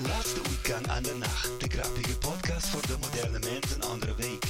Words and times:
Laatste 0.00 0.40
weekend 0.42 0.88
aan 0.88 1.02
de 1.02 1.14
nacht, 1.14 1.60
de 1.60 1.68
grappige 1.68 2.18
podcast 2.18 2.66
voor 2.66 2.86
de 2.86 2.96
moderne 3.00 3.38
mens 3.38 3.74
een 3.74 3.82
andere 3.82 4.14
week. 4.14 4.44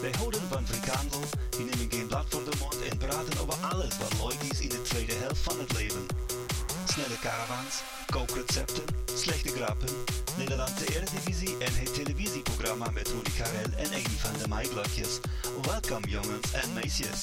Wij 0.00 0.12
houden 0.18 0.40
van 0.48 0.66
frikandel, 0.66 1.20
die 1.50 1.64
nemen 1.64 1.90
geen 1.90 2.06
blad 2.06 2.26
voor 2.28 2.44
de 2.44 2.56
mond 2.58 2.76
en 2.90 2.96
praten 2.98 3.40
over 3.40 3.54
alles 3.70 3.98
wat 3.98 4.12
leuk 4.22 4.50
is 4.50 4.60
in 4.60 4.68
de 4.68 4.82
tweede 4.82 5.12
helft 5.12 5.40
van 5.40 5.58
het 5.58 5.72
leven. 5.72 6.06
Snelle 6.84 7.18
caravans, 7.20 7.82
kookrecepten, 8.10 8.84
slechte 9.14 9.48
grappen, 9.48 9.88
Nederlandse 10.36 10.94
Eredivisie 10.94 11.58
en 11.58 11.74
het 11.74 11.94
televisieprogramma 11.94 12.90
met 12.90 13.08
Ronnie 13.08 13.32
Karel 13.32 13.72
en 13.76 13.86
Amy 13.86 14.16
van 14.18 14.38
de 14.42 14.48
Maaiblokjes. 14.48 15.20
Welkom 15.62 16.04
jongens 16.04 16.52
en 16.52 16.72
meisjes. 16.72 17.20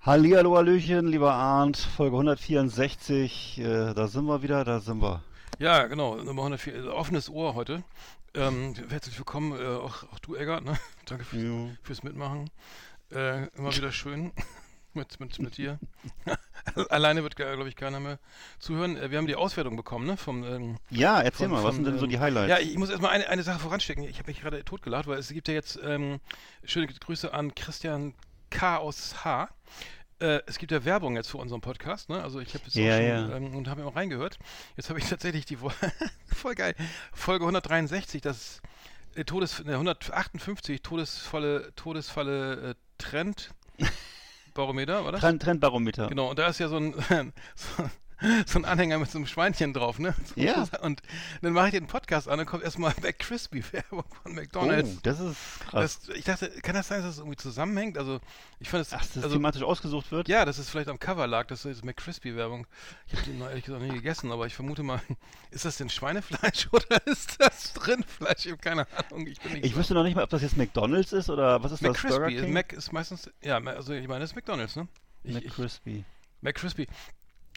Hallihallo, 0.00 0.56
Hallöchen, 0.56 1.08
lieber 1.08 1.32
Arndt, 1.34 1.76
Folge 1.76 2.14
164, 2.16 3.58
äh, 3.58 3.94
da 3.94 4.06
sind 4.06 4.24
wir 4.26 4.42
wieder, 4.42 4.64
da 4.64 4.80
sind 4.80 5.02
wir. 5.02 5.22
Ja, 5.58 5.86
genau, 5.86 6.16
Nummer 6.16 6.42
104, 6.42 6.74
also 6.76 6.94
offenes 6.94 7.28
Ohr 7.28 7.54
heute. 7.54 7.82
Ähm, 8.34 8.74
herzlich 8.88 9.18
willkommen, 9.18 9.60
äh, 9.60 9.66
auch, 9.66 10.04
auch 10.12 10.18
du, 10.20 10.36
Eggert, 10.36 10.64
ne? 10.64 10.78
Danke 11.06 11.24
fürs, 11.24 11.42
Jo. 11.42 11.70
fürs 11.82 12.02
Mitmachen. 12.04 12.48
Äh, 13.10 13.48
immer 13.56 13.74
wieder 13.74 13.90
schön 13.90 14.32
mit, 14.94 15.18
mit, 15.18 15.38
mit 15.40 15.56
dir. 15.56 15.78
Alleine 16.90 17.22
wird, 17.24 17.34
glaube 17.36 17.68
ich, 17.68 17.74
keiner 17.74 17.98
mehr 17.98 18.18
zuhören. 18.60 18.96
Äh, 18.96 19.10
wir 19.10 19.18
haben 19.18 19.26
die 19.26 19.34
Auswertung 19.34 19.76
bekommen, 19.76 20.06
ne? 20.06 20.16
Vom, 20.16 20.44
ähm, 20.44 20.76
Ja, 20.90 21.20
erzähl 21.20 21.48
von- 21.48 21.56
mal, 21.56 21.64
was 21.64 21.74
von, 21.74 21.84
sind 21.84 21.86
denn 21.92 21.98
so 21.98 22.04
ähm, 22.04 22.10
die 22.10 22.20
Highlights? 22.20 22.48
Ja, 22.50 22.58
ich 22.58 22.78
muss 22.78 22.88
erstmal 22.90 23.10
eine, 23.10 23.28
eine 23.28 23.42
Sache 23.42 23.58
voranstecken. 23.58 24.04
Ich 24.04 24.18
habe 24.20 24.30
mich 24.30 24.40
gerade 24.40 24.64
totgelacht, 24.64 25.08
weil 25.08 25.18
es 25.18 25.28
gibt 25.30 25.48
ja 25.48 25.54
jetzt 25.54 25.78
ähm, 25.82 26.20
schöne 26.64 26.86
Grüße 26.86 27.34
an 27.34 27.54
Christian 27.54 28.14
K. 28.50 28.76
aus 28.78 29.24
H. 29.24 29.48
Äh, 30.20 30.40
es 30.46 30.58
gibt 30.58 30.72
ja 30.72 30.84
Werbung 30.84 31.16
jetzt 31.16 31.30
für 31.30 31.38
unseren 31.38 31.60
Podcast, 31.60 32.08
ne? 32.08 32.22
Also 32.22 32.40
ich 32.40 32.54
habe 32.54 32.64
jetzt 32.64 32.74
Ja, 32.74 32.94
auch 32.94 32.96
schon 32.96 33.06
ja. 33.06 33.36
ähm, 33.36 33.54
und 33.54 33.68
habe 33.68 33.84
auch 33.86 33.94
reingehört. 33.96 34.38
Jetzt 34.76 34.88
habe 34.90 34.98
ich 34.98 35.08
tatsächlich 35.08 35.44
die 35.46 35.56
voll 36.34 36.54
geil 36.54 36.74
Folge 37.12 37.44
163, 37.44 38.20
das 38.20 38.60
äh, 39.14 39.24
Todes 39.24 39.64
ne, 39.64 39.72
158 39.74 40.82
todesvolle 40.82 41.72
Todesfalle 41.76 42.70
äh, 42.70 42.74
Trend 42.98 43.50
Barometer, 44.54 45.04
war 45.04 45.12
das? 45.12 45.20
Trend, 45.20 45.40
Trendbarometer. 45.42 46.08
Genau, 46.08 46.30
und 46.30 46.38
da 46.38 46.48
ist 46.48 46.58
ja 46.58 46.66
so 46.68 46.78
ein, 46.78 46.92
so, 47.54 47.88
so 48.46 48.58
ein 48.58 48.64
Anhänger 48.64 48.98
mit 48.98 49.10
so 49.10 49.18
einem 49.18 49.26
Schweinchen 49.26 49.72
drauf, 49.72 49.98
ne? 49.98 50.14
So, 50.24 50.40
Ja. 50.40 50.66
Und 50.82 51.02
dann 51.42 51.52
mache 51.52 51.66
ich 51.68 51.72
den 51.72 51.86
Podcast 51.86 52.28
an 52.28 52.40
und 52.40 52.46
kommt 52.46 52.64
erstmal 52.64 52.92
McCrispy-Werbung 53.02 54.04
von 54.22 54.32
Oh, 54.32 54.34
McDonalds. 54.34 55.00
das 55.02 55.20
ist 55.20 55.36
krass. 55.70 56.00
das, 56.06 56.16
ich 56.16 56.24
dachte, 56.24 56.48
kann 56.62 56.74
das 56.74 56.88
sein, 56.88 57.00
dass 57.02 57.10
das 57.10 57.18
irgendwie 57.18 57.36
zusammenhängt? 57.36 57.96
Also, 57.98 58.20
ich 58.60 58.68
fand 58.68 58.82
es. 58.82 58.92
Ach, 58.92 58.98
dass 59.00 59.12
das 59.12 59.24
also, 59.24 59.36
thematisch 59.36 59.62
ausgesucht 59.62 60.10
wird? 60.10 60.28
ja, 60.28 60.44
dass 60.44 60.58
es 60.58 60.68
vielleicht 60.68 60.88
am 60.88 60.98
Cover 60.98 61.26
lag, 61.26 61.46
das 61.46 61.64
ist 61.64 61.84
McCrispy-Werbung. 61.84 62.66
Ich 63.06 63.12
habe 63.14 63.22
den 63.24 63.38
noch 63.38 63.48
ehrlich 63.48 63.64
gesagt 63.64 63.82
nie 63.82 63.92
gegessen, 63.92 64.32
aber 64.32 64.46
ich 64.46 64.54
vermute 64.54 64.82
mal, 64.82 65.00
ist 65.50 65.64
das 65.64 65.76
denn 65.76 65.88
Schweinefleisch 65.90 66.68
oder 66.72 67.06
ist 67.06 67.36
das 67.40 67.72
Rindfleisch? 67.86 68.46
Ich 68.46 68.52
habe 68.52 68.60
keine 68.60 68.86
Ahnung. 69.10 69.26
Ich 69.26 69.40
bin 69.40 69.52
nicht 69.52 69.64
Ich 69.64 69.72
so- 69.72 69.78
wüsste 69.78 69.94
noch 69.94 70.02
nicht 70.04 70.16
mal, 70.16 70.24
ob 70.24 70.30
das 70.30 70.42
jetzt 70.42 70.56
McDonalds 70.56 71.12
ist 71.12 71.30
oder 71.30 71.62
was 71.62 71.72
ist 71.72 71.84
das? 71.84 72.02
Burger 72.02 72.20
McCrispy. 72.26 72.48
Mac 72.50 72.72
ist 72.72 72.92
meistens. 72.92 73.30
Ja, 73.42 73.58
also 73.58 73.92
ich 73.92 74.08
meine, 74.08 74.20
das 74.20 74.30
ist 74.30 74.36
McDonalds, 74.36 74.76
ne? 74.76 74.88
Ich, 75.24 75.36
ich, 75.36 76.04
McCrispy. 76.40 76.86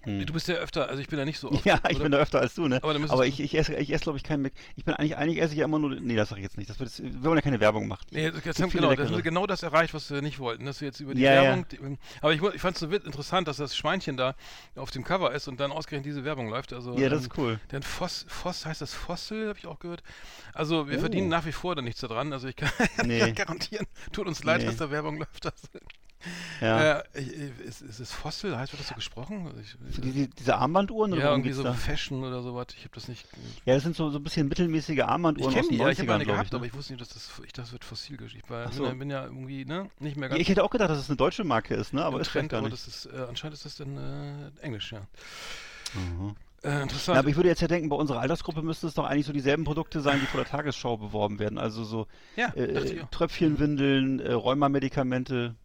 Hm. 0.03 0.25
Du 0.25 0.33
bist 0.33 0.47
ja 0.47 0.55
öfter, 0.55 0.89
also 0.89 0.99
ich 1.01 1.07
bin 1.07 1.19
ja 1.19 1.25
nicht 1.25 1.37
so 1.39 1.51
oft. 1.51 1.63
Ja, 1.65 1.79
ich 1.87 1.95
oder? 1.95 2.03
bin 2.03 2.11
da 2.11 2.17
öfter 2.17 2.39
als 2.39 2.55
du, 2.55 2.67
ne? 2.67 2.77
Aber 2.83 2.95
Aber 2.95 3.25
ich, 3.27 3.39
ich 3.39 3.55
esse, 3.55 3.75
ich 3.75 3.91
esse 3.93 4.03
glaube 4.03 4.17
ich, 4.17 4.23
kein 4.23 4.41
Mc... 4.41 4.51
Ich 4.75 4.83
bin 4.83 4.95
eigentlich, 4.95 5.15
eigentlich 5.17 5.39
esse 5.41 5.53
ich 5.53 5.59
ja 5.59 5.65
immer 5.65 5.77
nur... 5.77 5.91
Nee, 5.91 6.15
das 6.15 6.29
sag 6.29 6.37
ich 6.37 6.43
jetzt 6.43 6.57
nicht. 6.57 6.69
Das 6.69 6.79
wird 6.79 6.89
jetzt, 6.89 7.03
wir 7.03 7.23
wollen 7.23 7.37
ja 7.37 7.41
keine 7.41 7.59
Werbung 7.59 7.87
machen. 7.87 8.05
Nee, 8.11 8.23
jetzt 8.25 8.43
Gibt 8.43 8.59
haben, 8.59 8.69
genau, 8.71 8.95
das 8.95 9.07
haben 9.07 9.15
wir 9.15 9.21
genau 9.21 9.45
das 9.45 9.61
erreicht, 9.63 9.93
was 9.93 10.09
wir 10.09 10.21
nicht 10.21 10.39
wollten, 10.39 10.65
dass 10.65 10.81
wir 10.81 10.87
jetzt 10.87 10.99
über 11.01 11.13
die 11.13 11.21
Ja, 11.21 11.33
ja. 11.35 11.41
Werbung. 11.43 11.65
Die, 11.71 11.79
aber 12.21 12.33
ich, 12.33 12.41
ich 12.41 12.61
fand 12.61 12.75
es 12.75 12.79
so 12.79 12.87
interessant, 12.87 13.47
dass 13.47 13.57
das 13.57 13.75
Schweinchen 13.75 14.17
da 14.17 14.35
auf 14.75 14.89
dem 14.91 15.03
Cover 15.03 15.31
ist 15.33 15.47
und 15.47 15.59
dann 15.59 15.71
ausgerechnet 15.71 16.05
diese 16.07 16.23
Werbung 16.25 16.49
läuft. 16.49 16.73
Also, 16.73 16.97
Ja, 16.97 17.09
das 17.09 17.19
ähm, 17.23 17.25
ist 17.31 17.37
cool. 17.37 17.59
Denn 17.71 17.83
Foss, 17.83 18.25
Foss 18.27 18.65
heißt 18.65 18.81
das 18.81 18.93
Fossil, 18.93 19.49
habe 19.49 19.59
ich 19.59 19.67
auch 19.67 19.79
gehört. 19.79 20.03
Also 20.53 20.87
wir 20.89 20.97
Oh. 20.97 21.01
verdienen 21.01 21.29
nach 21.29 21.45
wie 21.45 21.51
vor 21.51 21.75
da 21.75 21.81
nichts 21.81 22.01
daran. 22.01 22.33
Also 22.33 22.47
ich 22.47 22.55
kann, 22.55 22.69
Nee. 23.05 23.31
garantieren, 23.33 23.85
tut 24.11 24.27
uns 24.27 24.43
leid, 24.43 24.61
Nee. 24.61 24.65
dass 24.67 24.77
da 24.77 24.89
Werbung 24.91 25.17
läuft. 25.17 25.45
Das, 25.45 25.53
Ja. 26.61 26.99
äh, 26.99 27.03
ich- 27.15 27.31
ich- 27.33 27.59
ist, 27.65 27.81
ist 27.81 27.99
es 27.99 28.11
Fossil? 28.11 28.55
Heißt, 28.57 28.71
wird 28.73 28.79
das 28.79 28.89
so 28.89 28.95
gesprochen? 28.95 29.51
Ich, 29.61 29.75
Für 29.95 30.01
die, 30.01 30.11
die, 30.11 30.27
diese 30.29 30.55
Armbanduhren 30.57 31.13
oder 31.13 31.21
ja, 31.23 31.31
irgendwie 31.31 31.51
so 31.53 31.63
da? 31.63 31.73
Fashion 31.73 32.23
oder 32.23 32.41
sowas. 32.43 32.67
Ich 32.77 32.83
habe 32.83 32.93
das 32.95 33.07
nicht. 33.07 33.27
Ja, 33.65 33.73
das 33.75 33.83
sind 33.83 33.95
so, 33.95 34.09
so 34.09 34.19
ein 34.19 34.23
bisschen 34.23 34.47
mittelmäßige 34.47 34.97
Ich 34.97 35.03
Armbanduhren 35.03 35.53
kenne 35.53 35.63
aus 35.65 35.69
die, 35.69 35.77
ja, 35.77 35.89
ich 35.89 35.97
90ern, 35.99 36.01
habe 36.03 36.13
eine 36.15 36.25
gehabt, 36.25 36.45
ich. 36.45 36.51
Ne? 36.51 36.57
aber 36.57 36.65
ich 36.65 36.73
wusste 36.73 36.93
nicht, 36.93 37.01
dass 37.01 37.09
das, 37.09 37.29
ich, 37.45 37.53
das 37.53 37.71
wird 37.71 37.83
fossil 37.83 38.17
geschrieben. 38.17 38.43
Ich 38.45 38.49
war, 38.49 38.65
Ach 38.67 38.73
so. 38.73 38.83
bin, 38.83 38.89
ja- 38.91 38.95
bin 38.97 39.09
ja 39.09 39.23
irgendwie 39.25 39.65
ne, 39.65 39.89
nicht 39.99 40.15
mehr 40.17 40.27
Ja, 40.29 40.35
ganz 40.35 40.41
ich 40.41 40.49
hätte 40.49 40.63
auch 40.63 40.69
gedacht, 40.69 40.89
dass 40.89 40.99
es 40.99 41.09
eine 41.09 41.17
deutsche 41.17 41.43
Marke 41.43 41.73
ist, 41.75 41.93
ne? 41.93 42.03
Aber 42.05 42.21
ist 42.21 42.31
Trend, 42.31 42.49
gar 42.49 42.59
aber 42.59 42.69
nicht. 42.69 42.85
das 42.85 43.05
ist, 43.05 43.05
äh, 43.13 43.25
anscheinend 43.27 43.55
ist 43.55 43.65
das 43.65 43.75
dann 43.75 43.97
äh, 43.97 44.63
Englisch, 44.65 44.91
ja. 44.91 45.01
Mhm. 45.93 46.35
Äh, 46.63 46.83
interessant. 46.83 47.15
Ja, 47.15 47.19
aber 47.21 47.29
ich 47.29 47.35
würde 47.35 47.49
jetzt 47.49 47.61
ja 47.61 47.67
denken, 47.67 47.89
bei 47.89 47.95
unserer 47.95 48.19
Altersgruppe 48.19 48.61
müsste 48.61 48.85
es 48.85 48.93
doch 48.93 49.05
eigentlich 49.05 49.25
so 49.25 49.33
dieselben 49.33 49.63
Produkte 49.63 49.99
sein, 50.01 50.19
die 50.21 50.27
vor 50.27 50.39
der 50.43 50.49
Tagesschau 50.51 50.95
beworben 50.95 51.39
werden. 51.39 51.57
Also 51.57 51.83
so 51.83 52.05
ja, 52.35 52.49
dachte 52.49 52.61
ich 52.85 52.97
äh. 53.01 53.05
Tröpfchenwindeln, 53.09 54.19
äh, 54.19 54.31
Rheumamedikamente 54.33 55.55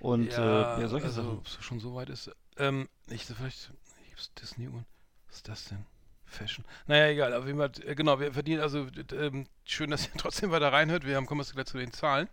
und 0.00 0.32
ja, 0.32 0.76
äh, 0.76 0.82
ja, 0.82 0.88
solche 0.88 1.06
also, 1.06 1.22
Sachen. 1.22 1.38
ob 1.38 1.46
es 1.46 1.58
schon 1.60 1.80
so 1.80 1.94
weit 1.94 2.08
ist. 2.10 2.30
Ähm, 2.56 2.88
ich 3.08 3.24
vielleicht, 3.24 3.70
gibt's 4.08 4.32
Disney-Uhren? 4.34 4.86
Was 5.28 5.36
ist 5.36 5.48
das 5.48 5.64
denn? 5.66 5.84
Fashion. 6.28 6.64
Naja, 6.86 7.06
egal, 7.08 7.32
aber 7.32 7.46
wie 7.46 7.54
man, 7.54 7.72
äh, 7.84 7.94
genau, 7.94 8.20
wir 8.20 8.32
verdienen, 8.32 8.60
also 8.60 8.86
ähm, 9.12 9.46
schön, 9.64 9.90
dass 9.90 10.06
ihr 10.06 10.12
trotzdem 10.18 10.50
weiter 10.50 10.72
reinhört. 10.72 11.06
Wir 11.06 11.16
haben, 11.16 11.26
kommen 11.26 11.40
jetzt 11.40 11.54
gleich 11.54 11.66
zu 11.66 11.78
den 11.78 11.92
Zahlen. 11.92 12.28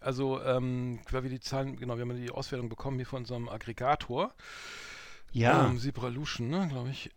Also, 0.00 0.42
ähm, 0.42 1.00
weil 1.10 1.22
wir 1.22 1.30
die 1.30 1.40
Zahlen, 1.40 1.76
genau, 1.76 1.96
wir 1.96 2.02
haben 2.02 2.16
die 2.16 2.30
Auswertung 2.30 2.68
bekommen 2.68 2.96
hier 2.96 3.06
von 3.06 3.20
unserem 3.20 3.48
Aggregator. 3.48 4.34
Ja, 5.32 5.66
Ähm, 5.66 5.78
Zebralution, 5.78 6.48
ne, 6.48 6.68
glaube 6.68 6.90
ich. 6.90 7.10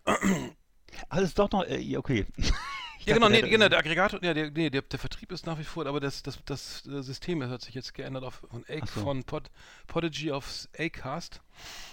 alles 1.09 1.33
doch 1.33 1.49
noch, 1.51 1.63
äh, 1.65 1.97
okay. 1.97 2.25
Ja, 3.05 3.15
genau, 3.15 3.29
nee, 3.29 3.41
der- 3.41 3.49
genau, 3.49 3.69
der 3.69 3.79
Aggregator, 3.79 4.23
ja, 4.23 4.33
der, 4.33 4.51
nee, 4.51 4.69
der, 4.69 4.81
der 4.81 4.99
Vertrieb 4.99 5.31
ist 5.31 5.45
nach 5.45 5.57
wie 5.59 5.63
vor, 5.63 5.85
aber 5.85 5.99
das, 5.99 6.23
das, 6.23 6.39
das 6.45 6.85
äh, 6.85 7.01
System 7.01 7.47
hat 7.49 7.61
sich 7.61 7.73
jetzt 7.73 7.93
geändert 7.93 8.23
auf, 8.23 8.43
von, 8.49 8.63
A 8.69 8.85
so. 8.85 9.01
von 9.01 9.23
Pod, 9.23 9.49
Podigy 9.87 10.31
aufs 10.31 10.69
Acast. 10.77 11.41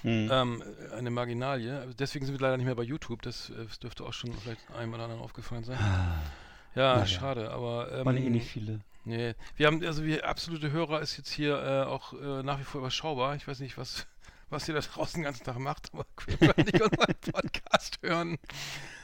Hm. 0.03 0.29
Ähm, 0.31 0.63
eine 0.97 1.11
Marginalie. 1.11 1.87
Deswegen 1.99 2.27
sind 2.27 2.35
wir 2.39 2.41
leider 2.41 2.57
nicht 2.57 2.67
mehr 2.67 2.75
bei 2.75 2.83
YouTube. 2.83 3.23
Das, 3.23 3.51
äh, 3.51 3.65
das 3.67 3.79
dürfte 3.79 4.05
auch 4.05 4.13
schon 4.13 4.33
vielleicht 4.35 4.61
einem 4.73 4.95
oder 4.95 5.05
anderen 5.05 5.23
aufgefallen 5.23 5.65
sein. 5.65 5.79
Ja, 6.75 6.95
naja. 6.95 7.07
schade, 7.07 7.51
aber. 7.51 7.91
Ähm, 7.93 8.05
Waren 8.05 8.17
eh 8.17 8.31
nicht 8.31 8.47
viele. 8.51 8.81
Nee. 9.05 9.35
Wir 9.57 9.67
haben, 9.67 9.83
also 9.85 10.05
wir 10.05 10.29
absolute 10.29 10.71
Hörer 10.71 11.01
ist 11.01 11.17
jetzt 11.17 11.31
hier 11.31 11.57
äh, 11.63 11.89
auch 11.89 12.13
äh, 12.13 12.43
nach 12.43 12.59
wie 12.61 12.65
vor 12.65 12.81
überschaubar. 12.81 13.37
Ich 13.37 13.49
weiß 13.49 13.61
nicht, 13.61 13.79
was, 13.79 14.07
was 14.51 14.69
ihr 14.69 14.75
da 14.75 14.81
draußen 14.81 15.19
den 15.21 15.25
ganzen 15.25 15.45
Tag 15.45 15.59
macht, 15.59 15.91
aber 15.95 16.05
wir 16.27 16.53
können 16.53 16.67
nicht 16.67 16.83
unseren 16.83 17.15
Podcast 17.33 17.99
hören. 18.03 18.39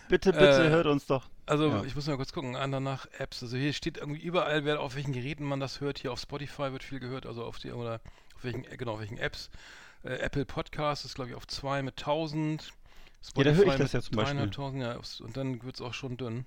Bitte, 0.09 0.33
bitte, 0.33 0.65
äh, 0.67 0.69
hört 0.71 0.87
uns 0.87 1.07
doch. 1.07 1.29
Also 1.47 1.69
Ja. 1.69 1.85
ich 1.85 1.95
muss 1.95 2.07
mal 2.07 2.17
kurz 2.17 2.33
gucken, 2.33 2.57
an 2.57 2.73
danach 2.73 3.07
Apps. 3.19 3.43
Also 3.43 3.57
hier 3.57 3.73
steht 3.73 3.99
irgendwie 3.99 4.21
überall, 4.21 4.65
wer 4.65 4.81
auf 4.81 4.95
welchen 4.97 5.13
Geräten 5.13 5.45
man 5.45 5.61
das 5.61 5.81
hört. 5.81 5.99
Hier 5.99 6.13
auf 6.13 6.21
Spotify 6.21 6.73
wird 6.73 6.83
viel 6.83 7.01
gehört, 7.01 7.27
also 7.27 7.45
auf 7.45 7.59
die 7.59 7.73
oder 7.73 8.01
auf 8.35 8.45
welchen, 8.45 8.63
genau, 8.63 8.93
auf 8.93 9.01
welchen 9.01 9.19
Apps. 9.19 9.51
Äh, 10.03 10.15
Apple 10.17 10.45
Podcast 10.45 11.05
ist 11.05 11.15
glaube 11.15 11.31
ich 11.31 11.37
auf 11.37 11.47
2 11.47 11.83
mit 11.83 11.99
1000. 11.99 12.73
Ja, 13.37 13.45
da 13.45 13.51
höre 13.51 13.53
ich 13.53 13.57
Spotify 13.61 13.79
das 13.79 13.93
ja 13.93 14.03
zum 14.03 14.17
Beispiel. 14.17 14.41
300.000, 14.41 14.81
ja, 14.83 15.25
und 15.25 15.37
dann 15.37 15.63
wird 15.63 15.75
es 15.77 15.81
auch 15.81 15.95
schon 15.95 16.17
dünn. 16.17 16.47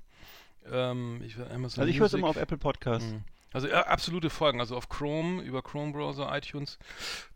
Ähm, 0.72 1.22
ich 1.26 1.38
Also 1.40 1.82
ich 1.84 2.00
höre 2.00 2.06
es 2.08 2.14
immer 2.14 2.28
auf 2.28 2.38
Apple 2.38 2.58
Podcast. 2.58 3.06
Mhm. 3.06 3.24
Also 3.54 3.68
ja, 3.68 3.84
absolute 3.88 4.30
Folgen, 4.30 4.60
also 4.60 4.76
auf 4.76 4.90
Chrome, 4.90 5.42
über 5.42 5.62
Chrome 5.62 5.94
Browser, 5.94 6.36
iTunes 6.36 6.78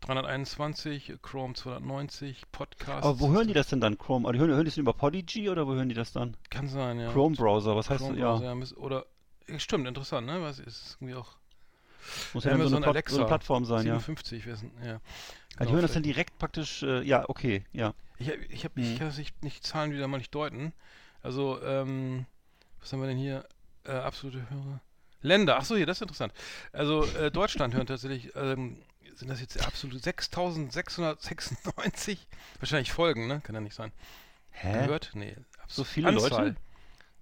321, 0.00 1.14
Chrome 1.22 1.54
290, 1.54 2.42
Podcast. 2.52 3.04
Aber 3.04 3.18
wo 3.20 3.32
hören 3.32 3.48
die 3.48 3.54
das 3.54 3.68
denn 3.68 3.80
dann, 3.80 3.96
Chrome? 3.96 4.28
Oder 4.28 4.38
hören, 4.38 4.50
hören 4.50 4.60
die 4.60 4.66
das 4.66 4.74
denn 4.74 4.82
über 4.82 4.92
Podigy 4.92 5.48
oder 5.48 5.66
wo 5.66 5.74
hören 5.74 5.88
die 5.88 5.94
das 5.94 6.12
dann? 6.12 6.36
Kann 6.50 6.68
sein, 6.68 7.00
ja. 7.00 7.10
Chrome 7.10 7.34
Browser, 7.34 7.74
was 7.74 7.88
heißt 7.88 8.04
Chrome 8.04 8.18
das? 8.18 8.40
Ja, 8.40 8.76
Oder, 8.76 9.06
ja, 9.48 9.58
stimmt, 9.58 9.88
interessant, 9.88 10.26
ne? 10.26 10.42
Was 10.42 10.58
ist 10.58 10.96
irgendwie 11.00 11.14
auch 11.14 11.36
muss 12.34 12.44
ja 12.44 12.56
dann 12.56 12.68
so 12.68 12.76
eine, 12.76 12.86
Alexa, 12.86 13.14
so 13.14 13.20
eine 13.20 13.28
Plattform 13.28 13.64
sein, 13.64 13.86
ja. 13.86 13.98
57, 13.98 14.46
wer 14.46 14.54
ist 14.54 14.62
denn, 14.62 14.72
ja. 14.84 14.92
Also 14.92 15.00
die 15.00 15.58
Genau, 15.58 15.70
hören 15.72 15.82
das 15.82 15.92
dann 15.92 16.02
direkt 16.02 16.38
praktisch, 16.38 16.82
äh, 16.82 17.02
ja, 17.02 17.28
okay, 17.28 17.64
ja. 17.72 17.94
Ich, 18.18 18.28
ich, 18.28 18.64
hab, 18.64 18.76
Mhm. 18.76 18.82
ich 18.82 18.98
kann 18.98 19.08
das 19.08 19.18
nicht, 19.18 19.42
nicht 19.42 19.64
Zahlen 19.64 19.92
wieder 19.92 20.08
mal 20.08 20.18
nicht 20.18 20.34
deuten. 20.34 20.72
Also, 21.22 21.62
ähm, 21.62 22.26
was 22.80 22.92
haben 22.92 23.00
wir 23.00 23.06
denn 23.06 23.18
hier? 23.18 23.44
Äh, 23.84 23.92
absolute 23.92 24.48
Hörer. 24.50 24.80
Länder, 25.22 25.56
achso, 25.56 25.76
hier, 25.76 25.86
das 25.86 25.98
ist 25.98 26.02
interessant. 26.02 26.32
Also, 26.72 27.04
äh, 27.18 27.30
Deutschland 27.30 27.74
hören 27.74 27.86
tatsächlich 27.86 28.34
ähm, 28.36 28.76
sind 29.14 29.28
das 29.28 29.40
jetzt 29.40 29.64
absolut 29.64 30.02
6696? 30.02 32.26
Wahrscheinlich 32.58 32.92
Folgen, 32.92 33.26
ne? 33.26 33.40
Kann 33.42 33.54
ja 33.54 33.60
nicht 33.60 33.74
sein. 33.74 33.92
Hä? 34.50 34.86
Gehört? 34.86 35.10
Nee. 35.14 35.36
So 35.68 35.84
viele 35.84 36.08
Anzahl. 36.08 36.48
Leute? 36.48 36.56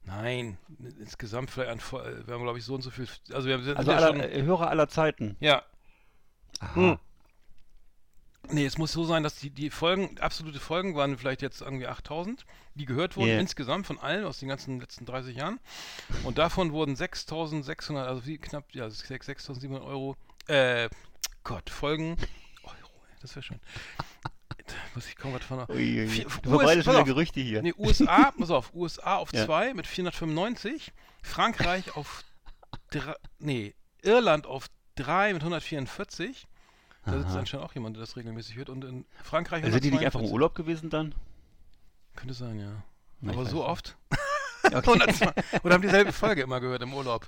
Nein, 0.05 0.57
insgesamt 0.99 1.51
vielleicht 1.51 1.71
an, 1.71 1.81
wir 2.27 2.35
haben 2.35 2.43
glaube 2.43 2.59
ich 2.59 2.65
so 2.65 2.75
und 2.75 2.83
so 2.83 2.91
viel, 2.91 3.07
also 3.33 3.47
wir 3.47 3.63
sind 3.63 3.77
Also 3.77 3.93
ja 3.93 3.99
aller, 3.99 4.33
schon, 4.33 4.47
Hörer 4.47 4.71
aller 4.71 4.89
Zeiten. 4.89 5.37
ja, 5.41 5.63
Aha. 6.61 6.75
Hm. 6.75 6.99
Nee, 8.53 8.67
es 8.67 8.79
muss 8.79 8.93
so 8.93 9.05
sein, 9.05 9.23
dass 9.23 9.37
die, 9.37 9.51
die 9.51 9.71
Folgen, 9.71 10.19
absolute 10.19 10.61
Folgen 10.61 10.95
waren 10.95 11.17
vielleicht 11.19 11.43
jetzt 11.43 11.61
irgendwie 11.61 11.87
8000, 11.87 12.45
die 12.75 12.85
gehört 12.85 13.17
wurden 13.17 13.29
Yeah. 13.29 13.41
insgesamt 13.41 13.87
von 13.87 13.99
allen 13.99 14.25
aus 14.25 14.39
den 14.39 14.49
ganzen 14.49 14.81
letzten 14.81 15.07
30 15.07 15.37
Jahren. 15.37 15.61
Und 16.25 16.39
davon 16.39 16.73
wurden 16.73 16.97
6600, 16.97 18.07
also 18.09 18.27
wie 18.27 18.39
knapp, 18.39 18.65
ja, 18.75 18.87
6- 18.87 19.07
6700 19.07 19.83
Euro, 19.83 20.17
äh, 20.49 20.89
Gott, 21.45 21.71
Folgen, 21.71 22.17
Euro, 22.65 22.77
das 23.21 23.35
wäre 23.37 23.43
schön. 23.43 23.61
Da 24.67 24.75
muss 24.95 25.07
ich 25.09 25.17
kaum 25.17 25.33
was 25.35 25.43
von. 25.43 25.59
Uiuiui. 25.69 26.07
Vier- 26.09 26.27
Du 26.43 26.51
US 26.57 26.87
auf. 26.87 27.05
Gerüchte 27.05 27.41
hier. 27.41 27.61
Nee, 27.63 27.75
USA, 27.77 28.31
pass 28.39 28.51
auf, 28.51 28.73
USA 28.75 29.17
auf 29.17 29.33
Ja. 29.33 29.45
2 29.47 29.75
mit 29.75 29.87
495, 29.87 30.93
Frankreich 31.23 31.97
auf 31.97 32.25
drei, 32.91 33.15
nee, 33.39 33.75
Irland 34.03 34.47
auf 34.47 34.67
3 34.95 35.33
mit 35.33 35.43
144. 35.43 36.47
Da 37.05 37.19
sitzt 37.19 37.35
anscheinend 37.37 37.67
auch 37.67 37.75
jemand, 37.75 37.97
der 37.97 38.03
das 38.03 38.17
regelmäßig 38.17 38.57
hört. 38.57 38.69
Und 38.69 38.85
in 38.85 39.05
Frankreich 39.25 39.63
Also 39.65 39.73
sind 39.73 39.85
die 39.85 39.91
nicht 39.91 40.05
einfach 40.05 40.21
im 40.21 40.27
142. 40.27 40.33
Urlaub 40.35 40.55
gewesen 40.55 40.91
dann? 40.91 41.15
Könnte 42.17 42.35
sein, 42.35 42.59
ja. 42.59 42.83
Na, 43.21 43.33
Aber 43.33 43.45
so 43.47 43.57
nicht. 43.59 43.67
oft? 43.67 43.97
Okay. 44.63 44.77
102. 44.77 45.33
Oder 45.65 45.75
haben 45.75 45.83
dieselbe 45.83 46.13
Folge 46.13 46.43
immer 46.43 46.61
gehört 46.61 46.83
im 46.83 46.93
Urlaub? 46.93 47.27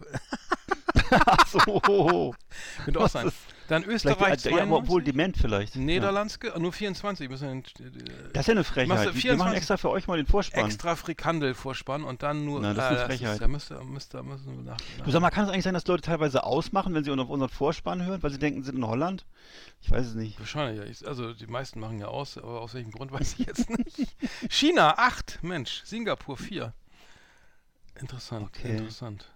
Ach 1.26 1.46
so. 1.46 2.34
Könnte 2.84 3.00
auch 3.00 3.08
sein. 3.08 3.30
Dann 3.68 3.84
Österreich 3.84 4.16
Vielleicht, 4.40 4.44
ja, 4.44 4.62
aber 4.64 4.76
obwohl 4.78 5.02
92, 5.02 5.04
dement 5.04 5.36
vielleicht. 5.38 5.76
Ja. 5.76 5.80
Niederlandske, 5.80 6.52
nur 6.58 6.72
24. 6.72 7.30
Müssen 7.30 7.48
wir 7.78 7.90
den, 7.90 8.06
äh, 8.06 8.32
Das 8.32 8.40
ist 8.42 8.46
ja 8.48 8.52
eine 8.52 8.64
Frechheit. 8.64 8.88
Wir 9.04 9.12
24? 9.12 9.38
machen 9.38 9.54
extra 9.54 9.76
für 9.78 9.88
euch 9.88 10.06
mal 10.08 10.16
den 10.18 10.26
Vorspann. 10.26 10.66
extra 10.66 10.94
Frikandel-Vorspann 10.96 12.02
und 12.04 12.22
dann 12.22 12.44
nur. 12.44 12.60
Na, 12.60 12.74
das 12.74 12.84
ist 12.84 12.90
eine 12.90 13.00
äh, 13.00 13.06
Frechheit. 13.06 13.40
da 13.40 13.48
müsste, 13.48 13.82
müsste, 13.84 14.22
müssen 14.24 14.56
wir 14.56 14.72
nach, 14.72 14.76
Du 15.04 15.10
sag 15.10 15.22
mal, 15.22 15.30
kann 15.30 15.44
es 15.44 15.50
eigentlich 15.50 15.64
sein, 15.64 15.74
dass 15.74 15.86
Leute 15.86 16.02
teilweise 16.02 16.44
ausmachen, 16.44 16.92
wenn 16.94 17.04
sie 17.04 17.10
auf 17.12 17.28
unseren 17.30 17.48
Vorspann 17.48 18.04
hören, 18.04 18.22
weil 18.22 18.30
sie 18.30 18.38
denken, 18.38 18.62
sie 18.62 18.66
sind 18.66 18.76
in 18.78 18.86
Holland? 18.86 19.24
Ich 19.80 19.90
weiß 19.90 20.06
es 20.08 20.14
nicht. 20.16 20.38
Wahrscheinlich, 20.38 21.00
ja. 21.00 21.08
Also 21.08 21.32
die 21.32 21.46
meisten 21.46 21.80
machen 21.80 21.98
ja 21.98 22.08
aus, 22.08 22.36
aber 22.36 22.60
aus 22.60 22.74
welchem 22.74 22.90
Grund 22.90 23.12
weiß 23.12 23.36
ich 23.38 23.46
jetzt 23.46 23.70
nicht. 23.70 24.14
China 24.50 24.94
8, 24.98 25.38
Mensch. 25.42 25.82
Singapur 25.84 26.36
4. 26.36 26.74
Interessant, 27.94 28.44
Okay. 28.48 28.72
interessant. 28.76 29.31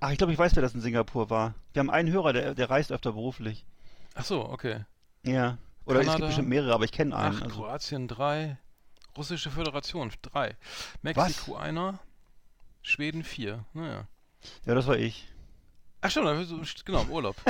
Ach, 0.00 0.10
ich 0.10 0.18
glaube, 0.18 0.32
ich 0.32 0.38
weiß, 0.38 0.54
wer 0.56 0.62
das 0.62 0.74
in 0.74 0.80
Singapur 0.80 1.30
war. 1.30 1.54
Wir 1.72 1.80
haben 1.80 1.90
einen 1.90 2.10
Hörer, 2.10 2.32
der, 2.32 2.54
der 2.54 2.70
reist 2.70 2.92
öfter 2.92 3.12
beruflich. 3.12 3.64
Ach 4.14 4.24
so, 4.24 4.48
okay. 4.48 4.84
Ja. 5.24 5.58
Oder 5.86 6.00
es 6.00 6.06
Kanada, 6.06 6.16
gibt 6.18 6.28
bestimmt 6.28 6.48
mehrere, 6.48 6.74
aber 6.74 6.84
ich 6.84 6.92
kenne 6.92 7.16
einen. 7.16 7.36
8, 7.36 7.42
Also. 7.44 7.56
Kroatien 7.56 8.08
3, 8.08 8.58
Russische 9.16 9.50
Föderation 9.50 10.12
3, 10.22 10.56
Mexiko 11.02 11.56
einer, 11.56 11.98
Schweden 12.82 13.22
4. 13.22 13.64
Naja. 13.72 14.08
Ja, 14.66 14.74
das 14.74 14.86
war 14.86 14.96
ich. 14.96 15.28
Ach 16.00 16.10
stimmt, 16.10 16.84
genau, 16.84 17.02
im 17.02 17.10
Urlaub. 17.10 17.36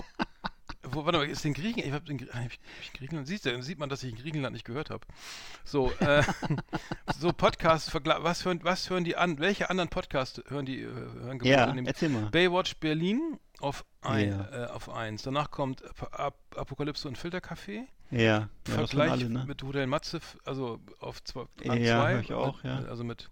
Wo, 0.90 1.04
warte 1.04 1.18
mal, 1.18 1.28
ist 1.28 1.44
in 1.44 1.54
Griechenland, 1.54 1.86
ich 1.86 1.92
habe 1.92 2.10
in, 2.10 2.18
ich 2.18 2.88
in 2.88 2.92
Griechenland, 2.98 3.26
siehst 3.26 3.46
du, 3.46 3.52
dann 3.52 3.62
sieht 3.62 3.78
man, 3.78 3.88
dass 3.88 4.02
ich 4.02 4.10
in 4.12 4.18
Griechenland 4.18 4.52
nicht 4.52 4.64
gehört 4.64 4.90
habe. 4.90 5.06
So, 5.64 5.92
äh, 6.00 6.22
so 7.18 7.32
Podcasts, 7.32 7.92
was 7.94 8.44
hören, 8.44 8.60
was 8.62 8.90
hören 8.90 9.04
die 9.04 9.16
an, 9.16 9.38
welche 9.38 9.70
anderen 9.70 9.88
Podcasts 9.88 10.42
hören 10.48 10.66
die, 10.66 10.80
äh, 10.82 10.86
hören 10.92 11.40
Ja, 11.42 11.64
in 11.70 11.76
dem- 11.76 11.86
erzähl 11.86 12.08
mal. 12.08 12.30
Baywatch 12.30 12.76
Berlin 12.76 13.38
auf, 13.60 13.84
ein, 14.02 14.28
Ja. 14.30 14.64
äh, 14.64 14.70
auf 14.70 14.88
1. 14.90 15.22
Danach 15.22 15.50
kommt 15.50 15.82
Ap 15.84 16.18
Ap 16.20 16.36
Apokalypse 16.56 17.08
und 17.08 17.16
Filtercafé. 17.18 17.84
Ja, 18.10 18.20
ja 18.20 18.48
Vergleich 18.64 19.10
alle, 19.12 19.30
ne? 19.30 19.44
mit 19.46 19.62
Hotel 19.62 19.86
Matze, 19.86 20.20
also 20.44 20.78
auf 21.00 21.24
zwei, 21.24 21.46
Ja, 21.62 21.72
an 21.72 21.78
zwei, 21.78 22.12
hör 22.12 22.20
ich 22.20 22.32
auch, 22.32 22.56
mit, 22.62 22.64
ja. 22.64 22.78
Also 22.84 23.02
mit, 23.04 23.30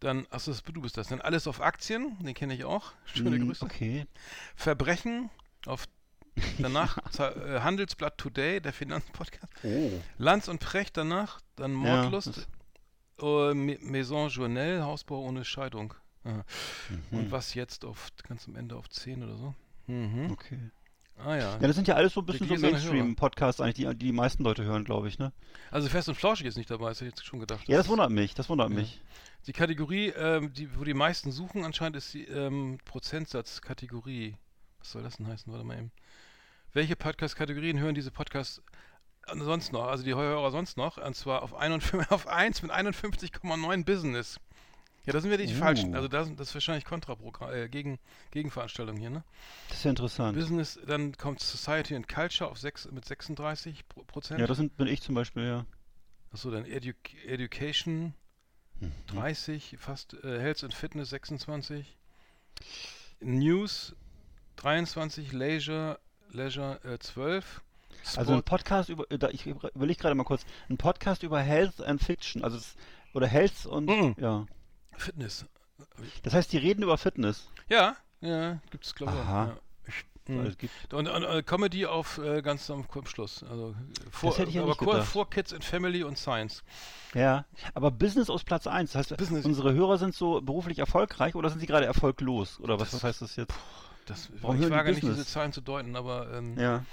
dann, 0.00 0.26
achso, 0.30 0.50
das- 0.50 0.62
du 0.62 0.80
bist 0.80 0.96
das. 0.96 1.08
Dann 1.08 1.20
alles 1.20 1.46
auf 1.46 1.60
Aktien, 1.60 2.16
den 2.20 2.34
kenne 2.34 2.54
ich 2.54 2.64
auch. 2.64 2.92
Schöne 3.04 3.36
Hm, 3.36 3.46
Grüße. 3.48 3.64
Okay. 3.64 4.06
Verbrechen 4.56 5.30
auf 5.66 5.84
danach 6.58 6.98
äh, 7.18 7.60
Handelsblatt 7.60 8.18
Today, 8.18 8.60
der 8.60 8.72
Finanzpodcast. 8.72 9.52
Oh. 9.62 9.90
Lanz 10.18 10.48
und 10.48 10.60
Precht 10.60 10.96
danach, 10.96 11.40
dann 11.56 11.72
Ja, 11.84 12.02
Mordlust, 12.02 12.48
äh, 13.20 13.54
Ma- 13.54 13.76
Maison 13.80 14.28
Journelle, 14.28 14.84
Hausbau 14.84 15.20
ohne 15.20 15.44
Scheidung. 15.44 15.94
Ah. 16.24 16.42
Mhm. 17.10 17.18
Und 17.18 17.30
was 17.32 17.54
jetzt 17.54 17.84
auf 17.84 18.08
ganz 18.26 18.48
am 18.48 18.56
Ende 18.56 18.76
auf 18.76 18.88
10 18.88 19.22
oder 19.22 19.36
so? 19.36 19.54
Mhm. 19.86 20.30
Okay. 20.30 20.58
Ah 21.16 21.36
ja. 21.36 21.52
Ja, 21.52 21.58
das 21.58 21.76
sind 21.76 21.86
ja 21.86 21.94
alles 21.94 22.12
so 22.14 22.20
ein 22.22 22.26
bisschen 22.26 22.48
so 22.48 22.56
Mainstream-Podcasts 22.56 23.60
eigentlich, 23.60 23.76
die, 23.76 23.84
die 23.90 24.06
die 24.06 24.12
meisten 24.12 24.42
Leute 24.42 24.64
hören, 24.64 24.82
glaube 24.84 25.06
ich, 25.06 25.18
ne? 25.20 25.32
Also 25.70 25.88
fest 25.88 26.08
und 26.08 26.16
flauschig 26.16 26.46
ist 26.46 26.56
nicht 26.56 26.70
dabei, 26.70 26.88
das 26.88 26.98
hätte 27.00 27.08
ich 27.10 27.12
jetzt 27.14 27.24
schon 27.26 27.38
gedacht. 27.38 27.68
Ja, 27.68 27.76
das 27.76 27.88
wundert 27.88 28.10
mich, 28.10 28.34
das 28.34 28.48
wundert 28.48 28.70
Ja. 28.70 28.74
mich. 28.74 29.00
Die 29.46 29.52
Kategorie, 29.52 30.08
ähm, 30.08 30.52
die, 30.52 30.76
wo 30.76 30.82
die 30.82 30.94
meisten 30.94 31.30
suchen 31.30 31.64
anscheinend, 31.64 31.96
ist 31.98 32.12
die 32.14 32.24
ähm, 32.24 32.78
Prozentsatzkategorie. 32.84 34.36
Was 34.80 34.90
soll 34.92 35.02
das 35.02 35.16
denn 35.18 35.26
heißen? 35.28 35.52
Warte 35.52 35.64
mal 35.66 35.78
eben. 35.78 35.92
Welche 36.74 36.96
Podcast-Kategorien 36.96 37.78
hören 37.78 37.94
diese 37.94 38.10
Podcasts 38.10 38.60
sonst 39.32 39.72
noch? 39.72 39.84
Also 39.86 40.02
die 40.04 40.14
Hörer 40.14 40.50
sonst 40.50 40.76
noch? 40.76 40.98
Und 40.98 41.14
zwar 41.14 41.42
auf, 41.42 41.54
51, 41.54 42.10
auf 42.10 42.26
1 42.26 42.62
mit 42.62 42.72
51,9 42.72 43.84
Business. 43.84 44.40
Ja, 45.06 45.12
da 45.12 45.20
sind 45.20 45.30
wir 45.30 45.38
die 45.38 45.46
Uh. 45.54 45.56
falschen. 45.58 45.94
Also 45.94 46.08
das, 46.08 46.34
das 46.34 46.48
ist 46.48 46.54
wahrscheinlich 46.54 46.84
Kontraprogramm, 46.84 47.52
äh, 47.52 47.68
gegen, 47.68 47.98
Gegenveranstaltung 48.32 48.96
hier, 48.96 49.10
ne? 49.10 49.22
Das 49.68 49.78
ist 49.78 49.84
ja 49.84 49.90
interessant. 49.90 50.36
Business, 50.36 50.80
dann 50.86 51.16
kommt 51.16 51.40
Society 51.40 51.94
and 51.94 52.08
Culture 52.08 52.50
auf 52.50 52.58
6, 52.58 52.90
mit 52.90 53.04
36 53.04 53.86
Pro- 53.88 54.02
Prozent. 54.04 54.40
Ja, 54.40 54.46
das 54.46 54.56
sind, 54.56 54.76
bin 54.76 54.86
ich 54.88 55.00
zum 55.02 55.14
Beispiel, 55.14 55.44
ja. 55.46 55.66
Achso, 56.32 56.50
dann 56.50 56.64
Edu 56.66 56.92
Education 57.26 58.14
Mhm. 58.80 58.90
30, 59.06 59.76
fast 59.78 60.14
äh, 60.24 60.40
Health 60.40 60.64
and 60.64 60.74
Fitness 60.74 61.10
26, 61.10 61.96
News 63.20 63.94
23, 64.56 65.30
Leisure, 65.32 66.00
Leisure 66.34 66.80
äh, 66.84 66.98
12, 66.98 67.62
Sport, 68.02 68.18
Also 68.18 68.32
ein 68.34 68.42
Podcast 68.42 68.88
über, 68.90 69.10
äh, 69.10 69.18
da, 69.18 69.28
ich 69.30 69.46
überlege 69.46 69.98
gerade 70.00 70.14
mal 70.14 70.24
kurz, 70.24 70.44
ein 70.68 70.76
Podcast 70.76 71.22
über 71.22 71.40
Health 71.40 71.80
and 71.82 72.02
Fiction, 72.02 72.44
also 72.44 72.56
es, 72.58 72.74
oder 73.14 73.26
Health 73.26 73.66
und, 73.66 73.86
Mhm. 73.86 74.14
ja. 74.18 74.46
Fitness. 74.96 75.46
Das 76.22 76.34
heißt, 76.34 76.52
die 76.52 76.58
reden 76.58 76.82
über 76.82 76.98
Fitness. 76.98 77.48
Ja, 77.68 77.96
ja, 78.20 78.58
gibt 78.70 78.84
es 78.84 78.94
glaube 78.94 79.12
ich. 79.14 79.18
auch, 79.20 79.24
Aha. 79.24 79.46
Ja. 79.46 79.56
Ich, 79.86 80.04
weil 80.26 80.36
mh. 80.44 80.48
es 80.48 80.58
gibt, 80.58 80.94
und, 80.94 81.08
und 81.08 81.22
äh, 81.24 81.42
Comedy 81.42 81.86
auf 81.86 82.18
äh, 82.18 82.40
ganz 82.42 82.70
am 82.70 82.84
Schluss. 83.04 83.42
Also 83.44 83.74
vor, 84.10 84.36
hätte 84.36 84.48
ich 84.48 84.54
ja 84.54 84.62
aber 84.62 84.70
nicht 84.96 85.04
vor, 85.06 85.28
Kids 85.30 85.52
and 85.52 85.64
Family 85.64 86.02
und 86.02 86.16
Science. 86.18 86.62
ja, 87.14 87.44
aber 87.74 87.90
Business 87.90 88.30
aus 88.30 88.42
Platz 88.44 88.66
1, 88.66 88.92
das 88.92 89.00
heißt, 89.10 89.16
Business. 89.18 89.44
unsere 89.44 89.72
Hörer 89.74 89.98
sind 89.98 90.14
so 90.14 90.40
beruflich 90.40 90.78
erfolgreich 90.78 91.34
oder 91.34 91.50
sind 91.50 91.60
sie 91.60 91.66
gerade 91.66 91.86
erfolglos? 91.86 92.58
Oder 92.60 92.74
was, 92.80 92.90
Das- 92.90 92.94
was 93.02 93.04
heißt 93.04 93.22
das 93.22 93.36
jetzt? 93.36 93.54
Das, 94.06 94.28
Warum 94.40 94.62
ich 94.62 94.70
wage 94.70 94.90
nicht, 94.90 95.02
diese 95.02 95.24
Zahlen 95.26 95.52
zu 95.52 95.60
deuten, 95.60 95.96
aber 95.96 96.32
ähm, 96.32 96.58
Ja. 96.58 96.84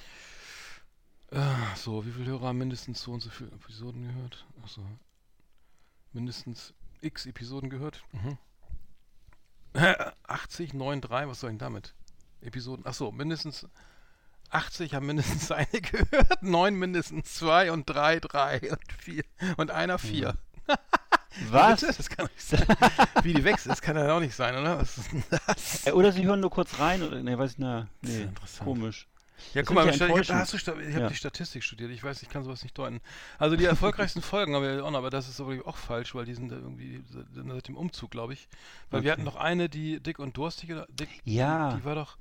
Ah, 1.33 1.75
so, 1.75 2.05
wie 2.05 2.11
viele 2.11 2.31
Hörer 2.31 2.47
haben 2.47 2.57
mindestens 2.57 3.01
so 3.01 3.11
und 3.13 3.21
so 3.21 3.29
viele 3.29 3.51
Episoden 3.51 4.05
gehört? 4.05 4.45
Achso. 4.63 4.81
Mindestens 6.11 6.73
x 6.99 7.25
Episoden 7.25 7.69
gehört? 7.69 8.03
Mhm. 8.11 8.37
80, 10.23 10.73
9, 10.73 10.99
3, 10.99 11.27
was 11.29 11.39
soll 11.39 11.51
ich 11.51 11.53
denn 11.53 11.59
damit? 11.59 11.93
Episoden, 12.41 12.85
achso, 12.85 13.11
mindestens 13.11 13.65
80 14.49 14.93
haben 14.93 15.05
mindestens 15.05 15.51
eine 15.51 15.67
gehört, 15.67 16.43
9 16.43 16.75
mindestens 16.75 17.33
2 17.35 17.71
und 17.71 17.89
3, 17.89 18.19
3 18.19 18.71
und 18.71 18.93
4 18.97 19.23
und 19.57 19.71
einer 19.71 19.97
4. 19.97 20.37
Was? 21.50 21.81
Das 21.81 22.09
kann 22.09 22.25
doch 22.27 22.33
nicht 22.33 22.41
sein. 22.47 22.65
Wie 23.23 23.33
die 23.33 23.43
wächst, 23.43 23.65
das 23.67 23.81
kann 23.81 23.95
ja 23.97 24.15
auch 24.15 24.19
nicht 24.19 24.35
sein, 24.35 24.55
oder? 24.55 24.79
Was 24.79 24.97
ist 24.97 25.11
denn 25.11 25.23
das? 25.29 25.88
Äh, 25.88 25.91
Oder 25.91 26.11
sie 26.11 26.25
hören 26.25 26.39
nur 26.39 26.50
kurz 26.50 26.77
rein 26.79 27.01
oder, 27.03 27.21
nee, 27.23 27.38
weiß 27.38 27.51
ich, 27.53 27.57
na, 27.57 27.88
ist 28.01 28.09
nee, 28.13 28.19
ja 28.23 28.63
komisch. 28.63 29.07
Ja, 29.53 29.61
Das 29.61 29.67
guck 29.67 29.75
mal, 29.75 29.89
ich 29.89 29.97
ja 29.97 30.07
ich, 30.07 30.29
hab, 30.29 30.75
habe 30.77 30.83
Ja. 30.83 31.07
die 31.07 31.15
Statistik 31.15 31.63
studiert. 31.63 31.89
Ich 31.91 32.03
weiß, 32.03 32.21
ich 32.21 32.29
kann 32.29 32.43
sowas 32.43 32.61
nicht 32.63 32.77
deuten. 32.77 33.01
Also 33.39 33.55
die 33.55 33.65
erfolgreichsten 33.75 34.21
Folgen 34.21 34.53
haben 34.55 34.63
wir 34.63 34.85
auch 34.85 34.91
noch, 34.91 35.00
aber 35.00 35.09
das 35.09 35.27
ist 35.27 35.41
auch 35.41 35.77
falsch, 35.77 36.13
weil 36.13 36.25
die 36.25 36.35
sind 36.35 36.50
da 36.50 36.57
irgendwie 36.57 37.03
seit, 37.09 37.67
dem 37.67 37.75
Umzug, 37.75 38.11
glaube 38.11 38.33
ich. 38.33 38.47
Weil 38.91 39.01
wir 39.03 39.09
Okay. 39.09 39.13
hatten 39.13 39.23
noch 39.23 39.38
eine, 39.38 39.67
die 39.67 40.00
dick 40.00 40.19
und 40.19 40.38
durstig 40.38 40.71
oder 40.71 40.85
dick. 40.89 41.09
Ja. 41.23 41.73
Die 41.75 41.83
war 41.85 41.95
doch, 41.95 42.17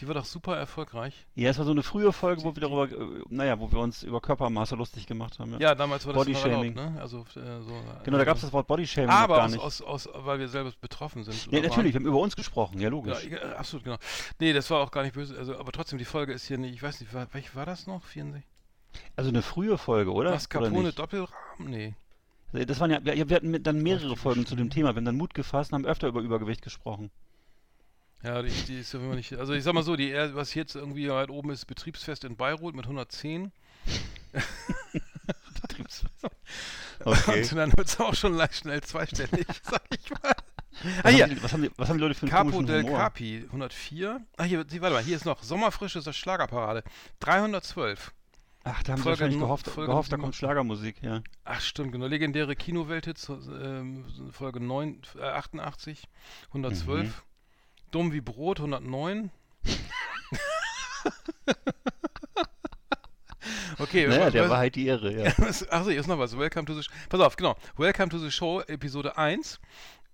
die 0.00 0.08
war 0.08 0.14
doch 0.14 0.24
super 0.24 0.56
erfolgreich. 0.56 1.26
Ja, 1.34 1.50
es 1.50 1.58
war 1.58 1.64
so 1.64 1.70
eine 1.70 1.82
frühe 1.82 2.12
Folge, 2.12 2.42
wo 2.42 2.54
wir 2.56 2.60
darüber, 2.60 2.90
äh, 2.90 3.22
naja, 3.28 3.58
wo 3.60 3.70
wir 3.70 3.78
uns 3.78 4.02
über 4.02 4.20
Körpermaße 4.20 4.74
lustig 4.74 5.06
gemacht 5.06 5.38
haben. 5.38 5.52
Ja. 5.52 5.58
Ja, 5.60 5.74
damals 5.74 6.04
war 6.06 6.12
das 6.14 6.26
noch 6.26 6.32
Bodyshaming. 6.34 6.76
erlaubt, 6.76 6.94
ne? 6.94 7.00
Also 7.00 7.20
äh, 7.36 7.60
so. 7.62 7.72
Genau, 8.04 8.18
da 8.18 8.24
gab 8.24 8.36
es 8.36 8.42
das 8.42 8.52
Wort 8.52 8.66
Bodyshaming 8.66 9.08
noch 9.08 9.14
Aber 9.14 9.36
gar 9.36 9.44
aus, 9.46 9.52
nicht. 9.52 9.60
aus, 9.62 9.80
aus, 9.82 10.08
weil 10.12 10.38
wir 10.38 10.48
selber 10.48 10.72
betroffen 10.80 11.22
sind. 11.24 11.34
ja, 11.34 11.48
oder 11.48 11.58
waren. 11.62 11.68
natürlich, 11.70 11.94
wir 11.94 12.00
haben 12.00 12.06
über 12.06 12.18
uns 12.18 12.34
gesprochen, 12.36 12.78
ja, 12.78 12.84
Ja, 12.84 12.88
logisch. 12.90 13.24
ja, 13.24 13.38
absolut, 13.56 13.84
genau. 13.84 13.96
Nee, 14.40 14.52
das 14.52 14.68
war 14.70 14.80
auch 14.80 14.90
gar 14.90 15.02
nicht 15.02 15.14
böse. 15.14 15.36
Also, 15.38 15.56
aber 15.58 15.70
trotzdem, 15.72 15.98
die 15.98 16.04
Folge 16.04 16.32
ist 16.32 16.46
hier 16.46 16.58
nicht, 16.58 16.74
ich 16.74 16.82
weiß 16.82 17.00
nicht, 17.00 17.14
war, 17.14 17.26
welche 17.32 17.54
war 17.54 17.66
das 17.66 17.86
noch? 17.86 18.02
64? 18.04 18.48
Also 19.16 19.30
eine 19.30 19.42
frühe 19.42 19.78
Folge, 19.78 20.12
oder? 20.12 20.30
Mascarpone? 20.30 20.92
Doppelrahmen? 20.92 21.30
Nee. 21.58 21.94
Das 22.52 22.78
waren 22.78 22.90
ja, 22.90 23.00
ja, 23.00 23.28
wir 23.28 23.34
hatten 23.34 23.60
dann 23.64 23.82
mehrere 23.82 24.16
Folgen 24.16 24.46
zu 24.46 24.54
dem. 24.54 24.70
Thema. 24.70 24.90
Wir 24.90 24.96
haben 24.98 25.04
dann 25.04 25.16
Mut 25.16 25.34
gefasst 25.34 25.72
und 25.72 25.78
haben 25.78 25.86
öfter 25.86 26.06
über 26.06 26.20
Übergewicht 26.20 26.62
gesprochen. 26.62 27.10
Ja, 28.24 28.42
die, 28.42 28.50
die 28.50 28.80
ist 28.80 28.92
ja 28.94 29.00
immer 29.00 29.14
nicht. 29.14 29.34
Also 29.34 29.52
ich 29.52 29.62
sag 29.62 29.74
mal 29.74 29.82
so, 29.82 29.96
die 29.96 30.14
was 30.14 30.54
jetzt 30.54 30.74
irgendwie 30.74 31.10
halt 31.10 31.30
oben 31.30 31.50
ist, 31.50 31.66
Betriebsfest 31.66 32.24
in 32.24 32.36
Beirut 32.36 32.74
mit 32.74 32.86
110. 32.86 33.52
Betriebsfest. 35.62 36.14
Okay. 37.04 37.42
Und 37.42 37.56
dann 37.56 37.76
wird 37.76 37.88
es 37.88 38.00
auch 38.00 38.14
schon 38.14 38.34
leicht 38.34 38.54
schnell 38.54 38.80
zweistellig, 38.80 39.46
sag 39.62 39.82
ich 39.90 40.10
mal. 40.10 40.34
Ah, 41.02 41.08
hier. 41.08 41.42
Was, 41.42 41.52
haben 41.52 41.62
die, 41.62 41.70
was 41.76 41.88
haben 41.88 41.98
die 41.98 42.02
Leute 42.02 42.14
für 42.14 42.22
einen 42.22 42.30
Capo 42.30 42.62
del 42.62 42.82
Humor? 42.84 42.98
Capi, 42.98 43.44
104. 43.46 44.20
Ah, 44.36 44.44
hier, 44.44 44.58
warte 44.58 44.94
mal, 44.94 45.02
hier 45.02 45.16
ist 45.16 45.24
noch 45.24 45.42
Sommerfrische 45.42 45.98
ist 45.98 46.06
das 46.06 46.16
Schlagerparade. 46.16 46.82
312. 47.20 48.12
Ach, 48.64 48.82
da 48.82 48.92
haben 48.92 49.02
Folge 49.02 49.02
sie 49.02 49.06
wahrscheinlich 49.06 49.40
gehofft, 49.40 49.68
Folge 49.68 49.90
gehofft 49.90 50.12
da 50.12 50.16
kommt 50.16 50.34
Schlagermusik, 50.34 51.02
ja. 51.02 51.22
Ach, 51.44 51.60
stimmt, 51.60 51.92
genau. 51.92 52.06
Legendäre 52.06 52.56
Kinowelthits, 52.56 53.28
ähm, 53.28 54.06
Folge 54.30 54.60
9, 54.60 55.02
äh, 55.18 55.22
88, 55.22 56.08
112. 56.48 57.04
Mhm. 57.04 57.12
Dumm 57.94 58.12
wie 58.12 58.20
Brot, 58.20 58.58
109. 58.58 59.30
okay. 63.78 64.08
Naja, 64.08 64.30
der 64.30 64.50
war 64.50 64.58
halt 64.58 64.74
die 64.74 64.88
Irre, 64.88 65.16
ja. 65.16 65.26
Achso, 65.70 65.90
hier 65.90 66.00
ist 66.00 66.08
noch 66.08 66.18
was. 66.18 66.36
Welcome 66.36 66.66
to 66.66 66.74
the 66.74 66.82
Show. 66.82 66.90
Pass 67.08 67.20
auf, 67.20 67.36
genau. 67.36 67.56
Welcome 67.76 68.08
to 68.08 68.18
the 68.18 68.32
Show, 68.32 68.62
Episode 68.62 69.16
1. 69.16 69.60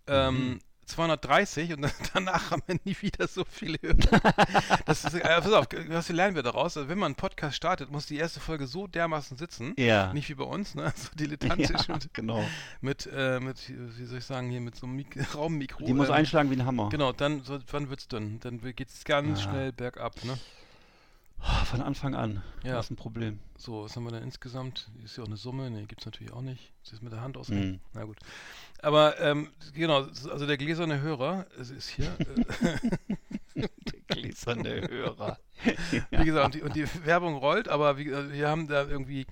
Ähm, 0.09 0.35
mhm. 0.35 0.59
230 0.91 1.75
und 1.75 1.87
danach 2.15 2.51
haben 2.51 2.63
wir 2.67 2.79
nie 2.85 2.97
wieder 3.01 3.27
so 3.29 3.45
viele 3.49 3.79
Hörer. 3.81 3.99
Das 4.87 5.05
ist, 5.05 5.15
äh, 5.15 5.21
pass 5.21 5.53
auf, 5.53 5.67
was 5.89 6.09
lernen 6.09 6.35
wir 6.35 6.43
daraus? 6.43 6.77
Also 6.77 6.89
wenn 6.89 6.99
man 6.99 7.07
einen 7.07 7.15
Podcast 7.15 7.57
startet, 7.57 7.91
muss 7.91 8.07
die 8.07 8.17
erste 8.17 8.41
Folge 8.41 8.67
so 8.67 8.87
dermaßen 8.87 9.37
sitzen. 9.37 9.75
Ja. 9.79 10.13
Nicht 10.13 10.29
wie 10.29 10.35
bei 10.35 10.45
uns, 10.45 10.75
ne? 10.75 10.93
So 11.01 11.09
dilettantisch 11.15 11.89
ja, 11.89 11.95
mit, 11.95 12.13
genau. 12.15 12.45
mit, 12.81 13.09
äh, 13.13 13.41
mit, 13.41 13.57
wie 13.69 14.05
soll 14.05 14.19
ich 14.19 14.25
sagen, 14.25 14.51
hier 14.51 14.61
mit 14.61 14.77
so 14.77 14.87
einem 14.87 14.97
Mik 14.97 15.35
Raummikro. 15.35 15.85
Die 15.85 15.95
muss 15.95 16.09
ähm, 16.09 16.15
einschlagen 16.15 16.51
wie 16.51 16.57
ein 16.57 16.67
Hammer. 16.67 16.89
Genau, 16.91 17.13
dann, 17.13 17.43
so, 17.43 17.59
wann 17.71 17.89
wird's 17.89 18.09
dünn? 18.09 18.41
Dann 18.41 18.61
geht's 18.75 19.05
ganz 19.05 19.45
ja. 19.45 19.51
schnell 19.51 19.73
bergab, 19.73 20.25
ne? 20.25 20.39
Von 21.65 21.81
Anfang 21.81 22.15
an. 22.15 22.43
Ja. 22.65 22.75
Das 22.75 22.87
ist 22.87 22.91
ein 22.91 22.97
Problem. 22.97 23.41
So, 23.57 23.85
was 23.85 23.97
haben 23.97 24.05
wir 24.05 24.13
denn 24.13 24.23
insgesamt? 24.23 24.91
Ist 25.05 25.17
ja 25.17 25.23
auch 25.23 25.29
eine 25.29 25.37
Summe? 25.37 25.71
Ne, 25.71 25.87
gibt 25.87 26.03
es 26.03 26.07
natürlich 26.07 26.33
auch 26.33 26.43
nicht. 26.43 26.73
Ist 26.83 26.93
das 26.93 27.03
mit 27.03 27.13
der 27.13 27.23
Hand 27.23 27.37
ausgehen? 27.37 27.73
Mm. 27.73 27.81
Na 27.95 28.05
gut. 28.05 28.19
Aber 28.83 29.19
ähm, 29.21 29.49
genau, 29.75 30.03
also 30.03 30.47
der 30.47 30.57
gläserne 30.57 31.01
Hörer 31.01 31.47
ist 31.59 31.89
hier. 31.89 32.15
Äh, 33.63 33.69
der 34.09 34.17
gläserne 34.17 34.89
Hörer. 34.89 35.39
Wie 36.11 36.25
gesagt, 36.25 36.47
und 36.47 36.55
die, 36.55 36.63
und 36.63 36.77
die, 36.77 36.87
Werbung 37.05 37.37
rollt, 37.37 37.69
aber 37.69 37.99
wie, 37.99 38.07
wir 38.07 38.49
haben 38.49 38.67
da 38.67 38.87
irgendwie 38.87 39.27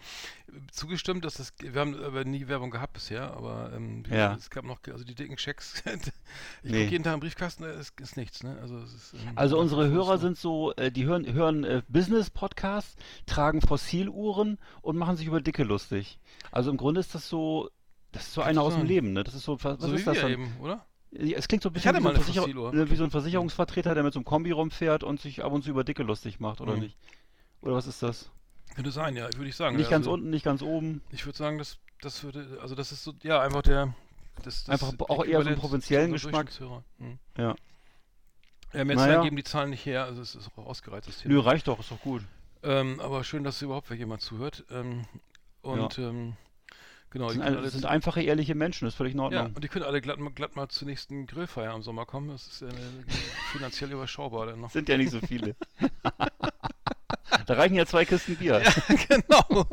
zugestimmt, 0.70 1.24
dass 1.24 1.34
das, 1.34 1.52
wir 1.58 1.80
haben 1.80 1.94
aber 2.02 2.24
nie 2.24 2.48
Werbung 2.48 2.70
gehabt 2.70 2.92
bisher, 2.92 3.32
aber 3.32 3.72
ähm, 3.74 4.04
ja. 4.10 4.34
es 4.34 4.50
gab 4.50 4.64
noch, 4.64 4.80
also 4.92 5.04
die 5.04 5.14
dicken 5.14 5.38
Schecks, 5.38 5.82
ich 6.62 6.70
nee. 6.70 6.80
gucke 6.80 6.90
jeden 6.90 7.04
Tag 7.04 7.14
im 7.14 7.20
Briefkasten, 7.20 7.64
es 7.64 7.90
ist, 7.90 8.00
ist 8.00 8.16
nichts, 8.16 8.42
ne? 8.42 8.58
Also, 8.60 8.78
ist, 8.78 9.14
ähm, 9.14 9.32
also 9.36 9.58
unsere 9.58 9.88
Hörer 9.88 10.18
sind 10.18 10.36
so, 10.36 10.74
äh, 10.74 10.90
die 10.90 11.06
hören, 11.06 11.32
hören 11.32 11.64
äh, 11.64 11.82
Business-Podcasts, 11.88 12.96
tragen 13.26 13.62
Fossiluhren 13.62 14.58
und 14.82 14.96
machen 14.96 15.16
sich 15.16 15.26
über 15.26 15.40
Dicke 15.40 15.64
lustig. 15.64 16.18
Also 16.50 16.70
im 16.70 16.76
Grunde 16.76 17.00
ist 17.00 17.14
das 17.14 17.28
so, 17.28 17.70
das 18.12 18.24
ist 18.24 18.34
so 18.34 18.42
einer 18.42 18.62
aus 18.62 18.74
dem 18.74 18.86
Leben, 18.86 19.12
ne? 19.12 19.24
Das 19.24 19.34
ist 19.34 19.44
so, 19.44 19.62
was, 19.62 19.80
so 19.80 19.92
ist 19.92 20.06
das 20.06 20.20
dann? 20.20 20.30
Eben, 20.30 20.56
oder? 20.60 20.84
Es 21.10 21.48
klingt 21.48 21.62
so 21.62 21.70
ein 21.70 21.72
bisschen 21.72 21.96
wie 21.96 22.02
so, 22.02 22.08
ein 22.08 22.14
Versicher 22.14 22.46
wie 22.46 22.96
so, 22.96 23.04
ein 23.04 23.10
Versicherungsvertreter, 23.10 23.94
der 23.94 24.02
mit 24.02 24.12
so 24.12 24.18
einem 24.18 24.24
Kombi 24.24 24.50
rumfährt 24.50 25.04
und 25.04 25.20
sich 25.20 25.42
ab 25.42 25.52
und 25.52 25.62
zu 25.62 25.70
über 25.70 25.84
Dicke 25.84 26.02
lustig 26.02 26.38
macht, 26.40 26.60
oder 26.60 26.74
mhm. 26.74 26.80
nicht? 26.80 26.96
Oder 27.62 27.74
was 27.74 27.86
ist 27.86 28.02
das? 28.02 28.30
Könnte 28.74 28.90
sein, 28.90 29.16
ja, 29.16 29.24
würde 29.34 29.48
ich 29.48 29.56
sagen. 29.56 29.76
Nicht 29.76 29.86
ja, 29.86 29.90
ganz 29.90 30.06
also, 30.06 30.14
unten, 30.14 30.30
nicht 30.30 30.44
ganz 30.44 30.62
oben. 30.62 31.02
Ich 31.10 31.24
würde 31.24 31.38
sagen, 31.38 31.58
das, 31.58 31.78
das 32.02 32.22
würde, 32.22 32.58
also 32.60 32.74
das 32.74 32.92
ist 32.92 33.04
so, 33.04 33.14
ja, 33.22 33.40
einfach 33.40 33.62
der, 33.62 33.94
das, 34.44 34.64
das 34.64 34.68
einfach 34.68 34.94
auch 35.08 35.24
eher 35.24 35.42
so 35.42 35.48
einen 35.48 35.58
provinziellen 35.58 36.12
Geschmack. 36.12 36.50
Mhm. 36.98 37.18
Ja. 37.36 37.54
Ja, 38.74 38.84
mehr 38.84 38.96
naja. 38.96 39.22
geben 39.22 39.36
die 39.36 39.44
Zahlen 39.44 39.70
nicht 39.70 39.86
her, 39.86 40.04
also 40.04 40.20
es 40.20 40.34
ist 40.34 40.50
auch 40.56 40.66
ausgereizt. 40.66 41.08
Das 41.08 41.18
Thema. 41.18 41.34
Nö, 41.34 41.40
reicht 41.40 41.68
doch, 41.68 41.80
ist 41.80 41.90
doch 41.90 42.00
gut. 42.00 42.22
Ähm, 42.62 43.00
aber 43.00 43.24
schön, 43.24 43.44
dass 43.44 43.62
überhaupt 43.62 43.90
jemand 43.90 44.20
zuhört. 44.20 44.64
Ähm, 44.70 45.06
und 45.62 45.96
ja. 45.96 46.08
ähm, 46.08 46.36
Genau, 47.10 47.26
das 47.26 47.34
sind, 47.34 47.42
alle, 47.42 47.70
sind 47.70 47.86
einfache, 47.86 48.22
ehrliche 48.22 48.54
Menschen, 48.54 48.84
das 48.84 48.94
ist 48.94 48.98
völlig 48.98 49.14
in 49.14 49.20
Ordnung. 49.20 49.46
Ja, 49.46 49.50
und 49.54 49.64
die 49.64 49.68
können 49.68 49.84
alle 49.84 50.02
glatt, 50.02 50.18
glatt 50.34 50.56
mal 50.56 50.68
zur 50.68 50.86
nächsten 50.86 51.26
Grillfeier 51.26 51.74
im 51.74 51.82
Sommer 51.82 52.04
kommen. 52.04 52.28
Das 52.28 52.46
ist 52.46 52.60
ja 52.60 52.68
finanziell 53.52 53.90
überschaubar 53.92 54.46
dann 54.46 54.60
noch. 54.60 54.70
Sind 54.70 54.88
ja 54.90 54.98
nicht 54.98 55.10
so 55.10 55.20
viele. 55.20 55.56
da 57.46 57.54
reichen 57.54 57.76
ja 57.76 57.86
zwei 57.86 58.04
Kisten 58.04 58.36
Bier. 58.36 58.60
Ja, 58.62 58.94
genau. 59.08 59.66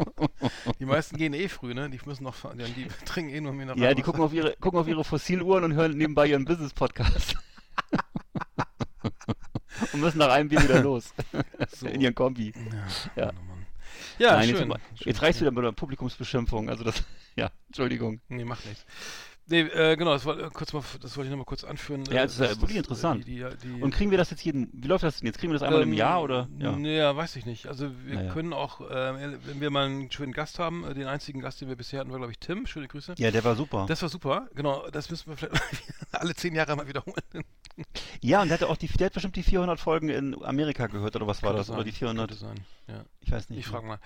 Die 0.80 0.86
meisten 0.86 1.18
gehen 1.18 1.34
eh 1.34 1.50
früh, 1.50 1.74
ne? 1.74 1.89
Die 1.89 2.00
müssen 2.06 2.24
noch 2.24 2.36
fahren. 2.36 2.58
Die, 2.58 2.88
trinken 3.06 3.34
eh 3.34 3.42
nur 3.42 3.51
Mineral. 3.51 3.82
Ja, 3.82 3.94
die 3.94 4.01
gucken 4.01 4.24
auf 4.24 4.34
ihre, 4.34 4.56
gucken 4.58 4.80
auf 4.80 4.88
ihre 4.88 5.04
Fossiluhren 5.04 5.65
und 5.65 5.74
hören 5.74 5.98
nebenbei 5.98 6.27
ihren 6.27 6.46
Business-Podcast. 6.46 7.36
und 9.92 10.00
müssen 10.00 10.20
nach 10.20 10.30
einem 10.30 10.48
Bier 10.48 10.63
wieder 10.63 10.82
los. 10.82 11.13
So. 11.75 11.88
In 11.88 12.00
ihren 12.00 12.15
Kombi. 12.15 12.54
Ja. 13.18 13.25
ja. 13.25 13.32
Ja, 14.18 14.38
Nein, 14.38 14.50
schön. 14.50 14.70
Jetzt, 14.70 15.06
jetzt 15.06 15.22
reicht 15.22 15.42
wieder 15.42 15.52
mit 15.52 15.64
der 15.64 15.72
Publikumsbeschimpfung. 15.72 16.70
Also 16.70 16.84
das, 16.84 17.04
ja, 17.36 17.52
Entschuldigung. 17.68 18.22
Nee, 18.30 18.46
macht 18.46 18.66
nichts. 18.66 18.86
Nee, 19.48 19.62
äh, 19.62 19.96
genau, 19.96 20.14
das, 20.14 20.25
war, 20.25 20.40
äh, 20.40 20.50
kurz 20.52 20.74
mal, 20.74 20.82
das 21.02 21.16
wollte 21.16 21.28
ich 21.28 21.32
nochmal 21.32 21.46
kurz 21.46 21.64
anführen. 21.64 22.04
Ja, 22.10 22.24
das 22.24 22.34
ist 22.34 22.40
ja 22.40 22.62
wirklich 22.62 22.78
interessant. 22.78 23.28
Die, 23.28 23.44
die, 23.44 23.46
die, 23.64 23.82
Und 23.82 23.92
kriegen 23.94 24.10
wir 24.10 24.18
das 24.18 24.32
jetzt 24.32 24.44
jeden, 24.44 24.70
wie 24.74 24.88
läuft 24.88 25.04
das 25.04 25.20
denn 25.20 25.28
jetzt? 25.28 25.38
Kriegen 25.38 25.52
wir 25.52 25.60
das 25.60 25.68
einmal 25.68 25.84
ähm, 25.84 25.90
im 25.90 25.94
Jahr 25.94 26.24
oder? 26.24 26.48
Ja. 26.58 26.75
Ja, 26.78 27.16
weiß 27.16 27.36
ich 27.36 27.46
nicht. 27.46 27.68
Also 27.68 27.92
wir 28.06 28.16
naja. 28.16 28.34
können 28.34 28.54
auch, 28.54 28.82
äh, 28.82 29.40
wenn 29.46 29.62
wir 29.62 29.70
mal 29.70 29.86
einen 29.86 30.12
schönen 30.12 30.34
Gast 30.34 30.58
haben, 30.58 30.84
äh, 30.84 30.96
den 30.96 31.06
einzigen 31.06 31.42
Gast, 31.42 31.62
den 31.62 31.68
wir 31.68 31.75
bisher 31.75 32.00
hatten, 32.00 32.10
war 32.10 32.18
glaube 32.18 32.32
ich 32.32 32.40
Tim. 32.40 32.66
Schöne 32.66 32.88
Grüße. 32.88 33.16
Ja, 33.18 33.30
der 33.30 33.44
war 33.44 33.56
super. 33.56 33.86
Das 33.88 34.02
war 34.02 34.10
super, 34.10 34.48
genau. 34.56 34.90
Das 34.90 35.12
müssen 35.12 35.30
wir 35.30 35.38
vielleicht 35.38 35.84
alle 36.12 36.34
zehn 36.34 36.56
Jahre 36.56 36.75
mal 36.75 36.88
wiederholen. 36.88 37.16
Ja, 38.22 38.42
und 38.42 38.48
der, 38.48 38.56
hatte 38.56 38.70
auch 38.70 38.78
die, 38.78 38.88
der 38.88 39.08
hat 39.08 39.14
bestimmt 39.14 39.36
die 39.36 39.44
400 39.44 39.78
Folgen 39.80 40.08
in 40.08 40.42
Amerika 40.46 40.88
gehört 40.88 41.16
oder 41.18 41.28
was 41.28 41.44
war 41.44 41.52
das? 41.52 41.68
Sein, 41.68 41.75
oder 41.75 41.84
die 41.84 41.92
400? 41.92 42.30
Könnte 42.30 42.42
sein, 42.42 42.56
ja. 42.88 43.04
Ich 43.20 43.32
weiß 43.32 43.50
nicht. 43.50 43.60
Ich 43.60 43.68
frage 43.68 43.86
mal. 43.86 44.00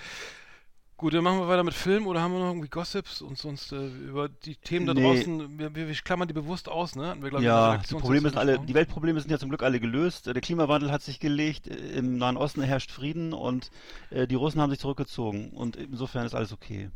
Gut, 1.00 1.14
dann 1.14 1.24
machen 1.24 1.40
wir 1.40 1.48
weiter 1.48 1.64
mit 1.64 1.74
Film 1.74 2.08
oder 2.08 2.22
haben 2.22 2.34
wir 2.34 2.40
noch 2.40 2.48
irgendwie 2.48 2.68
Gossips 2.68 3.22
und 3.22 3.38
sonst 3.38 3.72
äh, 3.72 3.88
über 3.88 4.28
die 4.28 4.58
Themen 4.58 4.86
da 4.86 4.94
nee. 4.94 5.02
draußen, 5.02 5.58
wir, 5.58 5.74
wir, 5.74 5.94
klammern 5.94 6.28
die 6.28 6.34
bewusst 6.34 6.68
aus, 6.68 6.98
ne? 6.98 7.16
Wir, 7.22 7.30
glaub, 7.30 7.42
ja, 7.42 7.78
die 7.78 7.96
Probleme 7.96 8.28
sind 8.28 8.38
alle, 8.38 8.60
die 8.60 8.74
Weltprobleme 8.74 9.22
sind 9.22 9.32
ja 9.32 9.40
zum 9.40 9.48
Glück 9.48 9.64
alle 9.64 9.80
gelöst. 9.80 10.28
Der 10.28 10.42
Klimawandel 10.42 10.92
hat 10.92 11.02
sich 11.02 11.22
gelegt, 11.22 11.68
im 11.68 12.18
Nahen 12.18 12.36
Osten 12.36 12.62
herrscht 12.62 12.92
Frieden 12.92 13.32
und 13.32 13.72
äh, 14.10 14.28
die 14.28 14.36
Russen 14.36 14.60
haben 14.60 14.72
sich 14.72 14.80
zurückgezogen 14.80 15.52
und 15.52 15.78
insofern 15.78 16.26
ist 16.26 16.36
alles 16.36 16.52
okay. 16.52 16.90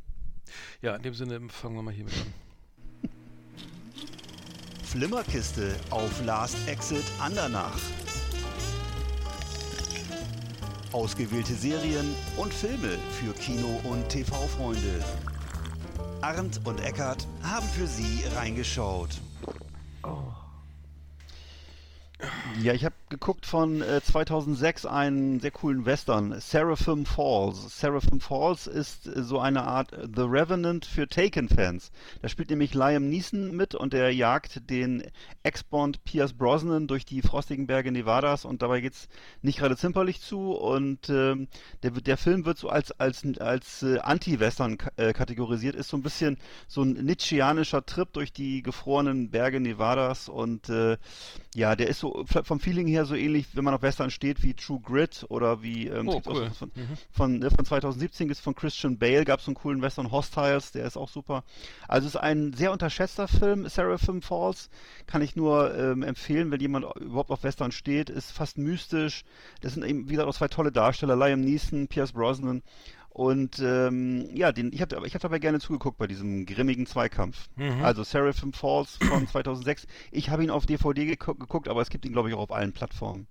Ja, 0.81 0.98
in 0.98 1.03
dem 1.03 1.13
Sinne 1.13 1.39
fangen 1.48 1.75
wir 1.75 1.81
mal 1.81 1.93
hier 1.93 2.03
mit 2.03 2.13
an. 2.13 3.10
Flimmerkiste 4.83 5.77
auf 5.91 6.25
Last 6.25 6.57
Exit 6.67 7.05
Andernach. 7.22 7.79
Ausgewählte 10.93 11.53
Serien 11.53 12.15
und 12.38 12.53
Filme 12.53 13.00
für 13.19 13.33
Kino- 13.33 13.81
und 13.83 14.07
TV-Freunde. 14.09 15.03
Arndt 16.21 16.62
und 16.65 16.79
Eckart 16.81 17.27
haben 17.41 17.67
für 17.67 17.88
Sie 17.88 18.23
reingeschaut. 18.35 19.09
Ja, 22.62 22.73
ich 22.73 22.85
habe 22.85 22.95
geguckt 23.13 23.46
von 23.46 23.84
äh, 23.84 24.01
2006 24.01 24.88
einen 24.88 25.39
sehr 25.39 25.51
coolen 25.51 25.86
Western, 25.86 26.39
Seraphim 26.39 27.05
Falls. 27.05 27.79
Seraphim 27.79 28.20
Falls 28.20 28.65
ist 28.65 29.05
äh, 29.05 29.22
so 29.22 29.38
eine 29.38 29.63
Art 29.65 29.93
äh, 29.93 30.08
The 30.13 30.24
Revenant 30.24 30.84
für 30.84 31.08
Taken-Fans. 31.08 31.91
Da 32.24 32.27
spielt 32.27 32.50
nämlich 32.50 32.74
Liam 32.74 33.10
Neeson 33.10 33.55
mit 33.55 33.75
und 33.75 33.93
er 33.93 34.10
jagt 34.10 34.67
den 34.72 35.03
Ex-Bond 35.43 36.03
Pierce 36.05 36.34
Brosnan 36.34 36.88
durch 36.88 37.05
die 37.05 37.22
frostigen 37.22 37.67
Berge 37.67 37.91
Nevadas 37.91 38.46
und 38.46 38.63
dabei 38.63 38.82
geht's 38.82 39.08
nicht 39.43 39.60
gerade 39.60 39.77
zimperlich 39.77 40.20
zu 40.20 40.53
und 40.53 41.08
ähm, 41.10 41.48
der, 41.84 41.91
der 41.91 42.17
Film 42.17 42.46
wird 42.46 42.58
so 42.58 42.70
als, 42.70 43.00
als, 43.00 43.24
als 43.39 43.84
äh, 43.84 44.00
Anti-Western 44.00 44.79
äh, 44.96 45.13
kategorisiert, 45.13 45.75
ist 45.75 45.89
so 45.89 45.98
ein 45.98 46.03
bisschen 46.03 46.39
so 46.67 46.82
ein 46.82 46.93
Nietzscheanischer 46.93 47.86
Trip 47.86 48.12
durch 48.12 48.34
die 48.34 48.63
gefrorenen 48.63 49.29
Berge 49.29 49.60
Nevadas 49.60 50.29
und 50.29 50.67
äh, 50.70 50.98
ja, 51.53 51.75
der 51.75 51.89
ist 51.89 52.00
so 52.00 52.25
vom 52.25 52.60
Feeling 52.60 52.88
her 52.88 53.02
so 53.05 53.15
ähnlich, 53.15 53.48
wenn 53.53 53.63
man 53.63 53.74
auf 53.74 53.81
Western 53.81 54.10
steht, 54.10 54.43
wie 54.43 54.53
True 54.53 54.79
Grit 54.79 55.25
oder 55.29 55.62
wie 55.62 55.88
ähm, 55.88 56.07
oh, 56.07 56.22
cool. 56.25 56.50
von, 56.51 56.72
mhm. 56.75 56.98
von, 57.12 57.39
ne, 57.39 57.51
von 57.51 57.65
2017 57.65 58.29
ist 58.29 58.39
von 58.39 58.55
Christian 58.55 58.98
Bale, 58.98 59.25
gab 59.25 59.39
es 59.39 59.45
so 59.45 59.51
einen 59.51 59.55
coolen 59.55 59.81
Western 59.81 60.12
Hostiles, 60.12 60.72
der 60.72 60.86
ist 60.86 60.98
auch 60.98 61.10
super. 61.10 61.43
Also 61.88 62.07
es 62.07 62.15
ist 62.15 62.22
ein 62.22 62.53
sehr 62.53 62.72
unterschätzter 62.72 63.27
Film, 63.27 63.67
Seraphim 63.67 64.22
Falls, 64.22 64.69
kann 65.07 65.22
ich 65.22 65.36
nur 65.36 65.75
ähm, 65.77 66.03
empfehlen, 66.03 66.51
wenn 66.51 66.60
jemand 66.60 66.86
überhaupt 66.95 67.31
auf 67.31 67.43
Western 67.43 67.72
steht, 67.72 68.10
ist 68.10 68.31
fast 68.31 68.57
mystisch. 68.57 69.24
Das 69.62 69.74
sind 69.74 69.83
eben, 69.83 70.05
wie 70.07 70.12
gesagt, 70.12 70.27
auch 70.27 70.36
zwei 70.36 70.48
tolle 70.48 70.72
Darsteller, 70.72 71.15
Liam 71.15 71.41
Neeson, 71.41 71.88
Pierce 71.88 72.13
Brosnan 72.13 72.62
und 73.13 73.60
ähm, 73.60 74.27
ja, 74.34 74.51
den, 74.51 74.74
ich 74.74 74.82
habe 74.82 75.05
ich 75.05 75.13
hab 75.13 75.22
dabei 75.22 75.38
gerne 75.38 75.60
zugeguckt 75.60 76.00
bei 76.00 76.08
diesem 76.08 76.48
grimmigen 76.48 76.88
Zweikampf. 76.88 77.48
Mhm. 77.55 77.84
Also 77.84 78.03
Seraphim 78.03 78.53
Falls 78.53 78.98
von 78.98 79.27
2006. 79.32 79.86
Ich 80.12 80.32
habe 80.32 80.43
ihn 80.43 80.50
auf 80.50 80.65
DVD 80.65 81.05
geguckt, 81.05 81.67
aber 81.67 81.82
es 81.82 81.89
gibt 81.89 82.05
ihn, 82.05 82.12
glaube 82.12 82.29
ich, 82.29 82.36
auch 82.36 82.41
auf 82.41 82.51
allen 82.51 82.74
Plattformen. 82.74 83.27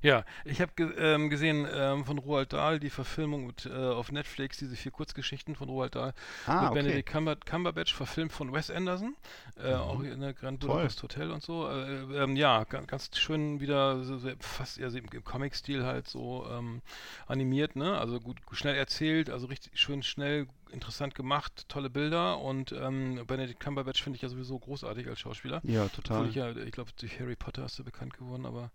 Ja, 0.00 0.24
ich 0.44 0.60
habe 0.60 0.70
ge 0.76 0.88
ähm, 0.96 1.28
gesehen 1.28 1.66
ähm, 1.72 2.04
von 2.04 2.18
Roald 2.18 2.52
Dahl 2.52 2.78
die 2.78 2.90
Verfilmung 2.90 3.46
mit, 3.46 3.66
äh, 3.66 3.72
auf 3.72 4.12
Netflix, 4.12 4.58
diese 4.58 4.76
vier 4.76 4.92
Kurzgeschichten 4.92 5.56
von 5.56 5.68
Roald 5.68 5.96
Dahl 5.96 6.14
Ah, 6.46 6.62
mit 6.62 6.70
okay. 6.70 6.82
Benedict 6.82 7.08
Cumber 7.08 7.34
Cumberbatch, 7.34 7.94
verfilmt 7.94 8.32
von 8.32 8.52
Wes 8.52 8.70
Anderson, 8.70 9.16
äh, 9.56 9.74
Mhm. 9.74 9.80
auch 9.80 10.02
in 10.02 10.20
der 10.20 10.34
Grand 10.34 10.60
Budapest 10.60 11.02
Hotel 11.02 11.32
und 11.32 11.42
so. 11.42 11.68
Äh, 11.68 12.22
ähm, 12.22 12.36
ja, 12.36 12.62
ganz, 12.64 12.86
ganz 12.86 13.18
schön 13.18 13.60
wieder 13.60 14.04
so, 14.04 14.18
so, 14.18 14.30
fast 14.38 14.78
eher 14.78 14.90
so 14.92 14.98
im, 14.98 15.08
Comic-Stil 15.24 15.84
halt 15.84 16.06
so 16.06 16.46
ähm, 16.48 16.80
animiert, 17.26 17.74
ne? 17.74 17.98
Also 17.98 18.20
gut, 18.20 18.36
schnell 18.52 18.76
erzählt, 18.76 19.30
also 19.30 19.46
richtig 19.48 19.78
schön 19.80 20.04
schnell, 20.04 20.46
interessant 20.70 21.16
gemacht, 21.16 21.64
tolle 21.68 21.90
Bilder 21.90 22.38
und 22.38 22.70
ähm, 22.70 23.20
Benedict 23.26 23.58
Cumberbatch 23.58 24.00
finde 24.02 24.16
ich 24.16 24.22
ja 24.22 24.28
sowieso 24.28 24.60
großartig 24.60 25.08
als 25.08 25.18
Schauspieler. 25.18 25.60
Ja, 25.64 25.88
total. 25.88 26.28
ich 26.28 26.36
ja, 26.36 26.54
ich 26.54 26.70
glaube, 26.72 26.90
durch 27.00 27.18
Harry 27.18 27.34
Potter 27.36 27.64
ist 27.64 27.80
er 27.80 27.84
bekannt 27.84 28.14
geworden, 28.16 28.46
aber 28.46 28.70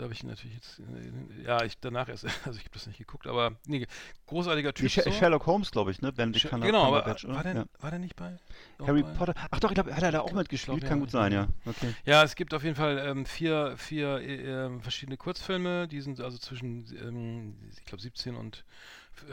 da 0.00 0.04
habe 0.04 0.14
ich 0.14 0.22
ihn 0.22 0.28
natürlich 0.30 0.54
jetzt, 0.54 0.80
äh, 0.80 1.44
ja, 1.44 1.62
ich 1.62 1.78
danach 1.78 2.08
erst, 2.08 2.24
also 2.46 2.58
ich 2.58 2.64
habe 2.64 2.72
das 2.72 2.86
nicht 2.86 2.98
geguckt, 2.98 3.26
aber 3.26 3.52
nee, 3.66 3.86
großartiger 4.26 4.72
Typ. 4.72 4.90
So. 4.90 5.10
Sherlock 5.12 5.44
Holmes, 5.44 5.70
glaube 5.70 5.90
ich, 5.90 6.00
ne? 6.00 6.10
Benedict 6.10 6.48
Cumber- 6.48 6.66
genau, 6.66 6.84
aber 6.86 7.02
oder? 7.04 7.34
war 7.34 7.42
der, 7.42 7.54
ja. 7.54 7.64
war 7.80 7.90
der 7.90 7.98
nicht 7.98 8.16
bei? 8.16 8.38
Harry 8.80 9.02
bei- 9.02 9.12
Potter. 9.12 9.34
Ach 9.50 9.60
doch, 9.60 9.70
ich 9.70 9.74
glaube, 9.74 9.94
hat 9.94 10.02
er 10.02 10.10
da 10.10 10.20
auch 10.20 10.32
mitgespielt? 10.32 10.82
Kann 10.84 10.98
ja, 10.98 11.04
gut 11.04 11.10
sein, 11.10 11.32
ja. 11.32 11.42
ja. 11.42 11.48
Okay. 11.66 11.94
Ja, 12.06 12.22
es 12.22 12.34
gibt 12.34 12.54
auf 12.54 12.64
jeden 12.64 12.76
Fall 12.76 12.98
ähm, 12.98 13.26
vier, 13.26 13.74
vier 13.76 14.20
äh, 14.20 14.66
ähm, 14.66 14.80
verschiedene 14.80 15.18
Kurzfilme, 15.18 15.86
die 15.86 16.00
sind 16.00 16.18
also 16.20 16.38
zwischen, 16.38 16.86
ähm, 16.96 17.56
ich 17.76 17.84
glaube, 17.84 18.00
17 18.00 18.36
und 18.36 18.64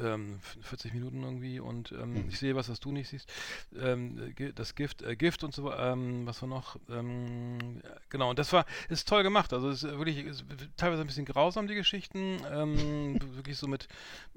ähm, 0.03 0.39
40 0.61 0.93
Minuten 0.93 1.23
irgendwie 1.23 1.59
und 1.59 1.91
ähm, 1.91 2.13
Mhm. 2.15 2.29
ich 2.29 2.39
sehe 2.39 2.55
was, 2.55 2.69
was 2.69 2.79
du 2.79 2.91
nicht 2.91 3.09
siehst. 3.09 3.31
Ähm, 3.79 4.33
äh, 4.37 4.53
das 4.53 4.75
Gift, 4.75 5.01
äh, 5.01 5.15
Gift 5.15 5.43
und 5.43 5.53
so, 5.53 5.71
ähm, 5.73 6.25
was 6.25 6.41
war 6.41 6.49
noch? 6.49 6.77
Ähm, 6.89 7.81
ja, 7.83 7.95
genau, 8.09 8.29
und 8.29 8.39
das 8.39 8.51
war, 8.53 8.65
ist 8.89 9.07
toll 9.07 9.23
gemacht. 9.23 9.53
Also 9.53 9.69
es 9.69 9.83
ist 9.83 9.97
wirklich, 9.97 10.25
ist 10.25 10.45
teilweise 10.77 11.01
ein 11.01 11.07
bisschen 11.07 11.25
grausam, 11.25 11.67
die 11.67 11.75
Geschichten, 11.75 12.39
ähm, 12.51 13.19
wirklich 13.35 13.57
so 13.57 13.67
mit, 13.67 13.87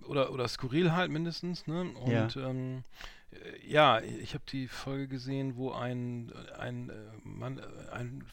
oder, 0.06 0.32
oder 0.32 0.46
skurril 0.48 0.92
halt 0.92 1.10
mindestens, 1.10 1.66
ne? 1.66 1.90
Und 1.92 2.36
ähm, 2.36 2.84
äh, 3.32 3.66
ja, 3.66 4.00
ich 4.00 4.34
habe 4.34 4.44
die 4.50 4.68
Folge 4.68 5.08
gesehen, 5.08 5.56
wo 5.56 5.72
ein, 5.72 6.32
ein 6.58 6.90
äh, 6.90 6.94
Mann, 7.24 7.58
äh, 7.58 7.90
ein, 7.92 8.24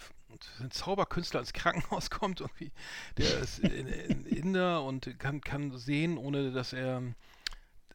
ein 0.59 0.71
Zauberkünstler 0.71 1.39
ins 1.39 1.53
Krankenhaus 1.53 2.09
kommt 2.09 2.41
irgendwie. 2.41 2.71
Der 3.17 3.39
ist 3.39 3.59
in, 3.59 3.87
in 3.87 4.25
Inder 4.25 4.83
und 4.83 5.19
kann, 5.19 5.41
kann 5.41 5.77
sehen, 5.77 6.17
ohne 6.17 6.51
dass 6.51 6.73
er 6.73 7.01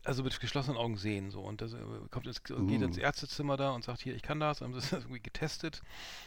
also 0.04 0.22
mit 0.22 0.38
geschlossenen 0.40 0.76
Augen 0.76 0.96
sehen 0.96 1.30
so 1.30 1.40
und 1.40 1.61
das, 1.61 1.75
äh, 1.75 1.78
kommt 2.11 2.26
ins, 2.26 2.42
geht 2.42 2.58
Uh. 2.58 2.68
ins 2.68 2.99
Ärztezimmer 2.99 3.56
da 3.56 3.70
und 3.70 3.84
sagt 3.84 4.00
hier 4.00 4.14
ich 4.14 4.22
kann 4.22 4.40
das 4.40 4.61
haben 4.61 4.72
das 4.72 4.92
irgendwie 4.92 5.20
getestet 5.20 5.82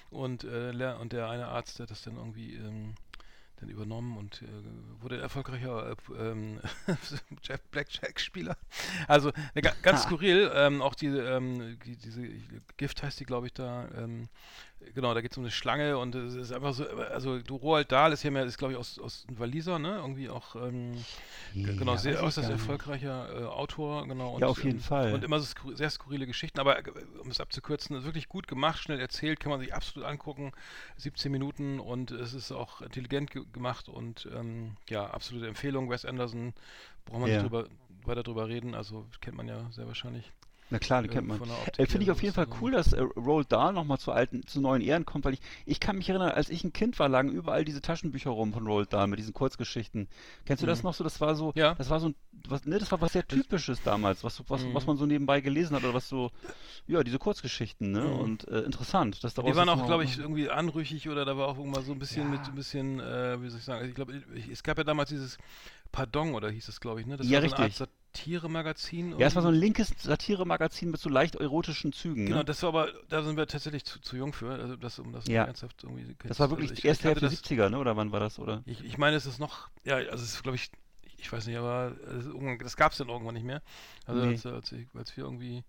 und 0.10 0.43
äh, 0.43 0.95
und 1.00 1.13
der 1.13 1.29
eine 1.29 1.48
Arzt 1.48 1.79
hat 1.79 1.91
das 1.91 2.01
dann 2.01 2.15
irgendwie 2.15 2.55
ähm, 2.55 2.95
dann 3.57 3.69
übernommen 3.69 4.17
und 4.17 4.41
äh, 4.41 5.01
wurde 5.01 5.19
erfolgreicher 5.19 5.91
äh, 5.91 6.13
ähm, 6.17 6.60
Jeff 7.43 7.62
Blackjack 7.72 8.19
Spieler 8.19 8.57
also 9.07 9.31
ne, 9.53 9.62
ga, 9.62 9.74
ganz 9.81 10.03
skurril 10.03 10.51
ähm, 10.53 10.81
auch 10.81 10.95
diese 10.95 11.22
ähm, 11.22 11.77
die, 11.86 11.98
diese 11.98 12.22
Gift 12.77 13.03
heißt 13.03 13.19
die 13.19 13.25
glaube 13.25 13.48
ich 13.48 13.53
da 13.53 13.89
ähm, 13.98 14.29
genau 14.94 15.13
da 15.13 15.22
geht 15.22 15.32
es 15.32 15.38
um 15.38 15.44
eine 15.44 15.51
Schlange 15.51 15.98
und 15.98 16.13
es 16.15 16.36
ist 16.36 16.51
einfach 16.51 16.74
so 16.74 16.86
also 16.88 17.39
du 17.39 17.56
Roald 17.56 17.92
Dahl 17.92 18.13
ist 18.13 18.24
ja 18.24 18.32
mehr 18.32 18.44
ist 18.46 18.58
glaube 18.58 18.74
ich 18.74 18.80
aus 18.80 19.00
aus 19.00 19.25
Waliser 19.30 19.80
ne 19.80 19.96
irgendwie 19.98 20.30
auch 20.30 20.56
ähm, 20.56 20.94
G- 21.54 21.74
Genau, 21.75 21.94
Ja, 21.94 21.98
sehr 21.98 22.24
äußerst 22.24 22.50
erfolgreicher 22.50 23.42
äh, 23.42 23.46
Autor, 23.46 24.08
genau. 24.08 24.34
Und, 24.36 24.42
Ja, 24.42 24.48
auf 24.48 24.63
jeden 24.63 24.77
ähm, 24.77 24.84
Fall. 24.84 25.13
Und 25.13 25.24
immer 25.24 25.39
so 25.39 25.46
skur 25.46 25.75
sehr 25.75 25.89
skurrile 25.89 26.27
Geschichten, 26.27 26.60
aber 26.60 26.80
äh, 26.80 26.84
um 27.22 27.30
es 27.30 27.39
abzukürzen, 27.39 28.04
wirklich 28.04 28.27
gut 28.27 28.48
gemacht, 28.48 28.82
schnell 28.82 29.00
erzählt, 29.00 29.39
kann 29.39 29.51
man 29.51 29.60
sich 29.62 29.74
absolut 29.74 30.08
angucken. 30.08 30.51
17 30.98 31.32
Minuten 31.32 31.80
und 31.80 32.12
es 32.12 32.34
ist 32.34 32.51
auch 32.51 32.82
intelligent 32.82 33.32
ge 33.32 33.44
gemacht 33.54 33.88
und 33.89 34.27
ähm, 34.36 34.75
ja, 34.89 35.06
absolute 35.08 35.48
Empfehlung. 35.48 35.89
Wes 35.89 36.06
Anderson, 36.06 36.54
braucht 37.06 37.20
man 37.22 37.30
Ja. 37.30 37.38
nicht 37.38 37.44
drüber, 37.44 37.68
weiter 38.06 38.24
drüber 38.24 38.48
reden, 38.48 38.75
also 38.75 39.06
kennt 39.22 39.38
man 39.38 39.48
ja 39.48 39.70
sehr 39.72 39.88
wahrscheinlich. 39.88 40.32
Na 40.69 40.79
klar, 40.79 41.03
die 41.03 41.10
äh, 41.10 41.12
kennt 41.12 41.27
man. 41.27 41.39
Äh, 41.77 41.86
Finde 41.86 42.03
ich 42.05 42.12
auf 42.12 42.24
jeden 42.24 42.34
Fall 42.34 42.48
cool, 42.60 42.72
dass 42.72 42.91
äh, 42.93 43.01
Roald 43.01 43.51
Dahl 43.51 43.74
nochmal 43.74 44.00
zu 44.00 44.12
alten, 44.12 44.45
zu 44.48 44.60
neuen 44.62 44.81
Ehren 44.81 45.05
kommt, 45.05 45.24
weil 45.25 45.34
ich, 45.34 45.41
ich 45.65 45.79
kann 45.79 45.98
mich 45.98 46.10
erinnern, 46.10 46.31
als 46.31 46.50
ich 46.50 46.63
ein 46.63 46.74
Kind 46.74 46.98
war, 46.98 47.07
lagen 47.07 47.29
überall 47.31 47.63
diese 47.65 47.81
Taschenbücher 47.81 48.31
rum 48.31 48.51
von 48.51 48.65
Roald 48.65 48.91
Dahl 48.91 49.07
mit 49.07 49.19
diesen 49.19 49.34
Kurzgeschichten. 49.34 50.07
Kennst 50.45 50.63
du 50.63 50.67
das 50.67 50.79
Mhm. 50.79 50.88
noch 50.88 50.93
so? 50.95 51.03
Das 51.03 51.22
war 51.22 51.36
so, 51.36 51.53
Ja. 51.55 51.75
das 51.75 51.89
war 51.89 52.00
so 52.00 52.10
ein, 52.10 52.15
was, 52.48 52.65
ne, 52.65 52.79
das 52.79 52.91
war 52.91 53.00
was 53.01 53.13
sehr 53.13 53.27
typisches 53.27 53.81
damals, 53.84 54.24
was, 54.24 54.43
was, 54.50 54.65
Mhm. 54.65 54.74
was 54.74 54.88
man 54.88 54.98
so 54.98 55.05
nebenbei 55.05 55.41
gelesen 55.41 55.75
hat 55.75 55.84
oder 55.84 55.93
was 55.93 56.10
so, 56.10 56.31
ja, 56.88 57.03
diese 57.03 57.19
Kurzgeschichten, 57.19 57.91
ne? 57.91 58.12
Mhm. 58.12 58.19
Und 58.19 58.48
äh, 58.48 58.62
interessant, 58.62 59.24
dass 59.24 59.34
daraus 59.34 59.51
Die 59.51 59.58
waren 59.58 59.69
auch, 59.69 59.86
glaube 59.86 60.04
ich, 60.04 60.17
irgendwie 60.17 60.49
anrüchig 60.49 61.10
oder 61.10 61.25
da 61.25 61.38
war 61.38 61.47
auch 61.47 61.58
irgendwann 61.58 61.84
so 61.84 61.91
ein 61.91 61.99
bisschen 61.99 62.23
Ja. 62.25 62.30
mit 62.32 62.47
ein 62.47 62.56
bisschen, 62.56 62.99
äh, 62.99 63.41
wie 63.41 63.49
soll 63.49 63.60
ich 63.60 63.65
sagen, 63.65 63.88
ich 63.88 63.95
glaube, 63.95 64.21
es 64.51 64.63
gab 64.63 64.78
ja 64.78 64.84
damals 64.84 65.10
dieses 65.10 65.38
Pardon 65.91 66.34
oder 66.34 66.49
hieß 66.49 66.67
es, 66.67 66.80
glaube 66.80 67.01
ich, 67.01 67.08
ne? 67.08 67.17
Das 67.17 67.28
Ja, 67.28 67.38
war 67.38 67.41
so 67.41 67.56
eine 67.56 67.56
richtig. 67.56 67.80
Art 67.80 67.89
Satire-Magazin. 68.15 69.19
Ja, 69.19 69.28
es 69.28 69.36
war 69.36 69.41
so 69.41 69.49
ein 69.49 69.54
linkes 69.54 69.93
Satiremagazin 70.01 70.89
mit 70.91 70.99
so 70.99 71.10
leicht 71.10 71.36
erotischen 71.36 71.91
Zügen, 71.91 72.25
Genau, 72.25 72.38
ne? 72.39 72.45
das 72.45 72.62
war 72.63 72.69
aber, 72.69 72.89
da 73.10 73.23
sind 73.23 73.38
wir 73.38 73.45
tatsächlich 73.47 73.84
zu, 73.86 73.99
zu 73.99 74.15
jung 74.15 74.34
für, 74.34 74.51
also 74.51 74.75
das, 74.75 74.99
um 74.99 75.12
das 75.12 75.25
Ja. 75.28 75.43
ernsthaft 75.43 75.84
irgendwie. 75.84 76.15
Das 76.28 76.39
war 76.39 76.49
wirklich 76.49 76.69
also 76.71 76.82
die 76.82 76.88
erste 76.88 77.10
Hälfte 77.10 77.25
das, 77.25 77.34
70er, 77.34 77.69
ne? 77.69 77.78
Oder 77.78 77.97
wann 77.97 78.12
war 78.12 78.19
das, 78.19 78.39
oder? 78.39 78.63
ich, 78.65 78.84
ich 78.84 78.97
meine, 78.97 79.17
es 79.17 79.25
ist 79.25 79.39
noch, 79.39 79.69
ja, 79.84 79.95
also 79.97 80.23
es 80.23 80.34
ist, 80.36 80.43
glaube 80.43 80.56
ich, 80.56 80.71
ich 81.17 81.32
weiß 81.32 81.47
nicht, 81.47 81.58
aber 81.58 81.95
das 82.60 82.78
gab 82.78 82.91
es 82.91 82.97
dann 82.97 83.10
irgendwann 83.10 83.34
nicht 83.36 83.45
mehr. 83.45 83.62
Also 84.06 84.21
Nee. 84.21 84.34
als, 84.34 84.45
als, 84.45 84.71
ich, 84.71 84.88
als 84.93 85.15
wir 85.17 85.23
irgendwie. 85.25 85.63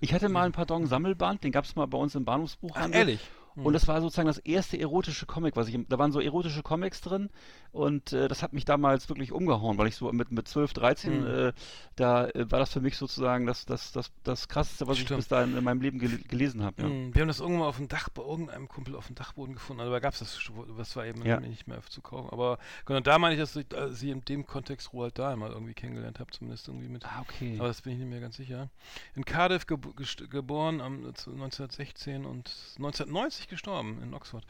Ich 0.00 0.14
hatte 0.14 0.28
mal 0.28 0.46
ein 0.46 0.52
Pardon-Sammelband, 0.52 1.42
den 1.42 1.52
gab 1.52 1.64
es 1.64 1.74
mal 1.74 1.86
bei 1.86 1.98
uns 1.98 2.14
im 2.14 2.22
Ach, 2.22 2.26
Bahnhofsbuchhandel. 2.26 3.00
ehrlich? 3.00 3.20
Und 3.56 3.72
das 3.72 3.86
war 3.86 4.00
sozusagen 4.00 4.26
das 4.26 4.38
erste 4.38 4.78
erotische 4.80 5.26
Comic, 5.26 5.54
was 5.54 5.68
ich, 5.68 5.78
da 5.88 5.98
waren 5.98 6.10
so 6.10 6.18
erotische 6.20 6.62
Comics 6.62 7.00
drin 7.00 7.30
und 7.70 8.12
äh, 8.12 8.26
das 8.26 8.42
hat 8.42 8.52
mich 8.52 8.64
damals 8.64 9.08
wirklich 9.08 9.30
umgehauen, 9.30 9.78
weil 9.78 9.86
ich 9.86 9.94
so 9.96 10.10
mit, 10.12 10.32
mit 10.32 10.48
12, 10.48 10.72
13, 10.72 11.20
Mhm. 11.20 11.26
äh, 11.26 11.52
da 11.94 12.26
äh, 12.28 12.50
war 12.50 12.58
das 12.58 12.72
für 12.72 12.80
mich 12.80 12.96
sozusagen 12.96 13.46
das, 13.46 13.64
das, 13.64 13.92
das, 13.92 14.10
das 14.24 14.48
krasseste, 14.48 14.88
was 14.88 14.96
ich 14.98 15.04
Stimmt. 15.04 15.18
bis 15.18 15.28
dahin 15.28 15.56
in 15.56 15.62
meinem 15.62 15.80
Leben 15.80 15.98
gel 16.00 16.18
gelesen 16.26 16.64
habe. 16.64 16.82
Ja. 16.82 16.88
Hm, 16.88 17.14
Wir 17.14 17.20
haben 17.22 17.28
das 17.28 17.38
irgendwann 17.38 17.60
mal 17.60 17.68
auf 17.68 17.76
dem 17.76 17.86
Dach, 17.88 18.08
bei 18.08 18.22
irgendeinem 18.22 18.66
Kumpel 18.66 18.96
auf 18.96 19.06
dem 19.06 19.14
Dachboden 19.14 19.54
gefunden. 19.54 19.80
Also 19.80 19.92
da 19.92 20.00
gab 20.00 20.14
es 20.14 20.18
das, 20.18 20.38
das 20.76 20.96
war 20.96 21.06
eben 21.06 21.24
Ja. 21.24 21.38
nicht 21.38 21.68
mehr 21.68 21.80
zu 21.88 22.00
kaufen. 22.00 22.30
Aber 22.32 22.58
genau, 22.86 23.00
da 23.00 23.18
meine 23.20 23.34
ich, 23.34 23.40
dass 23.40 23.54
ich 23.54 23.72
äh, 23.72 23.90
sie 23.92 24.10
in 24.10 24.24
dem 24.24 24.46
Kontext 24.46 24.92
Roald 24.92 25.16
Dahl 25.18 25.36
mal 25.36 25.50
irgendwie 25.52 25.74
kennengelernt 25.74 26.18
habe, 26.18 26.30
zumindest 26.32 26.66
irgendwie 26.68 26.88
mit. 26.88 27.04
Ah, 27.06 27.20
okay. 27.22 27.54
Aber 27.58 27.68
das 27.68 27.82
bin 27.82 27.92
ich 27.92 27.98
nicht 28.00 28.08
mehr 28.10 28.20
ganz 28.20 28.36
sicher. 28.36 28.68
In 29.14 29.24
Cardiff 29.24 29.64
gest- 29.66 30.26
geboren 30.28 30.80
am 30.80 31.04
1916 31.04 32.24
und 32.24 32.50
1990 32.78 33.43
gestorben 33.48 34.00
in 34.02 34.14
Oxford. 34.14 34.44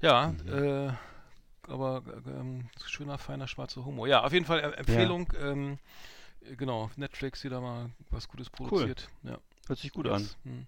Ja, 0.00 0.34
Mhm. 0.44 0.52
äh, 0.88 0.92
aber 1.70 2.02
äh, 2.26 2.30
ähm, 2.30 2.68
schöner, 2.86 3.18
feiner, 3.18 3.46
schwarzer 3.48 3.84
Humor. 3.84 4.08
Ja, 4.08 4.24
auf 4.24 4.32
jeden 4.32 4.46
Fall 4.46 4.60
Empfehlung. 4.74 5.32
Ähm, 5.40 5.78
äh, 6.42 6.56
genau, 6.56 6.90
Netflix 6.96 7.44
wieder 7.44 7.60
mal 7.60 7.90
was 8.10 8.28
Gutes 8.28 8.48
produziert. 8.50 9.08
Ja, 9.22 9.38
Hört 9.66 9.78
sich 9.78 9.92
gut 9.92 10.06
an. 10.08 10.22
jetzt, 10.22 10.38
hm. 10.44 10.66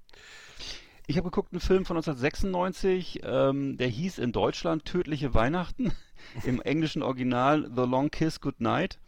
Ich 1.06 1.16
habe 1.16 1.24
geguckt 1.30 1.52
einen 1.52 1.61
Film 1.61 1.85
von 1.87 1.96
1996, 1.96 3.20
ähm, 3.24 3.76
der 3.78 3.88
hieß 3.88 4.18
in 4.18 4.30
Deutschland 4.33 4.85
Tödliche 4.85 5.35
Weihnachten, 5.35 5.92
im 6.44 6.61
englischen 6.62 7.02
Original 7.02 7.68
The 7.74 7.83
Long 7.83 8.11
Kiss 8.11 8.40
Goodnight. 8.40 8.98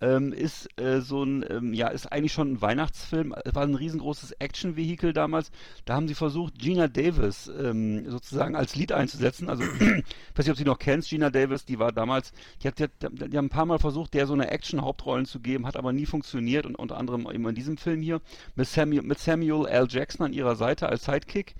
Ähm, 0.00 0.32
ist 0.32 0.68
äh, 0.80 1.00
so 1.00 1.22
ein, 1.22 1.44
ähm, 1.48 1.74
ja, 1.74 1.88
ist 1.88 2.10
eigentlich 2.10 2.32
schon 2.32 2.52
ein 2.52 2.62
Weihnachtsfilm, 2.62 3.34
Es 3.44 3.54
war 3.54 3.64
ein 3.64 3.74
riesengroßes 3.74 4.32
Action-Vehikel 4.32 5.12
damals. 5.12 5.50
Da 5.84 5.94
haben 5.94 6.08
sie 6.08 6.14
versucht, 6.14 6.58
Gina 6.58 6.88
Davis 6.88 7.48
ähm, 7.48 8.10
sozusagen 8.10 8.56
als 8.56 8.76
Lied 8.76 8.92
einzusetzen. 8.92 9.50
Also, 9.50 9.62
ich 9.80 9.80
weiß 9.80 10.46
nicht, 10.46 10.50
ob 10.50 10.56
sie 10.56 10.64
noch 10.64 10.78
kennst, 10.78 11.10
Gina 11.10 11.28
Davis, 11.28 11.66
die 11.66 11.78
war 11.78 11.92
damals, 11.92 12.32
die, 12.62 12.68
hat, 12.68 12.78
die, 12.78 12.84
hat, 12.84 12.92
die 13.02 13.36
haben 13.36 13.46
ein 13.46 13.50
paar 13.50 13.66
Mal 13.66 13.78
versucht, 13.78 14.14
der 14.14 14.26
so 14.26 14.32
eine 14.32 14.50
Action-Hauptrollen 14.50 15.26
zu 15.26 15.40
geben, 15.40 15.66
hat 15.66 15.76
aber 15.76 15.92
nie 15.92 16.06
funktioniert 16.06 16.64
und 16.64 16.76
unter 16.76 16.96
anderem 16.96 17.28
eben 17.30 17.46
in 17.46 17.54
diesem 17.54 17.76
Film 17.76 18.00
hier 18.00 18.20
mit 18.54 18.68
Samuel, 18.68 19.02
mit 19.02 19.18
Samuel 19.18 19.66
L. 19.66 19.86
Jackson 19.88 20.26
an 20.26 20.32
ihrer 20.32 20.56
Seite 20.56 20.88
als 20.88 21.04
Sidekick. 21.04 21.54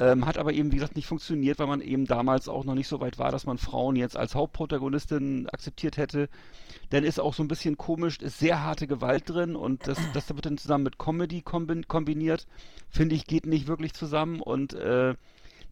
Ähm, 0.00 0.26
hat 0.26 0.38
aber 0.38 0.52
eben, 0.52 0.70
wie 0.70 0.76
gesagt, 0.76 0.94
nicht 0.94 1.08
funktioniert, 1.08 1.58
weil 1.58 1.66
man 1.66 1.80
eben 1.80 2.06
damals 2.06 2.48
auch 2.48 2.64
noch 2.64 2.74
nicht 2.74 2.86
so 2.86 3.00
weit 3.00 3.18
war, 3.18 3.32
dass 3.32 3.46
man 3.46 3.58
Frauen 3.58 3.96
jetzt 3.96 4.16
als 4.16 4.36
Hauptprotagonistin 4.36 5.48
akzeptiert 5.48 5.96
hätte. 5.96 6.28
Denn 6.92 7.02
ist 7.02 7.18
auch 7.18 7.34
so 7.34 7.42
ein 7.42 7.48
bisschen 7.48 7.76
komisch, 7.76 8.18
ist 8.18 8.38
sehr 8.38 8.62
harte 8.62 8.86
Gewalt 8.86 9.28
drin 9.28 9.56
und 9.56 9.88
das, 9.88 9.98
das 10.12 10.28
wird 10.28 10.46
dann 10.46 10.56
zusammen 10.56 10.84
mit 10.84 10.98
Comedy 10.98 11.42
kombin 11.42 11.88
kombiniert. 11.88 12.46
Finde 12.88 13.16
ich, 13.16 13.26
geht 13.26 13.46
nicht 13.46 13.66
wirklich 13.66 13.92
zusammen 13.92 14.40
und 14.40 14.74
äh, 14.74 15.14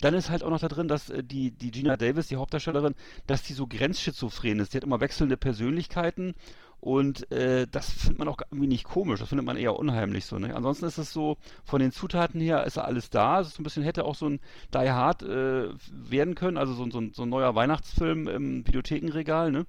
dann 0.00 0.14
ist 0.14 0.28
halt 0.28 0.42
auch 0.42 0.50
noch 0.50 0.60
da 0.60 0.68
drin, 0.68 0.88
dass 0.88 1.08
äh, 1.08 1.22
die, 1.22 1.52
die 1.52 1.70
Gina 1.70 1.96
Davis, 1.96 2.28
die 2.28 2.36
Hauptdarstellerin, 2.36 2.94
dass 3.26 3.42
die 3.42 3.54
so 3.54 3.66
grenzschizophren 3.66 4.58
ist. 4.58 4.72
Die 4.72 4.78
hat 4.78 4.84
immer 4.84 5.00
wechselnde 5.00 5.36
Persönlichkeiten 5.36 6.34
und 6.80 7.30
äh, 7.32 7.66
das 7.70 7.90
findet 7.90 8.18
man 8.18 8.28
auch 8.28 8.38
irgendwie 8.50 8.68
nicht 8.68 8.84
komisch, 8.84 9.18
das 9.20 9.28
findet 9.28 9.46
man 9.46 9.56
eher 9.56 9.76
unheimlich 9.76 10.24
so. 10.26 10.38
Ne? 10.38 10.54
Ansonsten 10.54 10.84
ist 10.86 10.98
es 10.98 11.12
so, 11.12 11.36
von 11.64 11.80
den 11.80 11.90
Zutaten 11.90 12.40
her 12.40 12.64
ist 12.64 12.78
alles 12.78 13.10
da. 13.10 13.40
Es 13.40 13.48
ist 13.48 13.56
so 13.56 13.62
ein 13.62 13.64
bisschen, 13.64 13.82
hätte 13.82 14.04
auch 14.04 14.14
so 14.14 14.28
ein 14.28 14.40
Die 14.72 14.90
Hard 14.90 15.22
äh, 15.22 15.68
werden 15.90 16.34
können, 16.34 16.56
also 16.58 16.74
so, 16.74 16.88
so, 16.90 16.98
ein- 17.00 17.12
so 17.12 17.22
ein 17.22 17.28
neuer 17.28 17.54
Weihnachtsfilm 17.54 18.28
im 18.28 18.66
Videothekenregal. 18.66 19.50
Ne? 19.50 19.66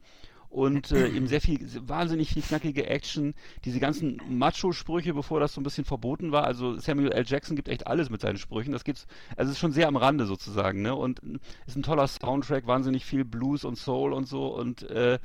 und 0.49 0.93
äh, 0.93 1.09
eben 1.09 1.27
sehr 1.27 1.41
viel, 1.41 1.59
wahnsinnig 1.87 2.29
viel 2.29 2.41
knackige 2.41 2.87
Action, 2.87 3.33
diese 3.65 3.81
ganzen 3.81 4.21
Macho-Sprüche, 4.29 5.13
bevor 5.13 5.41
das 5.41 5.53
so 5.53 5.59
ein 5.59 5.63
bisschen 5.65 5.83
verboten 5.83 6.31
war. 6.31 6.45
Also 6.45 6.77
Samuel 6.79 7.11
L. 7.11 7.25
Jackson 7.27 7.57
gibt 7.57 7.67
echt 7.67 7.85
alles 7.85 8.09
mit 8.09 8.21
seinen 8.21 8.37
Sprüchen. 8.37 8.71
Das 8.71 8.85
gibt's, 8.85 9.07
also 9.35 9.49
es 9.49 9.57
ist 9.57 9.59
schon 9.59 9.73
sehr 9.73 9.89
am 9.89 9.97
Rande 9.97 10.25
sozusagen, 10.25 10.81
ne? 10.81 10.95
Und 10.95 11.19
ist 11.67 11.75
ein 11.75 11.83
toller 11.83 12.07
Soundtrack, 12.07 12.65
wahnsinnig 12.65 13.03
viel 13.05 13.25
Blues 13.25 13.65
und 13.65 13.75
Soul 13.77 14.13
und 14.13 14.25
so 14.25 14.47
und 14.47 14.89
äh, 14.89 15.19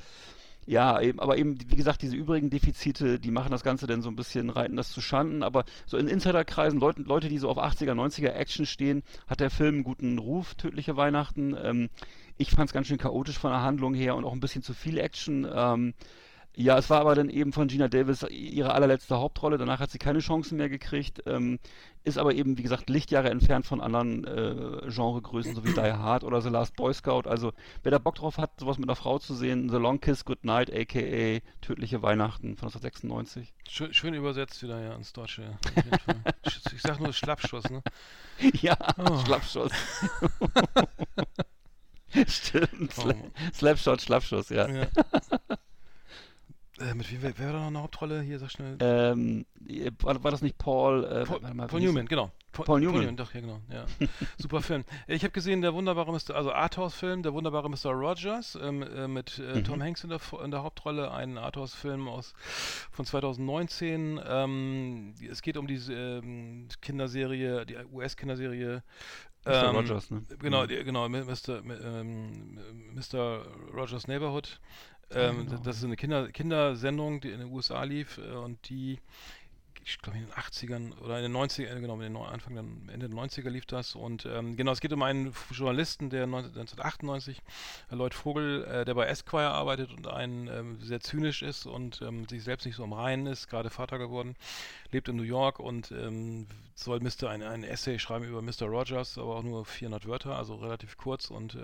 ja, 0.64 1.00
eben, 1.00 1.18
aber 1.18 1.38
eben, 1.38 1.58
wie 1.70 1.76
gesagt, 1.76 2.02
diese 2.02 2.16
übrigen 2.16 2.48
Defizite, 2.48 3.18
die 3.18 3.30
machen 3.32 3.50
das 3.50 3.64
Ganze 3.64 3.86
dann 3.86 4.02
so 4.02 4.08
ein 4.08 4.16
bisschen, 4.16 4.48
reiten 4.48 4.76
das 4.76 4.90
zu 4.90 5.00
Schanden, 5.00 5.42
aber 5.42 5.64
so 5.86 5.96
in 5.96 6.06
Insiderkreisen, 6.06 6.78
Leute, 6.78 7.02
Leute, 7.02 7.28
die 7.28 7.38
so 7.38 7.48
auf 7.48 7.58
80er, 7.58 7.92
90er 7.92 8.30
Action 8.30 8.64
stehen, 8.64 9.02
hat 9.26 9.40
der 9.40 9.50
Film 9.50 9.76
einen 9.76 9.84
guten 9.84 10.18
Ruf, 10.18 10.54
Tödliche 10.54 10.96
Weihnachten. 10.96 11.56
Ähm, 11.60 11.88
ich 12.38 12.50
fand 12.50 12.68
es 12.68 12.72
ganz 12.72 12.86
schön 12.86 12.98
chaotisch 12.98 13.38
von 13.38 13.50
der 13.50 13.62
Handlung 13.62 13.94
her 13.94 14.14
und 14.14 14.24
auch 14.24 14.32
ein 14.32 14.40
bisschen 14.40 14.62
zu 14.62 14.72
viel 14.72 14.98
Action. 14.98 15.46
Ähm, 15.52 15.94
ja, 16.54 16.76
es 16.76 16.90
war 16.90 17.00
aber 17.00 17.14
dann 17.14 17.30
eben 17.30 17.52
von 17.52 17.68
Gina 17.68 17.88
Davis 17.88 18.26
ihre 18.28 18.74
allerletzte 18.74 19.18
Hauptrolle. 19.18 19.56
Danach 19.56 19.80
hat 19.80 19.90
sie 19.90 19.98
keine 19.98 20.18
Chancen 20.18 20.58
mehr 20.58 20.68
gekriegt. 20.68 21.22
Ähm, 21.26 21.58
ist 22.04 22.18
aber 22.18 22.34
eben, 22.34 22.58
wie 22.58 22.62
gesagt, 22.62 22.90
Lichtjahre 22.90 23.30
entfernt 23.30 23.64
von 23.64 23.80
anderen 23.80 24.24
äh, 24.24 24.90
Genregrößen, 24.90 25.54
so 25.54 25.64
wie 25.64 25.72
Die 25.72 25.80
Hard 25.80 26.24
oder 26.24 26.42
The 26.42 26.50
Last 26.50 26.76
Boy 26.76 26.92
Scout. 26.92 27.22
Also, 27.26 27.52
wer 27.82 27.92
da 27.92 27.98
Bock 27.98 28.16
drauf 28.16 28.38
hat, 28.38 28.58
sowas 28.58 28.76
mit 28.76 28.88
einer 28.88 28.96
Frau 28.96 29.18
zu 29.18 29.34
sehen, 29.34 29.70
The 29.70 29.76
Long 29.76 30.00
Kiss 30.00 30.24
Goodnight, 30.24 30.70
a.k.a. 30.70 31.40
Tödliche 31.60 32.02
Weihnachten 32.02 32.56
von 32.56 32.68
1996. 32.68 33.54
Schön, 33.68 33.94
schön 33.94 34.14
übersetzt 34.14 34.62
wieder 34.62 34.80
ja 34.80 34.94
ins 34.94 35.12
Deutsche. 35.12 35.58
ich 36.74 36.82
sag 36.82 37.00
nur 37.00 37.12
Schlappschuss, 37.12 37.70
ne? 37.70 37.82
Ja, 38.60 38.76
oh. 38.98 39.18
Schlappschuss. 39.24 39.72
Stimmt. 42.26 42.94
Oh. 42.98 43.12
Slapshot, 43.54 44.02
Schlappschuss, 44.02 44.50
ja. 44.50 44.68
ja. 44.68 44.86
Äh, 46.80 46.94
mit 46.94 47.10
wem, 47.12 47.22
wer, 47.22 47.38
wer 47.38 47.46
war 47.46 47.52
da 47.52 47.58
noch 47.60 47.66
eine 47.66 47.82
Hauptrolle? 47.82 48.22
Hier, 48.22 48.38
sag 48.38 48.50
schnell. 48.50 48.78
Ähm, 48.80 49.44
war, 50.00 50.24
war, 50.24 50.30
das 50.30 50.40
nicht 50.40 50.56
Paul? 50.56 51.04
Äh, 51.04 51.24
Paul, 51.24 51.40
mal, 51.52 51.66
Paul 51.66 51.80
Newman, 51.80 52.06
genau. 52.06 52.30
Paul, 52.52 52.64
Paul 52.64 52.80
Newman. 52.80 53.00
Newman. 53.00 53.16
Doch, 53.16 53.34
ja, 53.34 53.40
genau. 53.40 53.60
Ja. 53.70 53.84
Super 54.38 54.62
Film. 54.62 54.84
Ich 55.06 55.22
habe 55.22 55.32
gesehen, 55.32 55.60
der 55.60 55.74
wunderbare 55.74 56.10
Mr., 56.12 56.34
also 56.34 56.50
Arthouse-Film, 56.50 57.22
der 57.22 57.34
wunderbare 57.34 57.68
Mr. 57.68 57.90
Rogers, 57.90 58.58
ähm, 58.60 58.82
äh, 58.82 59.06
mit 59.06 59.38
äh, 59.38 59.56
mhm. 59.56 59.64
Tom 59.64 59.82
Hanks 59.82 60.02
in 60.02 60.10
der, 60.10 60.20
in 60.42 60.50
der 60.50 60.62
Hauptrolle, 60.62 61.10
ein 61.10 61.36
Arthouse-Film 61.36 62.08
aus 62.08 62.34
von 62.90 63.04
2019. 63.04 64.18
Ähm, 64.26 65.14
es 65.30 65.42
geht 65.42 65.58
um 65.58 65.66
diese 65.66 65.92
ähm, 65.92 66.68
Kinderserie, 66.80 67.66
die 67.66 67.76
US-Kinderserie 67.92 68.82
Mr. 69.44 69.68
Ähm, 69.70 69.76
Rogers, 69.76 70.10
ne? 70.10 70.22
Genau, 70.38 70.62
mhm. 70.62 70.84
genau, 70.84 71.08
Mr. 71.08 71.62
Ähm, 71.66 72.58
Mr. 72.94 73.44
Rogers 73.74 74.06
Neighborhood. 74.06 74.60
Ähm, 75.14 75.46
genau. 75.46 75.60
Das 75.62 75.78
ist 75.78 75.84
eine 75.84 75.96
Kinder 75.96 76.30
Kindersendung, 76.30 77.20
die 77.20 77.30
in 77.30 77.40
den 77.40 77.52
USA 77.52 77.84
lief 77.84 78.18
äh, 78.18 78.32
und 78.32 78.68
die 78.68 78.98
ich 79.84 79.98
glaube 79.98 80.18
in 80.18 80.26
den 80.26 80.32
80ern 80.32 80.98
oder 81.00 81.18
in 81.18 81.24
den 81.24 81.36
90ern, 81.36 81.80
genau, 81.80 81.94
in 81.94 82.00
den 82.00 82.16
Anfang, 82.16 82.54
dann 82.54 82.88
Ende 82.92 83.08
der 83.08 83.18
90er 83.18 83.50
lief 83.50 83.66
das. 83.66 83.94
Und 83.94 84.26
ähm, 84.26 84.56
genau, 84.56 84.72
es 84.72 84.80
geht 84.80 84.92
um 84.92 85.02
einen 85.02 85.32
Journalisten, 85.50 86.10
der 86.10 86.24
1998, 86.24 87.42
Lloyd 87.90 88.14
Vogel, 88.14 88.64
äh, 88.64 88.84
der 88.84 88.94
bei 88.94 89.06
Esquire 89.06 89.50
arbeitet 89.50 89.92
und 89.92 90.06
ein 90.06 90.48
ähm, 90.48 90.80
sehr 90.80 91.00
zynisch 91.00 91.42
ist 91.42 91.66
und 91.66 92.00
ähm, 92.02 92.28
sich 92.28 92.44
selbst 92.44 92.64
nicht 92.64 92.76
so 92.76 92.84
im 92.84 92.92
Reinen 92.92 93.26
ist, 93.26 93.48
gerade 93.48 93.70
Vater 93.70 93.98
geworden, 93.98 94.36
lebt 94.90 95.08
in 95.08 95.16
New 95.16 95.22
York 95.22 95.58
und 95.58 95.90
ähm, 95.90 96.46
soll 96.74 97.00
Mr. 97.00 97.28
Ein, 97.28 97.42
ein 97.42 97.64
Essay 97.64 97.98
schreiben 97.98 98.24
über 98.24 98.42
Mr. 98.42 98.66
Rogers, 98.66 99.18
aber 99.18 99.36
auch 99.36 99.42
nur 99.42 99.64
400 99.64 100.06
Wörter, 100.06 100.36
also 100.36 100.54
relativ 100.56 100.96
kurz 100.96 101.30
und 101.30 101.56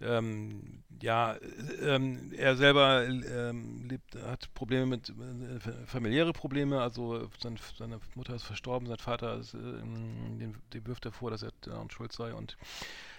ähm, 0.00 0.82
ja, 1.02 1.36
ähm, 1.82 2.32
er 2.36 2.56
selber 2.56 3.06
ähm, 3.06 3.86
lebt, 3.88 4.14
hat 4.16 4.52
Probleme 4.54 4.86
mit 4.86 5.10
äh, 5.10 5.86
familiäre 5.86 6.32
Probleme, 6.32 6.80
also 6.80 7.28
sein, 7.42 7.58
seine 7.76 8.00
Mutter 8.14 8.34
ist 8.34 8.44
verstorben, 8.44 8.88
sein 8.88 8.98
Vater 8.98 9.38
ist, 9.38 9.54
äh, 9.54 9.58
den, 9.58 10.56
den 10.72 10.86
wirft 10.86 11.04
er 11.06 11.12
vor, 11.12 11.30
dass 11.30 11.42
er 11.42 11.52
daran 11.62 11.90
schuld 11.90 12.12
sei. 12.12 12.32
Und 12.34 12.56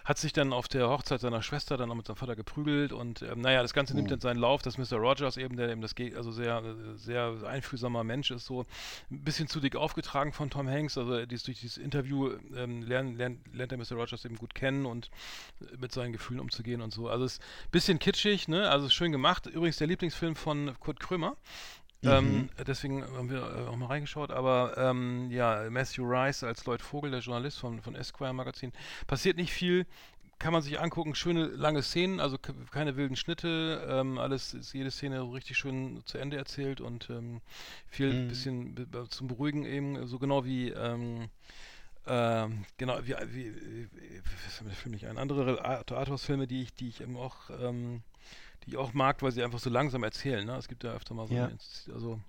hat 0.05 0.19
sich 0.19 0.33
dann 0.33 0.53
auf 0.53 0.67
der 0.67 0.87
Hochzeit 0.87 1.19
seiner 1.19 1.41
Schwester 1.41 1.77
dann 1.77 1.89
auch 1.89 1.95
mit 1.95 2.05
seinem 2.05 2.15
Vater 2.15 2.35
geprügelt 2.35 2.93
und 2.93 3.23
ähm, 3.23 3.41
naja, 3.41 3.63
das 3.63 3.73
Ganze 3.73 3.95
nimmt 3.95 4.07
oh. 4.07 4.11
dann 4.11 4.19
seinen 4.19 4.39
Lauf, 4.39 4.61
dass 4.61 4.77
Mr. 4.77 4.97
Rogers 4.97 5.35
eben, 5.35 5.57
der 5.57 5.69
eben 5.69 5.81
das 5.81 5.95
also 6.15 6.31
sehr, 6.31 6.61
sehr 6.95 7.35
einfühlsamer 7.45 8.03
Mensch 8.03 8.29
ist, 8.29 8.45
so 8.45 8.65
ein 9.09 9.23
bisschen 9.23 9.47
zu 9.47 9.59
dick 9.59 9.75
aufgetragen 9.75 10.31
von 10.31 10.51
Tom 10.51 10.69
Hanks, 10.69 10.97
also 10.97 11.25
dies, 11.25 11.43
durch 11.43 11.59
dieses 11.59 11.77
Interview 11.77 12.31
ähm, 12.55 12.83
lernt, 12.83 13.17
lernt, 13.17 13.53
lernt 13.53 13.71
er 13.71 13.77
Mr. 13.79 13.93
Rogers 13.93 14.23
eben 14.25 14.35
gut 14.35 14.53
kennen 14.53 14.85
und 14.85 15.09
mit 15.79 15.91
seinen 15.91 16.13
Gefühlen 16.13 16.39
umzugehen 16.39 16.81
und 16.81 16.93
so. 16.93 17.09
Also 17.09 17.25
es 17.25 17.33
ist 17.33 17.41
ein 17.41 17.71
bisschen 17.71 17.99
kitschig, 17.99 18.47
ne? 18.47 18.69
Also 18.69 18.89
schön 18.89 19.11
gemacht. 19.11 19.47
Übrigens 19.47 19.77
der 19.77 19.87
Lieblingsfilm 19.87 20.35
von 20.35 20.75
Kurt 20.79 20.99
Krömer. 20.99 21.35
Ähm, 22.05 22.33
mhm. 22.33 22.49
deswegen 22.67 23.03
haben 23.03 23.29
wir 23.29 23.39
äh, 23.39 23.69
auch 23.69 23.75
mal 23.75 23.87
reingeschaut, 23.87 24.31
aber 24.31 24.75
ähm, 24.77 25.29
ja, 25.31 25.69
Matthew 25.69 26.03
Rice 26.03 26.43
als 26.43 26.65
Lloyd 26.65 26.81
Vogel, 26.81 27.11
der 27.11 27.19
Journalist 27.21 27.59
von, 27.59 27.81
von 27.81 27.95
Esquire 27.95 28.33
Magazin, 28.33 28.71
passiert 29.07 29.37
nicht 29.37 29.51
viel, 29.51 29.85
kann 30.37 30.51
man 30.51 30.61
sich 30.61 30.79
angucken, 30.79 31.15
schöne 31.15 31.45
lange 31.45 31.81
Szenen, 31.81 32.19
also 32.19 32.37
keine 32.37 32.97
wilden 32.97 33.15
Schnitte, 33.15 33.87
ähm, 33.89 34.17
alles 34.17 34.53
ist 34.53 34.73
jede 34.73 34.91
Szene 34.91 35.19
so 35.19 35.31
richtig 35.31 35.57
schön 35.57 36.01
zu 36.05 36.17
Ende 36.17 36.37
erzählt 36.37 36.81
und 36.81 37.09
ähm, 37.09 37.41
viel 37.87 38.13
mhm. 38.13 38.27
bisschen 38.27 38.87
zum 39.09 39.27
Beruhigen 39.27 39.65
eben, 39.65 40.07
so 40.07 40.19
genau 40.19 40.45
wie 40.45 40.69
ähm, 40.69 41.29
ähm, 42.07 42.65
genau, 42.77 42.99
wie, 43.03 43.13
wie, 43.13 43.55
wie, 43.55 43.89
wie 43.91 44.21
was 44.45 44.61
mir 44.61 44.69
der 44.69 44.77
Film 44.77 44.93
nicht 44.93 45.07
ein? 45.07 45.17
Andere 45.17 45.65
Arthouse-Filme, 45.65 46.45
die 46.45 46.61
ich, 46.61 46.73
die 46.73 46.89
ich 46.89 47.01
eben 47.01 47.17
auch 47.17 47.49
ähm, 47.49 48.03
die 48.65 48.71
ich 48.71 48.77
auch 48.77 48.93
mag, 48.93 49.21
weil 49.21 49.31
sie 49.31 49.43
einfach 49.43 49.59
so 49.59 49.69
langsam 49.69 50.03
erzählen. 50.03 50.45
Ne? 50.45 50.55
Es 50.55 50.67
gibt 50.67 50.83
ja 50.83 50.91
öfter 50.91 51.13
mal 51.13 51.27
so, 51.27 51.33
ja. 51.33 51.49
Also 51.93 52.19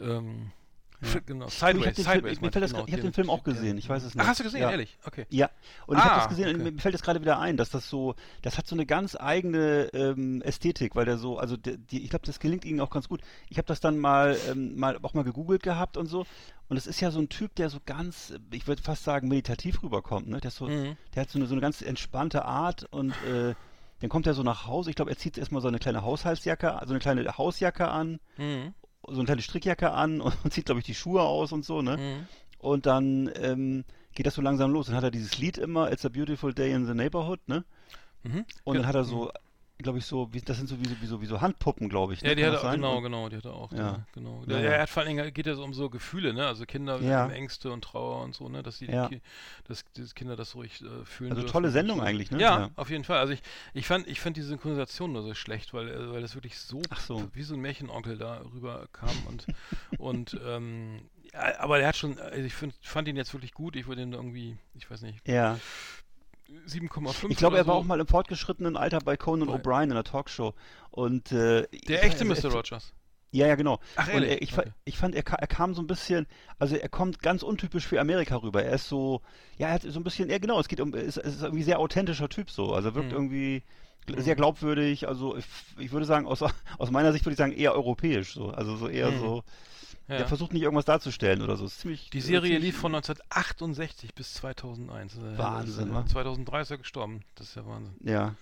ähm, 0.00 0.52
ja. 1.00 1.20
Genau, 1.26 1.48
Sideways. 1.48 1.96
Ich 1.96 2.08
habe 2.08 2.22
den, 2.22 2.34
Film, 2.36 2.52
genau, 2.52 2.78
hab 2.80 3.00
den 3.00 3.12
Film 3.12 3.30
auch 3.30 3.44
gesehen, 3.44 3.78
ich 3.78 3.88
weiß 3.88 4.02
es 4.02 4.14
nicht. 4.14 4.24
Ach, 4.24 4.28
hast 4.28 4.40
du 4.40 4.44
gesehen, 4.44 4.62
ja. 4.62 4.70
ehrlich? 4.70 4.98
Okay. 5.04 5.26
Ja, 5.30 5.48
und 5.86 5.96
ah, 5.96 6.00
ich 6.00 6.04
habe 6.04 6.20
das 6.20 6.28
gesehen 6.28 6.48
okay. 6.48 6.56
und 6.56 6.74
mir 6.74 6.80
fällt 6.80 6.94
jetzt 6.94 7.04
gerade 7.04 7.20
wieder 7.20 7.38
ein, 7.38 7.56
dass 7.56 7.70
das 7.70 7.88
so, 7.88 8.16
das 8.42 8.58
hat 8.58 8.66
so 8.66 8.74
eine 8.74 8.84
ganz 8.84 9.14
eigene 9.14 9.90
ähm, 9.92 10.42
Ästhetik, 10.42 10.96
weil 10.96 11.04
der 11.04 11.16
so, 11.16 11.38
also 11.38 11.56
die, 11.56 11.78
die, 11.78 12.02
ich 12.02 12.10
glaube, 12.10 12.26
das 12.26 12.40
gelingt 12.40 12.64
ihnen 12.64 12.80
auch 12.80 12.90
ganz 12.90 13.08
gut. 13.08 13.20
Ich 13.48 13.58
habe 13.58 13.66
das 13.66 13.78
dann 13.80 13.98
mal, 13.98 14.36
ähm, 14.50 14.76
mal 14.76 14.98
auch 15.02 15.14
mal 15.14 15.24
gegoogelt 15.24 15.62
gehabt 15.62 15.96
und 15.96 16.06
so 16.06 16.26
und 16.68 16.76
es 16.76 16.86
ist 16.86 17.00
ja 17.00 17.10
so 17.10 17.20
ein 17.20 17.28
Typ, 17.28 17.54
der 17.54 17.70
so 17.70 17.78
ganz, 17.84 18.34
ich 18.50 18.66
würde 18.66 18.82
fast 18.82 19.04
sagen, 19.04 19.28
meditativ 19.28 19.82
rüberkommt, 19.82 20.28
ne? 20.28 20.40
Der, 20.40 20.50
so, 20.50 20.66
mhm. 20.66 20.96
der 21.14 21.22
hat 21.22 21.30
so 21.30 21.38
eine, 21.38 21.46
so 21.46 21.54
eine 21.54 21.60
ganz 21.60 21.80
entspannte 21.80 22.44
Art 22.44 22.84
und 22.90 23.12
äh, 23.24 23.54
dann 24.00 24.10
kommt 24.10 24.26
er 24.26 24.34
so 24.34 24.42
nach 24.42 24.66
Hause. 24.66 24.90
Ich 24.90 24.96
glaube, 24.96 25.10
er 25.10 25.16
zieht 25.16 25.38
erstmal 25.38 25.62
so 25.62 25.68
eine 25.68 25.78
kleine 25.78 26.02
Haushaltsjacke, 26.02 26.80
so 26.84 26.90
eine 26.90 27.00
kleine 27.00 27.38
Hausjacke 27.38 27.88
an, 27.88 28.20
mhm. 28.36 28.74
so 29.06 29.14
eine 29.14 29.24
kleine 29.24 29.42
Strickjacke 29.42 29.90
an 29.90 30.20
und 30.20 30.52
zieht, 30.52 30.66
glaube 30.66 30.80
ich, 30.80 30.86
die 30.86 30.94
Schuhe 30.94 31.22
aus 31.22 31.52
und 31.52 31.64
so, 31.64 31.82
ne? 31.82 31.96
Mhm. 31.96 32.26
Und 32.58 32.86
dann 32.86 33.30
ähm, 33.40 33.84
geht 34.14 34.26
das 34.26 34.34
so 34.34 34.42
langsam 34.42 34.72
los. 34.72 34.86
Dann 34.86 34.96
hat 34.96 35.04
er 35.04 35.10
dieses 35.12 35.38
Lied 35.38 35.58
immer, 35.58 35.92
It's 35.92 36.04
a 36.04 36.08
Beautiful 36.08 36.52
Day 36.52 36.72
in 36.72 36.86
the 36.86 36.94
Neighborhood, 36.94 37.40
ne? 37.46 37.64
Mhm. 38.24 38.44
Und 38.64 38.76
dann 38.76 38.86
hat 38.86 38.96
er 38.96 39.04
so 39.04 39.26
mhm 39.26 39.30
glaube 39.78 39.98
ich, 39.98 40.06
so, 40.06 40.32
wie, 40.32 40.40
das 40.40 40.56
sind 40.56 40.68
so 40.68 40.78
wie, 40.80 41.00
wie, 41.00 41.06
so 41.06 41.20
wie 41.20 41.26
so 41.26 41.40
Handpuppen, 41.40 41.88
glaube 41.88 42.12
ich. 42.12 42.22
Ne? 42.22 42.30
Ja, 42.30 42.34
die 42.34 42.44
hat 42.44 42.62
er, 42.62 42.70
genau, 42.72 43.00
genau, 43.00 43.28
die 43.28 43.36
hat 43.36 43.44
er 43.44 43.54
auch. 43.54 43.72
Ja. 43.72 43.78
ja 43.78 44.06
genau. 44.12 44.42
Ja, 44.46 44.58
ja. 44.58 44.70
Er 44.70 44.82
hat 44.82 44.90
vor 44.90 45.02
allen 45.02 45.16
Dingen, 45.16 45.32
geht 45.32 45.46
es 45.46 45.58
um 45.58 45.72
so 45.72 45.88
Gefühle, 45.88 46.34
ne? 46.34 46.46
Also 46.46 46.64
Kinder 46.66 47.00
ja. 47.00 47.28
Ängste 47.28 47.70
und 47.70 47.82
Trauer 47.82 48.22
und 48.24 48.34
so, 48.34 48.48
ne? 48.48 48.62
Dass 48.62 48.78
die, 48.78 48.86
ja. 48.86 49.08
die 49.08 49.20
dass 49.64 49.84
die 49.96 50.04
Kinder 50.14 50.36
das 50.36 50.54
ruhig 50.54 50.82
äh, 50.82 51.04
fühlen. 51.04 51.32
Also 51.32 51.46
tolle 51.46 51.70
Sendung 51.70 52.00
eigentlich, 52.00 52.30
ne? 52.30 52.40
Ja, 52.40 52.70
auf 52.76 52.90
jeden 52.90 53.04
Fall. 53.04 53.18
Also 53.18 53.32
ich, 53.32 53.42
ich 53.72 53.86
fand, 53.86 54.06
ich 54.08 54.20
fand 54.20 54.36
die 54.36 54.42
Synchronisation 54.42 55.12
nur 55.12 55.22
so 55.22 55.34
schlecht, 55.34 55.72
weil, 55.72 55.88
äh, 55.88 56.12
weil 56.12 56.22
das 56.22 56.34
wirklich 56.34 56.58
so, 56.58 56.82
so. 57.06 57.28
wie 57.32 57.42
so 57.42 57.54
ein 57.54 57.60
Märchenonkel 57.60 58.18
da 58.18 58.42
rüber 58.52 58.88
kam 58.92 59.16
und, 59.28 59.46
und 59.98 60.40
ähm, 60.44 61.02
aber 61.32 61.80
er 61.80 61.88
hat 61.88 61.96
schon, 61.96 62.18
also 62.18 62.44
ich 62.44 62.54
find, 62.54 62.74
fand 62.80 63.08
ihn 63.08 63.16
jetzt 63.16 63.32
wirklich 63.32 63.52
gut. 63.52 63.76
Ich 63.76 63.86
würde 63.86 64.02
ihn 64.02 64.12
irgendwie, 64.12 64.56
ich 64.74 64.90
weiß 64.90 65.02
nicht. 65.02 65.26
Ja. 65.28 65.58
7,5. 66.66 67.26
Ich 67.30 67.36
glaube, 67.36 67.56
er 67.56 67.66
war 67.66 67.74
so. 67.74 67.80
auch 67.80 67.84
mal 67.84 68.00
im 68.00 68.06
fortgeschrittenen 68.06 68.76
Alter 68.76 69.00
bei 69.00 69.16
Conan 69.16 69.48
O'Brien 69.48 69.84
in 69.84 69.90
der 69.90 70.04
Talkshow. 70.04 70.54
Und, 70.90 71.32
äh, 71.32 71.66
der 71.88 72.04
echte 72.04 72.24
Mr. 72.24 72.50
Rogers. 72.50 72.92
Ja, 73.30 73.46
ja, 73.46 73.56
genau. 73.56 73.78
Ach, 73.96 74.08
ehrlich? 74.08 74.30
Und 74.30 74.42
ich, 74.42 74.58
okay. 74.58 74.72
ich 74.84 74.96
fand, 74.96 75.14
er, 75.14 75.22
er, 75.26 75.46
kam 75.46 75.74
so 75.74 75.82
ein 75.82 75.86
bisschen, 75.86 76.26
also 76.58 76.76
er 76.76 76.88
kommt 76.88 77.20
ganz 77.20 77.42
untypisch 77.42 77.86
für 77.86 78.00
Amerika 78.00 78.36
rüber. 78.36 78.62
Er 78.64 78.72
ist 78.72 78.88
so, 78.88 79.20
ja, 79.58 79.68
er 79.68 79.74
hat 79.74 79.82
so 79.82 80.00
ein 80.00 80.04
bisschen, 80.04 80.30
ja 80.30 80.38
genau, 80.38 80.58
es 80.58 80.68
geht 80.68 80.80
um, 80.80 80.94
es 80.94 81.18
ist, 81.18 81.26
ist 81.26 81.42
irgendwie 81.42 81.62
sehr 81.62 81.78
authentischer 81.78 82.30
Typ 82.30 82.50
so. 82.50 82.72
Also 82.72 82.94
wirkt 82.94 83.08
mhm. 83.08 83.14
irgendwie 83.14 83.62
sehr 84.16 84.34
mhm. 84.34 84.38
glaubwürdig. 84.38 85.08
Also 85.08 85.36
ich, 85.36 85.44
ich, 85.78 85.92
würde 85.92 86.06
sagen, 86.06 86.26
aus, 86.26 86.42
aus 86.78 86.90
meiner 86.90 87.12
Sicht 87.12 87.26
würde 87.26 87.32
ich 87.32 87.38
sagen, 87.38 87.52
eher 87.52 87.74
europäisch 87.74 88.32
so. 88.32 88.48
Also 88.48 88.76
so 88.76 88.88
eher 88.88 89.10
mhm. 89.10 89.20
so 89.20 89.42
ja. 90.08 90.16
Der 90.16 90.26
versucht 90.26 90.52
nicht 90.52 90.62
irgendwas 90.62 90.86
darzustellen 90.86 91.42
oder 91.42 91.56
so. 91.56 91.66
Ist 91.66 91.80
ziemlich, 91.80 92.08
die 92.10 92.20
Serie 92.20 92.52
ziemlich 92.52 92.62
lief 92.62 92.78
von 92.78 92.94
1968 92.94 94.14
bis 94.14 94.34
2001. 94.34 95.18
Also, 95.18 95.38
Wahnsinn, 95.38 95.92
ne? 95.92 96.04
2003 96.06 96.60
ist 96.60 96.70
er 96.70 96.78
gestorben. 96.78 97.20
Das 97.34 97.48
ist 97.48 97.56
ja 97.56 97.66
Wahnsinn. 97.66 97.94
Ja, 98.02 98.34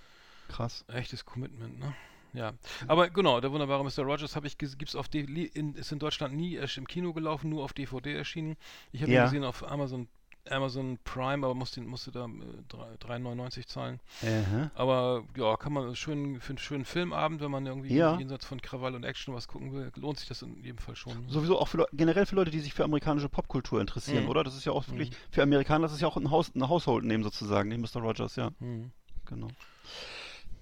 krass. 0.48 0.84
Echtes 0.88 1.24
Commitment, 1.24 1.78
ne? 1.78 1.94
Ja, 2.32 2.52
aber 2.86 3.08
genau, 3.08 3.40
der 3.40 3.50
wunderbare 3.50 3.82
Mr. 3.82 4.02
Rogers 4.02 4.36
habe 4.36 4.46
ich 4.46 4.58
gibt's 4.58 4.94
auf 4.94 5.06
in, 5.12 5.74
ist 5.74 5.90
in 5.90 5.98
Deutschland 5.98 6.36
nie 6.36 6.56
im 6.76 6.86
Kino 6.86 7.14
gelaufen, 7.14 7.48
nur 7.48 7.64
auf 7.64 7.72
DVD 7.72 8.12
erschienen. 8.14 8.56
Ich 8.92 9.00
habe 9.00 9.10
ja. 9.10 9.22
ihn 9.22 9.24
gesehen 9.24 9.44
auf 9.44 9.66
Amazon 9.66 10.06
Amazon 10.50 10.98
Prime, 11.04 11.44
aber 11.44 11.54
musste, 11.54 11.80
musste 11.80 12.10
da 12.12 12.24
äh, 12.26 13.04
3,99 13.04 13.66
zahlen. 13.66 14.00
Aha. 14.22 14.70
Aber 14.74 15.24
ja, 15.36 15.56
kann 15.56 15.72
man 15.72 15.94
schön 15.96 16.40
für 16.40 16.50
einen 16.50 16.58
schönen 16.58 16.84
Filmabend, 16.84 17.40
wenn 17.40 17.50
man 17.50 17.66
irgendwie 17.66 17.94
Ja. 17.94 18.18
jenseits 18.18 18.44
von 18.46 18.60
Krawall 18.60 18.94
und 18.94 19.04
Action 19.04 19.34
was 19.34 19.48
gucken 19.48 19.72
will, 19.72 19.90
lohnt 19.96 20.18
sich 20.18 20.28
das 20.28 20.42
in 20.42 20.62
jedem 20.62 20.78
Fall 20.78 20.96
schon. 20.96 21.28
Sowieso 21.28 21.58
auch 21.58 21.68
für, 21.68 21.86
generell 21.92 22.26
für 22.26 22.36
Leute, 22.36 22.50
die 22.50 22.60
sich 22.60 22.74
für 22.74 22.84
amerikanische 22.84 23.28
Popkultur 23.28 23.80
interessieren, 23.80 24.24
Mhm. 24.24 24.30
oder? 24.30 24.44
Das 24.44 24.54
ist 24.56 24.64
ja 24.64 24.72
auch 24.72 24.86
wirklich, 24.88 25.10
für 25.30 25.42
Amerikaner, 25.42 25.82
das 25.82 25.92
ist 25.94 26.00
ja 26.00 26.08
auch 26.08 26.16
ein, 26.16 26.30
Haus, 26.30 26.54
ein 26.54 26.68
Household 26.68 27.04
Name 27.04 27.24
sozusagen, 27.24 27.68
nicht 27.68 27.94
Mr. 27.94 28.00
Rogers, 28.02 28.36
ja. 28.36 28.50
Mhm. 28.60 28.92
Genau. 29.26 29.48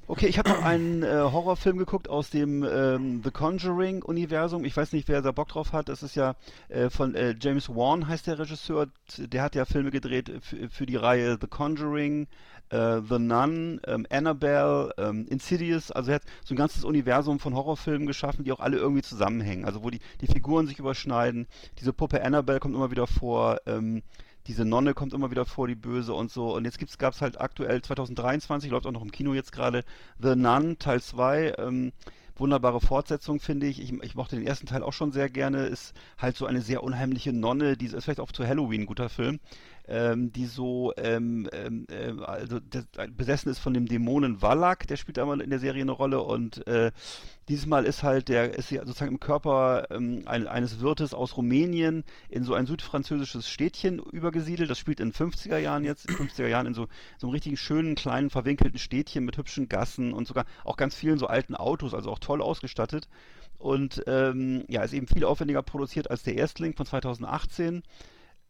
Okay, 0.07 0.27
ich 0.27 0.39
habe 0.39 0.51
noch 0.51 0.63
einen 0.63 1.03
äh, 1.03 1.07
Horrorfilm 1.07 1.79
geguckt 1.79 2.11
aus 2.11 2.29
dem 2.29 2.63
ähm, 2.63 3.23
The 3.25 3.31
Conjuring-Universum. 3.31 4.67
Ich 4.67 4.77
weiß 4.77 4.93
nicht, 4.93 5.09
wer 5.09 5.23
da 5.23 5.33
Bock 5.33 5.49
drauf 5.49 5.73
hat. 5.73 5.89
Das 5.89 6.03
ist 6.03 6.15
ja 6.15 6.35
äh, 6.69 6.91
von 6.91 7.15
äh, 7.15 7.35
James 7.41 7.71
Wan 7.71 8.07
heißt 8.07 8.27
der 8.27 8.39
Regisseur. 8.39 8.89
Der 9.17 9.43
hat 9.43 9.55
ja 9.55 9.65
Filme 9.65 9.91
gedreht 9.91 10.31
für, 10.43 10.69
für 10.69 10.85
die 10.85 10.97
Reihe 10.97 11.39
The 11.41 11.47
Conjuring, 11.47 12.27
äh, 12.69 13.01
The 13.09 13.19
Nun, 13.19 13.81
ähm, 13.87 14.07
Annabelle, 14.11 14.93
ähm, 14.99 15.27
Insidious. 15.31 15.91
Also 15.91 16.11
er 16.11 16.17
hat 16.17 16.25
so 16.45 16.53
ein 16.53 16.59
ganzes 16.59 16.85
Universum 16.85 17.41
von 17.41 17.55
Horrorfilmen 17.55 18.07
geschaffen, 18.07 18.45
die 18.45 18.53
auch 18.53 18.61
alle 18.61 18.77
irgendwie 18.77 19.03
zusammenhängen. 19.03 19.65
Also 19.65 19.83
wo 19.85 19.89
die, 19.89 20.01
die 20.21 20.27
Figuren 20.27 20.67
sich 20.67 20.79
überschneiden. 20.79 21.47
Diese 21.81 21.95
Puppe 21.95 22.23
Annabelle 22.23 22.61
kommt 22.61 22.75
immer 22.75 22.91
wieder 22.91 23.07
vor. 23.07 23.57
Ähm, 23.65 24.03
diese 24.47 24.65
Nonne 24.65 24.95
kommt 24.95 25.15
immer 25.15 25.31
wieder 25.31 25.47
vor, 25.47 25.69
die 25.69 25.75
Böse 25.75 26.15
und 26.15 26.31
so. 26.31 26.55
Und 26.55 26.65
jetzt 26.65 26.79
gibt's, 26.79 26.99
gab's 26.99 27.21
halt 27.21 27.41
aktuell 27.41 27.81
2023, 27.83 28.71
läuft 28.71 28.87
auch 28.87 28.93
noch 28.93 29.03
im 29.03 29.13
Kino 29.13 29.35
jetzt 29.35 29.53
gerade, 29.53 29.85
The 30.21 30.37
Nun 30.37 30.79
Teil 30.79 31.01
2. 31.01 31.55
Ähm, 31.59 31.93
wunderbare 32.37 32.81
Fortsetzung, 32.81 33.41
finde 33.41 33.67
ich. 33.67 33.81
ich. 33.81 33.93
Ich 34.03 34.15
mochte 34.15 34.37
den 34.37 34.47
ersten 34.47 34.67
Teil 34.67 34.83
auch 34.83 34.93
schon 34.93 35.13
sehr 35.13 35.31
gerne. 35.31 35.67
Ist 35.67 35.95
halt 36.19 36.37
so 36.37 36.47
eine 36.47 36.63
sehr 36.63 36.83
unheimliche 36.83 37.33
Nonne, 37.33 37.77
die 37.77 37.87
ist 37.87 38.05
vielleicht 38.05 38.21
auch 38.21 38.33
zu 38.33 38.47
Halloween 38.47 38.83
ein 38.83 38.87
guter 38.87 39.09
Film, 39.09 39.41
ähm, 39.87 40.33
die 40.33 40.47
so 40.47 40.93
ähm, 40.97 41.49
ähm, 41.53 41.87
ähm, 41.91 42.23
also 42.23 42.59
der, 42.61 42.85
besessen 43.09 43.51
ist 43.51 43.59
von 43.59 43.75
dem 43.75 43.87
Dämonen 43.87 44.41
Wallach, 44.41 44.87
der 44.89 44.97
spielt 44.97 45.19
einmal 45.19 45.41
in 45.41 45.51
der 45.51 45.59
Serie 45.59 45.83
eine 45.83 45.93
Rolle 45.93 46.23
und 46.23 46.67
äh, 46.67 46.91
dieses 47.49 47.67
Mal 47.67 47.85
ist 47.85 48.03
halt 48.03 48.29
der, 48.29 48.57
ist 48.57 48.71
ja 48.71 48.87
sozusagen 48.87 49.13
im 49.13 49.21
Körper 49.21 49.87
ähm, 49.91 50.23
ein, 50.25 50.47
eines 50.47 50.81
Wirtes 50.81 51.13
aus 51.13 51.37
Rumänien 51.37 52.05
in 52.31 52.45
so 52.45 52.55
ein 52.55 52.67
südfranzösisches 52.67 53.49
Städtchen 53.49 53.99
übergesiedelt. 53.99 54.71
Das 54.71 54.79
spielt 54.79 55.01
in 55.01 55.13
50er 55.13 55.59
Jahren 55.59 55.85
jetzt, 55.85 56.09
in 56.09 56.17
50er 56.17 56.47
Jahren 56.47 56.67
in 56.67 56.75
so, 56.75 56.89
so 57.19 57.27
einem 57.27 57.33
richtigen 57.33 57.59
schönen, 57.59 57.97
kleinen, 57.97 58.31
verwinkelten 58.31 58.79
Städtchen 58.79 59.25
mit 59.27 59.37
hübschen 59.37 59.69
Gassen 59.69 60.15
und 60.15 60.27
sogar 60.27 60.47
auch 60.65 60.79
ganz 60.79 60.95
vielen 60.95 61.19
so 61.19 61.27
alten 61.27 61.55
Autos, 61.55 61.93
also 61.93 62.11
auch 62.11 62.19
toll 62.19 62.41
ausgestattet. 62.41 63.09
Und 63.59 64.03
ähm, 64.07 64.65
ja, 64.69 64.83
ist 64.83 64.95
eben 64.95 65.07
viel 65.07 65.25
aufwendiger 65.25 65.63
produziert 65.63 66.11
als 66.11 66.23
der 66.23 66.37
Erstling 66.37 66.75
von 66.75 66.87
2018. 66.87 67.83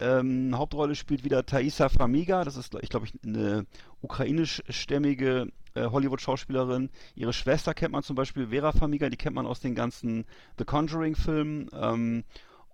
Ähm, 0.01 0.57
Hauptrolle 0.57 0.95
spielt 0.95 1.25
wieder 1.25 1.47
Thaisa 1.47 1.89
Famiga, 1.89 2.45
das 2.45 2.57
ist, 2.57 2.77
ich 2.83 2.89
glaube, 2.89 3.07
ich, 3.07 3.15
eine 3.25 3.67
ukrainischstämmige 4.01 5.49
äh, 5.75 5.87
Hollywood-Schauspielerin. 5.87 6.91
Ihre 7.15 7.33
Schwester 7.33 7.75
kennt 7.75 7.93
man 7.93 8.03
zum 8.03 8.17
Beispiel, 8.17 8.49
Vera 8.49 8.73
Famiga, 8.73 9.09
die 9.09 9.17
kennt 9.17 9.37
man 9.37 9.47
aus 9.47 9.61
den 9.61 9.75
ganzen 9.75 10.25
The 10.59 10.65
Conjuring-Filmen. 10.65 11.71
Ähm, 11.73 12.25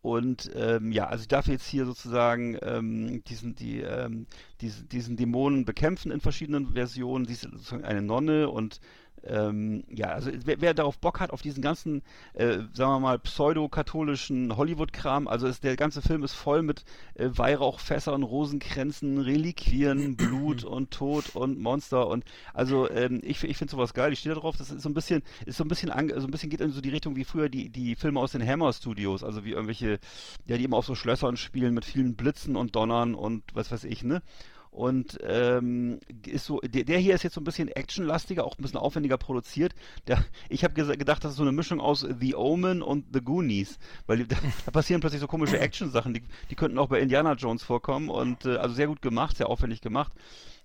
und 0.03 0.51
ähm, 0.55 0.93
ja, 0.93 1.09
also 1.09 1.23
ich 1.23 1.29
darf 1.29 1.47
jetzt 1.47 1.67
hier 1.67 1.85
sozusagen 1.85 2.57
ähm, 2.63 3.23
diesen, 3.25 3.55
die, 3.55 3.81
ähm, 3.81 4.27
diesen, 4.63 4.89
diesen 4.89 5.17
Dämonen 5.17 5.67
bekämpfen 5.67 6.11
in 6.11 6.21
verschiedenen 6.21 6.73
Versionen. 6.73 7.27
Sie 7.27 7.35
ist 7.35 7.43
sozusagen 7.43 7.85
eine 7.85 8.01
Nonne 8.01 8.49
und 8.49 8.81
ähm, 9.25 9.85
ja, 9.89 10.09
also 10.09 10.31
wer, 10.45 10.61
wer 10.61 10.75
darauf 10.75 10.99
Bock 10.99 11.21
hat, 11.21 11.31
auf 11.31 11.43
diesen 11.43 11.63
ganzen, 11.63 12.03
äh, 12.35 12.59
sagen 12.73 12.93
wir 12.93 13.01
mal, 13.01 13.19
pseudo-katholischen 13.19 14.57
Hollywood-Kram, 14.57 15.29
also 15.29 15.47
ist, 15.47 15.65
der 15.65 15.77
ganze 15.77 16.03
Film 16.03 16.23
ist 16.23 16.35
voll 16.35 16.63
mit 16.63 16.85
äh, 17.15 17.29
Weihrauchfässern, 17.31 18.23
Rosenkränzen, 18.23 19.19
Reliquien, 19.19 20.17
Blut 20.17 20.65
und 20.65 20.91
Tod 20.91 21.35
und 21.35 21.59
Monster 21.59 22.07
und 22.09 22.25
also 22.55 22.91
ähm, 22.91 23.21
ich, 23.23 23.43
ich 23.45 23.57
finde 23.57 23.71
sowas 23.73 23.95
geil, 23.95 24.13
ich 24.13 24.21
stehe 24.21 24.35
da 24.35 24.41
drauf, 24.41 24.57
das 24.57 24.71
ist 24.71 24.83
so 24.83 24.89
ein 24.89 24.95
bisschen, 24.95 25.23
ist 25.47 25.57
so 25.57 25.65
ein 25.65 25.69
bisschen, 25.69 25.91
ange, 25.91 26.19
so 26.21 26.27
ein 26.27 26.31
bisschen 26.31 26.51
geht 26.51 26.61
in 26.61 26.73
so 26.73 26.81
die 26.81 26.91
Richtung 26.91 27.17
wie 27.17 27.25
früher 27.25 27.49
die, 27.49 27.69
die 27.69 27.97
Filme 27.97 28.21
aus 28.21 28.33
den 28.33 28.47
Hammer 28.47 28.73
Studios, 28.73 29.23
also 29.23 29.45
wie 29.45 29.53
irgendwelche, 29.53 29.99
ja, 30.47 30.57
die 30.57 30.65
immer 30.65 30.79
auf 30.79 30.87
so 30.87 30.95
Schlössern 30.95 31.37
spielen 31.37 31.75
mit 31.75 31.85
vielen 31.85 32.17
Blitzen 32.17 32.57
und 32.57 32.75
Donnern 32.77 33.15
und 33.15 33.43
was 33.55 33.71
weiß 33.71 33.85
ich, 33.85 34.03
ne? 34.03 34.23
Und 34.71 35.19
ähm, 35.25 35.99
ist 36.27 36.47
so, 36.47 36.61
der, 36.61 36.85
der 36.85 36.99
hier 36.99 37.15
ist 37.15 37.25
jetzt 37.25 37.35
so 37.35 37.41
ein 37.41 37.45
bisschen 37.45 37.69
actionlastiger, 37.69 38.45
auch 38.45 38.57
ein 38.57 38.63
bisschen 38.63 38.79
aufwendiger 38.79 39.19
produziert. 39.19 39.75
Der, 40.07 40.25
ich 40.49 40.63
habe 40.63 40.75
gedacht, 40.75 41.25
das 41.25 41.33
ist 41.33 41.39
so 41.39 41.43
eine 41.43 41.53
Mischung 41.53 41.81
aus 41.81 42.07
The 42.21 42.37
Omen 42.37 42.81
und 42.81 43.07
The 43.13 43.21
Goonies, 43.21 43.79
weil 44.07 44.27
da, 44.27 44.37
da 44.65 44.71
passieren 44.71 45.01
plötzlich 45.01 45.21
so 45.21 45.27
komische 45.27 45.59
Action-Sachen, 45.59 46.15
die, 46.15 46.23
die 46.51 46.55
könnten 46.55 46.79
auch 46.79 46.89
bei 46.89 47.01
Indiana 47.01 47.33
Jones 47.33 47.65
vorkommen 47.65 48.09
und 48.09 48.45
äh, 48.45 48.57
also 48.57 48.75
sehr 48.75 48.87
gut 48.87 49.03
gemacht, 49.03 49.37
sehr 49.37 49.49
aufwendig 49.49 49.81
gemacht. 49.81 50.13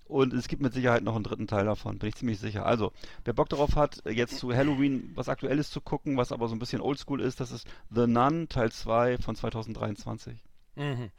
Und 0.04 0.32
es 0.32 0.46
gibt 0.46 0.62
mit 0.62 0.72
Sicherheit 0.72 1.02
noch 1.02 1.16
einen 1.16 1.24
dritten 1.24 1.48
Teil 1.48 1.64
davon, 1.64 1.98
bin 1.98 2.08
ich 2.08 2.14
ziemlich 2.14 2.38
sicher. 2.38 2.64
Also, 2.64 2.92
wer 3.24 3.34
Bock 3.34 3.48
darauf 3.48 3.74
hat, 3.74 4.04
jetzt 4.08 4.38
zu 4.38 4.54
Halloween 4.54 5.10
was 5.16 5.28
Aktuelles 5.28 5.70
zu 5.70 5.80
gucken, 5.80 6.16
was 6.16 6.30
aber 6.30 6.46
so 6.46 6.54
ein 6.54 6.60
bisschen 6.60 6.80
oldschool 6.80 7.20
ist, 7.20 7.40
das 7.40 7.50
ist 7.50 7.66
The 7.90 8.06
Nun 8.06 8.48
Teil 8.48 8.70
2 8.70 9.18
von 9.18 9.34
2023. 9.34 10.38
Mhm. 10.76 11.10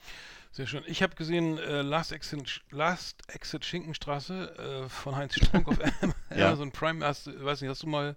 Sehr 0.52 0.66
schön. 0.68 0.84
Ich 0.88 1.04
habe 1.04 1.16
gesehen 1.16 1.58
äh, 1.60 1.82
Last, 1.82 2.12
Exit, 2.12 2.62
Last 2.72 3.24
Exit 3.28 3.64
Schinkenstraße 3.64 4.86
äh, 4.86 4.90
von 4.90 5.16
Heinz 5.16 5.36
Strunk 5.36 5.68
auf 5.68 5.78
Am- 6.02 6.14
Ja. 6.36 6.48
Amazon 6.48 6.72
Prime. 6.72 7.06
Hast, 7.06 7.28
weiß 7.44 7.62
nicht, 7.62 7.70
hast 7.70 7.84
du 7.84 7.88
mal 7.88 8.16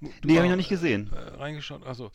du 0.00 0.10
Nee, 0.24 0.36
habe 0.36 0.46
ich 0.46 0.50
noch 0.50 0.56
nicht 0.56 0.68
gesehen. 0.68 1.10
Äh, 1.12 1.36
reingeschaut. 1.36 1.86
Also 1.86 2.10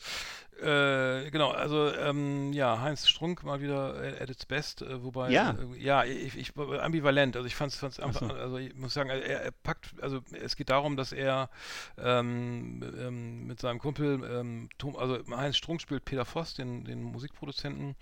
äh, 0.62 1.30
genau, 1.30 1.50
also 1.50 1.92
ähm, 1.92 2.52
ja, 2.52 2.80
Heinz 2.80 3.08
Strunk 3.08 3.42
mal 3.42 3.60
wieder 3.60 3.94
at 4.20 4.30
its 4.30 4.46
best, 4.46 4.82
äh, 4.82 5.02
wobei 5.02 5.30
Ja. 5.30 5.56
äh, 5.74 5.78
ja, 5.78 6.04
ich, 6.04 6.36
ich 6.36 6.52
ambivalent. 6.56 7.36
Also 7.36 7.48
ich 7.48 7.56
fand 7.56 7.72
es 7.72 7.80
so. 7.80 8.26
also 8.26 8.58
ich 8.58 8.74
muss 8.76 8.94
sagen, 8.94 9.10
er, 9.10 9.42
er 9.42 9.50
packt, 9.50 9.94
also 10.00 10.20
es 10.30 10.54
geht 10.54 10.70
darum, 10.70 10.96
dass 10.96 11.10
er 11.10 11.50
ähm, 11.98 12.84
ähm, 12.96 13.46
mit 13.46 13.60
seinem 13.60 13.80
Kumpel, 13.80 14.22
ähm, 14.30 14.68
Tom, 14.78 14.94
also 14.96 15.18
Heinz 15.34 15.56
Strunk 15.56 15.80
spielt 15.80 16.04
Peter 16.04 16.24
Voss, 16.24 16.54
den, 16.54 16.84
den 16.84 17.02
Musikproduzenten 17.02 17.96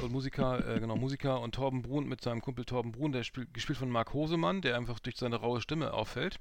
und 0.00 0.10
Musiker, 0.10 0.66
äh, 0.76 0.80
genau, 0.80 0.96
Musiker 0.96 1.40
und 1.40 1.54
Torben 1.54 1.82
Brun 1.82 2.08
mit 2.08 2.20
seinem 2.20 2.40
Kumpel 2.40 2.64
Torben 2.64 2.90
Brun, 2.90 3.12
der 3.12 3.22
spielt, 3.22 3.54
gespielt 3.54 3.78
von 3.78 3.90
Marc 3.90 4.12
Hosemann, 4.12 4.60
der 4.60 4.76
einfach 4.76 4.98
durch 4.98 5.16
seine 5.18 5.36
raue 5.36 5.60
Stimme 5.60 5.92
auffällt. 5.92 6.40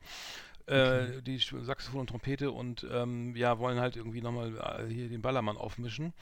Äh, 0.68 1.22
die 1.22 1.38
Saxophon 1.38 2.02
und 2.02 2.08
Trompete 2.08 2.52
und 2.52 2.86
ähm, 2.92 3.36
ja, 3.36 3.60
wollen 3.60 3.80
halt 3.80 3.96
irgendwie 3.96 4.22
nochmal 4.22 4.54
äh, 4.88 4.94
hier 4.94 5.10
den 5.10 5.22
Ballermann 5.22 5.58
aufmischen. 5.58 6.14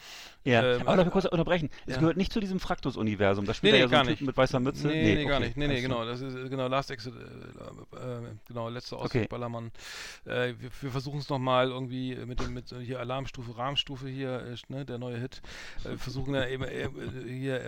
Ja, 0.43 0.63
Ähm, 0.75 0.87
aber 0.87 0.97
darf 0.97 1.07
ich 1.07 1.13
kurz 1.13 1.25
unterbrechen? 1.25 1.69
Es 1.85 1.95
ja. 1.95 1.99
gehört 1.99 2.17
nicht 2.17 2.31
zu 2.33 2.39
diesem 2.39 2.59
Fraktus-Universum. 2.59 3.45
Da 3.45 3.53
spielt 3.53 3.73
Nee, 3.73 3.77
nee, 3.79 3.81
ja 3.83 3.87
so 3.87 3.91
gar 3.91 4.01
Typen 4.03 4.11
nicht. 4.11 4.21
mit 4.21 4.37
weißer 4.37 4.59
Mütze. 4.59 4.87
Nee, 4.87 5.15
nee, 5.15 5.25
gar 5.25 5.37
okay, 5.37 5.45
nicht. 5.47 5.57
Nee, 5.57 5.67
nee, 5.67 5.81
genau. 5.81 6.05
Das 6.05 6.21
ist 6.21 6.33
genau 6.49 6.67
Last 6.67 6.91
Exit, 6.91 7.13
äh, 7.15 7.97
äh, 7.97 8.21
genau, 8.47 8.69
letzter 8.69 8.97
Ausflug 8.97 9.09
Okay. 9.23 9.27
Ballermann. 9.29 9.71
Äh, 10.25 10.53
wir 10.59 10.69
wir 10.81 10.91
versuchen 10.91 11.19
es 11.19 11.29
nochmal 11.29 11.69
irgendwie 11.69 12.15
mit 12.15 12.39
dem 12.39 12.53
mit 12.53 12.73
hier 12.81 12.99
Alarmstufe, 12.99 13.57
Rahmstufe 13.57 14.07
hier, 14.07 14.55
ne, 14.69 14.85
der 14.85 14.97
neue 14.97 15.17
Hit. 15.17 15.41
Versuchen 15.97 16.33
da 16.33 16.47
eben 16.47 16.65
hier, 17.27 17.61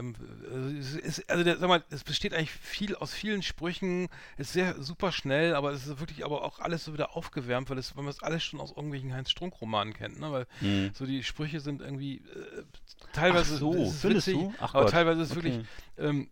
es 0.80 0.96
ist, 0.96 1.30
also 1.30 1.44
der, 1.44 1.58
sag 1.58 1.68
mal, 1.68 1.84
es 1.90 2.04
besteht 2.04 2.34
eigentlich 2.34 2.52
viel 2.52 2.96
aus 2.96 3.14
vielen 3.14 3.42
Sprüchen, 3.44 4.08
ist 4.38 4.54
sehr 4.54 4.82
super 4.82 5.12
schnell, 5.12 5.56
aber 5.56 5.72
es 5.72 5.88
ist 5.88 6.00
wirklich 6.00 6.26
aber 6.26 6.44
auch 6.44 6.60
alles 6.62 6.86
so 6.86 6.94
wieder 6.94 7.16
aufgewärmt, 7.16 7.70
weil 7.70 7.78
es, 7.78 7.96
weil 7.96 8.04
man 8.04 8.12
es 8.12 8.22
alles 8.24 8.44
schon 8.44 8.60
aus 8.60 8.72
irgendwelchen 8.72 9.14
Heinz-Strunk-Romanen 9.14 9.94
kennt, 9.94 10.20
ne? 10.20 10.32
Weil 10.32 10.48
Hm. 10.60 10.92
so 10.94 11.06
die 11.06 11.24
Sprüche 11.24 11.60
sind 11.60 11.82
irgendwie 11.82 12.18
äh, 12.18 12.64
teilweise 13.14 13.56
Ach 13.56 13.60
so, 13.60 13.74
ist 13.74 13.90
es 13.90 14.02
findest 14.02 14.28
witzig, 14.28 14.42
du? 14.42 14.54
Ach 14.60 14.74
aber 14.74 14.84
Gott, 14.84 14.92
teilweise 14.92 15.22
ist 15.22 15.32
es 15.32 15.38
okay. 15.38 15.46
wirklich 15.46 15.68
ähm, 15.98 16.30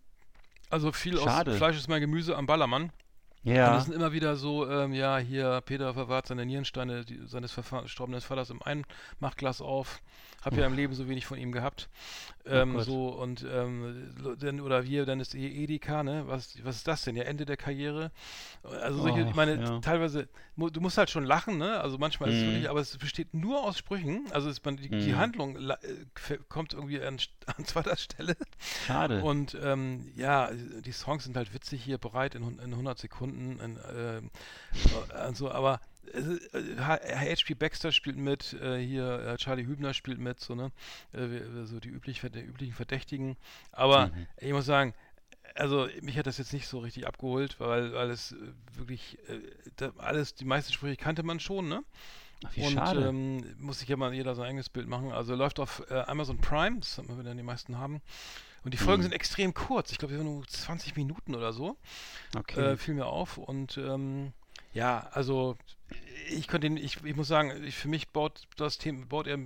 also 0.70 0.92
viel 0.92 1.18
Schade. 1.18 1.50
aus 1.50 1.56
Fleisch 1.56 1.76
ist 1.76 1.88
mein 1.88 2.00
Gemüse 2.00 2.36
am 2.36 2.46
Ballermann. 2.46 2.92
Und 3.42 3.52
Ja. 3.52 3.78
es 3.78 3.84
sind 3.84 3.94
immer 3.94 4.12
wieder 4.12 4.36
so, 4.36 4.68
ähm, 4.68 4.92
ja, 4.92 5.16
hier, 5.18 5.62
Peter 5.62 5.94
verwahrt 5.94 6.26
seine 6.26 6.44
Nierensteine 6.44 7.04
die, 7.04 7.20
seines 7.26 7.52
verstorbenen 7.52 8.20
Vaters 8.20 8.50
im 8.50 8.60
Einmachglas 8.62 9.60
auf. 9.62 10.00
Hab 10.42 10.56
ja 10.56 10.66
im 10.66 10.72
Leben 10.74 10.94
so 10.94 11.06
wenig 11.08 11.26
von 11.26 11.38
ihm 11.38 11.52
gehabt. 11.52 11.88
Ähm, 12.46 12.74
Gott. 12.74 12.86
so, 12.86 13.08
und, 13.08 13.44
ähm, 13.50 14.14
dann, 14.38 14.60
oder 14.60 14.82
hier, 14.82 15.04
dann 15.04 15.20
ist 15.20 15.32
hier 15.32 15.50
Edeka, 15.50 16.02
ne? 16.02 16.24
Was, 16.28 16.56
was 16.64 16.76
ist 16.76 16.88
das 16.88 17.02
denn? 17.02 17.14
Ja, 17.14 17.24
Ende 17.24 17.44
der 17.44 17.58
Karriere. 17.58 18.10
Also 18.62 19.02
solche, 19.02 19.20
ich 19.20 19.26
Och, 19.28 19.34
meine, 19.34 19.60
ja. 19.60 19.78
teilweise, 19.80 20.28
du 20.56 20.80
musst 20.80 20.96
halt 20.96 21.10
schon 21.10 21.24
lachen, 21.24 21.58
ne? 21.58 21.78
Also 21.80 21.98
manchmal 21.98 22.30
ist 22.30 22.36
es 22.36 22.42
Mhm. 22.42 22.46
wirklich, 22.46 22.70
aber 22.70 22.80
es 22.80 22.96
besteht 22.96 23.34
nur 23.34 23.62
aus 23.62 23.76
Sprüchen. 23.76 24.24
Also 24.32 24.48
ist 24.48 24.64
man, 24.64 24.78
die, 24.78 24.88
die 24.88 25.12
Mhm. 25.12 25.18
Handlung 25.18 25.56
äh, 25.70 25.76
kommt 26.48 26.72
irgendwie 26.72 27.02
an, 27.02 27.18
an 27.58 27.64
zweiter 27.66 27.96
Stelle. 27.98 28.34
Schade. 28.86 29.20
Und 29.22 29.56
ähm, 29.62 30.10
ja, 30.16 30.50
die 30.52 30.92
Songs 30.92 31.24
sind 31.24 31.36
halt 31.36 31.52
witzig 31.52 31.84
hier 31.84 31.98
bereit 31.98 32.34
in, 32.34 32.42
in 32.60 32.72
100 32.72 32.98
Sekunden. 32.98 33.29
In, 33.32 33.78
ähm, 33.94 34.30
äh, 35.14 35.32
so, 35.34 35.50
aber 35.50 35.80
ist, 36.02 36.54
äh, 36.54 36.76
H.P. 36.78 37.54
Baxter 37.54 37.92
spielt 37.92 38.16
mit, 38.16 38.54
äh, 38.54 38.78
hier 38.84 39.20
äh, 39.20 39.36
Charlie 39.36 39.66
Hübner 39.66 39.94
spielt 39.94 40.18
mit, 40.18 40.40
so 40.40 40.54
ne, 40.54 40.72
äh, 41.12 41.64
so 41.66 41.80
die, 41.80 41.88
üblich, 41.88 42.20
die 42.20 42.40
üblichen 42.40 42.74
Verdächtigen. 42.74 43.36
Aber 43.72 44.10
Mhm. 44.12 44.26
ich 44.38 44.52
muss 44.52 44.66
sagen, 44.66 44.94
also 45.54 45.88
mich 46.02 46.16
hat 46.18 46.26
das 46.26 46.38
jetzt 46.38 46.52
nicht 46.52 46.68
so 46.68 46.78
richtig 46.78 47.06
abgeholt, 47.06 47.58
weil, 47.60 47.92
weil 47.92 48.10
es 48.10 48.36
wirklich 48.76 49.18
alles, 49.98 50.34
die 50.34 50.44
meisten 50.44 50.72
Sprüche 50.72 50.96
kannte 50.96 51.22
man 51.22 51.40
schon, 51.40 51.68
ne? 51.68 51.82
Ach, 52.44 52.56
wie 52.56 52.62
und 52.62 52.72
schade. 52.72 53.12
ähm, 53.12 53.44
muss 53.58 53.80
sich 53.80 53.88
ja 53.88 53.96
mal 53.96 54.14
jeder 54.14 54.34
sein 54.34 54.46
eigenes 54.46 54.68
Bild 54.68 54.88
machen. 54.88 55.12
Also 55.12 55.34
läuft 55.34 55.60
auf 55.60 55.90
Amazon 55.90 56.38
Prime, 56.40 56.80
das 56.80 56.98
haben 56.98 57.16
wir 57.16 57.24
dann 57.24 57.36
die 57.36 57.42
meisten 57.42 57.78
haben. 57.78 58.02
Und 58.64 58.74
die 58.74 58.78
Folgen 58.78 59.00
Mhm. 59.00 59.04
sind 59.04 59.12
extrem 59.14 59.54
kurz. 59.54 59.90
Ich 59.92 59.98
glaube, 59.98 60.12
wir 60.14 60.20
haben 60.20 60.26
nur 60.34 60.46
20 60.46 60.96
Minuten 60.96 61.34
oder 61.34 61.52
so. 61.52 61.76
Okay. 62.36 62.60
Äh, 62.72 62.76
fiel 62.76 62.94
mir 62.94 63.06
auf. 63.06 63.38
Und 63.38 63.76
ähm, 63.78 64.32
ja, 64.74 65.08
also 65.12 65.56
ich 66.30 66.46
könnte 66.46 66.66
ihn, 66.66 66.76
ich, 66.76 67.02
ich 67.04 67.16
muss 67.16 67.28
sagen, 67.28 67.64
ich, 67.64 67.74
für 67.76 67.88
mich 67.88 68.08
baut 68.10 68.42
das 68.56 68.78
Thema, 68.78 69.06
baut 69.06 69.26
er 69.26 69.38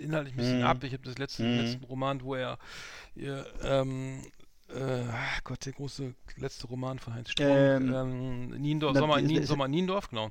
inhaltlich 0.00 0.34
ein 0.34 0.36
bisschen 0.38 0.58
Mhm. 0.60 0.66
ab. 0.66 0.82
Ich 0.82 0.92
habe 0.92 1.02
das 1.04 1.18
letzte, 1.18 1.42
Mhm. 1.44 1.58
letzten 1.60 1.84
Roman, 1.84 2.22
wo 2.22 2.34
er 2.34 2.58
ihr, 3.14 3.46
ähm, 3.62 4.24
äh, 4.68 5.02
Gott, 5.44 5.66
der 5.66 5.74
große 5.74 6.14
letzte 6.38 6.66
Roman 6.66 6.98
von 6.98 7.14
Heinz 7.14 7.30
Strunk, 7.30 7.50
Ähm, 7.50 7.94
ähm, 7.94 8.48
Niendorf, 8.60 8.94
na, 8.94 9.00
Sommer, 9.00 9.18
ist- 9.18 9.26
Nien, 9.26 9.42
ist- 9.42 9.48
Sommer 9.48 9.68
Niendorf, 9.68 10.08
genau. 10.08 10.30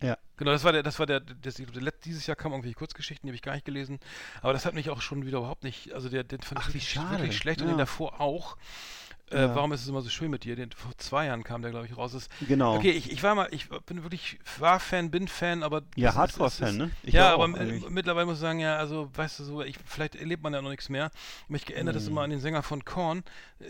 Ja. 0.00 0.16
Genau, 0.36 0.52
das 0.52 0.62
war 0.62 0.72
der, 0.72 0.82
das 0.84 0.98
war 0.98 1.06
der, 1.06 1.20
das, 1.20 1.56
der 1.56 1.92
dieses 2.04 2.26
Jahr 2.26 2.36
kamen 2.36 2.54
irgendwelche 2.54 2.76
Kurzgeschichten, 2.76 3.26
die 3.26 3.30
habe 3.30 3.36
ich 3.36 3.42
gar 3.42 3.54
nicht 3.54 3.64
gelesen. 3.64 3.98
Aber 4.40 4.52
das 4.52 4.64
hat 4.66 4.74
mich 4.74 4.90
auch 4.90 5.02
schon 5.02 5.26
wieder 5.26 5.38
überhaupt 5.38 5.64
nicht, 5.64 5.92
also 5.92 6.08
der, 6.08 6.22
den 6.22 6.40
fand 6.40 6.60
Ach, 6.60 6.68
ich 6.68 6.96
wirklich, 6.96 7.36
schlecht 7.36 7.60
und 7.60 7.66
Ja. 7.66 7.74
den 7.74 7.78
davor 7.78 8.20
auch. 8.20 8.56
Äh, 9.30 9.42
Ja. 9.42 9.54
Warum 9.54 9.72
ist 9.72 9.82
es 9.82 9.88
immer 9.88 10.00
so 10.02 10.08
schön 10.08 10.30
mit 10.30 10.44
dir? 10.44 10.56
Den, 10.56 10.70
vor 10.72 10.92
zwei 10.98 11.26
Jahren 11.26 11.44
kam 11.44 11.62
der, 11.62 11.70
glaube 11.70 11.86
ich, 11.86 11.96
raus. 11.96 12.12
Das, 12.12 12.28
genau. 12.46 12.76
Okay, 12.76 12.90
ich, 12.90 13.10
ich 13.12 13.22
war 13.22 13.34
mal, 13.34 13.48
ich 13.50 13.68
bin 13.86 14.02
wirklich, 14.02 14.38
war 14.58 14.80
Fan, 14.80 15.10
bin 15.10 15.28
Fan, 15.28 15.62
aber. 15.62 15.82
Ja, 15.96 16.14
Hardcore-Fan, 16.14 16.76
ne? 16.76 16.90
Ich 17.02 17.14
ja, 17.14 17.32
aber 17.34 17.48
mittlerweile 17.48 18.26
muss 18.26 18.36
ich 18.36 18.40
sagen, 18.40 18.60
ja, 18.60 18.76
also, 18.76 19.10
weißt 19.14 19.40
du, 19.40 19.44
so, 19.44 19.62
ich, 19.62 19.76
vielleicht 19.84 20.14
erlebt 20.16 20.42
man 20.42 20.52
ja 20.54 20.62
noch 20.62 20.70
nichts 20.70 20.88
mehr. 20.88 21.10
Mich 21.48 21.66
geändert 21.66 21.96
das 21.96 22.04
Mhm. 22.04 22.10
immer 22.10 22.22
an 22.22 22.30
den 22.30 22.40
Sänger 22.40 22.62
von 22.62 22.84
Korn, 22.84 23.22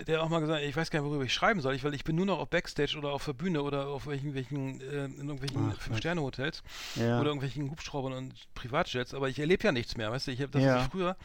der 0.07 0.23
auch 0.23 0.29
mal 0.29 0.41
gesagt 0.41 0.61
hat, 0.63 0.69
ich 0.69 0.77
weiß 0.77 0.91
gar 0.91 1.01
nicht, 1.01 1.09
worüber 1.09 1.25
ich 1.25 1.33
schreiben 1.35 1.61
soll, 1.61 1.75
ich, 1.75 1.85
weil 1.85 1.95
ich 1.95 2.05
bin 2.05 2.17
nur 2.17 2.27
noch 2.27 2.39
auf 2.39 2.49
Backstage 2.49 2.97
oder 2.99 3.11
auf 3.13 3.25
der 3.25 3.33
Bühne 3.33 3.63
oder 3.63 3.89
auf 3.89 4.07
welchen, 4.07 4.35
welchen 4.35 4.81
äh, 4.81 5.05
in 5.07 5.17
irgendwelchen 5.29 5.73
Fünf-Sterne-Hotels 5.73 6.63
ja. 6.97 7.19
oder 7.21 7.27
irgendwelchen 7.31 7.71
Hubschraubern 7.71 8.13
und 8.13 8.35
Privatjets, 8.55 9.15
aber 9.15 9.29
ich 9.29 9.39
erlebe 9.39 9.65
ja 9.65 9.73
nichts 9.73 9.97
mehr, 9.97 10.11
weißt 10.11 10.27
du, 10.27 10.31
ich 10.31 10.41
habe 10.41 10.51
das, 10.53 10.63
Ja. 10.63 10.89
früher, 10.91 11.17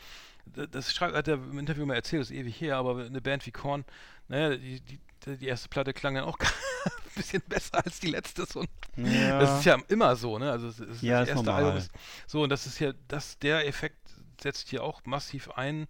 das, 0.46 0.94
schreibt, 0.94 1.16
hat 1.16 1.28
er 1.28 1.36
im 1.36 1.58
Interview 1.58 1.86
mal 1.86 1.96
erzählt, 1.96 2.22
das 2.22 2.30
ist 2.30 2.36
ewig 2.36 2.60
her, 2.60 2.78
aber 2.78 3.06
eine 3.06 3.22
Band 3.22 3.46
wie 3.46 3.52
Korn, 3.52 3.86
naja, 4.28 4.56
die, 4.56 4.82
die, 4.82 5.00
die 5.38 5.48
erste 5.48 5.70
Platte 5.70 5.94
klang 5.94 6.16
dann 6.16 6.26
auch 6.26 6.38
ein 6.86 7.16
bisschen 7.16 7.42
besser 7.48 7.84
als 7.84 8.00
die 8.00 8.08
letzte. 8.08 8.46
So. 8.46 8.66
ja. 8.98 9.40
Das 9.40 9.60
ist 9.60 9.66
ja 9.66 9.78
immer 9.88 10.16
so, 10.16 10.38
ne? 10.38 10.52
Also 10.52 10.68
es 10.68 10.80
ist 10.80 11.02
Ja, 11.02 11.22
das 11.22 11.30
erste 11.30 11.46
normal. 11.46 11.64
Album 11.64 11.78
ist 11.78 11.92
so 12.28 12.44
und 12.44 12.50
das 12.50 12.66
ist 12.66 12.80
ja, 12.80 12.94
das 13.08 13.40
der 13.40 13.68
Effekt 13.68 13.98
setzt 14.42 14.70
hier 14.70 14.84
auch 14.84 15.06
massiv 15.06 15.52
ein. 15.52 15.88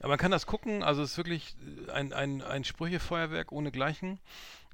Aber 0.00 0.08
man 0.08 0.18
kann 0.18 0.30
das 0.30 0.46
gucken, 0.46 0.82
also 0.82 1.02
es 1.02 1.12
ist 1.12 1.16
wirklich 1.16 1.56
ein, 1.92 2.12
ein, 2.12 2.42
ein 2.42 2.64
Sprüchefeuerwerk 2.64 3.50
ohne 3.50 3.72
Gleichen. 3.72 4.20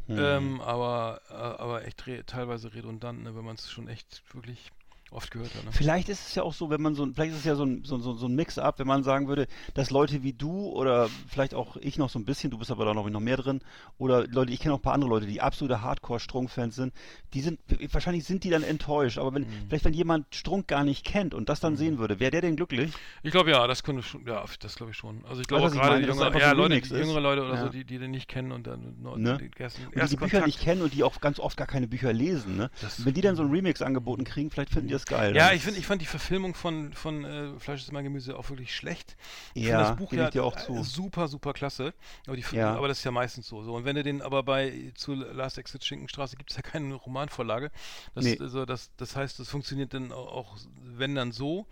Hm. 0.06 0.18
Ähm, 0.18 0.60
aber, 0.60 1.20
äh, 1.30 1.34
aber 1.34 1.86
echt 1.86 2.06
re 2.08 2.24
teilweise 2.26 2.74
redundant, 2.74 3.22
ne, 3.22 3.36
wenn 3.36 3.44
man 3.44 3.54
es 3.54 3.70
schon 3.70 3.86
echt 3.86 4.22
wirklich 4.34 4.72
oft 5.12 5.30
gehört 5.30 5.54
hat. 5.54 5.64
Ne? 5.64 5.70
Vielleicht 5.72 6.08
ist 6.08 6.26
es 6.28 6.34
ja 6.34 6.42
auch 6.42 6.52
so, 6.54 6.70
wenn 6.70 6.80
man 6.82 6.94
so, 6.94 7.04
ein- 7.04 7.14
vielleicht 7.14 7.32
ist 7.32 7.38
es 7.40 7.44
ja 7.44 7.54
so 7.54 7.64
ein, 7.64 7.84
so, 7.84 7.98
so, 7.98 8.14
so 8.14 8.26
ein 8.26 8.34
Mix-up, 8.34 8.78
wenn 8.78 8.86
man 8.86 9.02
sagen 9.04 9.28
würde, 9.28 9.46
dass 9.74 9.90
Leute 9.90 10.22
wie 10.22 10.32
du 10.32 10.66
oder 10.68 11.08
vielleicht 11.28 11.54
auch 11.54 11.76
ich 11.76 11.98
noch 11.98 12.10
so 12.10 12.18
ein 12.18 12.24
bisschen, 12.24 12.50
du 12.50 12.58
bist 12.58 12.70
aber 12.70 12.84
da 12.84 12.94
noch, 12.94 13.08
noch 13.08 13.20
mehr 13.20 13.36
drin, 13.36 13.60
oder 13.98 14.26
Leute, 14.26 14.52
ich 14.52 14.60
kenne 14.60 14.74
auch 14.74 14.78
ein 14.78 14.82
paar 14.82 14.94
andere 14.94 15.10
Leute, 15.10 15.26
die 15.26 15.40
absolute 15.40 15.82
Hardcore-Strunk-Fans 15.82 16.74
sind, 16.76 16.92
die 17.34 17.40
sind, 17.40 17.60
wahrscheinlich 17.92 18.24
sind 18.24 18.44
die 18.44 18.50
dann 18.50 18.62
enttäuscht, 18.62 19.18
aber 19.18 19.34
wenn, 19.34 19.42
Mhm. 19.42 19.48
vielleicht 19.68 19.84
wenn 19.84 19.94
jemand 19.94 20.34
Strunk 20.34 20.68
gar 20.68 20.84
nicht 20.84 21.04
kennt 21.04 21.34
und 21.34 21.48
das 21.48 21.60
dann 21.60 21.76
sehen 21.76 21.98
würde, 21.98 22.20
wäre 22.20 22.30
der 22.30 22.40
denn 22.40 22.56
glücklich? 22.56 22.92
Ich 23.22 23.30
glaube 23.30 23.50
ja, 23.50 23.66
das 23.66 23.82
könnte 23.82 24.02
schon, 24.02 24.26
ja, 24.26 24.44
das 24.60 24.76
glaube 24.76 24.92
ich 24.92 24.96
schon. 24.98 25.24
Also 25.28 25.40
ich 25.40 25.46
glaube 25.48 25.66
ich 25.68 25.72
gerade 25.72 26.00
jüngere, 26.04 26.38
ja, 26.38 26.52
Leute, 26.52 26.76
jüngere 26.76 27.20
Leute 27.20 27.42
oder 27.42 27.54
Ja. 27.54 27.60
so, 27.62 27.68
die, 27.68 27.84
die 27.84 27.98
den 27.98 28.10
nicht 28.10 28.28
kennen 28.28 28.52
und 28.52 28.66
dann 28.66 28.96
nur 29.00 29.18
Ne? 29.18 29.38
den 29.38 29.52
ersten, 29.54 29.84
Und 29.86 29.94
die 29.96 30.08
die 30.08 30.16
Bücher 30.16 30.44
nicht 30.46 30.60
kennen 30.60 30.82
und 30.82 30.94
die 30.94 31.02
auch 31.04 31.20
ganz 31.20 31.38
oft 31.38 31.56
gar 31.56 31.66
keine 31.66 31.86
Bücher 31.86 32.12
lesen, 32.12 32.56
ne? 32.56 32.70
Das- 32.80 33.04
wenn 33.04 33.14
die 33.14 33.20
dann 33.20 33.36
so 33.36 33.42
ein 33.42 33.50
Remix 33.50 33.82
angeboten 33.82 34.24
kriegen, 34.24 34.50
vielleicht 34.50 34.70
finden 34.70 34.88
die 34.88 34.92
das 34.94 35.01
geil. 35.06 35.34
Ja, 35.36 35.48
Dann 35.48 35.56
ich 35.56 35.62
finde, 35.62 35.78
ich 35.80 35.86
fand 35.86 36.00
die 36.02 36.06
Verfilmung 36.06 36.54
von, 36.54 36.92
von 36.92 37.24
äh, 37.24 37.58
Fleisch 37.58 37.82
ist 37.82 37.92
mein 37.92 38.04
Gemüse 38.04 38.36
auch 38.36 38.48
wirklich 38.50 38.74
schlecht. 38.74 39.16
Ich 39.54 39.64
Ja, 39.64 39.78
finde 39.78 39.84
das 39.90 39.96
Buch 39.96 40.12
ja 40.12 40.30
dir 40.30 40.44
auch 40.44 40.56
äh, 40.56 40.60
zu. 40.60 40.82
super, 40.84 41.28
super 41.28 41.52
klasse. 41.52 41.94
Aber, 42.26 42.36
die, 42.36 42.44
Ja. 42.52 42.74
aber 42.76 42.88
das 42.88 42.98
ist 42.98 43.04
ja 43.04 43.10
meistens 43.10 43.46
so. 43.48 43.62
so. 43.62 43.74
Und 43.74 43.84
wenn 43.84 43.96
du 43.96 44.02
den 44.02 44.22
aber 44.22 44.42
bei 44.42 44.92
zu 44.94 45.14
Last 45.14 45.58
Exit 45.58 45.84
Schinkenstraße 45.84 46.36
gibt 46.36 46.50
es 46.50 46.56
ja 46.56 46.62
keine 46.62 46.94
Romanvorlage. 46.94 47.70
Das, 48.14 48.24
Nee. 48.24 48.38
also, 48.40 48.64
das, 48.66 48.90
das 48.96 49.16
heißt, 49.16 49.38
das 49.38 49.48
funktioniert 49.48 49.94
dann 49.94 50.12
au- 50.12 50.28
auch, 50.28 50.56
wenn 50.82 51.14
dann 51.14 51.32
so. 51.32 51.66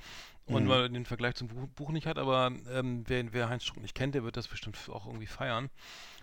Und 0.46 0.64
Mhm. 0.64 0.68
weil 0.68 0.82
er 0.82 0.88
den 0.88 1.04
Vergleich 1.04 1.36
zum 1.36 1.48
Buch, 1.48 1.68
Buch 1.76 1.90
nicht 1.90 2.06
hat, 2.06 2.18
aber 2.18 2.50
ähm, 2.72 3.04
wer, 3.06 3.32
wer 3.32 3.48
Heinz 3.48 3.62
Strunk 3.64 3.82
nicht 3.82 3.94
kennt, 3.94 4.14
der 4.14 4.24
wird 4.24 4.36
das 4.36 4.48
bestimmt 4.48 4.76
auch 4.88 5.06
irgendwie 5.06 5.26
feiern. 5.26 5.70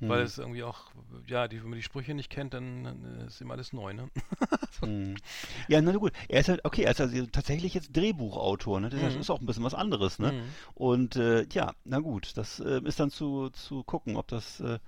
Weil 0.01 0.19
Mhm. 0.19 0.25
es 0.25 0.37
irgendwie 0.37 0.63
auch, 0.63 0.91
ja, 1.27 1.47
die, 1.47 1.61
wenn 1.61 1.69
man 1.69 1.77
die 1.77 1.83
Sprüche 1.83 2.13
nicht 2.13 2.29
kennt, 2.29 2.53
dann, 2.53 2.83
dann 2.83 3.27
ist 3.27 3.41
ihm 3.41 3.51
alles 3.51 3.73
neu, 3.73 3.93
ne? 3.93 4.09
Hm. 4.81 5.15
Ja, 5.67 5.81
na 5.81 5.91
gut. 5.93 6.13
Er 6.29 6.41
ist 6.41 6.49
halt, 6.49 6.63
okay, 6.63 6.83
er 6.83 6.91
ist 6.91 7.01
also 7.01 7.25
tatsächlich 7.27 7.73
jetzt 7.73 7.95
Drehbuchautor, 7.95 8.79
ne? 8.79 8.89
Das 8.89 9.15
Mhm. 9.15 9.21
ist 9.21 9.29
auch 9.29 9.39
ein 9.39 9.45
bisschen 9.45 9.63
was 9.63 9.73
anderes, 9.73 10.19
ne? 10.19 10.33
Mhm. 10.33 10.53
Und 10.75 11.15
äh, 11.15 11.45
ja, 11.51 11.73
na 11.83 11.99
gut, 11.99 12.37
das 12.37 12.59
äh, 12.59 12.81
ist 12.83 12.99
dann 12.99 13.09
zu, 13.09 13.49
zu 13.49 13.83
gucken, 13.83 14.17
ob 14.17 14.27
das 14.27 14.59
äh, 14.59 14.79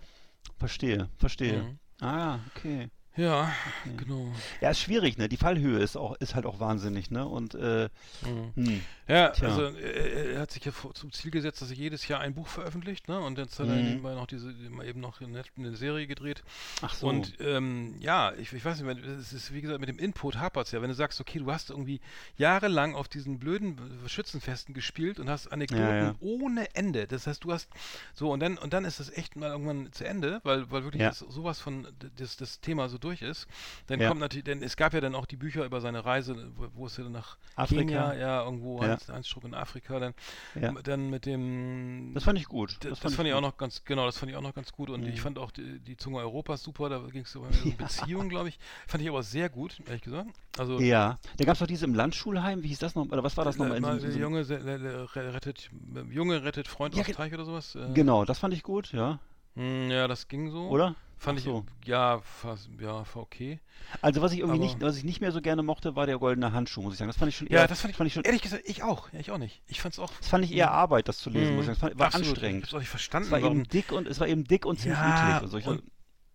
verstehe, 0.57 1.09
verstehe. 1.17 1.63
Mhm. 1.63 1.79
Ah, 2.01 2.39
okay. 2.55 2.89
Ja, 3.19 3.51
genau. 3.97 4.32
Ja, 4.62 4.69
ist 4.69 4.79
schwierig, 4.79 5.17
ne? 5.17 5.27
Die 5.27 5.38
Fallhöhe 5.38 5.79
ist 5.79 5.97
auch, 5.97 6.15
ist 6.17 6.36
halt 6.36 6.45
auch 6.45 6.60
wahnsinnig, 6.60 7.12
ne? 7.12 7.27
Und 7.27 7.53
äh, 7.55 7.89
Mhm. 8.25 8.53
hm. 8.55 8.82
Ja, 9.08 9.29
Tja. 9.32 9.47
also 9.47 9.63
er, 9.63 10.34
er 10.34 10.39
hat 10.41 10.51
sich 10.51 10.63
ja 10.65 10.71
vor, 10.71 10.93
zum 10.93 11.12
Ziel 11.12 11.32
gesetzt, 11.32 11.63
dass 11.63 11.71
er 11.71 11.75
jedes 11.75 12.08
Jahr 12.08 12.19
ein 12.19 12.36
Buch 12.36 12.47
veröffentlicht, 12.47 13.08
ne? 13.08 13.19
Und 13.19 13.39
jetzt 13.39 13.60
hat 13.60 13.67
er 13.67 13.73
Mhm. 13.75 13.84
nebenbei 13.89 14.13
noch 14.13 14.27
diese 14.27 14.51
eben 14.86 14.99
noch 14.99 15.19
eine, 15.19 15.41
eine 15.58 15.75
Serie 15.75 16.05
gedreht. 16.05 16.43
ach 16.84 16.93
so. 16.93 17.08
Und 17.08 17.34
ähm, 17.39 17.95
ja, 17.99 18.34
ich, 18.34 18.53
ich 18.53 18.63
weiß 18.63 18.79
nicht, 18.82 19.03
es 19.03 19.34
ist 19.34 19.51
wie 19.51 19.62
gesagt 19.62 19.79
mit 19.79 19.89
dem 19.89 19.97
Input 19.97 20.38
hapert's 20.38 20.71
ja. 20.71 20.82
Wenn 20.82 20.89
du 20.89 20.95
sagst, 20.95 21.19
okay, 21.19 21.39
du 21.39 21.51
hast 21.51 21.71
irgendwie 21.71 21.99
jahrelang 22.38 22.93
auf 22.93 23.08
diesen 23.08 23.39
blöden 23.39 23.79
Schützenfesten 24.05 24.75
gespielt 24.75 25.19
und 25.19 25.27
hast 25.27 25.47
Anekdoten 25.47 25.82
Ja, 25.84 25.95
ja. 26.03 26.15
ohne 26.19 26.75
Ende. 26.75 27.08
Das 27.08 27.25
heißt, 27.25 27.43
du 27.43 27.51
hast 27.51 27.67
so 28.13 28.32
und 28.32 28.39
dann 28.41 28.60
und 28.60 28.73
dann 28.73 28.86
ist 28.86 28.99
das 28.99 29.10
echt 29.12 29.36
mal 29.36 29.49
irgendwann 29.49 29.91
zu 29.91 30.05
Ende, 30.08 30.39
weil 30.43 30.69
weil 30.69 30.84
wirklich 30.84 31.01
Ja. 31.01 31.10
das, 31.10 31.19
sowas 31.19 31.60
von 31.60 31.88
das, 32.17 32.38
das 32.38 32.60
Thema 32.62 32.89
so 32.89 32.99
durch 32.99 33.08
ist. 33.21 33.47
Dann 33.87 33.99
Ja. 33.99 34.07
kommt 34.07 34.19
natürlich, 34.21 34.43
denn 34.45 34.61
es 34.63 34.77
gab 34.77 34.93
ja 34.93 35.01
dann 35.01 35.15
auch 35.15 35.25
die 35.25 35.35
Bücher 35.35 35.65
über 35.65 35.81
seine 35.81 36.05
Reise, 36.05 36.51
wo, 36.55 36.67
wo 36.73 36.85
es 36.85 36.95
ja 36.97 37.03
dann 37.03 37.13
nach 37.13 37.37
Afrika. 37.55 37.81
Kenia, 37.81 38.13
ja, 38.15 38.43
irgendwo 38.43 38.81
Ja. 38.83 38.97
Struck 39.23 39.43
in 39.43 39.53
Afrika, 39.53 39.99
dann, 39.99 40.13
Ja. 40.59 40.71
dann 40.83 41.09
mit 41.09 41.25
dem 41.25 42.11
Das 42.13 42.23
fand 42.23 42.37
ich 42.39 42.45
gut. 42.45 42.83
D- 42.83 42.89
das, 42.89 42.99
fand 42.99 43.27
ich 43.27 43.33
auch 43.33 43.37
gut. 43.41 43.49
noch 43.49 43.57
ganz, 43.57 43.83
genau, 43.83 44.05
das 44.05 44.17
fand 44.17 44.31
ich 44.31 44.37
auch 44.37 44.41
noch 44.41 44.53
ganz 44.55 44.71
gut 44.71 44.89
und 44.89 45.01
Mhm. 45.01 45.07
ich 45.07 45.21
fand 45.21 45.37
auch 45.39 45.51
die, 45.51 45.79
die 45.79 45.97
Zunge 45.97 46.19
Europas 46.19 46.63
super, 46.63 46.89
da 46.89 46.99
ging 47.11 47.23
es 47.23 47.35
um 47.35 47.43
eine 47.67 47.71
Beziehung, 47.75 48.29
glaube 48.29 48.49
ich. 48.49 48.59
Fand 48.87 49.01
ich 49.03 49.09
aber 49.09 49.23
sehr 49.23 49.49
gut, 49.49 49.79
ehrlich 49.87 50.01
gesagt. 50.01 50.29
Also, 50.57 50.79
Ja, 50.79 51.17
da 51.37 51.45
gab 51.45 51.53
es 51.53 51.59
doch 51.59 51.67
diese 51.67 51.85
im 51.85 51.93
Landschulheim, 51.93 52.63
wie 52.63 52.67
hieß 52.67 52.79
das 52.79 52.95
noch, 52.95 53.05
oder 53.09 53.23
was 53.23 53.35
war 53.37 53.45
das 53.45 53.57
nochmal? 53.57 53.77
äh, 53.97 53.99
so- 53.99 54.11
so- 54.11 54.19
Junge 54.19 54.47
rettet, 54.47 55.69
Junge 56.09 56.43
rettet 56.43 56.67
Freund 56.67 56.95
Ja, 56.95 57.03
ge- 57.03 57.15
Teich 57.15 57.33
oder 57.33 57.45
sowas. 57.45 57.75
Äh, 57.75 57.93
Genau, 57.93 58.25
das 58.25 58.39
fand 58.39 58.53
ich 58.53 58.63
gut, 58.63 58.91
ja. 58.91 59.19
mh, 59.55 59.93
Ja, 59.93 60.07
das 60.07 60.27
ging 60.27 60.51
so. 60.51 60.67
Oder? 60.69 60.95
Fand 61.21 61.38
Ach 61.38 61.39
ich, 61.41 61.45
so. 61.45 61.65
ja, 61.86 62.21
fast, 62.21 62.69
ja, 62.79 63.03
okay. 63.15 63.60
Also 64.01 64.21
was 64.21 64.32
ich 64.32 64.39
irgendwie 64.39 64.55
Aber- 64.60 64.63
nicht, 64.65 64.82
was 64.82 64.95
ich 64.95 65.03
nicht 65.03 65.19
mehr 65.19 65.34
so 65.34 65.41
gerne 65.41 65.62
mochte, 65.63 65.95
war 65.97 66.05
der 66.05 66.17
goldene 66.17 66.53
Handschuh, 66.53 66.82
muss 66.82 66.93
ich 66.93 66.99
sagen. 66.99 67.10
Das 67.10 67.17
fand 67.17 67.27
ich 67.29 67.36
schon 67.38 67.47
Ja, 67.47 67.60
eher, 67.60 67.67
das 67.67 67.82
fand 67.82 67.91
ich, 67.91 67.97
fand 67.97 68.08
ich 68.08 68.13
schon, 68.13 68.23
ehrlich 68.23 68.41
gesagt, 68.41 68.63
ich 68.65 68.84
auch. 68.84 69.12
Ja, 69.12 69.19
ich 69.19 69.29
auch 69.29 69.38
nicht. 69.38 69.62
Ich 69.67 69.82
fand's 69.82 69.99
auch. 69.99 70.12
das 70.17 70.29
fand 70.29 70.45
ich 70.45 70.53
eher 70.53 70.71
Arbeit, 70.71 71.10
das 71.10 71.17
zu 71.17 71.29
lesen, 71.29 71.49
Mhm. 71.51 71.55
muss 71.58 71.67
ich 71.67 71.77
sagen. 71.77 71.79
Das 71.82 71.89
fand, 71.89 71.99
war 71.99 72.05
Absolut. 72.08 72.25
Ich 72.27 72.32
anstrengend. 72.32 72.63
hab's 72.63 72.73
auch 72.73 72.77
nicht 72.79 72.88
Es 72.88 72.91
verstanden, 72.91 73.32
war 73.32 73.41
warum. 73.41 73.58
eben 73.60 73.67
dick 73.67 73.91
und 73.91 74.08
es 74.08 74.19
war 74.21 74.27
eben 74.27 74.45
dick 74.45 74.65
und 74.65 74.79
ziemlich 74.79 74.97
Ja, 74.97 75.39
und 75.39 75.47
so. 75.49 75.58
Ich, 75.58 75.67
und 75.67 75.84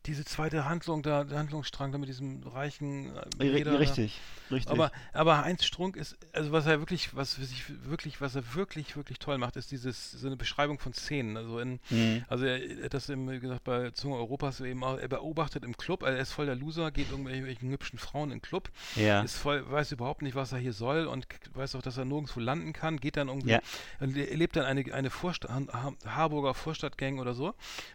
diese 0.06 0.24
zweite 0.24 0.66
Handlung 0.66 1.02
da, 1.02 1.24
der 1.24 1.38
Handlungsstrang 1.38 1.90
da 1.92 1.98
mit 1.98 2.08
diesem 2.08 2.42
reichen 2.42 3.14
äh, 3.16 3.42
Räder 3.42 3.72
da. 3.72 3.78
richtig, 3.78 4.20
richtig. 4.50 4.70
Aber, 4.72 4.92
aber 5.12 5.38
Heinz 5.44 5.64
Strunk 5.64 5.96
ist, 5.96 6.16
also 6.32 6.52
was 6.52 6.66
er 6.66 6.78
wirklich, 6.80 7.14
was 7.16 7.40
was 7.40 7.50
ich 7.50 7.64
wirklich, 7.88 8.20
was 8.20 8.34
er 8.34 8.54
wirklich, 8.54 8.96
wirklich 8.96 9.18
toll 9.18 9.38
macht, 9.38 9.56
ist 9.56 9.70
dieses, 9.70 10.10
so 10.10 10.26
eine 10.26 10.36
Beschreibung 10.36 10.78
von 10.78 10.92
Szenen. 10.92 11.36
Also 11.36 11.58
in, 11.58 11.80
Mhm. 11.90 12.24
also 12.28 12.44
er, 12.44 12.62
er 12.78 12.84
hat 12.84 12.94
das 12.94 13.08
eben, 13.08 13.30
wie 13.30 13.40
gesagt, 13.40 13.64
bei 13.64 13.90
Zunge 13.92 14.16
Europas 14.16 14.60
eben 14.60 14.84
auch, 14.84 14.98
er 14.98 15.08
beobachtet 15.08 15.64
im 15.64 15.76
Club, 15.76 16.02
also 16.02 16.16
er 16.16 16.22
ist 16.22 16.32
voll 16.32 16.46
der 16.46 16.54
Loser, 16.56 16.90
geht 16.90 17.10
irgendwelchen 17.10 17.70
hübschen 17.70 17.98
Frauen 17.98 18.30
in 18.30 18.38
den 18.38 18.42
Club, 18.42 18.70
ja. 18.96 19.22
ist 19.22 19.36
voll, 19.36 19.64
weiß 19.70 19.92
überhaupt 19.92 20.20
nicht, 20.22 20.34
was 20.34 20.52
er 20.52 20.58
hier 20.58 20.72
soll 20.74 21.06
und 21.06 21.26
weiß 21.54 21.74
auch, 21.76 21.82
dass 21.82 21.96
er 21.96 22.04
nirgendwo 22.04 22.40
landen 22.40 22.72
kann, 22.74 23.00
geht 23.00 23.16
dann 23.16 23.28
irgendwie, 23.28 23.50
Ja. 23.50 23.60
er 24.00 24.06
lebt 24.06 24.56
dann 24.56 24.64
eine, 24.66 24.84
eine 24.92 25.08
Vorstadt, 25.10 25.50
Han- 25.50 25.70
Ha- 25.72 25.94
Harburger 26.06 26.52
Vorstadtgang 26.54 27.18
oder 27.20 27.32
so, 27.34 27.54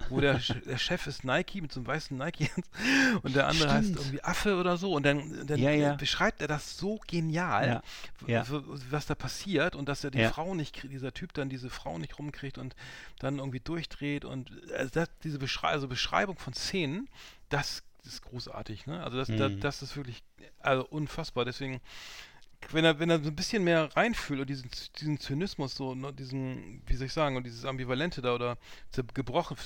wo 0.10 0.20
der, 0.22 0.40
der 0.66 0.78
Chef 0.80 1.06
ist 1.06 1.24
Nike 1.24 1.62
mit 1.62 1.72
so 1.72 1.80
einem 1.80 1.88
weißen 1.88 1.99
Nike 2.12 2.50
und 3.24 3.36
der 3.36 3.48
andere 3.48 3.72
heißt 3.72 3.86
Stimmt. 3.90 4.00
irgendwie 4.00 4.24
Affe 4.24 4.56
oder 4.58 4.78
so 4.78 4.94
und 4.94 5.04
dann, 5.04 5.46
dann 5.48 5.60
Ja, 5.60 5.72
ja. 5.72 5.94
beschreibt 5.96 6.42
er 6.42 6.48
das 6.48 6.78
so 6.78 7.00
genial, 7.08 7.82
Ja, 8.28 8.44
was 8.90 9.06
da 9.06 9.16
passiert 9.16 9.76
und 9.76 9.88
dass 9.90 10.04
er 10.04 10.12
die. 10.12 10.24
Frau 10.26 10.56
nicht, 10.56 10.76
krie- 10.76 10.88
dieser 10.90 11.14
Typ 11.14 11.34
dann 11.34 11.50
diese 11.50 11.70
Frau 11.70 11.98
nicht 11.98 12.18
rumkriegt 12.20 12.58
und 12.58 12.76
dann 13.20 13.40
irgendwie 13.40 13.60
durchdreht 13.60 14.26
und 14.26 14.52
also 14.74 14.90
das, 14.92 15.10
diese 15.24 15.40
Beschrei 15.40 15.70
also 15.70 15.88
Beschreibung 15.88 16.38
von 16.38 16.54
Szenen, 16.54 17.08
das 17.50 17.84
ist 18.06 18.22
großartig, 18.24 18.86
ne? 18.88 19.04
Also 19.04 19.18
das, 19.18 19.28
das, 19.28 19.52
Mhm. 19.52 19.60
das 19.60 19.82
ist 19.82 19.96
wirklich 19.98 20.24
also 20.60 20.86
unfassbar. 20.88 21.46
Deswegen 21.46 21.82
wenn 22.72 22.86
er, 22.86 23.00
wenn 23.00 23.10
er 23.10 23.20
so 23.24 23.30
ein 23.30 23.36
bisschen 23.36 23.64
mehr 23.64 23.96
reinfühlt 23.96 24.42
und 24.42 24.50
diesen, 24.50 24.70
diesen 25.00 25.20
Zynismus 25.20 25.76
so, 25.76 25.96
ne, 25.96 26.14
diesen, 26.14 26.82
wie 26.86 26.96
soll 26.96 27.08
ich 27.08 27.14
sagen, 27.14 27.36
und 27.38 27.44
dieses 27.46 27.66
Ambivalente 27.66 28.22
da 28.22 28.36
oder 28.36 28.58
gebrochen, 29.14 29.58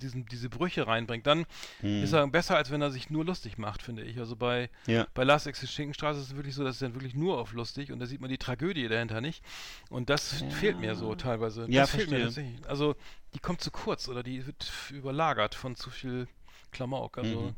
diesen, 0.00 0.24
diese 0.26 0.48
Brüche 0.48 0.86
reinbringt, 0.86 1.26
dann 1.26 1.44
Hm. 1.80 2.02
ist 2.02 2.12
er 2.12 2.26
besser, 2.28 2.56
als 2.56 2.70
wenn 2.70 2.80
er 2.80 2.90
sich 2.90 3.10
nur 3.10 3.24
lustig 3.24 3.58
macht, 3.58 3.82
finde 3.82 4.02
ich. 4.02 4.18
Also 4.18 4.36
bei, 4.36 4.70
Ja. 4.86 5.06
bei 5.14 5.24
Last 5.24 5.46
Exit 5.46 5.68
Schinkenstraße 5.68 6.20
ist 6.20 6.26
es 6.28 6.36
wirklich 6.36 6.54
so, 6.54 6.64
dass 6.64 6.76
es 6.76 6.80
dann 6.80 6.94
wirklich 6.94 7.14
nur 7.14 7.38
auf 7.38 7.52
lustig 7.52 7.92
und 7.92 7.98
da 7.98 8.06
sieht 8.06 8.20
man 8.20 8.30
die 8.30 8.38
Tragödie 8.38 8.88
dahinter 8.88 9.20
nicht. 9.20 9.42
Und 9.90 10.08
das 10.08 10.42
fehlt 10.50 10.78
mir 10.78 10.94
so 10.94 11.14
teilweise. 11.16 11.66
Ja, 11.68 11.82
das 11.82 11.90
fehlt 11.90 12.10
mir 12.10 12.20
tatsächlich. 12.22 12.66
Also 12.68 12.94
die 13.34 13.40
kommt 13.40 13.60
zu 13.60 13.70
kurz 13.70 14.08
oder 14.08 14.22
die 14.22 14.46
wird 14.46 14.72
überlagert 14.90 15.54
von 15.54 15.76
zu 15.76 15.90
viel 15.90 16.28
Klamauk. 16.70 17.18
Also 17.18 17.42
Mhm. 17.42 17.54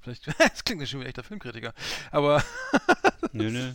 vielleicht, 0.00 0.26
das 0.38 0.64
klingt 0.64 0.80
ja 0.80 0.86
schon 0.86 1.00
wie 1.00 1.04
ein 1.04 1.08
echter 1.08 1.22
Filmkritiker. 1.22 1.74
Aber 2.10 2.42
Nö, 3.32 3.50
nö. 3.50 3.72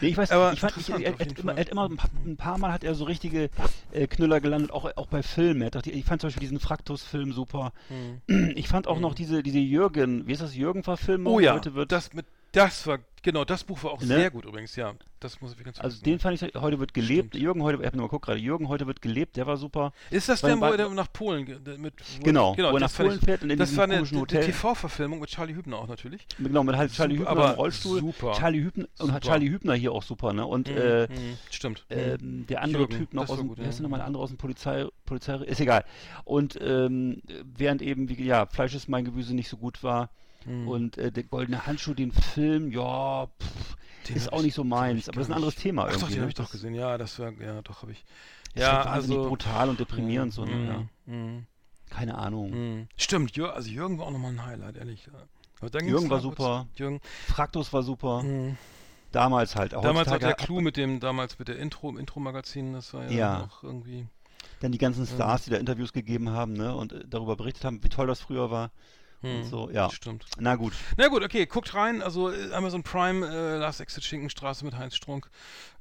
Nee, 0.00 0.08
ich 0.08 0.16
weiß, 0.16 0.30
Aber 0.32 0.52
ich 0.52 0.60
fand, 0.60 0.76
ich, 0.76 0.90
er, 0.90 0.98
jeden 0.98 1.36
immer, 1.36 1.52
er 1.52 1.60
hat 1.60 1.68
immer 1.70 1.88
ein 1.88 1.96
paar, 1.96 2.10
ein 2.24 2.36
paar 2.36 2.58
Mal 2.58 2.72
hat 2.72 2.84
er 2.84 2.94
so 2.94 3.04
richtige 3.04 3.50
äh, 3.92 4.06
Knüller 4.06 4.40
gelandet, 4.40 4.70
auch, 4.70 4.84
auch 4.96 5.06
bei 5.06 5.22
Filmen. 5.22 5.64
Hat 5.64 5.84
die, 5.86 5.92
ich 5.92 6.04
fand 6.04 6.20
zum 6.20 6.28
Beispiel 6.28 6.42
diesen 6.42 6.60
Fraktus-Film 6.60 7.32
super. 7.32 7.72
Ich 8.54 8.68
fand 8.68 8.86
auch 8.86 9.00
noch 9.00 9.14
diese, 9.14 9.42
diese 9.42 9.58
Jürgen, 9.58 10.26
wie 10.26 10.32
ist 10.32 10.42
das, 10.42 10.54
Jürgen-Verfilmung? 10.54 11.32
oh 11.34 11.40
ja, 11.40 11.54
Heute 11.54 11.74
wird, 11.74 11.92
das 11.92 12.12
mit 12.12 12.26
das 12.52 12.86
war 12.86 12.98
genau 13.22 13.44
das 13.44 13.62
Buch 13.64 13.82
war 13.84 13.92
auch 13.92 14.00
Ne? 14.00 14.06
sehr 14.06 14.30
gut 14.30 14.44
übrigens. 14.44 14.74
Ja, 14.76 14.94
das 15.20 15.40
muss 15.40 15.54
ich 15.56 15.64
ganz 15.64 15.78
also 15.80 16.02
den 16.02 16.18
fand 16.18 16.42
ich, 16.42 16.54
heute 16.56 16.80
wird 16.80 16.92
gelebt. 16.92 17.28
Stimmt. 17.30 17.42
Jürgen 17.42 17.62
heute, 17.62 17.78
ich 17.80 17.86
hab 17.86 17.94
noch 17.94 18.00
mal 18.02 18.06
geguckt 18.08 18.26
gerade, 18.26 18.40
Jürgen 18.40 18.66
heute 18.68 18.86
wird 18.88 19.00
gelebt, 19.00 19.36
der 19.36 19.46
war 19.46 19.56
super. 19.56 19.92
Ist 20.10 20.28
das 20.28 20.40
denn, 20.40 20.60
wo 20.60 20.64
er 20.64 20.88
nach 20.90 21.12
Polen 21.12 21.44
mit 21.78 21.94
wo, 22.18 22.24
Genau, 22.24 22.56
wo 22.56 22.62
er 22.62 22.72
nach 22.72 22.80
das 22.80 22.94
Polen 22.94 23.18
ich- 23.18 23.24
fährt 23.24 23.42
und 23.44 23.50
in 23.50 23.58
Das 23.58 23.68
diesem 23.68 23.78
war 23.78 23.84
eine, 23.84 23.94
komischen 23.94 24.16
eine 24.16 24.22
Hotel. 24.22 24.44
TV-Verfilmung 24.46 25.20
mit 25.20 25.30
Charlie 25.30 25.54
Hübner 25.54 25.78
auch 25.78 25.86
natürlich. 25.86 26.26
Genau, 26.38 26.64
mit 26.64 26.74
halt 26.76 26.92
Charlie 26.92 27.16
Super, 27.18 27.30
Hübner 27.30 27.42
aber 27.44 27.52
im 27.52 27.58
Rollstuhl. 27.60 28.00
super. 28.00 28.32
Charlie 28.32 28.60
Hübner 28.62 28.84
und 28.98 29.12
hat 29.12 29.22
Super. 29.22 29.32
Charlie 29.34 29.50
Hübner 29.50 29.74
hier 29.74 29.92
auch 29.92 30.02
super, 30.02 30.32
ne? 30.32 30.44
Und 30.44 30.68
äh, 30.68 31.06
Mhm, 31.08 31.38
Stimmt. 31.50 31.86
ähm, 31.90 32.46
der 32.48 32.62
andere 32.62 32.82
Jürgen, 32.82 32.96
Typ 32.98 33.14
noch 33.14 33.22
das 33.22 33.30
aus 33.30 33.36
war 33.38 33.44
dem, 33.44 33.48
gut, 33.48 33.58
ja. 33.58 33.80
nochmal 33.80 33.98
der 34.00 34.06
andere 34.06 34.22
aus 34.24 34.30
dem 34.30 34.38
Polizei, 34.38 34.86
Polizei, 35.06 35.36
ist 35.36 35.60
egal. 35.60 35.84
Und 36.24 36.58
ähm, 36.60 37.22
während 37.44 37.80
eben, 37.82 38.08
wie, 38.08 38.20
ja, 38.24 38.46
Fleisch 38.46 38.74
ist 38.74 38.88
mein 38.88 39.04
Gemüse 39.04 39.34
nicht 39.34 39.48
so 39.48 39.56
gut 39.56 39.82
war 39.84 40.10
Mhm. 40.46 40.68
und 40.68 40.98
äh, 40.98 41.10
der 41.12 41.24
goldene 41.24 41.66
Handschuh, 41.66 41.94
den 41.94 42.12
Film, 42.12 42.70
ja, 42.72 43.26
pff, 43.26 43.76
Den 44.08 44.16
ist 44.16 44.32
auch 44.32 44.38
ich- 44.38 44.44
nicht 44.46 44.54
so 44.54 44.62
den 44.62 44.68
meins, 44.70 45.08
aber 45.08 45.16
das 45.18 45.26
ist 45.26 45.30
ein 45.30 45.36
anderes 45.36 45.54
Thema 45.56 45.82
Ach 45.84 45.92
doch, 45.92 45.94
irgendwie. 45.94 46.12
den 46.12 46.16
ne? 46.16 46.20
habe 46.22 46.28
ich 46.30 46.34
doch 46.34 46.44
Das 46.44 46.52
gesehen. 46.52 46.74
Ja, 46.74 46.98
das 46.98 47.18
war 47.18 47.32
ja 47.32 47.62
doch 47.62 47.82
habe 47.82 47.92
ich. 47.92 48.04
ist 48.54 48.60
Ja, 48.60 48.82
also 48.82 49.28
brutal 49.28 49.68
und 49.68 49.80
deprimierend 49.80 50.32
so, 50.32 50.44
ne? 50.44 50.52
Mhm, 50.54 50.66
Ja. 50.68 50.86
mhm, 51.06 51.46
Keine 51.90 52.16
Ahnung. 52.18 52.50
mhm. 52.50 52.88
Stimmt, 52.96 53.36
Jür 53.36 53.54
also 53.54 53.68
Jürgen 53.70 53.98
war 53.98 54.06
auch 54.06 54.10
nochmal 54.10 54.32
ein 54.32 54.44
Highlight, 54.44 54.76
ehrlich. 54.76 55.08
Aber 55.60 55.70
dann 55.70 55.86
Jürgen 55.86 56.10
war 56.10 56.20
super. 56.20 56.66
Jürgen. 56.74 57.00
Fraktus 57.28 57.72
war 57.72 57.82
super. 57.82 58.22
Mhm. 58.22 58.56
Damals 59.12 59.56
halt. 59.56 59.74
Auch 59.74 59.82
Damals 59.82 60.08
hat 60.10 60.22
der 60.22 60.32
Clou 60.34 60.60
mit 60.62 60.76
dem, 60.78 60.98
damals 60.98 61.38
mit 61.38 61.46
der 61.48 61.58
Intro, 61.58 61.90
im 61.90 61.98
Intro-Magazin, 61.98 62.72
das 62.72 62.94
war 62.94 63.04
ja, 63.04 63.10
Ja. 63.10 63.44
auch 63.44 63.62
irgendwie. 63.62 64.06
Dann 64.60 64.72
die 64.72 64.78
ganzen 64.78 65.06
Stars, 65.06 65.44
die 65.44 65.50
da 65.50 65.58
Interviews 65.58 65.92
gegeben 65.92 66.30
haben, 66.30 66.54
ne? 66.54 66.74
Und 66.74 66.92
äh, 66.92 67.04
darüber 67.06 67.36
berichtet 67.36 67.64
haben, 67.64 67.84
wie 67.84 67.88
toll 67.90 68.06
das 68.06 68.20
früher 68.20 68.50
war. 68.50 68.70
Mhm. 69.22 69.44
so, 69.44 69.70
ja. 69.70 69.88
Stimmt. 69.90 70.26
Na 70.38 70.56
gut. 70.56 70.72
Na 70.96 71.08
gut, 71.08 71.22
okay, 71.22 71.46
guckt 71.46 71.74
rein. 71.74 72.02
Also 72.02 72.30
äh, 72.30 72.52
Amazon 72.52 72.82
Prime, 72.82 73.26
äh, 73.26 73.56
Last 73.58 73.80
Exit 73.80 74.04
Schinkenstraße 74.04 74.64
mit 74.64 74.76
Heinz 74.76 74.94
Strunk. 74.96 75.30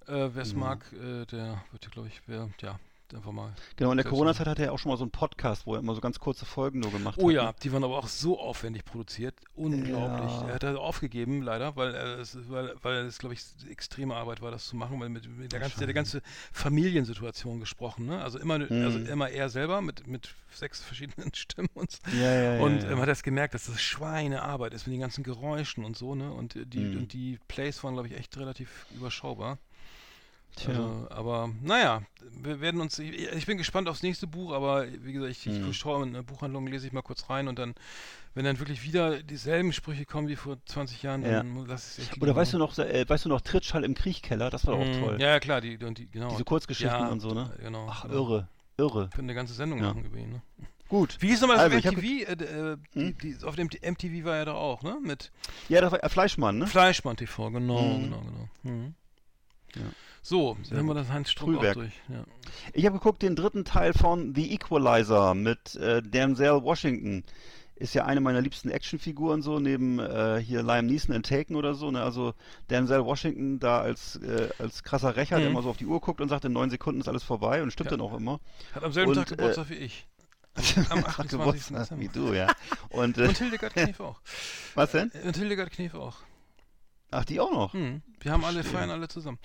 Äh, 0.07 0.29
Wer 0.33 0.37
es 0.43 0.53
Mhm. 0.53 0.59
mag, 0.59 0.85
äh, 0.93 1.25
der 1.25 1.63
wird, 1.71 1.91
glaube 1.91 2.07
ich, 2.07 2.21
wer, 2.27 2.49
ja, 2.61 2.79
einfach 3.15 3.31
mal. 3.31 3.53
Genau, 3.75 3.91
in 3.91 3.97
der 3.97 4.05
Corona-Zeit 4.05 4.47
hatte 4.47 4.63
er 4.63 4.73
auch 4.73 4.79
schon 4.79 4.91
mal 4.91 4.97
so 4.97 5.03
einen 5.03 5.11
Podcast, 5.11 5.65
wo 5.65 5.73
er 5.75 5.79
immer 5.79 5.93
so 5.95 6.01
ganz 6.01 6.19
kurze 6.19 6.45
Folgen 6.45 6.79
nur 6.79 6.91
gemacht 6.91 7.17
Oh 7.21 7.27
hat. 7.29 7.35
ja, 7.35 7.43
ne? 7.45 7.55
die 7.63 7.71
waren 7.73 7.83
aber 7.83 7.97
auch 7.97 8.07
so 8.07 8.39
aufwendig 8.39 8.85
produziert. 8.85 9.35
Unglaublich. 9.55 10.31
Ja. 10.31 10.47
Er 10.47 10.53
hat 10.55 10.63
also 10.63 10.79
aufgegeben, 10.79 11.41
leider, 11.41 11.75
weil, 11.75 11.93
es, 11.93 12.37
weil, 12.49 12.75
weil 12.81 13.05
es, 13.05 13.17
glaube 13.19 13.33
ich, 13.35 13.41
extreme 13.69 14.15
Arbeit 14.15 14.41
war, 14.41 14.51
das 14.51 14.65
zu 14.67 14.75
machen, 14.75 14.99
weil 14.99 15.09
mit, 15.09 15.27
mit 15.37 15.51
der, 15.51 15.59
ganzen, 15.59 15.79
der 15.85 15.93
ganze 15.93 16.21
Familiensituation 16.51 17.59
gesprochen, 17.59 18.05
ne? 18.05 18.21
Also 18.23 18.39
immer, 18.39 18.55
also 18.55 18.97
Mhm. 18.99 19.05
immer 19.07 19.29
er 19.29 19.49
selber 19.49 19.81
mit, 19.81 20.07
mit 20.07 20.33
sechs 20.51 20.81
verschiedenen 20.81 21.31
Stimmen 21.35 21.69
und 21.73 21.91
so. 21.91 21.97
Ja, 22.17 22.33
ja, 22.33 22.53
ja. 22.55 22.61
Und 22.63 22.83
ja. 22.83 22.89
äh, 22.89 22.91
man 22.91 23.01
hat 23.01 23.09
das 23.09 23.23
gemerkt, 23.23 23.53
dass 23.53 23.65
das 23.65 23.81
Schweinearbeit 23.81 24.73
ist 24.73 24.87
mit 24.87 24.93
den 24.93 25.01
ganzen 25.01 25.23
Geräuschen 25.23 25.83
und 25.85 25.97
so, 25.97 26.15
ne? 26.15 26.31
Und 26.31 26.55
äh, 26.55 26.65
die, 26.65 26.79
Mhm. 26.79 26.97
und 26.97 27.13
die 27.13 27.39
Plays 27.47 27.83
waren, 27.83 27.93
glaube 27.93 28.07
ich, 28.07 28.15
echt 28.17 28.35
relativ 28.37 28.85
überschaubar. 28.95 29.57
Tja. 30.55 30.69
Also, 30.69 31.07
aber 31.09 31.49
naja, 31.61 32.01
wir 32.41 32.59
werden 32.61 32.81
uns. 32.81 32.99
Ich, 32.99 33.11
ich 33.31 33.45
bin 33.45 33.57
gespannt 33.57 33.87
aufs 33.87 34.03
nächste 34.03 34.27
Buch, 34.27 34.51
aber 34.51 34.85
wie 35.03 35.13
gesagt, 35.13 35.31
ich, 35.31 35.45
Mhm. 35.45 35.69
ich 35.69 35.77
schaue 35.77 36.03
in 36.03 36.09
eine 36.09 36.23
Buchhandlung, 36.23 36.67
lese 36.67 36.87
ich 36.87 36.93
mal 36.93 37.01
kurz 37.01 37.29
rein 37.29 37.47
und 37.47 37.57
dann, 37.57 37.73
wenn 38.33 38.43
dann 38.45 38.59
wirklich 38.59 38.83
wieder 38.83 39.23
dieselben 39.23 39.71
Sprüche 39.73 40.05
kommen 40.05 40.27
wie 40.27 40.35
vor 40.35 40.57
20 40.65 41.03
Jahren, 41.03 41.23
Ja. 41.23 41.43
dann 41.43 41.65
lass 41.67 41.97
ich 41.97 42.09
echt 42.11 42.21
Oder 42.21 42.35
weißt 42.35 42.53
du 42.53 42.57
noch, 42.57 42.77
äh, 42.77 43.07
weißt 43.07 43.25
du 43.25 43.29
noch, 43.29 43.41
Trittschall 43.41 43.83
im 43.83 43.93
Kriechkeller, 43.95 44.49
das 44.49 44.67
war 44.67 44.75
auch 44.75 44.85
Mhm. 44.85 44.99
toll. 44.99 45.17
Ja, 45.21 45.29
ja, 45.29 45.39
klar, 45.39 45.61
die, 45.61 45.77
die, 45.77 46.11
genau. 46.11 46.29
Diese 46.31 46.43
Kurzgeschichten 46.43 47.05
ja, 47.05 47.09
und 47.11 47.19
so, 47.21 47.33
ne? 47.33 47.53
Genau. 47.61 47.87
Ach, 47.89 48.03
genau. 48.03 48.13
irre, 48.15 48.47
irre. 48.77 49.09
Können 49.13 49.29
eine 49.29 49.35
ganze 49.35 49.53
Sendung 49.53 49.79
Ja. 49.79 49.89
machen 49.89 50.03
über 50.05 50.17
ihn, 50.17 50.31
ne? 50.31 50.41
Gut. 50.89 51.15
Wie 51.21 51.29
hieß 51.29 51.39
nochmal 51.39 51.55
das 51.55 51.71
Also, 51.71 51.77
MTV? 51.89 52.03
Äh, 52.03 52.33
äh, 52.33 52.77
Hm? 52.93 53.17
die, 53.17 53.35
die, 53.37 53.45
auf 53.45 53.55
dem 53.55 53.67
MTV 53.81 54.25
war 54.25 54.35
er 54.35 54.45
da 54.45 54.53
auch, 54.55 54.83
ne? 54.83 54.97
Mit 55.01 55.31
Ja, 55.69 55.79
das 55.79 55.93
war 55.93 56.03
äh, 56.03 56.09
Fleischmann, 56.09 56.57
ne? 56.57 56.67
Fleischmann 56.67 57.15
TV, 57.15 57.49
genau, 57.51 57.95
Mhm. 57.97 58.01
genau, 58.03 58.19
genau. 58.21 58.49
Mhm. 58.63 58.95
Ja. 59.75 59.83
So, 60.21 60.55
Sehr 60.63 60.77
haben 60.77 60.85
wir 60.87 60.93
das 60.93 61.09
Heinz 61.09 61.31
Frühwerk. 61.31 61.73
durch. 61.75 61.93
Ja. 62.09 62.23
Ich 62.73 62.85
habe 62.85 62.97
geguckt, 62.99 63.21
den 63.23 63.35
dritten 63.35 63.65
Teil 63.65 63.93
von 63.93 64.35
The 64.35 64.53
Equalizer 64.53 65.33
mit 65.33 65.75
äh, 65.75 66.01
Denzel 66.03 66.63
Washington. 66.63 67.23
Ist 67.75 67.95
ja 67.95 68.05
eine 68.05 68.21
meiner 68.21 68.41
liebsten 68.41 68.69
Actionfiguren 68.69 69.41
so, 69.41 69.57
neben 69.59 69.97
äh, 69.97 70.39
hier 70.39 70.61
Liam 70.61 70.85
Neeson 70.85 71.15
in 71.15 71.23
Taken 71.23 71.55
oder 71.55 71.73
so. 71.73 71.89
Ne? 71.89 72.03
Also 72.03 72.35
Denzel 72.69 73.03
Washington 73.03 73.57
da 73.59 73.81
als, 73.81 74.17
äh, 74.17 74.49
als 74.59 74.83
krasser 74.83 75.15
Rächer, 75.15 75.37
der 75.39 75.45
Mhm. 75.49 75.53
immer 75.55 75.63
so 75.63 75.71
auf 75.71 75.77
die 75.77 75.87
Uhr 75.87 75.99
guckt 75.99 76.21
und 76.21 76.29
sagt, 76.29 76.45
in 76.45 76.53
neun 76.53 76.69
Sekunden 76.69 77.01
ist 77.01 77.07
alles 77.07 77.23
vorbei 77.23 77.63
und 77.63 77.71
stimmt 77.73 77.89
Ja. 77.89 77.97
dann 77.97 78.05
auch 78.05 78.15
immer. 78.15 78.39
Hat 78.75 78.83
am 78.83 78.91
selben 78.91 79.09
Und, 79.09 79.15
Tag 79.17 79.31
äh, 79.31 79.35
Geburtstag 79.35 79.69
wie 79.69 79.75
ich. 79.75 80.05
Am 80.89 80.99
Ach, 81.07 81.17
28. 81.19 81.29
Geburtstag, 81.39 81.99
wie 81.99 82.09
du, 82.09 82.33
ja. 82.33 82.47
Und, 82.89 83.17
äh, 83.17 83.29
Und 83.29 83.37
Hildegard 83.37 83.73
Knef 83.73 83.99
auch. 84.01 84.19
was 84.75 84.91
denn? 84.91 85.09
Und 85.23 85.35
Hildegard 85.37 85.71
Knef 85.71 85.95
auch. 85.95 86.17
Ach, 87.11 87.25
die 87.25 87.39
auch 87.39 87.51
noch. 87.51 87.73
Hm. 87.73 88.01
Wir 88.21 88.31
haben 88.31 88.45
alle, 88.45 88.63
feiern 88.63 88.89
alle 88.89 89.07
zusammen. 89.07 89.37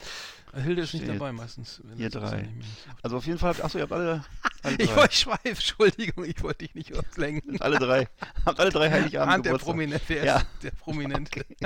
Äh, 0.52 0.60
Hilde 0.60 0.82
ist 0.82 0.94
nicht 0.94 1.02
Verstehe. 1.04 1.18
dabei 1.18 1.32
meistens. 1.32 1.82
Ihr 1.96 2.10
drei. 2.10 2.42
nicht. 2.42 2.68
Also 3.02 3.16
auf 3.16 3.26
jeden 3.26 3.38
Fall, 3.38 3.54
achso, 3.60 3.78
ihr 3.78 3.82
habt 3.82 3.92
alle, 3.92 4.24
alle 4.62 4.76
Ich 4.82 4.94
wollte 4.94 5.14
schweif, 5.14 5.40
Entschuldigung, 5.44 6.24
ich 6.24 6.40
wollte 6.42 6.64
dich 6.64 6.74
nicht 6.74 6.96
auslenken. 6.96 7.60
alle 7.60 7.78
drei, 7.78 8.08
habt 8.44 8.60
alle 8.60 8.70
drei 8.70 8.90
Heiligabend 8.90 9.32
Hand 9.32 9.44
der 9.46 9.52
Geburtstag. 9.52 9.72
Prominent, 9.74 10.02
wer 10.06 10.24
Ja. 10.24 10.36
ist 10.38 10.46
der 10.62 10.70
Prominente? 10.70 11.44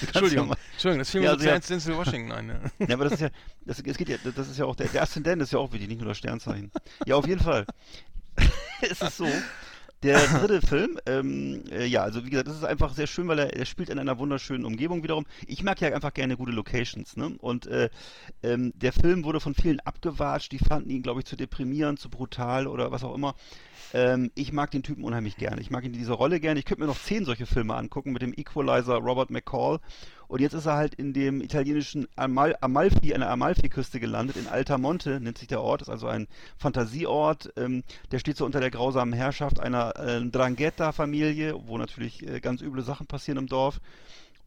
Kannst 0.00 0.02
Entschuldigung, 0.16 0.48
ja 0.48 0.56
Entschuldigung, 0.72 0.98
das 1.00 1.10
fiel 1.10 1.20
mir 1.20 1.26
Ja, 1.26 1.30
so 1.32 1.36
also 1.36 1.48
ja- 1.48 1.58
Denzel 1.58 1.96
Washington 1.96 2.32
ein. 2.32 2.46
Ne? 2.46 2.60
Ja, 2.78 2.94
aber 2.94 3.04
das 3.04 3.12
ist 3.14 3.20
ja, 3.20 3.28
das, 3.66 3.80
es 3.80 3.96
geht 3.98 4.08
ja, 4.08 4.16
das 4.34 4.48
ist 4.48 4.58
ja 4.58 4.64
auch, 4.64 4.74
der, 4.76 4.88
der 4.88 5.02
Aszendent 5.02 5.42
ist 5.42 5.52
ja 5.52 5.58
auch 5.58 5.70
wichtig, 5.72 5.88
nicht 5.88 5.98
nur 6.00 6.08
das 6.08 6.18
Sternzeichen. 6.18 6.72
Ja, 7.06 7.16
auf 7.16 7.26
jeden 7.26 7.40
Fall. 7.42 7.66
es 8.80 9.00
ist 9.02 9.16
so, 9.18 9.28
der 10.04 10.18
dritte 10.28 10.64
Film, 10.64 10.98
ähm, 11.06 11.64
äh, 11.70 11.86
ja, 11.86 12.02
also 12.02 12.24
wie 12.24 12.30
gesagt, 12.30 12.48
das 12.48 12.56
ist 12.56 12.64
einfach 12.64 12.94
sehr 12.94 13.06
schön, 13.06 13.26
weil 13.26 13.38
er, 13.38 13.56
er 13.56 13.64
spielt 13.64 13.88
in 13.88 13.98
einer 13.98 14.18
wunderschönen 14.18 14.64
Umgebung 14.64 15.02
wiederum. 15.02 15.26
Ich 15.46 15.64
mag 15.64 15.80
ja 15.80 15.92
einfach 15.92 16.14
gerne 16.14 16.36
gute 16.36 16.52
Locations, 16.52 17.16
ne? 17.16 17.34
Und 17.38 17.66
äh, 17.66 17.88
ähm, 18.42 18.72
der 18.76 18.92
Film 18.92 19.24
wurde 19.24 19.40
von 19.40 19.54
vielen 19.54 19.80
abgewatscht, 19.80 20.52
die 20.52 20.58
fanden 20.58 20.90
ihn, 20.90 21.02
glaube 21.02 21.20
ich, 21.20 21.26
zu 21.26 21.36
deprimierend, 21.36 21.98
zu 21.98 22.10
brutal 22.10 22.66
oder 22.66 22.92
was 22.92 23.02
auch 23.02 23.14
immer. 23.14 23.34
Ähm, 23.94 24.30
ich 24.34 24.52
mag 24.52 24.70
den 24.70 24.82
Typen 24.82 25.04
unheimlich 25.04 25.36
gerne. 25.36 25.60
Ich 25.60 25.70
mag 25.70 25.84
ihn 25.84 25.92
in 25.92 25.98
dieser 25.98 26.14
Rolle 26.14 26.38
gerne. 26.38 26.60
Ich 26.60 26.66
könnte 26.66 26.82
mir 26.82 26.88
noch 26.88 27.00
zehn 27.00 27.24
solche 27.24 27.46
Filme 27.46 27.74
angucken 27.74 28.12
mit 28.12 28.22
dem 28.22 28.34
Equalizer 28.34 28.96
Robert 28.96 29.30
McCall. 29.30 29.80
Und 30.34 30.40
jetzt 30.40 30.54
ist 30.54 30.66
er 30.66 30.74
halt 30.74 30.96
in 30.96 31.12
dem 31.12 31.40
italienischen 31.40 32.08
Amal 32.16 32.56
Amalfi, 32.60 33.14
an 33.14 33.20
der 33.20 33.30
Amalfi-Küste 33.30 34.00
gelandet, 34.00 34.36
in 34.36 34.48
Altamonte 34.48 35.20
nennt 35.20 35.38
sich 35.38 35.46
der 35.46 35.62
Ort, 35.62 35.82
ist 35.82 35.88
also 35.88 36.08
ein 36.08 36.26
Fantasieort. 36.58 37.52
Ähm, 37.56 37.84
der 38.10 38.18
steht 38.18 38.36
so 38.36 38.44
unter 38.44 38.58
der 38.58 38.72
grausamen 38.72 39.14
Herrschaft 39.14 39.60
einer 39.60 39.94
äh, 39.96 40.20
Drangheta-Familie, 40.28 41.54
wo 41.68 41.78
natürlich 41.78 42.26
äh, 42.26 42.40
ganz 42.40 42.62
üble 42.62 42.82
Sachen 42.82 43.06
passieren 43.06 43.38
im 43.38 43.46
Dorf. 43.46 43.80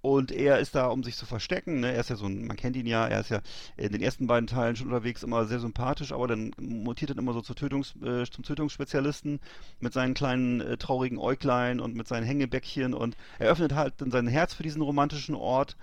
Und 0.02 0.32
er 0.32 0.60
ist 0.60 0.76
da, 0.76 0.88
um 0.88 1.04
sich 1.04 1.16
zu 1.16 1.26
verstecken. 1.26 1.80
Ne? 1.80 1.92
Er 1.92 2.00
ist 2.00 2.10
ja 2.10 2.16
so 2.16 2.26
ein, 2.26 2.46
man 2.46 2.56
kennt 2.56 2.76
ihn 2.76 2.86
ja, 2.86 3.08
er 3.08 3.20
ist 3.20 3.30
ja 3.30 3.42
in 3.78 3.92
den 3.92 4.02
ersten 4.02 4.28
beiden 4.28 4.48
Teilen 4.48 4.76
schon 4.76 4.88
unterwegs, 4.88 5.24
immer 5.24 5.46
sehr 5.46 5.60
sympathisch, 5.60 6.12
aber 6.12 6.28
dann 6.28 6.52
mutiert 6.60 7.12
er 7.12 7.18
immer 7.18 7.34
so 7.34 7.42
Tötungs, 7.42 7.96
äh, 8.04 8.26
zum 8.26 8.44
Tötungsspezialisten 8.44 9.40
mit 9.80 9.94
seinen 9.94 10.14
kleinen 10.14 10.62
äh, 10.62 10.78
traurigen 10.78 11.18
Äuglein 11.18 11.80
und 11.80 11.96
mit 11.96 12.08
seinen 12.08 12.26
Hängebäckchen 12.26 12.94
und 12.94 13.18
er 13.40 13.50
öffnet 13.50 13.74
halt 13.74 13.96
dann 13.98 14.12
sein 14.12 14.28
Herz 14.28 14.54
für 14.54 14.64
diesen 14.64 14.82
romantischen 14.82 15.36
Ort. 15.36 15.76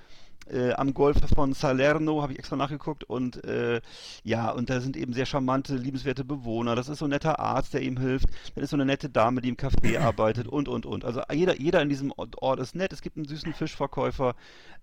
Äh, 0.50 0.72
am 0.72 0.94
Golf 0.94 1.16
von 1.34 1.52
Salerno, 1.54 2.22
habe 2.22 2.32
ich 2.32 2.38
extra 2.38 2.56
nachgeguckt. 2.56 3.04
Und 3.04 3.44
äh, 3.44 3.80
ja, 4.22 4.50
und 4.50 4.70
da 4.70 4.80
sind 4.80 4.96
eben 4.96 5.12
sehr 5.12 5.26
charmante, 5.26 5.76
liebenswerte 5.76 6.24
Bewohner. 6.24 6.74
Das 6.74 6.88
ist 6.88 6.98
so 6.98 7.06
ein 7.06 7.10
netter 7.10 7.38
Arzt, 7.38 7.74
der 7.74 7.82
ihm 7.82 7.98
hilft. 7.98 8.26
Dann 8.54 8.64
ist 8.64 8.70
so 8.70 8.76
eine 8.76 8.84
nette 8.84 9.08
Dame, 9.08 9.40
die 9.40 9.48
im 9.48 9.56
Café 9.56 9.98
arbeitet 10.00 10.48
und, 10.48 10.68
und, 10.68 10.86
und. 10.86 11.04
Also 11.04 11.22
jeder, 11.32 11.58
jeder 11.60 11.82
in 11.82 11.88
diesem 11.88 12.12
Ort 12.12 12.42
Ort 12.42 12.60
ist 12.60 12.74
nett. 12.74 12.92
Es 12.92 13.02
gibt 13.02 13.16
einen 13.16 13.26
süßen 13.26 13.52
Fischverkäufer. 13.54 14.34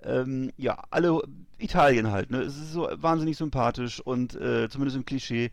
Ähm, 0.03 0.51
ja, 0.57 0.83
alle 0.89 1.21
Italien 1.59 2.11
halt. 2.11 2.31
Ne? 2.31 2.39
Es 2.39 2.55
ist 2.57 2.73
so 2.73 2.89
wahnsinnig 2.93 3.37
sympathisch 3.37 3.99
und 3.99 4.35
äh, 4.35 4.69
zumindest 4.69 4.97
im 4.97 5.05
Klischee. 5.05 5.51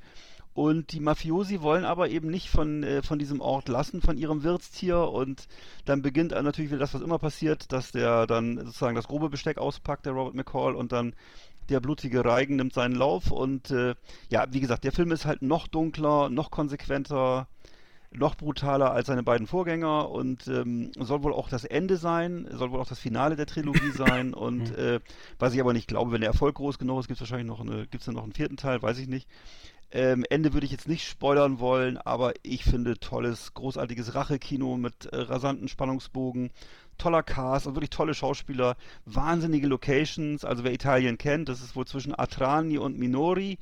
Und 0.58 0.90
die 0.90 0.98
Mafiosi 0.98 1.62
wollen 1.62 1.84
aber 1.84 2.08
eben 2.08 2.30
nicht 2.30 2.48
von, 2.48 2.82
äh, 2.82 3.00
von 3.00 3.20
diesem 3.20 3.40
Ort 3.40 3.68
lassen, 3.68 4.02
von 4.02 4.18
ihrem 4.18 4.42
Wirtstier. 4.42 4.98
Und 5.02 5.46
dann 5.84 6.02
beginnt 6.02 6.32
natürlich 6.32 6.72
wieder 6.72 6.80
das, 6.80 6.94
was 6.94 7.00
immer 7.00 7.20
passiert, 7.20 7.70
dass 7.70 7.92
der 7.92 8.26
dann 8.26 8.56
sozusagen 8.56 8.96
das 8.96 9.06
grobe 9.06 9.28
Besteck 9.28 9.58
auspackt, 9.58 10.04
der 10.04 10.14
Robert 10.14 10.34
McCall, 10.34 10.74
und 10.74 10.90
dann 10.90 11.14
der 11.68 11.78
blutige 11.78 12.24
Reigen 12.24 12.56
nimmt 12.56 12.72
seinen 12.72 12.96
Lauf. 12.96 13.30
Und 13.30 13.70
äh, 13.70 13.94
ja, 14.30 14.46
wie 14.50 14.58
gesagt, 14.58 14.82
der 14.82 14.90
Film 14.90 15.12
ist 15.12 15.26
halt 15.26 15.42
noch 15.42 15.68
dunkler, 15.68 16.28
noch 16.28 16.50
konsequenter, 16.50 17.46
noch 18.12 18.36
brutaler 18.36 18.92
als 18.92 19.06
seine 19.06 19.22
beiden 19.22 19.46
Vorgänger 19.46 20.10
und 20.10 20.46
ähm, 20.48 20.92
soll 20.96 21.22
wohl 21.22 21.32
auch 21.32 21.48
das 21.48 21.64
Ende 21.64 21.96
sein, 21.96 22.48
soll 22.52 22.70
wohl 22.70 22.80
auch 22.80 22.88
das 22.88 22.98
Finale 22.98 23.36
der 23.36 23.46
Trilogie 23.46 23.90
sein. 23.94 24.34
Und 24.34 24.74
äh, 24.76 25.00
was 25.38 25.54
ich 25.54 25.60
aber 25.60 25.72
nicht 25.72 25.88
glaube, 25.88 26.12
wenn 26.12 26.20
der 26.20 26.30
Erfolg 26.30 26.56
groß 26.56 26.78
genug 26.78 27.00
ist, 27.00 27.08
gibt 27.08 27.16
es 27.16 27.20
wahrscheinlich 27.20 27.48
noch 27.48 27.60
eine, 27.60 27.86
gibt's 27.86 28.06
dann 28.06 28.14
noch 28.14 28.24
einen 28.24 28.32
vierten 28.32 28.56
Teil, 28.56 28.82
weiß 28.82 28.98
ich 28.98 29.08
nicht. 29.08 29.28
Ähm, 29.90 30.24
Ende 30.28 30.52
würde 30.52 30.66
ich 30.66 30.72
jetzt 30.72 30.88
nicht 30.88 31.08
spoilern 31.08 31.60
wollen, 31.60 31.96
aber 31.96 32.34
ich 32.42 32.64
finde 32.64 32.98
tolles, 32.98 33.54
großartiges 33.54 34.14
Rachekino 34.14 34.76
mit 34.76 35.06
äh, 35.06 35.16
rasanten 35.16 35.66
Spannungsbogen, 35.68 36.50
toller 36.98 37.22
Cast 37.22 37.66
und 37.66 37.74
wirklich 37.74 37.90
tolle 37.90 38.12
Schauspieler, 38.12 38.76
wahnsinnige 39.06 39.66
Locations. 39.66 40.44
Also 40.44 40.64
wer 40.64 40.74
Italien 40.74 41.16
kennt, 41.16 41.48
das 41.48 41.62
ist 41.62 41.74
wohl 41.74 41.86
zwischen 41.86 42.18
Atrani 42.18 42.76
und 42.76 42.98
Minori. 42.98 43.58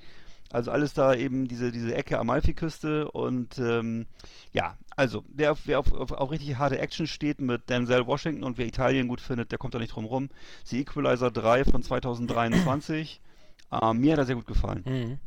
Also 0.50 0.70
alles 0.70 0.94
da 0.94 1.14
eben 1.14 1.48
diese, 1.48 1.72
diese 1.72 1.94
Ecke 1.94 2.18
Amalfiküste 2.18 3.10
und 3.10 3.58
ähm, 3.58 4.06
ja, 4.52 4.76
also 4.96 5.24
wer, 5.28 5.52
auf, 5.52 5.60
wer 5.66 5.78
auf, 5.78 5.92
auf, 5.92 6.12
auf 6.12 6.30
richtig 6.30 6.56
harte 6.56 6.78
Action 6.78 7.06
steht 7.06 7.40
mit 7.40 7.68
Denzel 7.68 8.06
Washington 8.06 8.44
und 8.44 8.58
wer 8.58 8.66
Italien 8.66 9.08
gut 9.08 9.20
findet, 9.20 9.50
der 9.50 9.58
kommt 9.58 9.74
da 9.74 9.78
nicht 9.78 9.94
drum 9.94 10.04
rum. 10.04 10.28
The 10.64 10.80
Equalizer 10.80 11.30
3 11.30 11.64
von 11.64 11.82
2023. 11.82 13.20
äh, 13.72 13.94
mir 13.94 14.12
hat 14.12 14.18
er 14.18 14.24
sehr 14.26 14.36
gut 14.36 14.46
gefallen. 14.46 14.82
Mhm. 14.86 15.18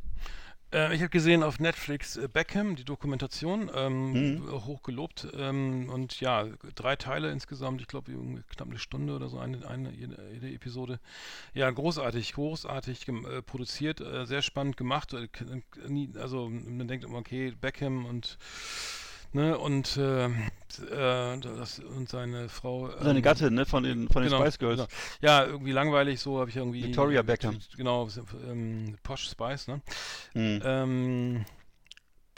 Äh, 0.71 0.93
ich 0.95 1.01
habe 1.01 1.09
gesehen 1.09 1.43
auf 1.43 1.59
Netflix 1.59 2.17
äh, 2.17 2.27
Beckham, 2.31 2.75
die 2.75 2.83
Dokumentation, 2.85 3.71
ähm, 3.73 4.35
Mhm. 4.35 4.51
hoch 4.65 4.83
gelobt. 4.83 5.27
Ähm, 5.35 5.89
und 5.89 6.19
ja, 6.19 6.45
drei 6.75 6.95
Teile 6.95 7.31
insgesamt, 7.31 7.81
ich 7.81 7.87
glaube 7.87 8.11
knapp 8.49 8.69
eine 8.69 8.79
Stunde 8.79 9.15
oder 9.15 9.29
so, 9.29 9.39
eine, 9.39 9.67
eine 9.67 9.91
jede, 9.91 10.17
jede 10.33 10.49
Episode. 10.51 10.99
Ja, 11.53 11.69
großartig, 11.69 12.33
großartig 12.33 13.07
äh, 13.07 13.41
produziert, 13.41 14.01
äh, 14.01 14.25
sehr 14.25 14.41
spannend 14.41 14.77
gemacht. 14.77 15.13
Äh, 15.13 15.23
äh, 15.87 16.19
Also 16.19 16.49
man 16.49 16.87
denkt 16.87 17.05
immer, 17.05 17.17
okay, 17.19 17.53
Beckham 17.59 18.05
und 18.05 18.37
ne, 19.33 19.57
und 19.57 19.97
äh, 19.97 20.25
äh, 20.25 21.39
das, 21.39 21.79
und 21.79 22.09
seine 22.09 22.49
Frau. 22.49 22.89
Seine 22.99 23.19
ähm, 23.19 23.23
Gattin, 23.23 23.53
ne, 23.53 23.65
von 23.65 23.83
den, 23.83 24.07
von 24.09 24.21
den 24.23 24.31
Genau, 24.31 24.41
Spice 24.43 24.59
Girls. 24.59 24.77
genau. 24.77 24.89
Ja, 25.21 25.45
irgendwie 25.45 25.71
langweilig, 25.71 26.19
so 26.19 26.39
habe 26.39 26.49
ich 26.49 26.55
irgendwie. 26.55 26.83
Victoria 26.83 27.21
Beckham. 27.21 27.59
Genau, 27.77 28.07
ähm, 28.49 28.95
Posh 29.03 29.29
Spice, 29.29 29.67
ne? 29.67 29.81
Mhm. 30.33 30.61
Ähm, 30.63 31.45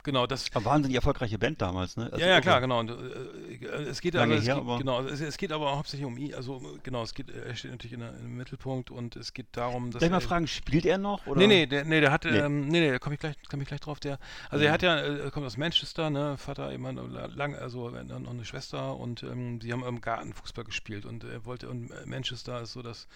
genau, 0.02 0.26
das. 0.26 0.46
Aber 0.54 0.64
wahnsinnig 0.64 0.96
erfolgreiche 0.96 1.38
Band 1.38 1.60
damals, 1.62 1.96
ne? 1.96 2.04
Also 2.12 2.18
ja, 2.24 2.32
ja, 2.32 2.40
klar, 2.40 2.60
genau. 2.60 2.80
Und, 2.80 2.90
äh, 2.90 3.66
es 3.88 4.00
geht 4.00 4.14
Lange 4.14 4.34
aber, 4.34 4.40
es 4.40 4.46
her, 4.46 4.54
geht, 4.54 4.62
aber- 4.64 4.78
genau, 4.78 5.02
es, 5.02 5.20
es 5.20 5.36
geht 5.38 5.52
aber 5.52 5.76
hauptsächlich 5.76 6.06
um 6.06 6.16
ihn. 6.18 6.34
Also 6.34 6.60
genau, 6.82 7.02
es 7.02 7.14
geht, 7.14 7.30
er 7.30 7.54
steht 7.54 7.70
natürlich 7.70 7.92
in 7.94 8.00
der, 8.00 8.14
im 8.14 8.36
Mittelpunkt 8.36 8.90
und 8.90 9.16
es 9.16 9.32
geht 9.32 9.46
darum, 9.52 9.90
dass 9.90 10.00
Darf 10.00 10.02
ich 10.04 10.10
mal 10.10 10.18
er, 10.18 10.20
fragen, 10.20 10.46
spielt 10.46 10.84
er 10.86 10.98
noch? 10.98 11.26
Oder? 11.26 11.38
Nee, 11.40 11.46
nee, 11.46 11.66
der, 11.66 11.84
nee, 11.84 12.00
der 12.00 12.10
hat, 12.12 12.24
Nee. 12.24 12.38
ähm, 12.38 12.68
nee, 12.68 12.80
nee, 12.80 12.90
da 12.90 12.98
komme 12.98 13.14
ich 13.14 13.20
gleich, 13.20 13.36
komme 13.48 13.62
ich 13.62 13.68
gleich 13.68 13.80
drauf. 13.80 14.00
Der, 14.00 14.18
also 14.50 14.62
Mhm. 14.62 14.66
er 14.66 14.72
hat 14.72 14.82
ja, 14.82 15.00
äh, 15.00 15.30
kommt 15.30 15.46
aus 15.46 15.56
Manchester, 15.56 16.10
ne, 16.10 16.36
Vater 16.38 16.72
immer 16.72 16.92
lang, 16.92 17.54
also 17.54 17.88
äh, 17.94 18.04
noch 18.04 18.30
eine 18.30 18.44
Schwester 18.44 18.96
und 18.96 19.22
ähm, 19.22 19.58
die 19.58 19.72
haben 19.72 19.84
im 19.84 20.00
Garten 20.00 20.32
Fußball 20.32 20.64
gespielt 20.64 21.04
und 21.06 21.24
er 21.24 21.44
wollte 21.44 21.68
und 21.68 21.90
äh, 21.90 22.06
Manchester 22.06 22.60
ist 22.62 22.72
so 22.72 22.82
das, 22.82 23.06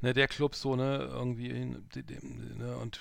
ne, 0.00 0.12
der 0.12 0.28
Club 0.28 0.54
so, 0.54 0.76
ne, 0.76 1.08
irgendwie, 1.12 1.48
in, 1.48 1.88
de- 1.94 2.02
de- 2.02 2.18
ne, 2.22 2.76
und 2.76 3.00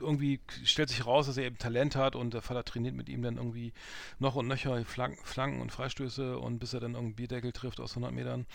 irgendwie 0.00 0.40
stellt 0.64 0.88
sich 0.88 1.06
raus, 1.06 1.26
dass 1.26 1.36
er 1.36 1.44
eben 1.44 1.58
Talent 1.58 1.96
hat 1.96 2.16
und 2.16 2.34
der 2.34 2.42
Vater 2.42 2.64
trainiert 2.64 2.94
mit 2.94 3.08
ihm 3.08 3.22
dann 3.22 3.36
irgendwie 3.36 3.72
noch 4.18 4.34
und 4.36 4.48
nöcher 4.48 4.84
Flanken, 4.84 5.24
Flanken 5.24 5.60
und 5.60 5.72
Freistöße 5.72 6.38
und 6.38 6.58
bis 6.58 6.72
er 6.74 6.80
dann 6.80 6.92
irgendeinen 6.92 7.16
Bierdeckel 7.16 7.52
trifft 7.52 7.80
aus 7.80 7.92
100 7.92 8.12
Metern. 8.12 8.46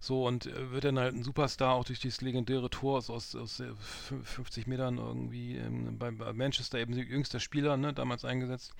So 0.00 0.26
und 0.26 0.46
äh, 0.46 0.70
wird 0.72 0.84
dann 0.84 0.98
halt 0.98 1.14
ein 1.14 1.22
Superstar 1.22 1.74
auch 1.74 1.84
durch 1.84 2.00
dieses 2.00 2.20
legendäre 2.20 2.70
Tor 2.70 2.98
aus, 2.98 3.10
aus, 3.10 3.34
aus 3.34 3.60
äh, 3.60 3.70
fün- 4.08 4.22
50 4.24 4.66
Metern 4.66 4.98
irgendwie 4.98 5.56
ähm, 5.56 5.98
bei, 5.98 6.10
bei 6.10 6.32
Manchester 6.32 6.78
eben 6.78 6.94
jüngster 6.94 7.40
Spieler, 7.40 7.76
ne, 7.76 7.92
damals 7.92 8.24
eingesetzt. 8.24 8.72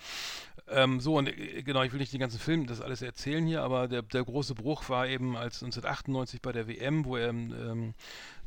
Ähm, 0.68 1.00
so 1.00 1.16
und 1.16 1.28
äh, 1.28 1.62
genau, 1.62 1.82
ich 1.82 1.92
will 1.92 2.00
nicht 2.00 2.12
den 2.12 2.20
ganzen 2.20 2.38
Film 2.38 2.66
das 2.66 2.80
alles 2.80 3.02
erzählen 3.02 3.46
hier, 3.46 3.62
aber 3.62 3.88
der, 3.88 4.02
der 4.02 4.24
große 4.24 4.54
Bruch 4.54 4.88
war 4.88 5.06
eben 5.06 5.36
als 5.36 5.62
1998 5.62 6.42
bei 6.42 6.52
der 6.52 6.68
WM, 6.68 7.04
wo 7.04 7.16
er 7.16 7.30
ähm, 7.30 7.94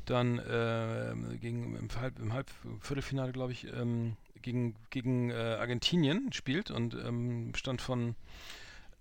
dann 0.10 0.40
äh, 0.40 1.38
gegen 1.38 1.76
im, 1.76 1.90
Halb, 2.00 2.20
im 2.20 2.34
Halb 2.34 2.50
Viertelfinale, 2.82 3.32
glaube 3.32 3.52
ich, 3.52 3.68
ähm, 3.74 4.16
gegen, 4.42 4.76
gegen 4.90 5.32
äh, 5.32 5.58
Argentinien 5.60 6.32
spielt 6.32 6.72
und 6.72 6.94
ähm, 6.94 7.54
stand 7.56 7.82
von, 7.82 8.16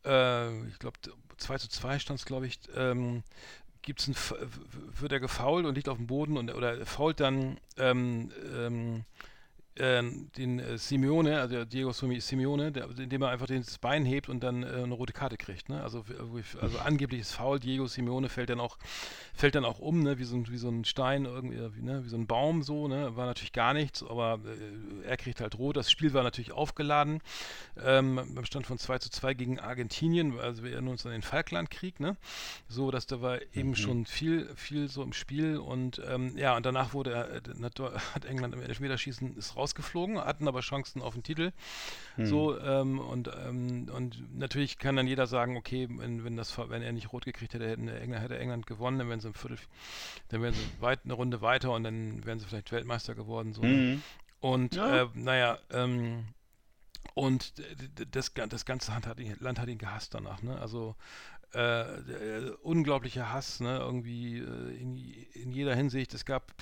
äh, 0.05 0.67
ich 0.69 0.79
glaube, 0.79 0.99
2 1.37 1.59
zu 1.59 1.69
2 1.69 1.99
stand 1.99 2.21
es, 2.21 2.27
glaube 2.27 2.47
ich, 2.47 2.59
ähm, 2.75 3.23
gibt's 3.83 4.09
ein, 4.09 4.17
wird 4.99 5.13
er 5.13 5.21
gefault 5.21 5.67
und 5.67 5.75
liegt 5.75 5.89
auf 5.89 5.99
dem 5.99 6.07
Boden 6.07 6.37
und 6.37 6.53
oder 6.55 6.85
fault 6.87 7.21
dann 7.21 7.59
ähm, 7.77 8.31
ähm, 8.57 9.05
den 9.77 10.61
äh, 10.61 10.79
Simeone, 10.79 11.41
also 11.41 11.65
Diego 11.65 11.93
Simeone, 11.93 12.71
der, 12.71 12.89
indem 12.97 13.23
er 13.23 13.31
einfach 13.31 13.47
das 13.47 13.79
Bein 13.79 14.05
hebt 14.05 14.29
und 14.29 14.41
dann 14.45 14.63
äh, 14.63 14.67
eine 14.67 14.95
rote 14.95 15.13
Karte 15.13 15.37
kriegt. 15.37 15.69
Ne? 15.69 15.83
Also, 15.83 16.05
also 16.61 16.79
angebliches 16.79 17.33
Foul, 17.33 17.59
Diego 17.59 17.87
Simeone 17.87 18.29
fällt 18.29 18.51
dann 18.51 18.61
auch, 18.61 18.79
fällt 19.35 19.57
dann 19.57 19.65
auch 19.65 19.81
um, 19.81 20.03
ne? 20.03 20.19
wie, 20.19 20.25
so 20.25 20.37
ein, 20.37 20.47
wie 20.49 20.59
so 20.59 20.69
ein 20.69 20.85
Stein, 20.85 21.25
irgendwie, 21.25 21.59
wie, 21.75 21.83
ne? 21.83 22.05
wie 22.05 22.09
so 22.09 22.17
ein 22.17 22.29
Baum 22.29 22.63
so, 22.63 22.87
ne? 22.87 23.17
war 23.17 23.27
natürlich 23.27 23.53
gar 23.53 23.75
nichts, 23.75 24.05
aber 24.05 24.39
äh, 24.45 25.09
er 25.09 25.17
kriegt 25.17 25.41
halt 25.41 25.59
rot. 25.59 25.77
Das 25.77 25.91
Spiel 25.91 26.15
war 26.15 26.23
natürlich 26.23 26.53
aufgeladen, 26.53 27.21
ähm, 27.85 28.21
beim 28.33 28.45
Stand 28.45 28.67
von 28.67 28.79
2 28.79 28.99
zu 28.99 29.11
2 29.11 29.35
gegen 29.35 29.59
Argentinien, 29.59 30.39
also 30.39 30.63
wir 30.63 30.73
erinnern 30.73 30.93
uns 30.93 31.05
an 31.05 31.11
den 31.11 31.23
Falklandkrieg, 31.23 31.99
ne? 31.99 32.17
so 32.69 32.93
dass 32.93 33.09
da 33.09 33.21
war 33.21 33.41
eben 33.55 33.75
schon 33.75 34.07
viel, 34.07 34.49
viel 34.55 34.89
so 34.89 35.03
im 35.03 35.13
Spiel 35.13 35.59
und 35.59 36.01
ähm, 36.09 36.37
ja, 36.37 36.57
und 36.57 36.65
danach 36.65 36.95
wurde 36.95 37.13
er, 37.13 37.35
äh, 37.37 37.99
hat 38.15 38.25
England 38.25 38.55
im 38.55 38.63
Elfmeterschießen 38.63 39.37
ist 39.37 39.57
rausgeflogen, 39.65 40.19
hatten 40.19 40.47
aber 40.47 40.61
Chancen 40.61 41.03
auf 41.03 41.15
den 41.15 41.23
Titel. 41.23 41.53
So, 42.19 42.59
ähm, 42.61 43.01
und, 43.01 43.31
ähm, 43.45 43.89
und 43.93 44.39
natürlich 44.39 44.79
kann 44.79 44.97
dann 44.97 45.07
jeder 45.07 45.27
sagen, 45.27 45.57
okay, 45.57 45.89
wenn, 45.91 46.25
wenn, 46.25 46.37
das, 46.37 46.57
wenn 46.57 46.83
er 46.83 46.93
nicht 46.93 47.13
rot 47.13 47.25
gekriegt 47.25 47.55
hätte, 47.55 47.69
hätten 47.69 47.89
England, 47.89 48.23
hätte 48.23 48.39
England 48.39 48.67
gewonnen, 48.67 48.99
dann 48.99 49.09
wären 49.09 49.21
sie 49.21 49.29
im 49.29 49.35
Viertel, 49.35 49.59
dann 50.29 50.43
wären 50.43 50.55
sie 50.55 50.61
weit 50.81 51.01
eine 51.05 51.15
Runde 51.15 51.41
weiter 51.41 51.73
und 51.73 51.83
dann 51.83 52.25
wären 52.25 52.39
sie 52.39 52.47
vielleicht 52.47 52.71
Weltmeister 52.71 53.15
geworden. 53.15 53.53
So. 53.53 53.63
Mhm. 53.63 54.03
Und 54.41 54.75
Ja. 54.77 55.03
äh, 55.03 55.09
naja, 55.15 55.59
ähm, 55.71 56.25
und 57.15 57.55
das, 58.11 58.33
das 58.35 58.65
ganze 58.65 58.93
Land 58.93 59.07
hat, 59.07 59.19
ihn, 59.19 59.37
Land 59.41 59.59
hat 59.59 59.69
ihn 59.69 59.79
gehasst 59.79 60.15
danach, 60.15 60.43
ne? 60.43 60.61
Also 60.61 60.97
äh, 61.53 61.57
der, 62.03 62.65
unglaublicher 62.65 63.33
Hass, 63.33 63.61
ne? 63.61 63.79
Irgendwie 63.79 64.39
äh, 64.39 64.77
in, 64.77 64.97
in 65.33 65.53
jeder 65.53 65.75
Hinsicht. 65.75 66.13
Es 66.15 66.25
gab 66.25 66.53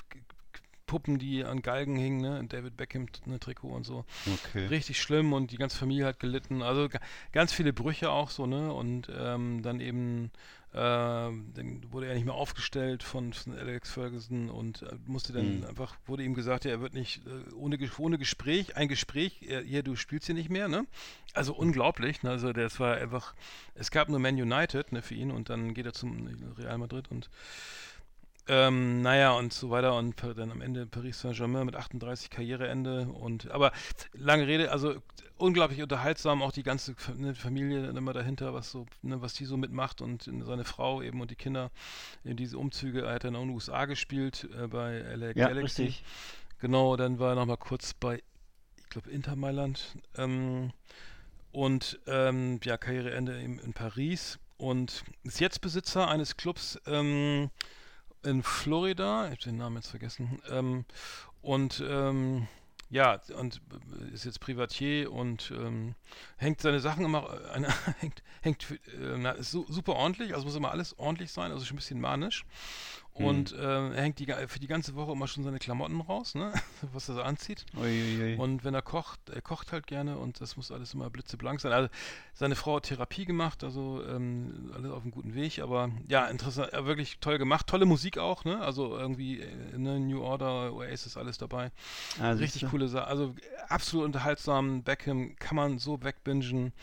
Puppen, 0.93 1.17
die 1.17 1.43
an 1.43 1.63
Galgen 1.63 1.95
hingen, 1.97 2.21
ne? 2.21 2.45
David 2.47 2.77
Beckham, 2.77 3.07
ne, 3.25 3.39
Trikot 3.39 3.69
und 3.69 3.83
so. 3.83 4.05
Okay. 4.45 4.67
Richtig 4.67 5.01
schlimm 5.01 5.33
und 5.33 5.49
die 5.49 5.57
ganze 5.57 5.75
Familie 5.75 6.05
hat 6.05 6.19
gelitten. 6.19 6.61
Also 6.61 6.87
ga- 6.87 6.99
ganz 7.31 7.51
viele 7.51 7.73
Brüche 7.73 8.11
auch 8.11 8.29
so, 8.29 8.45
ne? 8.45 8.71
Und 8.71 9.11
ähm, 9.17 9.63
dann 9.63 9.79
eben 9.79 10.29
äh, 10.71 10.77
dann 10.77 11.81
wurde 11.91 12.07
er 12.07 12.13
nicht 12.15 12.25
mehr 12.25 12.33
aufgestellt 12.35 13.01
von, 13.03 13.33
von 13.33 13.57
Alex 13.57 13.91
Ferguson 13.91 14.49
und 14.49 14.81
äh, 14.83 14.95
musste 15.07 15.31
dann 15.33 15.59
Mhm. 15.61 15.65
einfach, 15.65 15.95
wurde 16.07 16.23
ihm 16.23 16.33
gesagt, 16.35 16.65
ja, 16.65 16.71
er 16.71 16.81
wird 16.81 16.93
nicht 16.93 17.21
äh, 17.27 17.53
ohne, 17.55 17.77
ohne 17.97 18.17
Gespräch, 18.19 18.75
ein 18.75 18.87
Gespräch, 18.87 19.39
er, 19.47 19.61
hier, 19.61 19.81
du 19.83 19.95
spielst 19.95 20.25
hier 20.27 20.35
nicht 20.35 20.49
mehr, 20.49 20.67
ne? 20.67 20.85
Also 21.33 21.53
unglaublich, 21.55 22.21
ne? 22.23 22.29
Also 22.31 22.53
das 22.53 22.79
war 22.79 22.95
einfach, 22.97 23.33
es 23.75 23.89
gab 23.91 24.09
nur 24.09 24.19
Man 24.19 24.35
United, 24.35 24.91
ne, 24.91 25.01
für 25.01 25.15
ihn 25.15 25.31
und 25.31 25.49
dann 25.49 25.73
geht 25.75 25.85
er 25.87 25.93
zum 25.93 26.27
Real 26.57 26.77
Madrid 26.77 27.05
und 27.11 27.29
ähm, 28.47 29.01
naja, 29.01 29.31
und 29.33 29.53
so 29.53 29.69
weiter 29.69 29.95
und 29.95 30.21
dann 30.35 30.51
am 30.51 30.61
Ende 30.61 30.85
Paris 30.85 31.21
Saint-Germain 31.21 31.65
mit 31.65 31.75
38 31.75 32.29
Karriereende 32.29 33.07
und 33.07 33.49
aber 33.51 33.71
lange 34.13 34.47
Rede, 34.47 34.71
also 34.71 34.95
unglaublich 35.37 35.81
unterhaltsam, 35.81 36.41
auch 36.41 36.51
die 36.51 36.63
ganze 36.63 36.95
ne, 37.15 37.35
Familie 37.35 37.87
immer 37.89 38.13
dahinter, 38.13 38.53
was 38.53 38.71
so, 38.71 38.85
ne, 39.01 39.21
was 39.21 39.33
die 39.33 39.45
so 39.45 39.57
mitmacht 39.57 40.01
und 40.01 40.29
seine 40.45 40.65
Frau 40.65 41.01
eben 41.01 41.21
und 41.21 41.31
die 41.31 41.35
Kinder 41.35 41.71
in 42.23 42.37
diese 42.37 42.57
Umzüge, 42.57 43.03
er 43.03 43.15
hat 43.15 43.23
dann 43.23 43.35
auch 43.35 43.41
in 43.41 43.47
den 43.49 43.55
USA 43.55 43.85
gespielt, 43.85 44.47
äh, 44.57 44.67
bei 44.67 44.99
LA 44.99 45.27
Ja, 45.27 45.47
Galaxy. 45.47 45.83
richtig. 45.83 46.03
Genau, 46.59 46.95
dann 46.95 47.19
war 47.19 47.31
er 47.31 47.35
nochmal 47.35 47.57
kurz 47.57 47.93
bei, 47.93 48.21
ich 48.77 48.89
glaube, 48.89 49.09
Inter 49.09 49.35
Mailand. 49.35 49.97
Ähm, 50.17 50.71
und 51.51 51.99
ähm, 52.07 52.59
ja, 52.63 52.77
Karriereende 52.77 53.39
in, 53.39 53.59
in 53.59 53.73
Paris. 53.73 54.39
Und 54.57 55.03
ist 55.23 55.41
jetzt 55.41 55.59
Besitzer 55.59 56.07
eines 56.07 56.37
Clubs 56.37 56.79
ähm, 56.85 57.49
in 58.23 58.43
Florida. 58.43 59.25
Ich 59.25 59.31
habe 59.31 59.43
den 59.43 59.57
Namen 59.57 59.77
jetzt 59.77 59.89
vergessen. 59.89 60.41
Ähm, 60.49 60.85
und 61.41 61.83
ähm, 61.87 62.47
ja, 62.89 63.19
und 63.39 63.59
ist 64.13 64.25
jetzt 64.25 64.39
Privatier 64.39 65.11
und 65.11 65.51
ähm, 65.55 65.95
hängt 66.37 66.61
seine 66.61 66.79
Sachen 66.79 67.05
immer, 67.05 67.27
äh, 67.55 67.63
hängt, 67.99 68.23
hängt 68.41 68.71
äh, 68.71 69.17
na, 69.17 69.31
ist 69.31 69.51
su 69.51 69.65
super 69.67 69.95
ordentlich, 69.95 70.35
also 70.35 70.45
muss 70.45 70.55
immer 70.55 70.71
alles 70.71 70.97
ordentlich 70.99 71.31
sein, 71.31 71.51
also 71.51 71.65
schon 71.65 71.75
ein 71.75 71.77
bisschen 71.77 71.99
manisch. 71.99 72.45
Und 73.15 73.51
äh, 73.53 73.89
er 73.89 74.01
hängt 74.01 74.17
die, 74.19 74.25
für 74.47 74.59
die 74.59 74.67
ganze 74.67 74.95
Woche 74.95 75.11
immer 75.11 75.27
schon 75.27 75.43
seine 75.43 75.59
Klamotten 75.59 76.01
raus, 76.01 76.33
ne? 76.33 76.51
was 76.93 77.09
er 77.09 77.15
so 77.15 77.21
anzieht. 77.21 77.65
Uiuiui. 77.77 78.37
Und 78.37 78.63
wenn 78.63 78.73
er 78.73 78.81
kocht, 78.81 79.29
er 79.29 79.41
kocht 79.41 79.71
halt 79.71 79.85
gerne 79.85 80.17
und 80.17 80.41
das 80.41 80.57
muss 80.57 80.71
alles 80.71 80.93
immer 80.95 81.09
blitzeblank 81.11 81.61
sein. 81.61 81.71
Also 81.73 81.89
seine 82.33 82.55
Frau 82.55 82.77
hat 82.77 82.83
Therapie 82.83 83.25
gemacht, 83.25 83.63
also 83.63 84.01
ähm, 84.07 84.71
alles 84.73 84.91
auf 84.91 85.03
einem 85.03 85.11
guten 85.11 85.35
Weg, 85.35 85.59
aber 85.59 85.91
ja, 86.07 86.25
interessant, 86.25 86.71
wirklich 86.73 87.19
toll 87.19 87.37
gemacht. 87.37 87.67
Tolle 87.67 87.85
Musik 87.85 88.17
auch, 88.17 88.45
ne? 88.45 88.59
Also 88.61 88.97
irgendwie 88.97 89.41
äh, 89.41 89.77
ne, 89.77 89.99
New 89.99 90.21
Order, 90.23 90.73
Oasis, 90.73 91.15
alles 91.15 91.37
dabei. 91.37 91.71
Ah, 92.19 92.31
Richtig 92.31 92.65
coole 92.69 92.87
Sache. 92.87 93.05
Also 93.07 93.35
absolut 93.69 94.05
unterhaltsam. 94.05 94.81
Beckham 94.83 95.35
kann 95.37 95.55
man 95.55 95.77
so 95.77 96.01
wegbingen. 96.03 96.73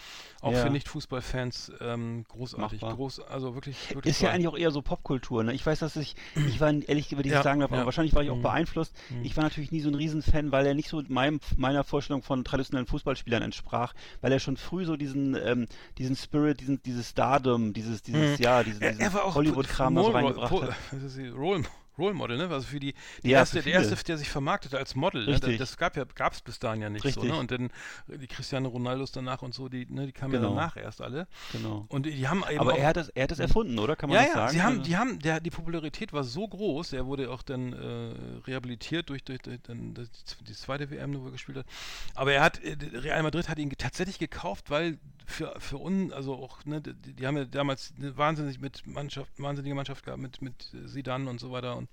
Auch 0.43 0.53
Ja. 0.53 0.63
für 0.63 0.71
Nicht-Fußballfans 0.71 1.73
ähm, 1.81 2.25
großartig. 2.29 2.81
Machbar. 2.83 2.97
Groß, 2.97 3.21
also 3.21 3.55
wirklich, 3.55 3.91
wirklich 3.95 4.13
Ist 4.15 4.21
ja 4.23 4.29
toll. 4.29 4.35
eigentlich 4.37 4.49
auch 4.49 4.57
eher 4.57 4.71
so 4.71 4.81
Popkultur. 4.83 5.43
Ne? 5.43 5.53
Ich 5.55 5.65
weiß, 5.67 5.81
dass 5.81 5.97
ich, 5.97 6.15
ich 6.47 6.61
war 6.61 6.73
ehrlich, 6.73 7.11
wenn 7.17 7.25
ich 7.25 7.33
Ja, 7.33 7.43
sagen 7.43 7.61
darf, 7.61 7.71
aber 7.71 7.81
ja. 7.81 7.85
wahrscheinlich 7.87 8.15
war 8.15 8.23
ich 8.23 8.31
auch 8.31 8.37
Mhm. 8.37 8.43
beeinflusst. 8.43 8.95
Ich 9.23 9.37
war 9.37 9.45
natürlich 9.45 9.71
nie 9.73 9.81
so 9.81 9.89
ein 9.89 9.95
Riesenfan, 9.95 10.53
weil 10.53 10.67
er 10.67 10.75
nicht 10.75 10.89
so 10.89 11.03
meinem, 11.09 11.41
meiner 11.57 11.85
Vorstellung 11.85 12.23
von 12.23 12.45
traditionellen 12.45 12.87
Fußballspielern 12.87 13.43
entsprach, 13.43 13.95
weil 14.21 14.33
er 14.33 14.41
schon 14.41 14.57
früh 14.57 14.85
so 14.85 14.97
diesen, 14.97 15.35
ähm, 15.35 15.67
diesen 15.99 16.17
Spirit, 16.17 16.61
diesen, 16.61 16.83
dieses 16.83 17.11
Stardom, 17.11 17.73
dieses, 17.73 18.03
dieses, 18.03 18.39
Mhm. 18.39 18.45
ja, 18.45 18.63
diesen, 18.65 19.01
auch 19.17 19.35
Hollywood-Kram 19.35 19.95
da 19.95 20.03
so 20.03 20.11
reingebracht 20.11 20.63
hat. 20.63 20.75
Role, 21.37 21.65
Role 21.99 22.15
Model, 22.15 22.37
ne? 22.39 22.49
Also 22.49 22.67
für 22.67 22.81
die, 22.81 22.95
die 23.23 23.31
Ja, 23.31 23.39
erste, 23.39 23.63
der 23.63 23.73
erste, 23.75 23.97
der 24.05 24.19
sich 24.19 24.29
vermarktete 24.29 24.79
als 24.79 24.95
Model. 24.95 25.27
Ne? 25.27 25.39
Das, 25.39 25.57
das 25.57 25.77
gab 25.77 25.97
ja, 25.97 26.05
gab 26.05 26.33
es 26.33 26.41
bis 26.41 26.59
dahin 26.59 26.83
ja 26.83 26.91
nicht 26.91 27.03
so, 27.03 27.09
Richtig. 27.09 27.31
ne? 27.31 27.37
Und 27.37 27.51
dann 27.51 27.71
die 28.09 28.27
Cristiano 28.27 28.69
Ronaldos 28.69 29.13
danach 29.13 29.43
und 29.43 29.55
so, 29.55 29.69
die, 29.69 29.87
ne, 29.87 30.07
die 30.07 30.13
kamen 30.13 30.33
Genau. 30.33 30.51
ja 30.51 30.55
danach 30.55 30.77
erst 30.77 31.01
alle. 31.01 31.27
Genau. 31.53 31.85
Und 31.89 32.07
die, 32.07 32.13
die 32.13 32.29
haben 32.29 32.45
eben 32.49 32.61
Aber 32.61 32.73
auch, 32.73 32.79
er 32.79 32.89
hat 32.89 32.97
das, 32.97 33.09
er 33.11 33.25
hat 33.25 33.31
das 33.31 33.39
erfunden, 33.39 33.79
oder? 33.79 33.97
Kann 33.97 34.11
man 34.11 34.17
ja, 34.19 34.25
das 34.25 34.35
ja, 34.35 34.35
sagen? 34.41 34.53
sie 34.53 34.63
haben, 34.63 34.83
die 34.83 34.97
haben, 34.97 35.19
der, 35.19 35.41
die 35.41 35.51
Popularität 35.51 36.13
war 36.13 36.25
so 36.25 36.47
groß, 36.47 36.93
er 36.93 37.07
wurde 37.07 37.31
auch 37.31 37.43
dann 37.43 37.73
äh, 37.73 38.15
rehabilitiert 38.47 39.09
durch, 39.09 39.25
durch, 39.25 39.41
durch 39.41 39.59
dann 39.63 39.95
die 39.95 40.53
zweite 40.55 40.91
WM, 40.91 41.21
wo 41.21 41.27
er 41.27 41.33
gespielt 41.33 41.59
hat. 41.59 41.67
Aber 42.15 42.33
er 42.33 42.43
hat, 42.43 42.63
äh, 42.63 42.77
Real 42.95 43.23
Madrid 43.23 43.49
hat 43.49 43.59
ihn 43.59 43.71
tatsächlich 43.77 44.19
gekauft, 44.19 44.71
weil 44.71 44.99
für, 45.31 45.55
für 45.59 45.79
uns, 45.79 46.13
also 46.13 46.35
auch, 46.35 46.65
ne, 46.65 46.81
die, 46.81 47.15
die 47.15 47.27
haben 47.27 47.37
ja 47.37 47.45
damals 47.45 47.95
eine 47.97 48.17
wahnsinnig 48.17 48.61
mit 48.61 48.87
Mannschaft, 48.87 49.33
wahnsinnige 49.39 49.75
Mannschaft 49.75 50.05
gehabt 50.05 50.21
mit, 50.21 50.43
mit 50.43 50.75
Zidane 50.87 51.29
und 51.29 51.41
so 51.41 51.53
weiter 51.53 51.77
und 51.77 51.89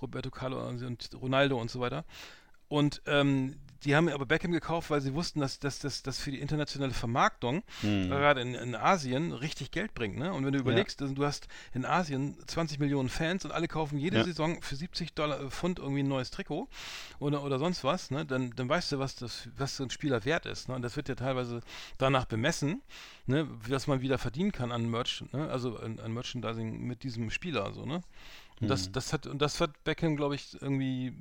Roberto 0.00 0.30
Carlos 0.30 0.82
und 0.82 1.10
Ronaldo 1.20 1.60
und 1.60 1.70
so 1.70 1.80
weiter. 1.80 2.04
Und 2.68 3.02
ähm, 3.06 3.56
die 3.84 3.96
haben 3.96 4.08
aber 4.08 4.26
Beckham 4.26 4.52
gekauft, 4.52 4.90
weil 4.90 5.00
sie 5.00 5.14
wussten, 5.14 5.40
dass 5.40 5.58
das 5.58 6.18
für 6.18 6.30
die 6.30 6.38
internationale 6.40 6.92
Vermarktung, 6.92 7.62
Hm. 7.80 8.08
gerade 8.08 8.40
in, 8.40 8.54
in 8.54 8.74
Asien, 8.74 9.32
richtig 9.32 9.70
Geld 9.70 9.94
bringt. 9.94 10.18
Ne? 10.18 10.32
Und 10.32 10.44
wenn 10.44 10.52
du 10.52 10.58
überlegst, 10.58 11.00
also 11.02 11.14
du 11.14 11.24
hast 11.24 11.48
in 11.72 11.84
Asien 11.84 12.36
20 12.46 12.78
Millionen 12.78 13.08
Fans 13.08 13.44
und 13.44 13.52
alle 13.52 13.68
kaufen 13.68 13.98
jede 13.98 14.18
Ja. 14.18 14.24
Saison 14.24 14.60
für 14.62 14.76
70 14.76 15.14
Dollar, 15.14 15.40
äh, 15.40 15.50
Pfund 15.50 15.78
irgendwie 15.78 16.02
ein 16.02 16.08
neues 16.08 16.30
Trikot 16.30 16.68
oder, 17.18 17.42
oder 17.42 17.58
sonst 17.58 17.84
was, 17.84 18.10
ne? 18.10 18.26
dann, 18.26 18.50
dann 18.56 18.68
weißt 18.68 18.92
du, 18.92 18.98
was, 18.98 19.16
das, 19.16 19.48
was 19.56 19.76
so 19.76 19.84
ein 19.84 19.90
Spieler 19.90 20.24
wert 20.24 20.46
ist. 20.46 20.68
Ne? 20.68 20.74
Und 20.74 20.82
das 20.82 20.96
wird 20.96 21.08
ja 21.08 21.14
teilweise 21.14 21.60
danach 21.98 22.26
bemessen, 22.26 22.82
ne? 23.26 23.46
was 23.68 23.86
man 23.86 24.00
wieder 24.00 24.18
verdienen 24.18 24.52
kann 24.52 24.72
an 24.72 24.90
Merch, 24.90 25.24
ne? 25.32 25.48
also 25.50 25.76
an, 25.78 25.98
an 26.00 26.12
Merchandising 26.12 26.80
mit 26.86 27.02
diesem 27.02 27.30
Spieler. 27.30 27.72
So, 27.72 27.86
ne? 27.86 28.02
Und 28.60 28.68
das, 28.68 28.88
Mhm. 28.88 28.92
das 28.92 29.12
hat 29.12 29.26
und 29.26 29.40
das 29.40 29.60
hat 29.60 29.82
Beckham, 29.84 30.16
glaube 30.16 30.34
ich, 30.34 30.60
irgendwie, 30.60 31.14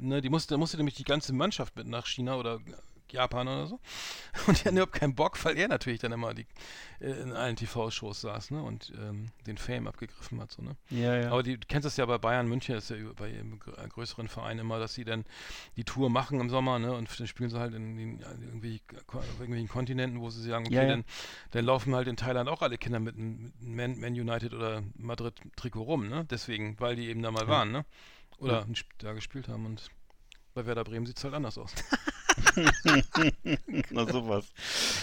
ne, 0.00 0.20
die 0.20 0.30
musste, 0.30 0.54
da 0.54 0.58
musste 0.58 0.76
nämlich 0.78 0.94
die 0.94 1.04
ganze 1.04 1.32
Mannschaft 1.32 1.76
mit 1.76 1.86
nach 1.86 2.06
China 2.06 2.36
oder 2.36 2.60
Japan 3.12 3.48
oder 3.48 3.66
so. 3.66 3.80
Und 4.46 4.58
die 4.58 4.64
hatten 4.64 4.76
überhaupt 4.76 4.94
keinen 4.94 5.14
Bock, 5.14 5.42
weil 5.44 5.56
er 5.56 5.68
natürlich 5.68 6.00
dann 6.00 6.12
immer 6.12 6.34
die, 6.34 6.46
äh, 7.00 7.10
in 7.10 7.32
allen 7.32 7.56
TV-Shows 7.56 8.20
saß, 8.20 8.50
ne? 8.50 8.62
Und 8.62 8.92
ähm, 9.00 9.26
den 9.46 9.58
Fame 9.58 9.86
abgegriffen 9.86 10.40
hat, 10.40 10.52
so, 10.52 10.62
ne? 10.62 10.76
Ja, 10.90 11.16
ja. 11.16 11.30
Aber 11.30 11.42
die, 11.42 11.58
du 11.58 11.66
kennst 11.66 11.86
das 11.86 11.96
ja 11.96 12.06
bei 12.06 12.18
Bayern 12.18 12.48
München, 12.48 12.76
ist 12.76 12.90
ja 12.90 12.96
bei 13.16 13.30
äh, 13.30 13.88
größeren 13.88 14.28
Verein 14.28 14.58
immer, 14.58 14.78
dass 14.78 14.94
sie 14.94 15.04
dann 15.04 15.24
die 15.76 15.84
Tour 15.84 16.10
machen 16.10 16.40
im 16.40 16.50
Sommer, 16.50 16.78
ne? 16.78 16.92
Und 16.92 17.08
dann 17.18 17.26
spielen 17.26 17.50
sie 17.50 17.58
halt 17.58 17.74
in, 17.74 17.96
den 17.96 18.18
ja, 18.18 18.30
irgendwie, 18.30 18.80
auf 19.08 19.24
irgendwelchen 19.38 19.68
Kontinenten, 19.68 20.20
wo 20.20 20.30
sie 20.30 20.42
sagen, 20.42 20.66
okay, 20.66 20.74
Ja, 20.74 20.82
ja. 20.82 20.88
Dann, 20.88 21.04
dann 21.52 21.64
laufen 21.64 21.94
halt 21.94 22.08
in 22.08 22.16
Thailand 22.16 22.48
auch 22.48 22.62
alle 22.62 22.78
Kinder 22.78 23.00
mit 23.00 23.16
einem 23.16 23.52
Man, 23.60 23.98
Man 23.98 24.12
United 24.12 24.54
oder 24.54 24.82
Madrid 24.96 25.34
Trikot 25.56 25.82
rum, 25.82 26.08
ne? 26.08 26.26
Deswegen, 26.30 26.78
weil 26.80 26.96
die 26.96 27.08
eben 27.08 27.22
da 27.22 27.30
mal 27.30 27.48
waren, 27.48 27.72
ne? 27.72 27.84
Oder 28.38 28.66
da 28.98 29.12
gespielt 29.14 29.48
haben 29.48 29.64
und 29.64 29.90
bei 30.56 30.66
Werder 30.66 30.84
Bremen 30.84 31.06
sieht 31.06 31.18
es 31.18 31.24
halt 31.24 31.34
anders 31.34 31.58
aus. 31.58 31.70
Na 33.90 34.06
sowas. 34.10 34.46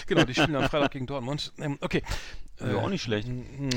genau, 0.06 0.24
die 0.24 0.34
spielen 0.34 0.56
am 0.56 0.68
Freitag 0.68 0.90
gegen 0.90 1.06
Dortmund. 1.06 1.52
Ähm, 1.58 1.78
okay. 1.80 2.02
Ja, 2.60 2.76
auch 2.76 2.88
nicht 2.88 3.02
schlecht. 3.02 3.28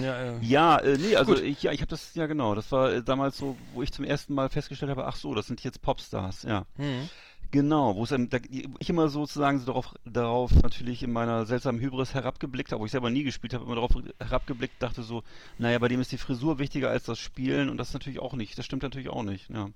Ja, 0.01 0.37
äh, 0.37 0.39
Ja, 0.41 0.77
äh, 0.77 0.97
nee, 0.97 1.15
also 1.15 1.33
Gut. 1.33 1.43
ich, 1.43 1.63
ja, 1.63 1.71
ich 1.71 1.81
habe 1.81 1.89
das, 1.89 2.13
ja 2.15 2.25
genau, 2.25 2.55
das 2.55 2.71
war 2.71 2.91
äh, 2.91 3.03
damals 3.03 3.37
so, 3.37 3.55
wo 3.73 3.83
ich 3.83 3.91
zum 3.91 4.05
ersten 4.05 4.33
Mal 4.33 4.49
festgestellt 4.49 4.89
habe, 4.89 5.05
ach 5.05 5.15
so, 5.15 5.33
das 5.35 5.47
sind 5.47 5.63
jetzt 5.63 5.81
Popstars, 5.81 6.43
ja. 6.43 6.65
mhm. 6.77 7.09
Genau, 7.51 7.95
wo 7.95 8.03
es 8.03 8.09
da, 8.09 8.39
ich 8.49 8.89
immer 8.89 9.07
sozusagen 9.07 9.59
so 9.59 9.67
darauf, 9.67 9.95
darauf 10.03 10.51
natürlich 10.63 11.01
in 11.01 11.13
meiner 11.13 11.45
seltsamen 11.45 11.79
Hybris 11.79 12.13
herabgeblickt 12.13 12.71
habe, 12.71 12.81
wo 12.81 12.85
ich 12.85 12.91
selber 12.91 13.09
nie 13.09 13.23
gespielt 13.23 13.53
habe, 13.53 13.63
immer 13.63 13.75
darauf 13.75 13.91
herabgeblickt, 14.19 14.75
dachte 14.79 15.01
so, 15.01 15.23
naja, 15.57 15.79
bei 15.79 15.87
dem 15.87 16.01
ist 16.01 16.11
die 16.11 16.17
Frisur 16.17 16.59
wichtiger 16.59 16.89
als 16.89 17.03
das 17.03 17.19
Spielen 17.19 17.69
und 17.69 17.77
das 17.77 17.89
ist 17.89 17.93
natürlich 17.93 18.19
auch 18.19 18.33
nicht, 18.33 18.57
das 18.57 18.65
stimmt 18.65 18.83
natürlich 18.83 19.09
auch 19.09 19.23
nicht, 19.23 19.49
ja. 19.49 19.69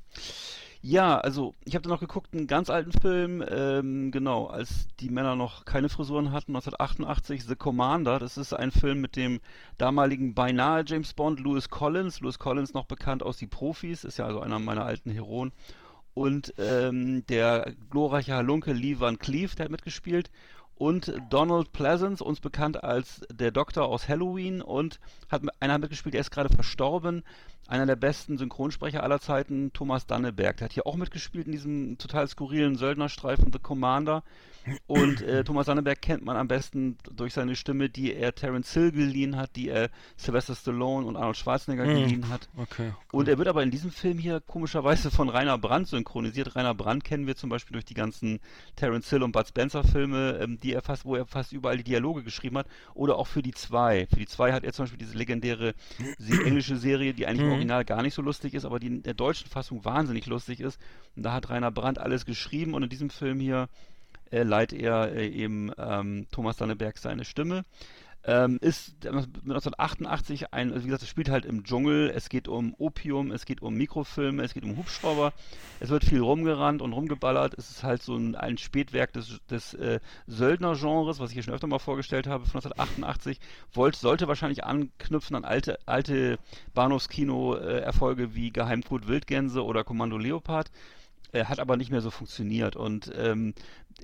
Ja, 0.83 1.19
also 1.19 1.53
ich 1.63 1.75
habe 1.75 1.83
dann 1.83 1.91
noch 1.91 1.99
geguckt, 1.99 2.33
einen 2.33 2.47
ganz 2.47 2.71
alten 2.71 2.91
Film, 2.91 3.43
ähm, 3.47 4.09
genau, 4.09 4.47
als 4.47 4.87
die 4.99 5.09
Männer 5.09 5.35
noch 5.35 5.63
keine 5.63 5.89
Frisuren 5.89 6.31
hatten, 6.31 6.55
1988, 6.55 7.43
The 7.45 7.55
Commander. 7.55 8.17
Das 8.17 8.35
ist 8.35 8.51
ein 8.53 8.71
Film 8.71 8.99
mit 8.99 9.15
dem 9.15 9.41
damaligen 9.77 10.33
beinahe 10.33 10.83
James 10.85 11.13
Bond, 11.13 11.39
Lewis 11.39 11.69
Collins. 11.69 12.19
Lewis 12.21 12.39
Collins 12.39 12.73
noch 12.73 12.85
bekannt 12.85 13.21
aus 13.21 13.37
Die 13.37 13.45
Profis, 13.45 14.03
ist 14.03 14.17
ja 14.17 14.25
also 14.25 14.39
einer 14.39 14.57
meiner 14.57 14.83
alten 14.83 15.11
Heroen. 15.11 15.51
Und 16.15 16.55
ähm, 16.57 17.25
der 17.27 17.73
glorreiche 17.91 18.33
Halunke 18.33 18.73
Lee 18.73 18.99
Van 18.99 19.19
Cleef, 19.19 19.53
der 19.55 19.65
hat 19.65 19.71
mitgespielt. 19.71 20.31
Und 20.75 21.13
Donald 21.29 21.71
Pleasance, 21.73 22.23
uns 22.23 22.39
bekannt 22.39 22.83
als 22.83 23.21
der 23.31 23.51
Doktor 23.51 23.85
aus 23.87 24.07
Halloween. 24.09 24.61
Und 24.61 24.99
hat 25.29 25.43
einer 25.59 25.73
hat 25.73 25.81
mitgespielt, 25.81 26.13
der 26.13 26.21
ist 26.21 26.31
gerade 26.31 26.49
verstorben. 26.53 27.23
Einer 27.67 27.85
der 27.85 27.95
besten 27.95 28.37
Synchronsprecher 28.37 29.03
aller 29.03 29.19
Zeiten, 29.21 29.71
Thomas 29.71 30.05
Danneberg. 30.05 30.57
Der 30.57 30.65
hat 30.65 30.73
hier 30.73 30.87
auch 30.87 30.97
mitgespielt 30.97 31.45
in 31.45 31.51
diesem 31.53 31.97
total 31.97 32.27
skurrilen 32.27 32.75
Söldnerstreifen 32.75 33.53
The 33.53 33.59
Commander. 33.59 34.23
Und 34.87 35.21
äh, 35.21 35.43
Thomas 35.45 35.67
Danneberg 35.67 36.01
kennt 36.01 36.25
man 36.25 36.35
am 36.35 36.47
besten 36.47 36.97
durch 37.15 37.33
seine 37.33 37.55
Stimme, 37.55 37.87
die 37.89 38.13
er 38.13 38.35
Terence 38.35 38.73
Hill 38.73 38.91
geliehen 38.91 39.37
hat, 39.37 39.55
die 39.55 39.69
er 39.69 39.89
Sylvester 40.17 40.55
Stallone 40.55 41.05
und 41.07 41.15
Arnold 41.15 41.37
Schwarzenegger 41.37 41.85
Mhm. 41.85 41.95
geliehen 41.95 42.29
hat. 42.29 42.49
Okay. 42.57 42.91
Und 43.11 43.27
er 43.29 43.37
wird 43.37 43.47
aber 43.47 43.63
in 43.63 43.71
diesem 43.71 43.91
Film 43.91 44.17
hier 44.17 44.41
komischerweise 44.41 45.09
von 45.09 45.29
Rainer 45.29 45.57
Brandt 45.57 45.87
synchronisiert. 45.87 46.55
Rainer 46.55 46.73
Brandt 46.75 47.03
kennen 47.05 47.25
wir 47.25 47.35
zum 47.35 47.49
Beispiel 47.49 47.73
durch 47.73 47.85
die 47.85 47.93
ganzen 47.93 48.39
Terence 48.75 49.09
Hill 49.09 49.23
und 49.23 49.31
Bud 49.31 49.47
Spencer 49.47 49.83
Filme, 49.83 50.39
ähm, 50.41 50.59
die 50.59 50.70
er 50.71 50.81
fast, 50.81 51.05
wo 51.05 51.15
er 51.15 51.25
fast 51.25 51.51
überall 51.51 51.77
die 51.77 51.83
Dialoge 51.83 52.23
geschrieben 52.23 52.57
hat. 52.57 52.67
Oder 52.93 53.17
auch 53.17 53.27
für 53.27 53.41
die 53.41 53.53
zwei. 53.53 54.07
Für 54.07 54.19
die 54.19 54.27
zwei 54.27 54.53
hat 54.53 54.63
er 54.63 54.73
zum 54.73 54.83
Beispiel 54.83 54.99
diese 54.99 55.17
legendäre 55.17 55.73
englische 56.45 56.77
Serie, 56.77 57.13
die 57.13 57.27
eigentlich 57.27 57.41
im 57.41 57.47
Mhm. 57.47 57.53
Original 57.53 57.85
gar 57.85 58.01
nicht 58.01 58.13
so 58.13 58.21
lustig 58.21 58.53
ist, 58.53 58.65
aber 58.65 58.79
die 58.79 58.87
in 58.87 59.03
der 59.03 59.13
deutschen 59.13 59.47
Fassung 59.49 59.83
wahnsinnig 59.85 60.25
lustig 60.25 60.59
ist. 60.59 60.79
Und 61.15 61.23
da 61.23 61.33
hat 61.33 61.49
Rainer 61.49 61.71
Brandt 61.71 61.99
alles 61.99 62.25
geschrieben 62.25 62.73
und 62.73 62.83
in 62.83 62.89
diesem 62.89 63.09
Film 63.09 63.39
hier 63.39 63.67
äh, 64.31 64.43
leiht 64.43 64.73
er 64.73 65.13
äh, 65.13 65.27
eben 65.27 65.71
ähm, 65.77 66.27
Thomas 66.31 66.57
Danneberg 66.57 66.97
seine 66.97 67.25
Stimme. 67.25 67.65
Ähm, 68.23 68.59
ist 68.61 69.03
äh, 69.03 69.09
1988 69.09 70.53
ein, 70.53 70.71
also 70.71 70.83
wie 70.83 70.87
gesagt, 70.87 71.03
es 71.03 71.09
spielt 71.09 71.29
halt 71.29 71.43
im 71.43 71.63
Dschungel, 71.63 72.11
es 72.11 72.29
geht 72.29 72.47
um 72.47 72.75
Opium, 72.77 73.31
es 73.31 73.45
geht 73.45 73.63
um 73.63 73.73
Mikrofilme, 73.73 74.43
es 74.43 74.53
geht 74.53 74.63
um 74.63 74.77
Hubschrauber, 74.77 75.33
es 75.79 75.89
wird 75.89 76.05
viel 76.05 76.19
rumgerannt 76.19 76.83
und 76.83 76.93
rumgeballert, 76.93 77.55
es 77.57 77.71
ist 77.71 77.83
halt 77.83 78.03
so 78.03 78.15
ein, 78.15 78.35
ein 78.35 78.59
Spätwerk 78.59 79.11
des, 79.13 79.39
des 79.49 79.73
äh, 79.73 79.99
Söldner-Genres, 80.27 81.19
was 81.19 81.31
ich 81.31 81.33
hier 81.33 81.43
schon 81.43 81.55
öfter 81.55 81.65
mal 81.65 81.79
vorgestellt 81.79 82.27
habe, 82.27 82.45
von 82.45 82.59
1988, 82.59 83.39
wollte, 83.73 83.97
sollte 83.97 84.27
wahrscheinlich 84.27 84.63
anknüpfen 84.63 85.35
an 85.35 85.43
alte, 85.43 85.79
alte 85.87 86.37
Bahnhofskino-Erfolge 86.75 88.35
wie 88.35 88.51
Geheimcode 88.51 89.07
Wildgänse 89.07 89.65
oder 89.65 89.83
Kommando 89.83 90.19
Leopard, 90.19 90.69
äh, 91.31 91.45
hat 91.45 91.59
aber 91.59 91.77
nicht 91.77 91.91
mehr 91.91 92.01
so 92.01 92.11
funktioniert 92.11 92.75
und 92.75 93.11
ähm, 93.15 93.53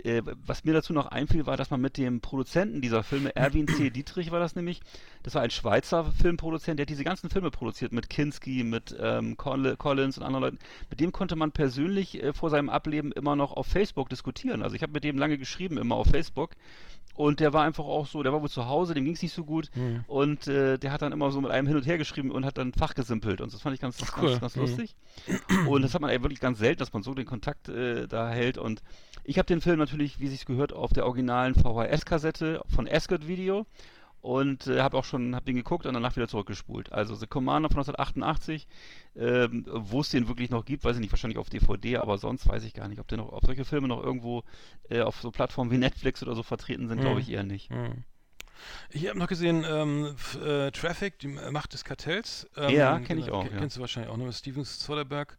äh, 0.04 0.22
was 0.46 0.64
mir 0.64 0.74
dazu 0.74 0.94
noch 0.94 1.08
einfiel, 1.08 1.46
war, 1.46 1.58
dass 1.58 1.70
man 1.70 1.82
mit 1.82 1.98
dem 1.98 2.22
Produzenten 2.22 2.82
dieser 2.82 3.04
Filme, 3.04 3.36
Erwin 3.36 3.68
C. 3.68 3.90
Dietrich 3.90 4.32
war 4.32 4.40
das 4.40 4.56
nämlich, 4.56 4.82
das 5.24 5.36
war 5.36 5.42
ein 5.42 5.50
Schweizer 5.50 6.06
Filmproduzent, 6.06 6.80
der 6.80 6.84
hat 6.84 6.90
diese 6.90 7.04
ganzen 7.04 7.30
Filme 7.30 7.52
produziert, 7.52 7.92
mit 7.92 8.10
Kinski, 8.10 8.64
mit 8.64 8.96
ähm, 9.00 9.38
Coll- 9.38 9.76
Collins 9.78 10.18
und 10.18 10.24
anderen 10.24 10.44
Leuten. 10.44 10.60
Mit 10.90 11.00
dem 11.00 11.12
konnte 11.12 11.36
man 11.36 11.52
persönlich 11.52 12.22
äh, 12.22 12.34
vor 12.34 12.50
seinem 12.50 12.70
Ableben 12.70 13.12
immer 13.12 13.36
noch 13.36 13.54
auf 13.54 13.68
Facebook 13.68 14.10
diskutieren. 14.10 14.64
Also 14.64 14.76
ich 14.76 14.82
habe 14.82 14.94
mit 14.94 15.04
dem 15.04 15.18
lange 15.18 15.38
geschrieben, 15.38 15.78
immer 15.78 15.96
auf 15.96 16.08
Facebook. 16.08 16.52
Und 17.18 17.40
der 17.40 17.52
war 17.52 17.64
einfach 17.66 17.84
auch 17.84 18.06
so, 18.08 18.22
der 18.24 18.32
war 18.32 18.42
wohl 18.42 18.50
zu 18.50 18.68
Hause, 18.68 18.94
dem 18.94 19.04
ging 19.04 19.16
es 19.16 19.22
nicht 19.24 19.34
so 19.34 19.44
gut. 19.44 19.70
Mhm. 19.76 20.06
Und 20.08 20.48
äh, 20.48 20.78
der 20.78 20.92
hat 20.92 21.02
dann 21.02 21.12
immer 21.12 21.32
so 21.32 21.42
mit 21.42 21.50
einem 21.52 21.68
hin 21.68 21.76
und 21.76 21.86
her 21.86 21.98
geschrieben 21.98 22.30
und 22.32 22.46
hat 22.46 22.58
dann 22.60 22.74
fachgesimpelt. 22.74 23.42
Und 23.42 23.52
das 23.52 23.60
fand 23.62 23.74
ich 23.74 23.82
ganz, 23.82 23.98
Ach, 24.04 24.22
cool. 24.22 24.30
ganz, 24.30 24.40
ganz 24.42 24.56
Mhm. 24.56 24.62
lustig. 24.62 24.96
Und 25.68 25.82
das 25.82 25.94
hat 25.96 26.02
man 26.02 26.12
wirklich 26.12 26.40
ganz 26.40 26.60
selten, 26.60 26.78
dass 26.80 26.94
man 26.94 27.02
so 27.02 27.14
den 27.16 27.26
Kontakt 27.26 27.70
äh, 27.70 28.08
da 28.08 28.30
hält. 28.30 28.58
Und 28.60 28.84
ich 29.24 29.40
habe 29.40 29.48
den 29.48 29.62
Film 29.62 29.80
natürlich, 29.80 30.20
wie 30.20 30.28
sich's 30.28 30.46
gehört, 30.46 30.74
auf 30.74 30.94
der 30.94 31.06
originalen 31.08 31.56
VHS-Kassette 31.56 32.62
von 32.68 32.88
Ascot 32.88 33.28
Video. 33.28 33.66
Und 34.22 34.68
äh, 34.68 34.82
habe 34.82 34.98
auch 34.98 35.06
schon, 35.06 35.36
habe 35.36 35.46
den 35.46 35.56
geguckt 35.56 35.86
und 35.86 35.94
danach 35.94 36.16
wieder 36.16 36.28
zurückgespult. 36.28 36.92
Also 36.92 37.16
The 37.16 37.28
Commander 37.28 37.70
von 37.70 37.78
1988, 37.80 38.68
ähm, 39.16 39.66
wo 39.70 40.02
es 40.02 40.10
den 40.10 40.28
wirklich 40.28 40.50
noch 40.50 40.66
gibt, 40.66 40.84
weiß 40.84 40.96
ich 40.96 41.02
nicht, 41.02 41.12
wahrscheinlich 41.12 41.38
auf 41.38 41.50
DVD, 41.50 41.98
aber 41.98 42.18
sonst 42.18 42.48
weiß 42.48 42.64
ich 42.64 42.74
gar 42.74 42.88
nicht, 42.88 43.00
ob 43.00 43.08
der 43.08 43.20
noch, 43.20 43.32
ob 43.32 43.46
solche 43.46 43.66
Filme 43.66 43.88
noch 43.88 44.04
irgendwo 44.04 44.44
äh, 44.90 45.02
auf 45.02 45.22
so 45.22 45.32
Plattformen 45.32 45.72
wie 45.72 45.78
Netflix 45.78 46.22
oder 46.24 46.36
so 46.36 46.44
vertreten 46.44 46.88
sind, 46.88 47.00
glaube 47.02 47.22
ich 47.22 47.30
eher 47.30 47.44
nicht. 47.44 47.70
Hm. 47.70 48.04
Ich 48.90 49.08
habe 49.08 49.20
noch 49.20 49.28
gesehen, 49.28 49.64
ähm, 49.70 50.16
äh, 50.44 50.72
Traffic, 50.72 51.20
die 51.20 51.28
Macht 51.28 51.74
des 51.74 51.84
Kartells. 51.86 52.50
Ähm, 52.58 52.74
Ja, 52.74 53.00
kenn 53.00 53.20
ich 53.20 53.30
auch, 53.30 53.46
ke- 53.46 53.52
ja. 53.54 53.60
Kennst 53.60 53.78
du 53.78 53.82
wahrscheinlich 53.82 54.12
auch, 54.12 54.18
ne? 54.18 54.24
Mit 54.26 54.34
Steven 54.34 54.64
Soderbergh 54.64 55.36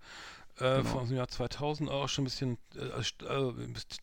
äh, 0.60 0.78
Genau. 0.78 0.88
von 0.90 1.06
dem 1.08 1.16
Jahr 1.16 1.28
2000, 1.28 1.90
auch 1.90 2.08
schon 2.08 2.22
ein 2.22 2.26
bisschen, 2.26 2.58
äh, 2.76 2.80
also 2.96 3.50
äh, 3.50 3.52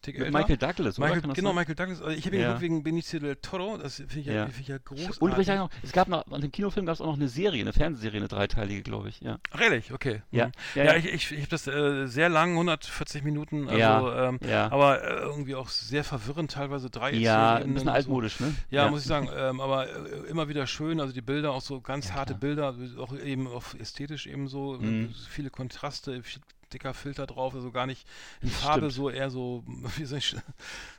Tick 0.02 0.18
Mit 0.18 0.28
älter. 0.28 0.38
Michael 0.40 0.58
Douglas, 0.58 0.98
oder? 1.00 1.08
Michael, 1.08 1.22
das 1.28 1.34
genau, 1.36 1.50
sein? 1.50 1.56
Michael 1.56 1.76
Douglas. 1.76 2.02
Also 2.02 2.18
ich 2.18 2.26
habe 2.26 2.36
ihn 2.36 2.42
Ja. 2.42 2.62
wegen 2.62 2.84
Benicio 2.84 3.20
del 3.20 3.36
Toro. 3.38 3.78
Das 3.78 3.96
finde 3.98 4.20
ich, 4.20 4.26
ja. 4.28 4.34
Ja. 4.34 4.46
find 4.48 4.60
ich 4.62 4.68
ja 4.68 4.78
großartig. 4.78 5.22
Und 5.22 5.40
ich 5.40 5.48
noch, 5.48 5.70
es 5.84 5.92
gab 5.92 6.08
noch, 6.08 6.26
an 6.32 6.42
dem 6.42 6.52
Kinofilm 6.52 6.86
gab 6.86 6.94
es 6.96 7.02
auch 7.02 7.08
noch 7.08 7.16
eine 7.16 7.28
Serie, 7.28 7.62
eine 7.62 7.74
Fernsehserie, 7.74 8.18
eine 8.20 8.28
dreiteilige, 8.28 8.82
glaube 8.84 9.10
ich, 9.10 9.22
ja. 9.22 9.38
Ach, 9.52 9.62
Ehrlich, 9.62 9.92
okay. 9.94 10.22
Ja, 10.32 10.46
Hm. 10.46 10.52
ja, 10.76 10.84
Ja, 10.86 10.96
ich, 10.96 11.06
ich, 11.06 11.32
ich 11.32 11.40
habe 11.40 11.50
das 11.50 11.68
äh, 11.68 12.06
sehr 12.08 12.30
lang, 12.30 12.52
140 12.54 13.24
Minuten, 13.24 13.68
also, 13.68 13.78
Ja, 13.80 14.30
ähm, 14.30 14.40
ja. 14.48 14.72
aber 14.72 15.04
äh, 15.04 15.20
irgendwie 15.22 15.56
auch 15.56 15.70
sehr 15.70 16.04
verwirrend, 16.04 16.52
teilweise 16.52 16.90
drei 16.90 17.12
Ja, 17.14 17.56
ein 17.56 17.74
bisschen 17.74 17.80
und 17.80 17.86
so. 17.86 17.92
altmodisch, 17.92 18.40
ne? 18.40 18.54
Ja, 18.70 18.90
muss 18.90 19.02
ich 19.02 19.08
sagen, 19.08 19.30
ähm, 19.36 19.60
aber 19.60 19.88
äh, 19.90 20.30
immer 20.30 20.48
wieder 20.48 20.68
schön, 20.68 21.00
also 21.00 21.14
die 21.14 21.22
Bilder 21.22 21.52
auch 21.52 21.62
so 21.62 21.82
ganz 21.82 22.12
harte 22.14 22.36
Bilder, 22.36 22.76
auch 23.00 23.16
eben 23.18 23.48
auch 23.48 23.64
ästhetisch 23.80 24.28
eben 24.28 24.48
so, 24.48 24.74
Mhm. 24.80 25.14
viele 25.30 25.50
Kontraste, 25.50 26.22
viel 26.24 26.42
dicker 26.74 26.94
Filter 26.94 27.28
drauf, 27.28 27.54
also 27.54 27.72
gar 27.72 27.86
nicht 27.86 28.08
in 28.42 28.50
Farbe, 28.50 28.92
Stimmt. 28.92 28.94
so 28.94 29.10
eher 29.10 29.30
so, 29.30 29.64
wie 29.98 30.06
soll 30.06 30.20
ich, 30.20 30.36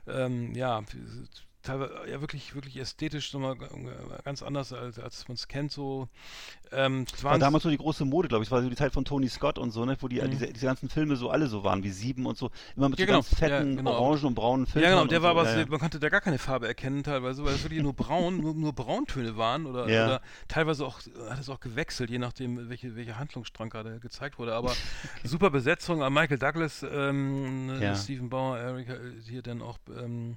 ähm, 0.06 0.54
ja, 0.54 0.82
teilweise 1.66 1.94
ja 2.10 2.20
wirklich, 2.20 2.54
wirklich 2.54 2.76
ästhetisch 2.78 3.32
nochmal 3.34 3.56
ganz 4.24 4.42
anders, 4.42 4.72
als, 4.72 4.98
als 4.98 5.28
man 5.28 5.34
es 5.34 5.48
kennt, 5.48 5.72
so. 5.72 6.08
Ähm, 6.72 7.04
es 7.14 7.22
War 7.22 7.38
damals 7.38 7.62
so 7.64 7.70
die 7.70 7.76
große 7.76 8.04
Mode, 8.04 8.28
glaube 8.28 8.42
ich. 8.42 8.48
Es 8.48 8.52
war 8.52 8.62
so 8.62 8.68
die 8.68 8.76
Zeit 8.76 8.92
von 8.92 9.04
Tony 9.04 9.28
Scott 9.28 9.58
und 9.58 9.70
so, 9.70 9.84
ne? 9.84 9.96
Wo 10.00 10.08
die, 10.08 10.20
Mhm. 10.20 10.30
diese, 10.30 10.46
diese 10.52 10.66
ganzen 10.66 10.88
Filme 10.88 11.16
so 11.16 11.30
alle 11.30 11.46
so 11.46 11.62
waren, 11.64 11.82
wie 11.84 11.90
Sieben 11.90 12.26
und 12.26 12.36
so. 12.38 12.50
Immer 12.76 12.88
mit 12.88 12.98
Ja, 12.98 13.04
so 13.04 13.06
genau. 13.06 13.18
ganz 13.18 13.34
fetten, 13.34 13.70
Ja, 13.70 13.76
genau. 13.76 13.92
orangen 13.98 14.24
und 14.24 14.34
braunen 14.34 14.66
Filmen. 14.66 14.84
Ja, 14.88 14.90
genau, 14.96 15.06
der 15.06 15.22
war 15.22 15.30
aber, 15.30 15.44
so. 15.44 15.50
ja, 15.52 15.58
ja. 15.60 15.66
man 15.68 15.78
konnte 15.78 16.00
da 16.00 16.08
gar 16.08 16.20
keine 16.20 16.38
Farbe 16.38 16.66
erkennen 16.66 17.02
teilweise, 17.02 17.44
weil 17.44 17.54
es 17.54 17.62
wirklich 17.62 17.82
nur 17.82 17.92
braun, 17.94 18.38
nur, 18.38 18.54
nur 18.54 18.72
Brauntöne 18.72 19.36
waren 19.36 19.66
oder, 19.66 19.84
oder 19.84 20.20
teilweise 20.48 20.84
auch, 20.86 21.00
hat 21.28 21.38
es 21.38 21.48
auch 21.48 21.60
gewechselt, 21.60 22.10
je 22.10 22.18
nachdem, 22.18 22.68
welche, 22.68 22.96
welcher 22.96 23.18
Handlungsstrang 23.18 23.70
gerade 23.70 24.00
gezeigt 24.00 24.38
wurde. 24.38 24.54
Aber 24.54 24.72
super 25.24 25.50
Besetzung, 25.50 26.02
äh, 26.02 26.10
Michael 26.10 26.38
Douglas, 26.38 26.84
ähm. 26.88 27.94
Stephen 27.96 28.28
Bauer, 28.28 28.58
Erika, 28.58 28.94
äh, 28.94 28.98
hier 29.28 29.42
dann 29.42 29.62
auch, 29.62 29.78
ähm, 29.96 30.36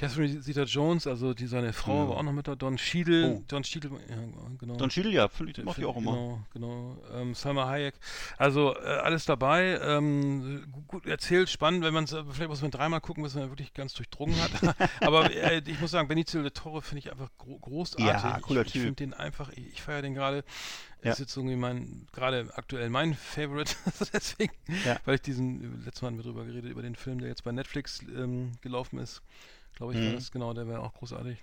Catherine 0.00 0.40
Zeta-Jones, 0.40 1.06
also 1.06 1.34
die 1.34 1.46
seine 1.46 1.72
Frau 1.72 2.04
Mhm. 2.04 2.08
war 2.08 2.16
auch 2.16 2.22
noch 2.22 2.32
mit 2.32 2.48
da, 2.48 2.54
Don 2.54 2.76
Cheadle, 2.76 3.36
Oh. 3.36 3.44
Don 3.48 3.62
Cheadle, 3.62 3.90
ja, 4.08 4.16
genau. 4.58 4.76
Don 4.76 4.88
Cheadle, 4.88 5.12
ja, 5.12 5.28
finde 5.28 5.52
ich, 5.52 5.62
mach 5.64 5.76
ich 5.76 5.84
auch 5.84 5.96
immer. 5.96 6.12
Genau, 6.12 6.40
genau. 6.54 7.02
Ähm, 7.14 7.34
Salma 7.34 7.66
Hayek. 7.68 7.94
Also 8.38 8.74
äh, 8.74 8.78
alles 8.78 9.26
dabei. 9.26 9.78
Ähm, 9.82 10.64
gu- 10.72 10.82
gut 10.88 11.06
erzählt, 11.06 11.50
spannend. 11.50 11.84
Wenn 11.84 11.92
man 11.94 12.04
es, 12.04 12.10
vielleicht 12.32 12.48
muss 12.48 12.62
man 12.62 12.70
dreimal 12.70 13.00
gucken, 13.00 13.22
bis 13.22 13.34
man 13.34 13.50
wirklich 13.50 13.74
ganz 13.74 13.92
durchdrungen 13.94 14.36
hat. 14.40 14.50
Aber 15.02 15.30
äh, 15.30 15.62
ich 15.66 15.80
muss 15.80 15.90
sagen, 15.90 16.08
Benicio 16.08 16.40
del 16.42 16.50
Toro 16.50 16.80
finde 16.80 17.00
ich 17.00 17.10
einfach 17.12 17.28
gro 17.36 17.58
großartig. 17.58 18.06
Ja, 18.06 18.38
cooler 18.40 18.62
ich 18.62 18.68
ich 18.68 18.72
Typ. 18.72 18.82
finde 18.82 18.96
den 18.96 19.14
einfach, 19.14 19.50
ich, 19.52 19.66
ich 19.74 19.82
feiere 19.82 20.02
den 20.02 20.14
gerade. 20.14 20.44
Ja. 21.02 21.12
Ist 21.12 21.18
jetzt 21.18 21.36
irgendwie 21.36 21.56
mein, 21.56 22.06
gerade 22.12 22.48
aktuell 22.54 22.90
mein 22.90 23.14
Favorite. 23.14 23.74
Deswegen, 24.12 24.52
Ja. 24.84 24.98
weil 25.04 25.14
ich 25.16 25.22
diesen, 25.22 25.82
letztes 25.84 26.02
Mal 26.02 26.08
haben 26.08 26.16
wir 26.18 26.24
drüber 26.24 26.44
geredet, 26.44 26.70
über 26.70 26.82
den 26.82 26.94
Film, 26.94 27.18
der 27.20 27.28
jetzt 27.28 27.44
bei 27.44 27.52
Netflix 27.52 28.00
ähm, 28.14 28.52
gelaufen 28.60 28.98
ist. 28.98 29.22
Glaube 29.76 29.94
ich, 29.94 29.98
war 30.00 30.10
Mhm. 30.10 30.14
das 30.16 30.30
genau, 30.30 30.52
der 30.52 30.68
wäre 30.68 30.80
auch 30.80 30.92
großartig. 30.94 31.38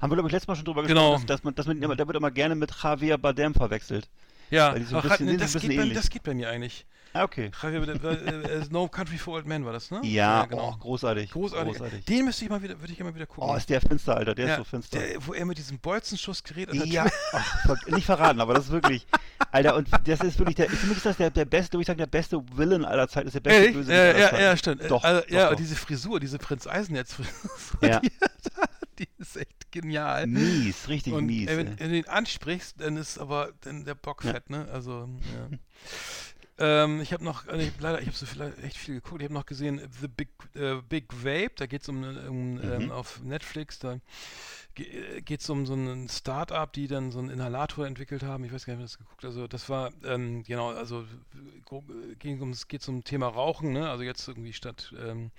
Haben 0.00 0.10
wir, 0.10 0.16
glaube 0.16 0.28
ich, 0.28 0.32
letztes 0.32 0.48
Mal 0.48 0.56
schon 0.56 0.64
drüber 0.64 0.82
Genau. 0.84 1.10
gesprochen, 1.12 1.26
dass, 1.26 1.38
dass 1.40 1.44
man, 1.44 1.54
dass 1.54 1.66
man, 1.66 1.80
der 1.96 2.06
wird 2.06 2.16
immer 2.16 2.30
gerne 2.30 2.54
mit 2.54 2.72
Javier 2.82 3.18
Bardem 3.18 3.54
verwechselt. 3.54 4.08
Ja, 4.50 4.70
ach, 4.70 5.02
bisschen- 5.02 5.26
nee, 5.26 5.36
das, 5.36 5.52
geht 5.58 5.76
bei, 5.76 5.88
das 5.88 6.08
geht 6.10 6.22
bei 6.22 6.34
mir 6.34 6.48
eigentlich. 6.48 6.86
Ah, 7.14 7.24
okay. 7.24 7.50
Äh, 7.62 7.66
äh, 7.76 8.64
No 8.70 8.88
Country 8.88 9.18
for 9.18 9.34
Old 9.34 9.46
Men 9.46 9.64
war 9.66 9.72
das, 9.72 9.90
ne? 9.90 10.00
Ja, 10.02 10.46
genau. 10.46 10.70
oh, 10.74 10.78
großartig. 10.78 11.30
großartig. 11.30 11.74
großartig. 11.76 12.04
Den 12.06 12.24
müsste 12.24 12.44
ich 12.44 12.50
mal 12.50 12.62
wieder, 12.62 12.80
würde 12.80 12.92
ich 12.92 12.98
immer 12.98 13.14
wieder 13.14 13.26
gucken. 13.26 13.50
Oh, 13.50 13.54
ist 13.56 13.68
der 13.68 13.80
finster, 13.82 14.16
Alter. 14.16 14.34
Der 14.34 14.46
ja, 14.46 14.52
ist 14.52 14.58
so 14.58 14.64
finster. 14.64 14.98
Der, 14.98 15.26
wo 15.26 15.34
er 15.34 15.44
mit 15.44 15.58
diesem 15.58 15.78
Bolzenschussgerät 15.78 16.72
Ja, 16.72 17.06
ver- 17.66 17.76
nicht 17.88 18.06
verraten, 18.06 18.40
aber 18.40 18.54
das 18.54 18.64
ist 18.66 18.70
wirklich, 18.72 19.06
Alter, 19.50 19.76
und 19.76 19.88
das 20.06 20.20
ist 20.20 20.38
wirklich 20.38 20.56
der, 20.56 20.70
für 20.70 20.86
mich 20.86 20.96
ist 20.96 21.06
das 21.06 21.16
der, 21.18 21.30
der 21.30 21.44
beste, 21.44 21.74
würde 21.74 21.82
ich 21.82 21.86
sagen, 21.86 21.98
der 21.98 22.06
beste 22.06 22.42
Villain 22.56 22.84
aller 22.84 23.08
Zeiten, 23.08 23.26
ist 23.26 23.34
der 23.34 23.40
beste 23.40 23.58
Ehrlich? 23.60 23.74
Bösewicht 23.76 23.98
Ja, 23.98 24.28
aller 24.28 24.40
ja, 24.40 24.40
ja, 24.50 24.56
stimmt. 24.56 24.90
Doch, 24.90 25.04
also, 25.04 25.20
doch, 25.20 25.28
ja, 25.30 25.50
doch. 25.50 25.56
diese 25.56 25.76
Frisur, 25.76 26.18
diese 26.20 26.38
Prinz 26.38 26.66
Eisenherz-Frisur, 26.66 27.30
Ja. 27.82 28.00
die, 28.00 28.10
die 28.98 29.08
ist 29.18 29.36
echt 29.36 29.70
genial. 29.70 30.26
Mies, 30.26 30.88
richtig 30.88 31.12
und 31.12 31.26
mies. 31.26 31.48
wenn, 31.48 31.66
ey. 31.66 31.74
wenn 31.78 31.90
du 31.90 31.96
ihn 31.98 32.06
ansprichst, 32.06 32.80
dann 32.80 32.96
ist 32.96 33.18
aber 33.18 33.50
dann 33.62 33.84
der 33.84 33.94
Bock 33.94 34.22
fett, 34.22 34.48
ne? 34.50 34.66
Also, 34.72 35.08
ja. 35.50 35.58
Ähm, 36.64 37.00
ich 37.00 37.12
habe 37.12 37.24
noch, 37.24 37.48
also 37.48 37.58
ich 37.58 37.72
hab 37.72 37.80
leider, 37.80 38.00
ich 38.00 38.06
habe 38.06 38.16
so 38.16 38.24
viel, 38.24 38.40
echt 38.62 38.76
viel 38.76 38.94
geguckt. 38.94 39.20
Ich 39.20 39.24
habe 39.24 39.34
noch 39.34 39.46
gesehen 39.46 39.80
The 40.00 40.06
Big, 40.06 40.28
äh, 40.54 40.76
Big 40.88 41.12
Vape. 41.12 41.50
Da 41.56 41.66
geht 41.66 41.82
es 41.82 41.88
um, 41.88 42.04
um 42.04 42.60
ähm, 42.62 42.92
auf 42.92 43.20
Netflix. 43.24 43.80
Da 43.80 43.98
geht 44.74 45.40
es 45.40 45.50
um 45.50 45.66
so 45.66 45.74
ein 45.74 46.08
Start-up, 46.08 46.72
die 46.72 46.86
dann 46.86 47.10
so 47.10 47.18
einen 47.18 47.28
Inhalator 47.28 47.86
entwickelt 47.86 48.22
haben. 48.22 48.44
Ich 48.44 48.52
weiß 48.52 48.64
gar 48.64 48.74
nicht, 48.74 48.78
ob 48.78 48.82
ihr 48.82 48.84
das 48.84 48.98
geguckt. 48.98 49.24
Also 49.24 49.46
das 49.46 49.68
war 49.68 49.92
ähm, 50.04 50.44
genau, 50.44 50.70
also 50.70 51.04
ging 52.18 52.40
ums, 52.40 52.68
geht 52.68 52.80
zum 52.80 53.04
Thema 53.04 53.26
Rauchen. 53.26 53.72
Ne? 53.72 53.90
Also 53.90 54.02
jetzt 54.04 54.26
irgendwie 54.28 54.52
statt 54.52 54.94
ähm, 54.98 55.30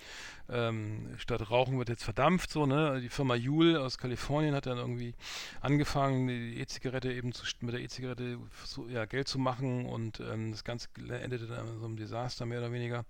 ähm, 0.49 1.09
statt 1.17 1.49
Rauchen 1.49 1.79
wird 1.79 1.89
jetzt 1.89 2.03
verdampft 2.03 2.51
so. 2.51 2.65
Ne? 2.65 2.99
Die 3.01 3.09
Firma 3.09 3.35
Juul 3.35 3.77
aus 3.77 3.97
Kalifornien 3.97 4.53
hat 4.53 4.67
dann 4.67 4.77
irgendwie 4.77 5.15
angefangen, 5.61 6.27
die 6.27 6.59
E-Zigarette 6.59 7.11
eben 7.11 7.31
zu, 7.31 7.45
mit 7.61 7.73
der 7.73 7.81
E-Zigarette 7.81 8.37
ja, 8.89 9.05
Geld 9.05 9.27
zu 9.27 9.39
machen 9.39 9.85
und 9.85 10.19
ähm, 10.19 10.51
das 10.51 10.63
Ganze 10.63 10.89
endete 11.21 11.47
dann 11.47 11.67
in 11.67 11.79
so 11.79 11.85
einem 11.85 11.97
Desaster 11.97 12.45
mehr 12.45 12.59
oder 12.59 12.71
weniger. 12.71 13.05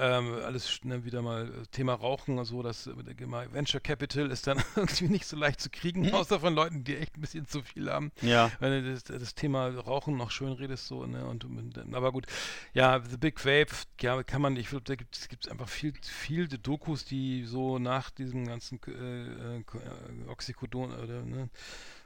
Ähm, 0.00 0.32
alles 0.44 0.70
schnell 0.70 1.04
wieder 1.04 1.22
mal 1.22 1.48
äh, 1.48 1.66
Thema 1.72 1.94
Rauchen 1.94 2.38
und 2.38 2.44
so, 2.44 2.62
das 2.62 2.86
äh, 2.86 2.92
Venture 3.52 3.80
Capital 3.80 4.30
ist 4.30 4.46
dann 4.46 4.62
irgendwie 4.76 5.08
nicht 5.08 5.26
so 5.26 5.36
leicht 5.36 5.60
zu 5.60 5.70
kriegen, 5.70 6.12
außer 6.14 6.38
von 6.38 6.54
Leuten, 6.54 6.84
die 6.84 6.96
echt 6.96 7.16
ein 7.16 7.20
bisschen 7.20 7.48
zu 7.48 7.62
viel 7.62 7.90
haben. 7.90 8.12
Ja, 8.22 8.52
Wenn 8.60 8.84
du 8.84 8.92
das, 8.92 9.02
das 9.02 9.34
Thema 9.34 9.66
Rauchen 9.68 10.16
noch 10.16 10.30
schön 10.30 10.52
redest, 10.52 10.86
so, 10.86 11.04
ne, 11.04 11.26
und, 11.26 11.44
und 11.44 11.94
aber 11.94 12.12
gut, 12.12 12.26
ja, 12.74 13.02
The 13.02 13.16
Big 13.16 13.44
Vape, 13.44 13.74
ja, 14.00 14.22
kann 14.22 14.40
man, 14.40 14.54
ich 14.56 14.68
glaube, 14.68 14.84
da 14.84 14.94
gibt 14.94 15.16
es 15.16 15.50
einfach 15.50 15.68
viel, 15.68 15.92
viel 16.00 16.46
Dokus, 16.46 17.04
die 17.04 17.44
so 17.44 17.80
nach 17.80 18.10
diesem 18.10 18.46
ganzen 18.46 18.78
äh, 18.86 19.56
äh, 19.56 20.28
Oxycodon 20.28 20.92
oder, 20.92 21.22
ne, 21.22 21.50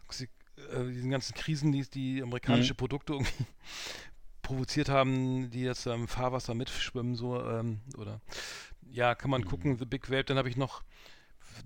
Oxy, 0.06 0.30
äh, 0.72 0.84
diesen 0.84 1.10
ganzen 1.10 1.34
Krisen, 1.34 1.72
die 1.72 1.82
die 1.82 2.22
amerikanische 2.22 2.72
Mhm. 2.72 2.76
Produkte 2.78 3.12
irgendwie 3.14 3.44
provoziert 4.42 4.88
haben, 4.88 5.50
die 5.50 5.62
jetzt 5.62 5.86
im 5.86 6.08
Fahrwasser 6.08 6.54
mitschwimmen, 6.54 7.14
so, 7.14 7.40
ähm, 7.40 7.80
oder 7.98 8.20
ja, 8.90 9.14
kann 9.14 9.30
man 9.30 9.44
gucken, 9.44 9.78
The 9.78 9.86
Big 9.86 10.10
Vape, 10.10 10.24
dann 10.24 10.36
habe 10.38 10.48
ich 10.48 10.56
noch 10.56 10.82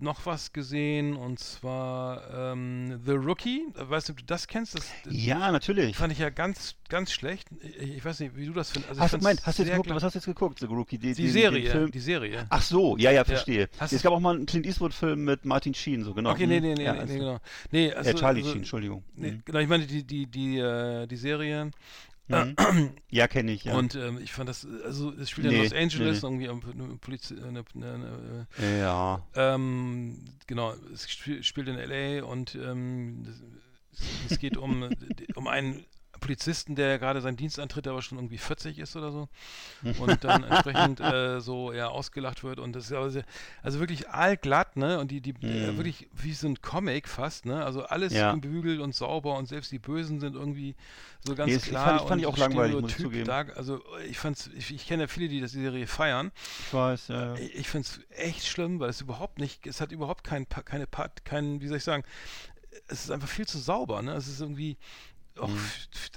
noch 0.01 0.27
was 0.27 0.53
gesehen 0.53 1.15
und 1.15 1.39
zwar 1.39 2.53
ähm, 2.53 3.01
The 3.07 3.13
Rookie. 3.13 3.67
Weißt 3.77 4.09
du, 4.09 4.13
ob 4.15 4.19
du 4.19 4.25
das 4.25 4.49
kennst? 4.49 4.75
Das, 4.75 4.85
ja, 5.09 5.53
natürlich. 5.53 5.97
fand 5.97 6.13
ich 6.13 6.19
ja 6.19 6.29
ganz, 6.29 6.75
ganz 6.89 7.13
schlecht. 7.13 7.49
Ich, 7.63 7.79
ich 7.99 8.05
weiß 8.05 8.19
nicht, 8.21 8.37
wie 8.37 8.47
du 8.47 8.53
das 8.53 8.73
findest. 8.73 8.91
Also 8.91 9.01
Hast 9.01 9.13
Moment, 9.13 9.47
hast 9.47 9.59
du 9.59 9.63
jetzt 9.63 9.71
geguckt, 9.71 9.91
was 9.91 10.03
hast 10.03 10.15
du 10.15 10.19
jetzt 10.19 10.27
geguckt, 10.27 10.59
The 10.59 10.67
Rookie? 10.67 10.99
Die, 10.99 11.15
Die 11.15 11.23
den- 11.23 11.33
Serie, 11.33 11.89
die 11.89 12.01
Serie. 12.01 12.47
Ach 12.51 12.63
so, 12.63 12.97
ja, 12.97 13.13
ja, 13.13 13.25
verstehe. 13.25 13.69
Hast 13.79 13.93
es 13.93 14.03
gab 14.03 14.13
auch 14.13 14.19
mal 14.21 14.35
einen 14.35 14.47
Clint 14.47 14.67
Eastwood-Film 14.67 15.25
mit 15.25 15.45
Martin 15.45 15.73
Sheen, 15.73 16.03
so 16.03 16.15
genau. 16.15 16.33
Okay, 16.33 16.49
nee, 16.49 16.59
nee, 16.61 16.75
nee, 16.75 16.83
ja, 16.85 16.93
nee, 16.95 16.99
also- 17.01 17.13
nee, 17.13 17.19
genau. 17.21 17.39
Nee, 17.71 17.93
also, 17.93 18.11
äh, 18.11 18.15
Charlie 18.15 18.41
also, 18.41 18.51
Sheen, 18.51 18.59
Entschuldigung. 18.63 19.05
Nee, 19.15 19.31
Mhm. 19.33 19.43
genau, 19.45 19.59
ich 19.61 19.69
meine 19.69 19.87
die, 19.87 20.03
die, 20.05 20.27
die, 20.27 20.59
äh, 20.59 21.07
die 21.07 21.17
Serie. 21.17 21.71
Mhm. 22.29 22.57
ja, 23.11 23.29
kenne 23.29 23.53
ich, 23.53 23.65
ja. 23.65 23.75
Und 23.75 23.95
ähm, 23.95 24.19
ich 24.23 24.33
fand 24.33 24.49
das, 24.49 24.67
also 24.85 25.13
es 25.13 25.31
spielt 25.31 25.47
Nee, 25.49 25.57
in 25.57 25.63
Los 25.63 25.73
Angeles, 25.73 26.23
nee, 26.23 26.27
irgendwie 26.29 26.49
am- 26.49 26.63
eine 26.89 26.97
Poliz 26.97 27.31
eine, 27.33 27.65
eine, 27.75 28.47
eine, 28.59 28.79
ja. 28.79 29.23
Ähm, 29.35 30.25
genau, 30.47 30.75
es 30.93 31.09
spiel, 31.11 31.43
spielt 31.45 31.69
in 31.69 31.77
LA 31.77 32.25
und 32.25 32.55
ähm, 32.57 33.25
es, 33.29 33.43
es 34.33 34.39
geht 34.39 34.57
um, 34.57 34.89
um 35.37 35.47
einen 35.47 35.85
Polizisten, 36.21 36.75
der 36.75 36.99
gerade 36.99 37.21
seinen 37.21 37.37
Dienst 37.37 37.59
antritt, 37.59 37.87
der 37.87 37.93
aber 37.93 38.03
schon 38.03 38.19
irgendwie 38.19 38.39
40 38.39 38.79
ist 38.79 38.97
oder 38.97 39.13
so 39.13 39.29
und 40.01 40.25
dann 40.25 40.43
entsprechend 40.45 41.01
äh, 41.01 41.41
so 41.41 41.73
ja 41.73 41.89
ausgelacht 41.89 42.43
wird 42.45 42.59
und 42.59 42.75
das 42.75 42.87
ist 42.87 42.93
aber 42.93 43.11
sehr, 43.11 43.25
also 43.63 43.81
wirklich 43.81 44.09
allglatt, 44.09 44.77
ne? 44.77 44.99
Und 44.99 45.11
die, 45.11 45.21
die 45.21 45.31
äh, 45.31 45.73
Mhm. 45.73 45.77
wirklich 45.77 46.09
wie 46.13 46.33
so 46.35 46.49
ein 46.49 46.61
Comic 46.61 47.09
fast, 47.09 47.47
ne? 47.47 47.65
Also 47.65 47.83
alles 47.85 48.13
Ja. 48.13 48.33
gebügelt 48.35 48.81
und 48.81 48.95
sauber 48.95 49.37
und 49.37 49.47
selbst 49.47 49.71
die 49.73 49.79
Bösen 49.79 50.21
sind 50.21 50.35
irgendwie 50.35 50.75
so 51.21 51.35
ganz 51.35 51.53
Nee, 51.53 51.59
klar 51.59 51.85
fand 51.85 51.97
ich- 51.97 52.03
fand 52.09 52.13
und 52.13 52.19
ich 52.21 52.27
auch 52.27 52.37
langweilig, 52.39 52.81
muss 52.81 52.91
ich 52.93 52.97
zugeben. 53.03 53.25
dar- 53.27 53.57
also 53.57 53.83
ich 54.09 54.19
fand's, 54.19 54.51
ich, 54.57 54.73
ich 54.75 54.87
kenne 54.87 55.05
ja 55.05 55.09
viele, 55.09 55.29
die 55.29 55.41
das 55.41 55.53
die 55.53 55.61
Serie 55.63 55.87
feiern. 55.87 56.33
Ich 56.67 56.73
weiß, 56.75 57.09
ja. 57.09 57.35
Ich, 57.37 57.55
ich 57.55 57.69
finde 57.69 57.89
es 57.89 58.01
echt 58.19 58.47
schlimm, 58.47 58.81
weil 58.81 58.91
es 58.91 59.01
überhaupt 59.01 59.39
nicht, 59.39 59.67
es 59.67 59.81
hat 59.81 59.93
überhaupt 59.93 60.25
kein, 60.25 60.49
keine 60.49 60.87
Part, 60.87 61.25
kein, 61.25 61.61
wie 61.61 61.69
soll 61.69 61.79
ich 61.79 61.85
sagen, 61.85 62.05
es 62.89 63.05
ist 63.05 63.11
einfach 63.11 63.29
viel 63.29 63.47
zu 63.47 63.59
sauber, 63.59 64.03
ne? 64.03 64.13
Es 64.13 64.29
ist 64.29 64.41
irgendwie, 64.41 64.77
auch, 65.39 65.51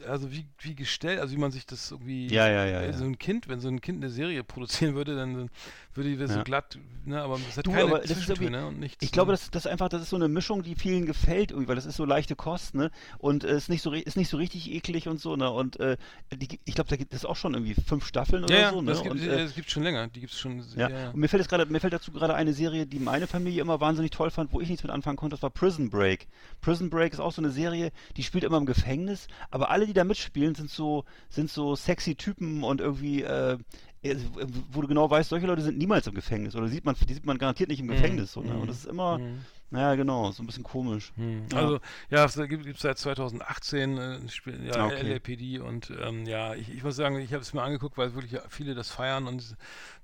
also 0.08 0.32
wie, 0.32 0.46
wie 0.60 0.76
gestellt, 0.76 1.20
also 1.20 1.36
wie 1.36 1.40
man 1.40 1.52
sich 1.52 1.66
das 1.66 1.92
irgendwie, 1.92 2.28
Ja, 2.28 2.48
ja, 2.50 2.66
ja. 2.66 2.94
so 2.94 3.04
ein 3.06 3.18
Kind, 3.18 3.48
wenn 3.48 3.60
so 3.60 3.68
ein 3.68 3.82
Kind 3.82 4.04
eine 4.04 4.12
Serie 4.12 4.44
produzieren 4.44 4.96
würde, 4.96 5.16
dann 5.16 5.50
würde 5.96 6.10
die 6.10 6.18
das 6.18 6.32
so 6.32 6.38
Ja. 6.38 6.44
glatt, 6.44 6.78
ne, 7.06 7.22
aber 7.22 7.40
es 7.50 7.58
hat 7.58 7.66
Du, 7.66 7.72
keine 7.72 7.90
das 7.90 8.08
Zwischentöne 8.08 8.68
und 8.68 8.80
nichts. 8.80 9.04
Ich 9.04 9.12
glaube, 9.12 9.32
ne? 9.32 9.38
das, 9.38 9.50
das 9.52 9.66
ist 9.66 9.72
einfach, 9.72 9.90
das 9.90 10.04
ist 10.04 10.10
so 10.10 10.16
eine 10.16 10.28
Mischung, 10.28 10.64
die 10.64 10.76
vielen 10.76 11.06
gefällt 11.06 11.52
irgendwie, 11.52 11.68
weil 11.68 11.76
das 11.76 11.86
ist 11.86 11.96
so 11.98 12.06
leichte 12.06 12.36
Kost, 12.36 12.76
ne? 12.76 12.92
Und 13.18 13.44
äh, 13.44 13.56
ist 13.58 13.70
nicht 13.70 13.82
so 13.82 13.92
ist 13.92 14.16
nicht 14.16 14.30
so 14.30 14.38
richtig 14.38 14.72
eklig 14.72 15.08
und 15.08 15.20
so, 15.20 15.36
ne? 15.36 15.50
Und 15.50 15.80
äh, 15.80 15.98
die, 16.32 16.60
ich 16.66 16.76
glaube, 16.76 16.90
da 16.90 16.96
gibt 16.96 17.14
es 17.14 17.26
auch 17.26 17.36
schon 17.36 17.54
irgendwie 17.56 17.74
fünf 17.74 18.06
Staffeln 18.06 18.44
oder 18.44 18.60
ja, 18.60 18.72
so, 18.72 18.82
ne? 18.82 18.92
das 18.92 19.02
gibt 19.02 19.16
und, 19.16 19.22
es 19.22 19.52
äh, 19.52 19.54
gibt 19.56 19.72
schon 19.72 19.84
länger, 19.84 20.08
die 20.08 20.20
gibt 20.20 20.34
es 20.34 20.40
schon, 20.40 20.64
ja. 20.76 20.90
ja. 20.90 21.10
Und 21.10 21.20
mir 21.20 21.28
fällt 21.28 21.42
jetzt 21.42 21.50
gerade, 21.50 21.66
mir 21.66 21.80
fällt 21.80 21.94
dazu 21.94 22.12
gerade 22.12 22.36
eine 22.36 22.54
Serie, 22.54 22.86
die 22.86 23.00
meine 23.00 23.26
Familie 23.28 23.62
immer 23.62 23.82
wahnsinnig 23.82 24.12
toll 24.12 24.30
fand, 24.30 24.54
wo 24.54 24.62
ich 24.62 24.70
nichts 24.70 24.84
mit 24.84 24.92
anfangen 24.92 25.18
konnte, 25.18 25.36
das 25.36 25.44
war 25.44 25.50
Prison 25.50 25.90
Break. 25.90 26.28
Prison 26.62 26.90
Break 26.90 27.14
ist 27.14 27.20
auch 27.20 27.32
so 27.32 27.42
eine 27.42 27.50
Serie, 27.52 27.92
die 28.16 28.24
spielt 28.24 28.44
immer 28.44 28.58
im 28.58 28.66
Gefängnis, 28.68 29.28
aber 29.50 29.72
alle, 29.72 29.88
die 29.88 29.94
da 29.94 30.04
mitspielen, 30.04 30.54
sind 30.54 30.70
so, 30.70 31.06
sind 31.30 31.50
so 31.50 31.76
sexy 31.76 32.16
Typen 32.16 32.64
und 32.64 32.80
irgendwie, 32.80 33.24
äh, 33.24 33.50
äh, 33.50 33.58
wo 34.72 34.82
du 34.82 34.88
genau 34.88 35.10
weißt, 35.10 35.30
solche 35.30 35.46
Leute 35.48 35.62
sind 35.62 35.78
niemals 35.78 36.08
im 36.08 36.14
Gefängnis 36.14 36.56
oder 36.56 36.68
sieht 36.68 36.86
man, 36.86 36.96
die 37.08 37.14
sieht 37.14 37.26
man 37.26 37.38
garantiert 37.38 37.70
nicht 37.70 37.80
im 37.82 37.88
Gefängnis, 37.88 38.32
so, 38.32 38.42
ne? 38.42 38.58
Und 38.58 38.68
das 38.70 38.78
ist 38.78 38.86
immer, 38.86 39.18
Mhm. 39.20 39.40
Naja, 39.72 39.96
genau, 39.96 40.32
so 40.32 40.42
ein 40.44 40.46
bisschen 40.48 40.64
komisch. 40.64 41.12
Hm. 41.16 41.46
Ja. 41.52 41.58
Also, 41.58 41.80
ja, 42.10 42.26
es 42.26 42.36
gibt 42.36 42.66
es 42.66 42.80
seit 42.82 42.98
2018, 42.98 43.98
äh, 43.98 44.30
Spiel, 44.30 44.66
ja, 44.66 44.86
okay. 44.86 45.02
LAPD 45.14 45.60
und 45.60 45.92
ähm, 46.02 46.26
ja, 46.26 46.56
ich, 46.56 46.70
ich 46.74 46.84
muss 46.84 46.96
sagen, 46.96 47.20
ich 47.20 47.34
habe 47.34 47.42
es 47.42 47.54
mir 47.54 47.62
angeguckt, 47.62 47.98
weil 47.98 48.14
wirklich 48.16 48.32
ja 48.34 48.42
viele 48.50 48.76
das 48.76 48.90
feiern 48.92 49.28
und 49.28 49.56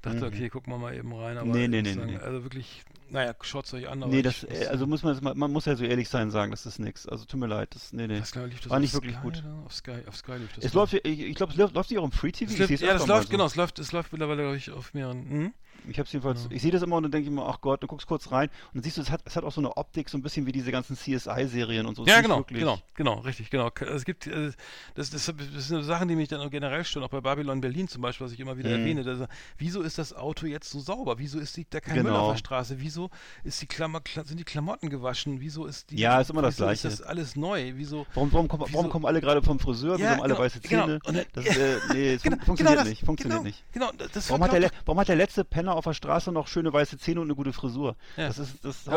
dachte, 0.01 0.17
Mhm. 0.17 0.23
okay, 0.27 0.49
gucken 0.49 0.71
wir 0.73 0.77
mal 0.77 0.93
eben 0.95 1.13
rein. 1.13 1.37
Aber 1.37 1.47
Nee, 1.47 1.67
nee, 1.67 1.77
ich 1.79 1.83
nee, 1.83 1.93
sagen, 1.93 2.11
nee. 2.11 2.17
Also 2.17 2.43
wirklich, 2.43 2.83
naja, 3.09 3.33
schaut 3.41 3.65
es 3.65 3.73
euch 3.73 3.87
an. 3.89 4.03
Aber 4.03 4.11
Nee, 4.11 4.19
ich 4.19 4.23
das, 4.23 4.43
muss 4.43 4.51
äh, 4.59 4.67
also 4.67 4.87
muss 4.87 5.03
man, 5.03 5.13
das 5.13 5.21
mal- 5.21 5.35
man 5.35 5.51
muss 5.51 5.65
ja 5.65 5.75
so 5.75 5.83
ehrlich 5.83 6.09
sein, 6.09 6.29
sagen, 6.31 6.51
das 6.51 6.65
ist 6.65 6.79
nix. 6.79 7.07
Also 7.07 7.25
tut 7.25 7.39
mir 7.39 7.47
leid, 7.47 7.73
das, 7.73 7.91
nee, 7.93 8.05
nee. 8.07 8.19
was, 8.19 8.31
glaub, 8.31 8.49
das 8.51 8.69
war 8.69 8.79
nicht 8.79 8.93
wirklich 8.93 9.15
Sky 9.15 9.21
gut. 9.23 9.37
Oder? 9.43 9.63
Auf 9.65 9.73
Sky, 9.73 9.97
auf 10.07 10.15
Sky 10.15 10.33
lief 10.33 10.53
das. 10.53 10.65
Es 10.65 10.73
läuft, 10.73 10.93
ich, 10.93 11.03
ich 11.05 11.35
glaube, 11.35 11.53
es 11.53 11.57
läuft, 11.57 11.73
läuft 11.73 11.89
nicht 11.89 11.99
auch 11.99 12.05
im 12.05 12.11
Free 12.11 12.31
TV? 12.31 12.51
Es 12.53 12.59
Ich 12.59 12.69
läuft, 12.69 12.81
ja, 12.83 12.93
das 12.93 13.07
läuft, 13.07 13.23
so. 13.27 13.31
genau, 13.31 13.45
es 13.45 13.55
läuft, 13.55 13.79
es 13.79 13.91
läuft 13.91 14.11
mittlerweile, 14.11 14.43
glaube 14.43 14.57
ich, 14.57 14.69
auf 14.71 14.93
mehreren. 14.93 15.29
Hm? 15.29 15.53
Ich 15.89 15.99
hab's 15.99 16.11
jedenfalls, 16.11 16.43
Genau. 16.43 16.55
ich 16.55 16.61
sehe 16.61 16.71
das 16.71 16.81
immer 16.81 16.95
und 16.97 17.03
dann 17.03 17.11
denke 17.11 17.29
ich 17.29 17.35
mir, 17.35 17.45
ach 17.45 17.61
Gott, 17.61 17.83
du 17.83 17.87
guckst 17.87 18.07
kurz 18.07 18.31
rein 18.31 18.49
und 18.67 18.75
dann 18.75 18.83
siehst 18.83 18.97
du, 18.97 19.01
es 19.01 19.11
hat, 19.11 19.21
es 19.25 19.35
hat 19.35 19.43
auch 19.43 19.51
so 19.51 19.61
eine 19.61 19.75
Optik, 19.77 20.09
so 20.09 20.17
ein 20.17 20.21
bisschen 20.21 20.45
wie 20.45 20.51
diese 20.51 20.71
ganzen 20.71 20.95
CSI-Serien 20.95 21.85
und 21.85 21.95
so. 21.95 22.05
Ja, 22.05 22.21
genau, 22.21 22.37
wirklich- 22.39 22.59
genau, 22.59 22.77
genau, 22.95 23.13
richtig, 23.19 23.49
genau. 23.49 23.69
Es 23.93 24.05
gibt, 24.05 24.27
äh, 24.27 24.51
das, 24.95 25.09
das, 25.09 25.25
das 25.53 25.67
sind 25.67 25.83
Sachen, 25.83 26.07
die 26.07 26.15
mich 26.15 26.29
dann 26.29 26.49
generell 26.49 26.83
stören, 26.85 27.03
auch 27.05 27.09
bei 27.09 27.21
Babylon 27.21 27.61
Berlin 27.61 27.87
zum 27.87 28.01
Beispiel, 28.01 28.25
was 28.25 28.33
ich 28.33 28.39
immer 28.39 28.57
wieder 28.57 28.69
Mhm. 28.69 28.75
erwähne. 28.79 29.03
Dass, 29.03 29.27
wieso 29.57 29.81
ist 29.81 29.97
das 29.97 30.13
Auto 30.13 30.45
jetzt 30.45 30.69
so 30.69 30.79
sauber? 30.79 31.17
Wieso 31.19 31.39
ist 31.39 31.55
die, 31.57 31.65
da 31.69 31.79
kein 31.79 31.95
Müll 31.95 32.03
Genau. 32.05 32.27
auf 32.27 32.31
der 32.33 32.37
Straße? 32.39 32.75
Wieso 32.79 33.09
ist 33.43 33.61
die 33.61 33.67
Klammer, 33.67 33.99
kla- 33.99 34.25
sind 34.25 34.39
die 34.39 34.43
Klamotten 34.43 34.89
gewaschen? 34.89 35.39
Wieso 35.41 35.65
ist 35.65 35.91
die, 35.91 35.97
Ja, 35.97 36.19
ist 36.21 36.29
immer 36.29 36.41
das 36.41 36.57
Gleiche. 36.57 36.87
Ist 36.87 36.99
das 36.99 37.07
alles 37.07 37.35
neu? 37.35 37.73
Wieso? 37.75 38.05
Warum, 38.13 38.31
warum, 38.33 38.47
kommen, 38.47 38.63
Wieso- 38.67 38.77
warum 38.77 38.89
kommen 38.89 39.05
alle 39.05 39.21
gerade 39.21 39.41
vom 39.41 39.59
Friseur? 39.59 39.93
Ja, 39.93 39.97
Wieso 39.97 40.09
haben 40.09 40.21
alle 40.21 40.33
genau, 40.33 40.43
weiße 40.45 40.59
genau. 40.61 40.85
Zähne? 40.85 40.99
Und 41.05 41.17
dann- 41.17 41.25
das, 41.33 41.45
äh, 41.57 41.77
nee, 41.93 42.13
es 42.13 42.21
fun 42.21 42.31
Genau, 42.35 42.45
funktioniert 42.45 42.57
genau 42.57 42.75
das, 42.75 42.89
nicht. 42.89 43.05
Funktioniert 43.05 43.37
genau, 43.39 43.47
nicht. 43.47 43.63
Genau, 43.73 43.91
das 44.13 44.29
Warum 44.29 44.43
hat, 44.43 44.53
der, 44.53 44.71
warum 44.85 44.99
hat 44.99 45.07
der 45.07 45.15
letzte 45.15 45.43
Penner 45.43 45.74
auf 45.75 45.83
der 45.85 45.93
Straße 45.93 46.31
noch 46.31 46.47
schöne 46.47 46.71
weiße 46.73 46.97
Zähne 46.97 47.21
und 47.21 47.27
eine 47.27 47.35
gute 47.35 47.53
Frisur? 47.53 47.95
Ja. 48.17 48.27
Das 48.27 48.37
ist, 48.39 48.63
das 48.63 48.87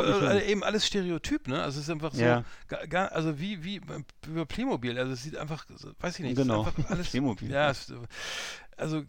hin. 0.41 0.49
eben 0.51 0.65
alles 0.65 0.87
Stereotyp, 0.87 1.49
ne? 1.49 1.63
Also 1.63 1.79
es 1.81 1.85
ist 1.87 1.91
einfach 1.91 2.15
so, 2.15 2.23
Ja. 2.23 2.45
ga, 2.69 2.87
ga, 2.87 3.07
also 3.07 3.39
wie, 3.41 3.63
wie 3.65 3.81
über 4.27 4.47
Playmobil, 4.47 4.99
also 4.99 5.13
es 5.13 5.23
sieht 5.23 5.37
einfach, 5.37 5.65
weiß 6.01 6.19
ich 6.19 6.25
nicht, 6.25 6.39
es 6.39 6.45
Genau. 6.47 6.63
ist 6.63 6.67
einfach 6.77 6.91
alles, 6.91 7.09
Playmobil. 7.11 7.51
ja, 7.51 7.71
es, 7.71 7.93
also, 8.77 9.05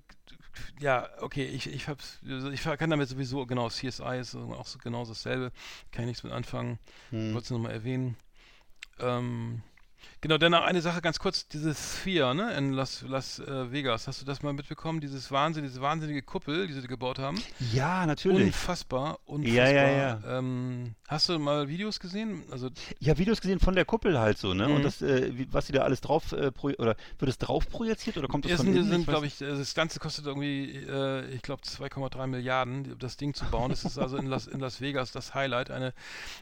ja, 0.80 1.08
okay, 1.22 1.46
ich, 1.46 1.68
ich 1.72 1.88
hab's, 1.88 2.20
also 2.28 2.50
ich 2.50 2.64
kann 2.64 2.90
damit 2.90 3.08
sowieso, 3.10 3.46
genau, 3.46 3.70
CSI 3.70 4.20
ist 4.20 4.36
auch 4.36 4.66
so 4.66 4.80
genau 4.80 5.06
dasselbe, 5.06 5.52
kann 5.92 6.04
ich 6.04 6.08
nichts 6.08 6.24
mit 6.24 6.34
anfangen, 6.34 6.80
Hm. 7.12 7.34
wollte 7.34 7.46
es 7.46 7.52
nochmal 7.52 7.72
erwähnen, 7.72 8.18
ähm, 9.00 9.62
Genau, 10.22 10.38
dann 10.38 10.52
noch 10.52 10.64
eine 10.64 10.82
Sache 10.82 11.02
ganz 11.02 11.18
kurz, 11.20 11.48
dieses 11.48 12.00
Sphere, 12.00 12.36
ne, 12.36 12.54
in 12.58 12.74
Las, 12.74 13.04
Las 13.08 13.40
äh, 13.40 13.72
Vegas. 13.72 14.08
Hast 14.08 14.22
du 14.22 14.26
das 14.26 14.42
mal 14.44 14.52
mitbekommen? 14.52 15.00
Dieses 15.00 15.32
Wahnsinn, 15.32 15.64
diese 15.64 15.82
wahnsinnige 15.82 16.22
Kuppel, 16.22 16.68
die 16.68 16.74
sie 16.74 16.82
gebaut 16.88 17.20
haben? 17.20 17.42
Ja, 17.72 18.06
natürlich. 18.06 18.48
Unfassbar, 18.48 19.20
unfassbar. 19.26 19.66
Ja, 19.66 19.70
ja, 19.70 19.90
ja. 19.90 20.38
Ähm, 20.40 20.96
hast 21.08 21.30
du 21.30 21.40
mal 21.40 21.70
Videos 21.70 22.00
gesehen? 22.02 22.44
Also 22.52 22.70
habe 23.08 23.18
Videos 23.20 23.40
gesehen 23.40 23.60
von 23.60 23.76
der 23.76 23.86
Kuppel 23.86 24.20
halt 24.20 24.38
so, 24.38 24.54
ne? 24.54 24.68
Mhm. 24.68 24.76
Und 24.76 24.84
das, 24.84 25.02
äh, 25.02 25.38
wie, 25.38 25.48
was 25.52 25.68
sie 25.68 25.74
da 25.74 25.82
alles 25.84 26.02
drauf 26.02 26.34
äh, 26.34 26.52
oder 26.78 26.96
wird 27.18 27.30
es 27.30 27.38
drauf 27.38 27.70
projiziert 27.70 28.18
oder 28.18 28.28
kommt 28.28 28.46
das 28.46 28.52
Es 28.54 28.58
von 28.58 28.68
innen? 28.68 28.90
sind 28.90 29.08
glaube 29.08 29.26
ich, 29.26 29.42
äh, 29.42 29.48
das 29.48 29.74
Ganze 29.74 30.00
kostet 30.00 30.26
irgendwie, 30.26 30.76
äh, 30.76 31.26
ich 31.34 31.42
glaube, 31.42 31.62
2,3 31.64 32.28
Milliarden, 32.28 32.98
das 33.00 33.16
Ding 33.18 33.34
zu 33.34 33.46
bauen. 33.46 33.70
Das 33.70 33.86
ist 33.86 33.98
also 33.98 34.18
in 34.18 34.28
Las, 34.28 34.48
in 34.48 34.60
Las 34.60 34.82
Vegas 34.82 35.12
das 35.12 35.34
Highlight. 35.34 35.72
Eine, 35.72 35.94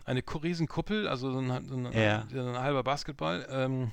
eine 0.06 0.24
Riesenkuppel, 0.44 1.08
also 1.08 1.32
so 1.32 1.40
ein, 1.40 1.66
so 1.68 1.76
ein, 1.76 1.92
Ja. 1.94 2.26
so 2.32 2.40
ein 2.40 2.58
halber 2.58 2.84
Basketball. 2.84 3.46
Ähm, 3.68 3.92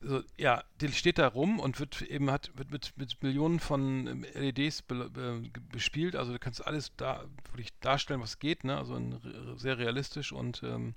so, 0.00 0.22
ja, 0.36 0.64
die 0.80 0.90
steht 0.92 1.18
da 1.18 1.28
rum 1.28 1.60
und 1.60 1.78
wird 1.78 2.02
eben 2.02 2.30
hat 2.30 2.50
wird 2.56 2.72
mit, 2.72 2.92
mit 2.96 3.22
Millionen 3.22 3.60
von 3.60 4.06
ähm, 4.08 4.26
LEDs 4.34 4.82
be, 4.82 5.08
be, 5.10 5.42
bespielt. 5.70 6.16
Also 6.16 6.32
du 6.32 6.40
kannst 6.40 6.66
alles 6.66 6.92
da 6.96 7.24
wirklich 7.52 7.72
darstellen, 7.80 8.20
was 8.20 8.40
geht, 8.40 8.64
ne? 8.64 8.76
Also 8.76 8.96
in, 8.96 9.20
sehr 9.56 9.78
realistisch 9.78 10.32
und 10.32 10.62
ähm, 10.64 10.94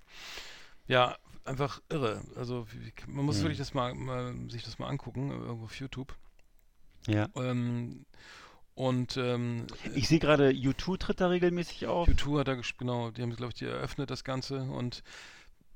ja, 0.88 1.18
einfach 1.46 1.82
irre. 1.90 2.24
Also 2.36 2.68
wie, 2.72 2.94
man 3.08 3.26
muss 3.26 3.40
Mhm. 3.40 3.44
wirklich 3.44 3.60
das 3.60 3.74
mal, 3.74 3.94
mal 3.94 4.34
sich 4.50 4.64
das 4.64 4.80
mal 4.80 4.88
angucken, 4.88 5.30
irgendwo 5.32 5.66
auf 5.66 5.80
YouTube. 5.80 6.16
Ja. 7.08 7.30
Ähm, 7.36 8.06
und 8.76 9.18
ähm, 9.18 9.68
Ich 9.94 10.08
sehe 10.08 10.20
gerade, 10.20 10.50
U2 10.50 10.98
tritt 10.98 11.22
da 11.22 11.28
regelmäßig 11.28 11.88
auf. 11.88 12.08
U2 12.08 12.40
hat 12.40 12.48
da, 12.48 12.60
genau, 12.78 13.12
die 13.12 13.22
haben, 13.22 13.36
glaube 13.36 13.52
ich, 13.54 13.60
die 13.60 13.66
eröffnet 13.66 14.10
das 14.10 14.24
Ganze 14.24 14.64
und 14.64 15.04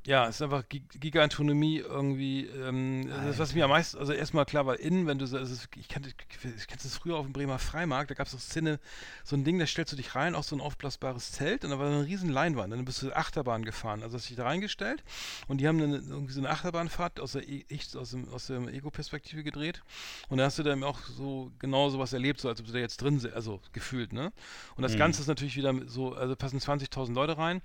ja, 0.05 0.27
es 0.27 0.35
ist 0.37 0.41
einfach 0.41 0.67
Gi- 0.69 0.81
Gigantonomie 0.99 1.77
irgendwie. 1.79 2.45
Ähm, 2.47 3.07
das, 3.07 3.37
was 3.37 3.53
mir 3.53 3.65
am 3.65 3.69
meisten, 3.69 3.97
also 3.97 4.13
erstmal 4.13 4.45
klar 4.45 4.65
war, 4.65 4.79
innen, 4.79 5.05
wenn 5.07 5.19
du 5.19 5.27
so, 5.27 5.37
also 5.37 5.53
ich 5.75 5.87
kannte, 5.89 6.09
ich 6.09 6.67
das 6.67 6.95
früher 6.97 7.17
auf 7.17 7.25
dem 7.25 7.33
Bremer 7.33 7.59
Freimarkt, 7.59 8.09
da 8.09 8.15
gab 8.15 8.25
es 8.25 8.31
so 8.31 8.37
Szene, 8.37 8.79
so 9.23 9.35
ein 9.35 9.43
Ding, 9.43 9.59
da 9.59 9.67
stellst 9.67 9.91
du 9.91 9.97
dich 9.97 10.15
rein, 10.15 10.35
auch 10.35 10.43
so 10.43 10.55
ein 10.55 10.61
aufblasbares 10.61 11.33
Zelt 11.33 11.63
und 11.65 11.71
da 11.71 11.79
war 11.79 11.91
so 11.91 11.97
eine 11.97 12.07
riesen 12.07 12.29
Leinwand, 12.29 12.71
dann 12.73 12.85
bist 12.85 13.01
du 13.03 13.11
Achterbahn 13.11 13.65
gefahren, 13.65 14.01
also 14.01 14.15
hast 14.17 14.29
dich 14.29 14.37
da 14.37 14.45
reingestellt 14.45 15.03
und 15.47 15.59
die 15.59 15.67
haben 15.67 15.81
eine, 15.81 15.97
irgendwie 15.97 16.33
so 16.33 16.39
eine 16.39 16.49
Achterbahnfahrt 16.49 17.19
aus 17.19 17.33
der, 17.33 17.47
E- 17.47 17.65
ich, 17.67 17.95
aus 17.97 18.11
dem, 18.11 18.29
aus 18.29 18.47
der 18.47 18.59
Ego-Perspektive 18.73 19.43
gedreht 19.43 19.81
und 20.29 20.37
da 20.37 20.45
hast 20.45 20.57
du 20.57 20.63
dann 20.63 20.81
auch 20.83 21.01
so 21.03 21.51
genau 21.59 21.89
sowas 21.89 22.13
erlebt, 22.13 22.39
so 22.39 22.47
als 22.47 22.61
ob 22.61 22.67
du 22.67 22.71
da 22.71 22.79
jetzt 22.79 23.01
drin, 23.01 23.21
also 23.35 23.59
gefühlt, 23.73 24.13
ne? 24.13 24.31
Und 24.75 24.83
das 24.83 24.93
Mhm. 24.93 24.97
Ganze 24.99 25.21
ist 25.21 25.27
natürlich 25.27 25.57
wieder 25.57 25.73
so, 25.87 26.13
also 26.13 26.35
passen 26.35 26.59
20.000 26.59 27.13
Leute 27.15 27.37
rein, 27.37 27.61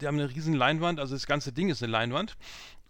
die 0.00 0.06
haben 0.06 0.18
eine 0.18 0.30
riesen 0.30 0.54
Leinwand, 0.54 1.00
also 1.00 1.14
das 1.14 1.26
ganze 1.26 1.52
Ding 1.52 1.68
ist 1.68 1.82
eine 1.82 1.92
Leinwand. 1.92 2.36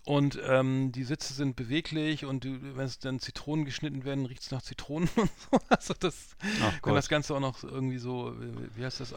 Und 0.09 0.38
ähm, 0.48 0.90
die 0.90 1.04
Sitze 1.04 1.34
sind 1.34 1.54
beweglich 1.54 2.24
und 2.24 2.46
wenn 2.46 2.86
es 2.86 2.98
dann 2.98 3.20
Zitronen 3.20 3.66
geschnitten 3.66 4.04
werden, 4.06 4.24
riecht 4.24 4.40
es 4.42 4.50
nach 4.50 4.62
Zitronen 4.62 5.06
und 5.16 5.30
so. 5.50 5.61
Also 5.68 5.92
das 6.00 6.28
kann 6.80 6.94
das 6.94 7.11
Ganze 7.11 7.34
auch 7.34 7.40
noch 7.40 7.62
irgendwie 7.62 7.98
so, 7.98 8.34
wie- 8.40 8.78
wie 8.78 8.84
heißt 8.86 9.00
das, 9.00 9.12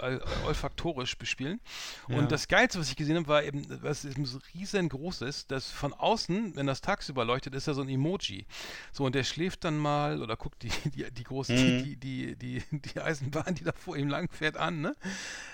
olfaktorisch 0.46 1.18
bespielen. 1.18 1.62
Ja. 2.10 2.18
Und 2.18 2.30
das 2.32 2.50
Geilste, 2.50 2.78
was 2.78 2.90
ich 2.90 2.98
gesehen 2.98 3.16
habe, 3.16 3.28
war 3.30 3.42
eben, 3.44 3.66
was 3.82 4.04
eben 4.04 4.26
so 4.26 4.40
riesengroß 4.54 5.22
ist, 5.22 5.50
dass 5.52 5.72
von 5.72 5.94
außen, 5.94 6.58
wenn 6.58 6.68
das 6.68 6.82
tagsüber 6.82 7.24
leuchtet, 7.24 7.56
ist 7.56 7.70
da 7.70 7.74
so 7.74 7.82
ein 7.84 7.88
Emoji. 7.90 8.46
So, 8.92 9.06
und 9.06 9.16
der 9.16 9.24
schläft 9.24 9.64
dann 9.64 9.78
mal 9.78 10.22
oder 10.22 10.36
guckt 10.36 10.62
die, 10.64 10.70
die, 10.90 11.10
die 11.10 11.24
große, 11.24 11.54
Mhm. 11.54 11.84
die, 11.84 11.96
die, 11.96 12.36
die, 12.36 12.64
die 12.72 13.00
Eisenbahn, 13.00 13.56
die 13.56 13.64
da 13.64 13.72
vor 13.72 13.96
ihm 13.96 14.10
lang 14.10 14.30
fährt, 14.30 14.58
an, 14.58 14.82
ne? 14.82 14.96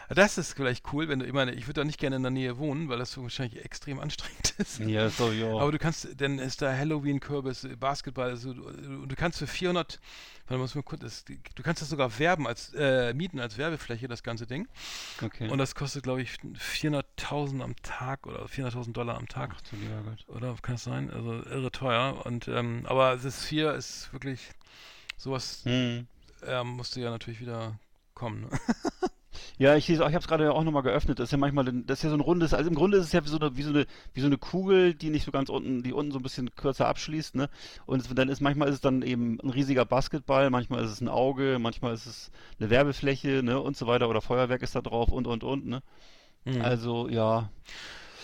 Das 0.10 0.38
ist 0.38 0.54
vielleicht 0.54 0.92
cool, 0.94 1.10
wenn 1.10 1.20
du, 1.20 1.26
ich 1.26 1.34
meine, 1.34 1.54
ich 1.54 1.68
würde 1.68 1.82
da 1.82 1.86
nicht 1.86 2.00
gerne 2.00 2.16
in 2.16 2.22
der 2.24 2.32
Nähe 2.32 2.58
wohnen, 2.58 2.88
weil 2.88 2.98
das 2.98 3.12
so 3.12 3.24
wahrscheinlich 3.24 3.64
extrem 3.64 4.00
anstrengend 4.00 4.56
ist. 4.58 4.80
Ja, 4.80 5.10
so, 5.10 5.27
ja. 5.32 5.48
Aber 5.48 5.72
du 5.72 5.78
kannst, 5.78 6.08
dann 6.18 6.40
ist 6.40 6.62
da 6.62 6.76
Halloween-Kürbis, 6.76 7.64
äh, 7.66 7.76
Basketball, 7.76 8.30
also 8.30 8.54
du, 8.54 8.72
du 8.72 9.06
du 9.06 9.16
kannst 9.16 9.40
für 9.40 9.48
400, 9.48 10.00
warte, 10.48 10.60
muss 10.60 10.76
mal 10.76 10.84
kurz, 10.84 11.02
das, 11.02 11.26
du 11.26 11.64
kannst 11.64 11.82
das 11.82 11.90
sogar 11.90 12.18
werben 12.20 12.48
als, 12.48 12.74
äh, 12.74 13.14
mieten 13.14 13.40
als 13.40 13.58
Werbefläche, 13.58 14.08
das 14.08 14.24
ganze 14.24 14.48
Ding. 14.48 14.68
okay. 15.22 15.50
Und 15.50 15.58
das 15.58 15.76
kostet, 15.76 16.04
glaube 16.04 16.22
ich, 16.22 16.32
400.000 16.32 17.62
am 17.62 17.76
Tag 17.84 18.26
oder 18.28 18.46
400.000 18.46 18.94
Dollar 18.94 19.18
am 19.18 19.28
Tag. 19.28 19.52
Ach 19.56 19.62
du 19.62 19.76
lieber 19.76 20.02
Gott. 20.04 20.26
Oder 20.36 20.56
kann 20.62 20.76
es 20.76 20.84
sein? 20.84 21.12
Also 21.12 21.34
irre 21.34 21.72
teuer. 21.72 22.26
Und, 22.26 22.48
ähm, 22.48 22.86
aber 22.88 23.18
das 23.18 23.44
4 23.46 23.74
ist 23.74 24.12
wirklich, 24.14 24.52
sowas 25.18 25.62
Hm. 25.64 26.08
ähm, 26.46 26.68
musste 26.68 27.02
ja 27.02 27.10
natürlich 27.10 27.40
wieder 27.42 27.80
kommen. 28.14 28.42
Ne? 28.42 28.50
Ja, 29.58 29.76
ich, 29.76 29.90
ich 29.90 30.00
habe 30.00 30.16
es 30.18 30.28
gerade 30.28 30.54
auch 30.54 30.64
nochmal 30.64 30.84
geöffnet. 30.84 31.20
Das 31.20 31.26
ist 31.26 31.32
ja 31.32 31.38
manchmal, 31.38 31.66
das 31.66 32.00
ist 32.00 32.04
ja 32.04 32.10
so 32.10 32.16
ein 32.16 32.22
rundes, 32.22 32.54
also 32.54 32.70
im 32.70 32.76
Grunde 32.76 32.98
ist 32.98 33.06
es 33.06 33.12
ja 33.12 33.24
wie 33.24 33.30
so 33.30 33.38
eine, 33.40 33.56
wie 33.58 33.64
so 33.64 33.70
eine, 33.70 33.86
wie 34.14 34.22
so 34.22 34.28
eine 34.28 34.38
Kugel, 34.38 34.94
die 34.94 35.10
nicht 35.10 35.26
so 35.26 35.32
ganz 35.32 35.50
unten, 35.50 35.84
die 35.84 35.94
unten 35.94 36.12
so 36.12 36.20
ein 36.20 36.24
bisschen 36.24 36.54
kürzer 36.56 36.88
abschließt, 36.88 37.36
ne? 37.36 37.50
Und 37.86 38.02
es, 38.02 38.14
dann 38.14 38.30
ist 38.30 38.42
manchmal 38.42 38.68
ist 38.70 38.76
es 38.76 38.82
dann 38.82 39.02
eben 39.02 39.40
ein 39.44 39.50
riesiger 39.50 39.86
Basketball, 39.86 40.50
manchmal 40.50 40.84
ist 40.84 40.92
es 40.92 41.02
ein 41.02 41.08
Auge, 41.10 41.58
manchmal 41.60 41.94
ist 41.94 42.06
es 42.06 42.32
eine 42.60 42.70
Werbefläche, 42.70 43.42
ne? 43.44 43.60
Und 43.60 43.76
so 43.78 43.88
weiter 43.88 44.10
oder 44.10 44.22
Feuerwerk 44.22 44.62
ist 44.62 44.76
da 44.76 44.82
drauf 44.82 45.10
und 45.12 45.28
und 45.28 45.44
und, 45.44 45.66
ne? 45.66 45.82
Mhm. 46.46 46.62
Also 46.62 47.08
ja, 47.10 47.50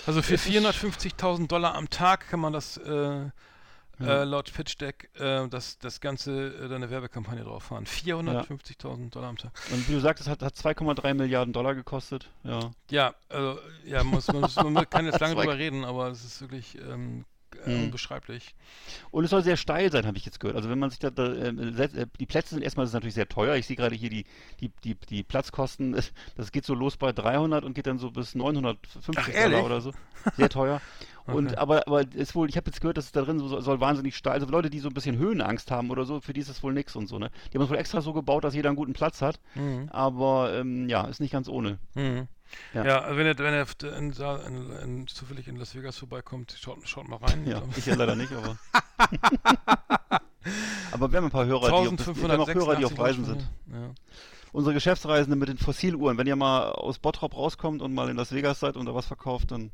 Also 0.05 0.21
für 0.21 0.35
Es 0.35 0.45
ist- 0.45 0.51
450.000 0.55 1.47
Dollar 1.47 1.75
am 1.75 1.89
Tag 1.89 2.29
kann 2.29 2.39
man 2.39 2.53
das 2.53 2.77
äh, 2.77 3.29
Ja. 3.99 4.21
äh, 4.21 4.23
laut 4.23 4.51
Pitch 4.51 4.79
Deck 4.81 5.09
äh, 5.19 5.47
das, 5.49 5.77
das 5.77 6.01
ganze 6.01 6.47
äh, 6.55 6.67
da 6.67 6.75
eine 6.75 6.89
Werbekampagne 6.89 7.43
drauf 7.43 7.63
fahren. 7.63 7.85
450.000 7.85 9.11
Dollar 9.11 9.29
am 9.29 9.37
Tag. 9.37 9.51
und 9.71 9.87
wie 9.87 9.93
du 9.93 9.99
sagst, 9.99 10.23
es 10.23 10.29
hat, 10.29 10.41
hat 10.41 10.55
2,3 10.55 11.13
Milliarden 11.13 11.53
Dollar 11.53 11.75
gekostet. 11.75 12.29
Ja. 12.43 12.71
Ja, 12.89 13.13
also 13.29 13.59
ja, 13.85 14.03
muss 14.03 14.27
man, 14.27 14.73
man 14.73 14.89
kann 14.89 15.05
jetzt 15.05 15.19
lange 15.19 15.35
drüber 15.35 15.57
reden, 15.57 15.85
aber 15.85 16.07
es 16.07 16.23
ist 16.25 16.41
wirklich 16.41 16.77
ähm, 16.79 17.25
äh, 17.65 17.69
Mhm. 17.69 17.83
unbeschreiblich. 17.83 18.55
Und 19.11 19.25
es 19.25 19.29
soll 19.29 19.43
sehr 19.43 19.57
steil 19.57 19.91
sein, 19.91 20.07
habe 20.07 20.17
ich 20.17 20.25
jetzt 20.25 20.39
gehört. 20.39 20.57
Also 20.57 20.69
wenn 20.71 20.79
man 20.79 20.89
sich 20.89 20.97
da, 20.99 21.11
da 21.11 21.31
äh, 21.31 21.53
setzt, 21.73 21.95
äh, 21.95 22.07
die 22.19 22.25
Plätze 22.25 22.55
sind 22.55 22.63
erstmal 22.63 22.85
ist 22.87 22.93
natürlich 22.93 23.13
sehr 23.13 23.29
teuer. 23.29 23.55
Ich 23.55 23.67
sehe 23.67 23.75
gerade 23.75 23.95
hier 23.95 24.09
die, 24.09 24.25
die, 24.59 24.69
die, 24.83 24.95
die 24.95 25.23
Platzkosten, 25.23 25.95
das 26.35 26.51
geht 26.51 26.65
so 26.65 26.73
los 26.73 26.97
bei 26.97 27.11
300 27.11 27.63
und 27.63 27.73
geht 27.75 27.85
dann 27.85 27.99
so 27.99 28.09
bis 28.09 28.33
950 28.33 29.15
Ach? 29.17 29.43
Dollar 29.43 29.63
oder 29.65 29.81
so. 29.81 29.93
Sehr 30.35 30.49
teuer. 30.49 30.81
Und 31.25 31.47
Okay. 31.47 31.55
aber, 31.55 31.87
aber 31.87 32.01
ist 32.13 32.35
wohl, 32.35 32.49
ich 32.49 32.57
habe 32.57 32.69
jetzt 32.69 32.81
gehört, 32.81 32.97
dass 32.97 33.05
es 33.05 33.11
da 33.11 33.21
drin 33.21 33.39
so, 33.39 33.59
soll 33.61 33.79
wahnsinnig 33.79 34.15
steil, 34.15 34.33
also 34.33 34.45
Leute, 34.47 34.69
die 34.69 34.79
so 34.79 34.89
ein 34.89 34.93
bisschen 34.93 35.17
Höhenangst 35.17 35.71
haben 35.71 35.89
oder 35.89 36.05
so, 36.05 36.19
für 36.19 36.33
die 36.33 36.41
ist 36.41 36.49
es 36.49 36.61
wohl 36.63 36.73
nix 36.73 36.95
und 36.95 37.07
so, 37.07 37.17
ne? 37.17 37.31
Die 37.51 37.57
haben 37.57 37.63
es 37.63 37.69
wohl 37.69 37.77
extra 37.77 38.01
so 38.01 38.13
gebaut, 38.13 38.43
dass 38.43 38.53
jeder 38.53 38.69
einen 38.69 38.75
guten 38.75 38.93
Platz 38.93 39.21
hat. 39.21 39.39
Mhm. 39.55 39.89
Aber 39.89 40.53
ähm, 40.53 40.89
ja, 40.89 41.05
ist 41.05 41.21
nicht 41.21 41.31
ganz 41.31 41.47
ohne. 41.47 41.79
Mhm. 41.95 42.27
Ja. 42.73 42.85
Ja, 42.85 43.17
wenn 43.17 43.25
er, 43.25 43.37
wenn 43.37 43.53
er 43.53 43.67
in, 43.97 44.11
in, 44.11 44.71
in, 44.71 45.07
zufällig 45.07 45.47
in 45.47 45.55
Las 45.55 45.75
Vegas 45.75 45.97
vorbeikommt, 45.97 46.55
schaut, 46.59 46.87
schaut 46.87 47.07
mal 47.07 47.17
rein. 47.17 47.45
Ja, 47.47 47.61
ich 47.75 47.85
ja 47.85 47.95
leider 47.95 48.15
nicht, 48.15 48.31
aber. 48.31 48.57
aber 50.91 51.11
wir 51.11 51.17
haben 51.17 51.25
ein 51.25 51.31
paar 51.31 51.45
Hörer, 51.45 51.67
die 51.67 51.87
auf, 51.87 52.17
wir 52.17 52.29
haben 52.29 52.41
auch 52.41 52.47
Hörer, 52.47 52.75
die 52.75 52.85
auf 52.85 52.91
1586 52.91 52.99
Reisen 52.99 53.25
sind. 53.25 53.49
Ja. 53.71 53.93
Unsere 54.51 54.73
Geschäftsreisenden 54.73 55.39
mit 55.39 55.49
den 55.49 55.57
Fossiluhren, 55.57 56.17
wenn 56.17 56.27
ihr 56.27 56.35
mal 56.35 56.71
aus 56.71 56.99
Bottrop 56.99 57.35
rauskommt 57.35 57.81
und 57.81 57.93
mal 57.93 58.09
in 58.09 58.17
Las 58.17 58.31
Vegas 58.31 58.59
seid 58.59 58.77
und 58.77 58.85
da 58.85 58.93
was 58.93 59.07
verkauft, 59.07 59.51
dann. 59.51 59.71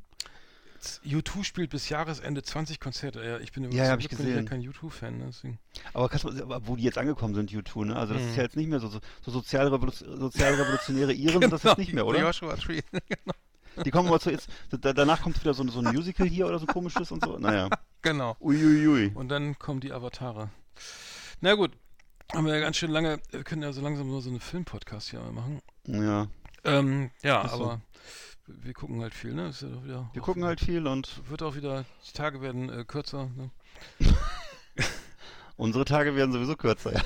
U2 1.05 1.43
spielt 1.43 1.69
bis 1.69 1.89
Jahresende 1.89 2.41
20 2.43 2.79
Konzerte. 2.79 3.23
Ja, 3.23 3.37
ich 3.39 3.51
bin 3.51 3.63
Ja, 3.63 3.69
übrigens 3.69 3.89
hab 3.89 3.99
ich 3.99 4.09
gesehen. 4.09 4.35
ja 4.35 4.43
kein 4.43 4.61
U2-Fan. 4.61 5.17
Ne? 5.17 5.25
Deswegen. 5.27 5.59
Aber, 5.93 6.09
kannst 6.09 6.25
du, 6.25 6.29
aber 6.29 6.65
wo 6.67 6.75
die 6.75 6.83
jetzt 6.83 6.97
angekommen 6.97 7.35
sind, 7.35 7.51
U2, 7.51 7.85
ne? 7.85 7.95
Also 7.95 8.13
das 8.13 8.23
Mhm. 8.23 8.29
ist 8.29 8.35
ja 8.37 8.43
jetzt 8.43 8.55
nicht 8.55 8.69
mehr 8.69 8.79
so, 8.79 8.87
so, 8.87 8.99
so 9.21 9.31
sozialrevolution, 9.31 10.19
sozialrevolutionäre 10.19 11.13
Iren 11.13 11.41
sind 11.41 11.53
das 11.53 11.63
jetzt 11.63 11.77
nicht 11.77 11.93
mehr, 11.93 12.05
oder? 12.05 12.19
Joshua 12.19 12.55
Tree. 12.55 12.81
Die 13.85 13.91
kommen 13.91 14.09
mal 14.09 14.19
zu 14.19 14.29
jetzt, 14.31 14.49
da, 14.71 14.91
danach 14.93 15.21
kommt 15.21 15.39
wieder 15.39 15.53
so, 15.53 15.65
so 15.69 15.79
ein 15.79 15.93
Musical 15.95 16.27
hier 16.27 16.47
oder 16.47 16.59
so 16.59 16.65
ein 16.65 16.73
komisches 16.73 17.11
und 17.11 17.23
so. 17.23 17.37
Naja. 17.37 17.69
genau. 18.01 18.35
Uiuiui. 18.41 19.11
Und 19.15 19.29
dann 19.29 19.57
kommen 19.57 19.79
die 19.79 19.93
Avatare. 19.93 20.49
Na 21.39 21.53
gut, 21.55 21.71
haben 22.33 22.45
wir 22.45 22.53
ja 22.55 22.59
ganz 22.59 22.75
schön 22.77 22.91
lange, 22.91 23.19
wir 23.31 23.43
können 23.43 23.61
ja 23.61 23.71
so 23.71 23.81
langsam 23.81 24.07
nur 24.07 24.21
so 24.21 24.29
einen 24.29 24.39
Film-Podcast 24.41 25.11
hier 25.11 25.21
machen. 25.21 25.61
Ja. 25.87 26.27
Ähm, 26.65 27.11
ja, 27.23 27.43
Ist 27.43 27.51
so. 27.51 27.63
aber 27.63 27.81
wir 28.61 28.73
gucken 28.73 29.01
halt 29.01 29.13
viel, 29.13 29.33
ne? 29.33 29.49
Ist 29.49 29.61
ja 29.61 29.69
doch 29.69 29.83
wieder, 29.83 30.09
Wir 30.13 30.21
gucken 30.21 30.41
wieder, 30.41 30.47
halt 30.49 30.59
viel 30.59 30.87
und 30.87 31.29
Wird 31.29 31.43
auch 31.43 31.55
wieder, 31.55 31.85
die 32.07 32.13
Tage 32.13 32.41
werden 32.41 32.69
äh, 32.69 32.83
kürzer. 32.83 33.29
Ne? 33.35 33.49
unsere 35.57 35.85
Tage 35.85 36.15
werden 36.15 36.31
sowieso 36.31 36.55
kürzer, 36.55 36.93
ja. 36.93 37.01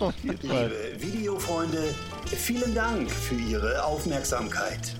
Auf 0.00 0.16
jeden 0.22 0.48
Fall. 0.48 0.72
Liebe 0.94 1.02
Videofreunde, 1.02 1.94
vielen 2.26 2.74
Dank 2.74 3.10
für 3.10 3.34
Ihre 3.34 3.84
Aufmerksamkeit. 3.84 4.94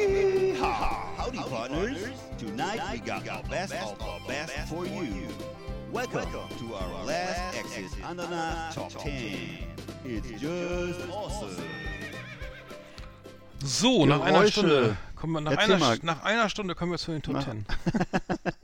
Yeehaw! 0.00 0.56
Howdy, 1.16 1.36
Howdy 1.36 1.50
partners. 1.50 1.98
partners. 2.00 2.20
Tonight 2.38 2.80
we 2.92 2.98
got 3.00 3.22
the 3.24 3.48
best 3.50 3.74
of 3.74 3.98
the 3.98 4.18
best 4.26 4.52
for 4.68 4.86
you. 4.86 5.28
Welcome 5.92 6.30
to 6.58 6.74
our 6.74 7.04
last 7.04 7.58
Exit 7.58 7.90
Ananas 8.02 8.74
Top 8.74 8.90
10. 8.90 9.58
It's 10.06 10.40
just 10.40 11.00
awesome. 11.10 11.62
So, 13.62 14.06
nach 14.06 14.22
einer 14.22 14.46
Stunde 14.46 14.96
kommen 15.16 15.34
wir 15.34 15.40
nach, 15.42 15.58
einer, 15.58 15.98
nach 16.00 16.22
einer 16.24 16.48
Stunde 16.48 16.74
kommen 16.74 16.92
wir 16.92 16.98
zu 16.98 17.12
den 17.12 17.20
Top 17.20 17.42
10. 17.42 17.66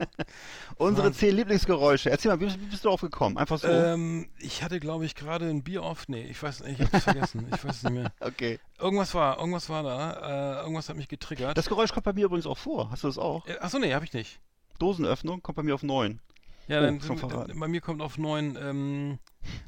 Unsere 0.77 1.11
zehn 1.11 1.35
Lieblingsgeräusche. 1.35 2.09
Erzähl 2.09 2.31
mal, 2.31 2.39
wie, 2.39 2.53
wie 2.53 2.65
bist 2.65 2.83
du 2.85 2.89
drauf 2.89 3.01
gekommen? 3.01 3.37
Einfach 3.37 3.57
so. 3.57 3.67
Ähm, 3.67 4.29
ich 4.37 4.63
hatte, 4.63 4.79
glaube 4.79 5.05
ich, 5.05 5.15
gerade 5.15 5.49
ein 5.49 5.63
Bier 5.63 5.83
auf. 5.83 6.07
Nee, 6.07 6.23
ich 6.23 6.41
weiß 6.41 6.63
nicht, 6.63 6.79
ich 6.79 6.91
hab's 6.91 7.03
vergessen. 7.03 7.47
Ich 7.53 7.63
weiß 7.63 7.77
es 7.77 7.83
nicht 7.83 7.93
mehr. 7.93 8.11
Okay. 8.19 8.59
Irgendwas 8.79 9.13
war, 9.15 9.39
irgendwas 9.39 9.69
war 9.69 9.83
da. 9.83 10.59
Äh, 10.59 10.61
irgendwas 10.61 10.89
hat 10.89 10.97
mich 10.97 11.07
getriggert. 11.07 11.57
Das 11.57 11.67
Geräusch 11.67 11.91
kommt 11.91 12.03
bei 12.05 12.13
mir 12.13 12.25
übrigens 12.25 12.45
auch 12.45 12.57
vor. 12.57 12.91
Hast 12.91 13.03
du 13.03 13.07
das 13.07 13.17
auch? 13.17 13.47
Äh, 13.47 13.57
Achso, 13.59 13.79
nee, 13.79 13.93
habe 13.93 14.05
ich 14.05 14.13
nicht. 14.13 14.39
Dosenöffnung 14.79 15.41
kommt 15.41 15.55
bei 15.55 15.63
mir 15.63 15.73
auf 15.73 15.83
9. 15.83 16.19
Ja, 16.67 16.79
Oh, 16.79 16.83
dann, 16.83 16.99
dann, 16.99 17.59
bei 17.59 17.67
mir 17.67 17.81
kommt 17.81 18.01
auf 18.01 18.17
9, 18.17 18.57
ähm, 18.61 19.19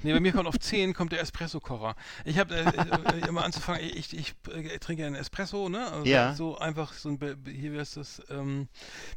nee, 0.04 0.14
bei 0.14 0.20
mir 0.20 0.32
kommt 0.32 0.48
auf 0.48 0.60
10 0.60 0.94
kommt 0.94 1.12
der 1.12 1.22
Espresso-Kocher. 1.22 1.96
Ich 2.26 2.38
habe 2.38 2.56
äh, 2.56 2.64
äh, 2.64 3.28
immer 3.28 3.44
anzufangen, 3.44 3.82
ich, 3.84 4.18
ich 4.18 4.36
äh, 4.54 4.78
trinke 4.80 5.06
einen 5.06 5.16
Espresso, 5.16 5.70
ne? 5.70 5.92
Also 5.92 6.06
Ja. 6.06 6.34
So 6.36 6.58
einfach 6.58 6.94
so 6.94 7.10
ein, 7.10 7.20
hier 7.46 7.72
wäre 7.72 7.82
es 7.82 7.94
das, 7.96 8.22
ähm, 8.30 8.68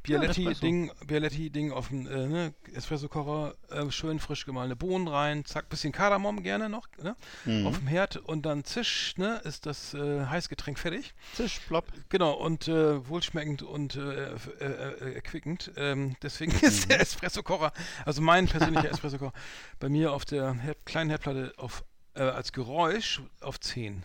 Ja, 0.07 0.19
Bialetti-Ding, 0.19 0.91
Bialetti-Ding 1.07 1.73
auf 1.73 1.89
dem, 1.89 2.07
äh, 2.07 2.27
ne? 2.27 2.55
Espresso-Kocher, 2.75 3.55
äh, 3.71 3.91
schön 3.91 4.19
frisch 4.19 4.45
gemahlene 4.47 4.77
Bohnen 4.77 5.09
rein, 5.09 5.45
zack, 5.45 5.69
bisschen 5.69 5.93
Kardamom 5.93 6.43
gerne 6.43 6.69
noch, 6.69 6.89
ne? 7.03 7.17
Mhm. 7.45 7.67
Auf 7.67 7.79
dem 7.79 7.87
Herd 7.87 8.17
und 8.17 8.45
dann 8.47 8.65
zisch, 8.65 9.15
ne? 9.17 9.41
Ist 9.45 9.67
das 9.67 9.95
äh, 9.95 10.27
Heißgetränk 10.27 10.79
fertig. 10.79 11.15
Zisch, 11.35 11.61
plopp. 11.67 11.87
Genau, 12.09 12.33
und 12.33 12.69
wohlschmeckend 12.69 13.63
und 13.63 13.97
erquickend. 15.01 15.71
Ähm, 15.77 16.17
deswegen 16.23 16.53
ist 16.63 16.85
Mhm. 16.85 16.89
der 16.91 17.01
Espresso-Kocher, 17.01 17.73
also 18.05 18.23
mein 18.23 18.47
persönlicher 18.47 18.91
Espresso-Kocher, 18.93 19.33
bei 19.79 19.89
mir 19.89 20.13
auf 20.13 20.25
der 20.25 20.52
Herd, 20.59 20.85
kleinen 20.87 21.11
Herdplatte 21.11 21.53
auf, 21.57 21.85
äh, 22.15 22.23
als 22.23 22.53
Geräusch 22.53 23.21
auf 23.41 23.61
10. 23.61 24.05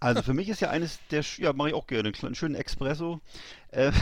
Also 0.00 0.22
für 0.22 0.32
mich 0.32 0.48
ist 0.48 0.60
ja 0.60 0.70
eines 0.70 0.98
der, 1.10 1.22
ja, 1.36 1.52
mache 1.52 1.68
ich 1.68 1.74
auch 1.74 1.86
gerne, 1.86 2.04
einen 2.04 2.12
kleinen- 2.14 2.34
schönen 2.34 2.54
Espresso. 2.54 3.20
Äh, 3.70 3.92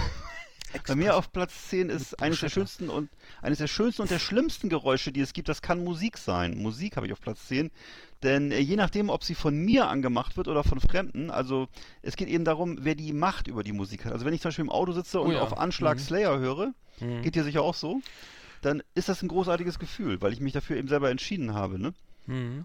bei 0.87 0.95
mir 0.95 1.17
auf 1.17 1.33
Platz 1.33 1.69
10 1.71 1.91
ist 1.91 2.23
eines 2.23 2.39
der 2.41 2.49
schönsten 2.51 2.89
und 2.89 3.11
eines 3.43 3.59
der 3.59 3.67
schönsten 3.67 4.03
und 4.03 4.11
der 4.11 4.21
schlimmsten 4.21 4.69
Geräusche, 4.69 5.11
die 5.13 5.21
es 5.21 5.33
gibt, 5.33 5.49
das 5.49 5.61
kann 5.61 5.83
Musik 5.83 6.19
sein. 6.19 6.57
Musik 6.57 6.97
habe 6.97 7.07
ich 7.07 7.13
auf 7.13 7.21
Platz 7.21 7.49
10. 7.49 7.71
Denn 8.23 8.53
äh, 8.53 8.59
je 8.61 8.77
nachdem, 8.77 9.11
ob 9.11 9.25
sie 9.25 9.35
von 9.35 9.57
mir 9.57 9.89
angemacht 9.89 10.37
wird 10.37 10.47
oder 10.47 10.63
von 10.63 10.79
Fremden, 10.81 11.31
also 11.33 11.69
es 12.01 12.15
geht 12.17 12.29
eben 12.29 12.45
darum, 12.45 12.79
wer 12.83 12.95
die 12.95 13.13
Macht 13.13 13.49
über 13.49 13.65
die 13.65 13.73
Musik 13.73 14.05
hat. 14.05 14.13
Also 14.13 14.25
wenn 14.25 14.33
ich 14.35 14.41
zum 14.41 14.51
Beispiel 14.51 14.65
im 14.65 14.71
Auto 14.71 14.93
sitze 14.93 15.21
und 15.21 15.31
Oh 15.31 15.33
ja. 15.33 15.41
auf 15.43 15.59
Anschlag 15.59 15.99
Mhm. 15.99 16.03
Slayer 16.03 16.39
höre, 16.39 16.73
Mhm. 17.01 17.23
geht 17.23 17.35
dir 17.35 17.43
sicher 17.45 17.63
auch 17.63 17.75
so, 17.75 18.01
dann 18.63 18.83
ist 18.95 19.09
das 19.09 19.23
ein 19.23 19.29
großartiges 19.29 19.79
Gefühl, 19.79 20.21
weil 20.23 20.33
ich 20.33 20.41
mich 20.41 20.53
dafür 20.53 20.77
eben 20.77 20.89
selber 20.89 21.11
entschieden 21.11 21.55
habe. 21.55 21.79
Ne? 21.79 21.93
Mhm. 22.27 22.65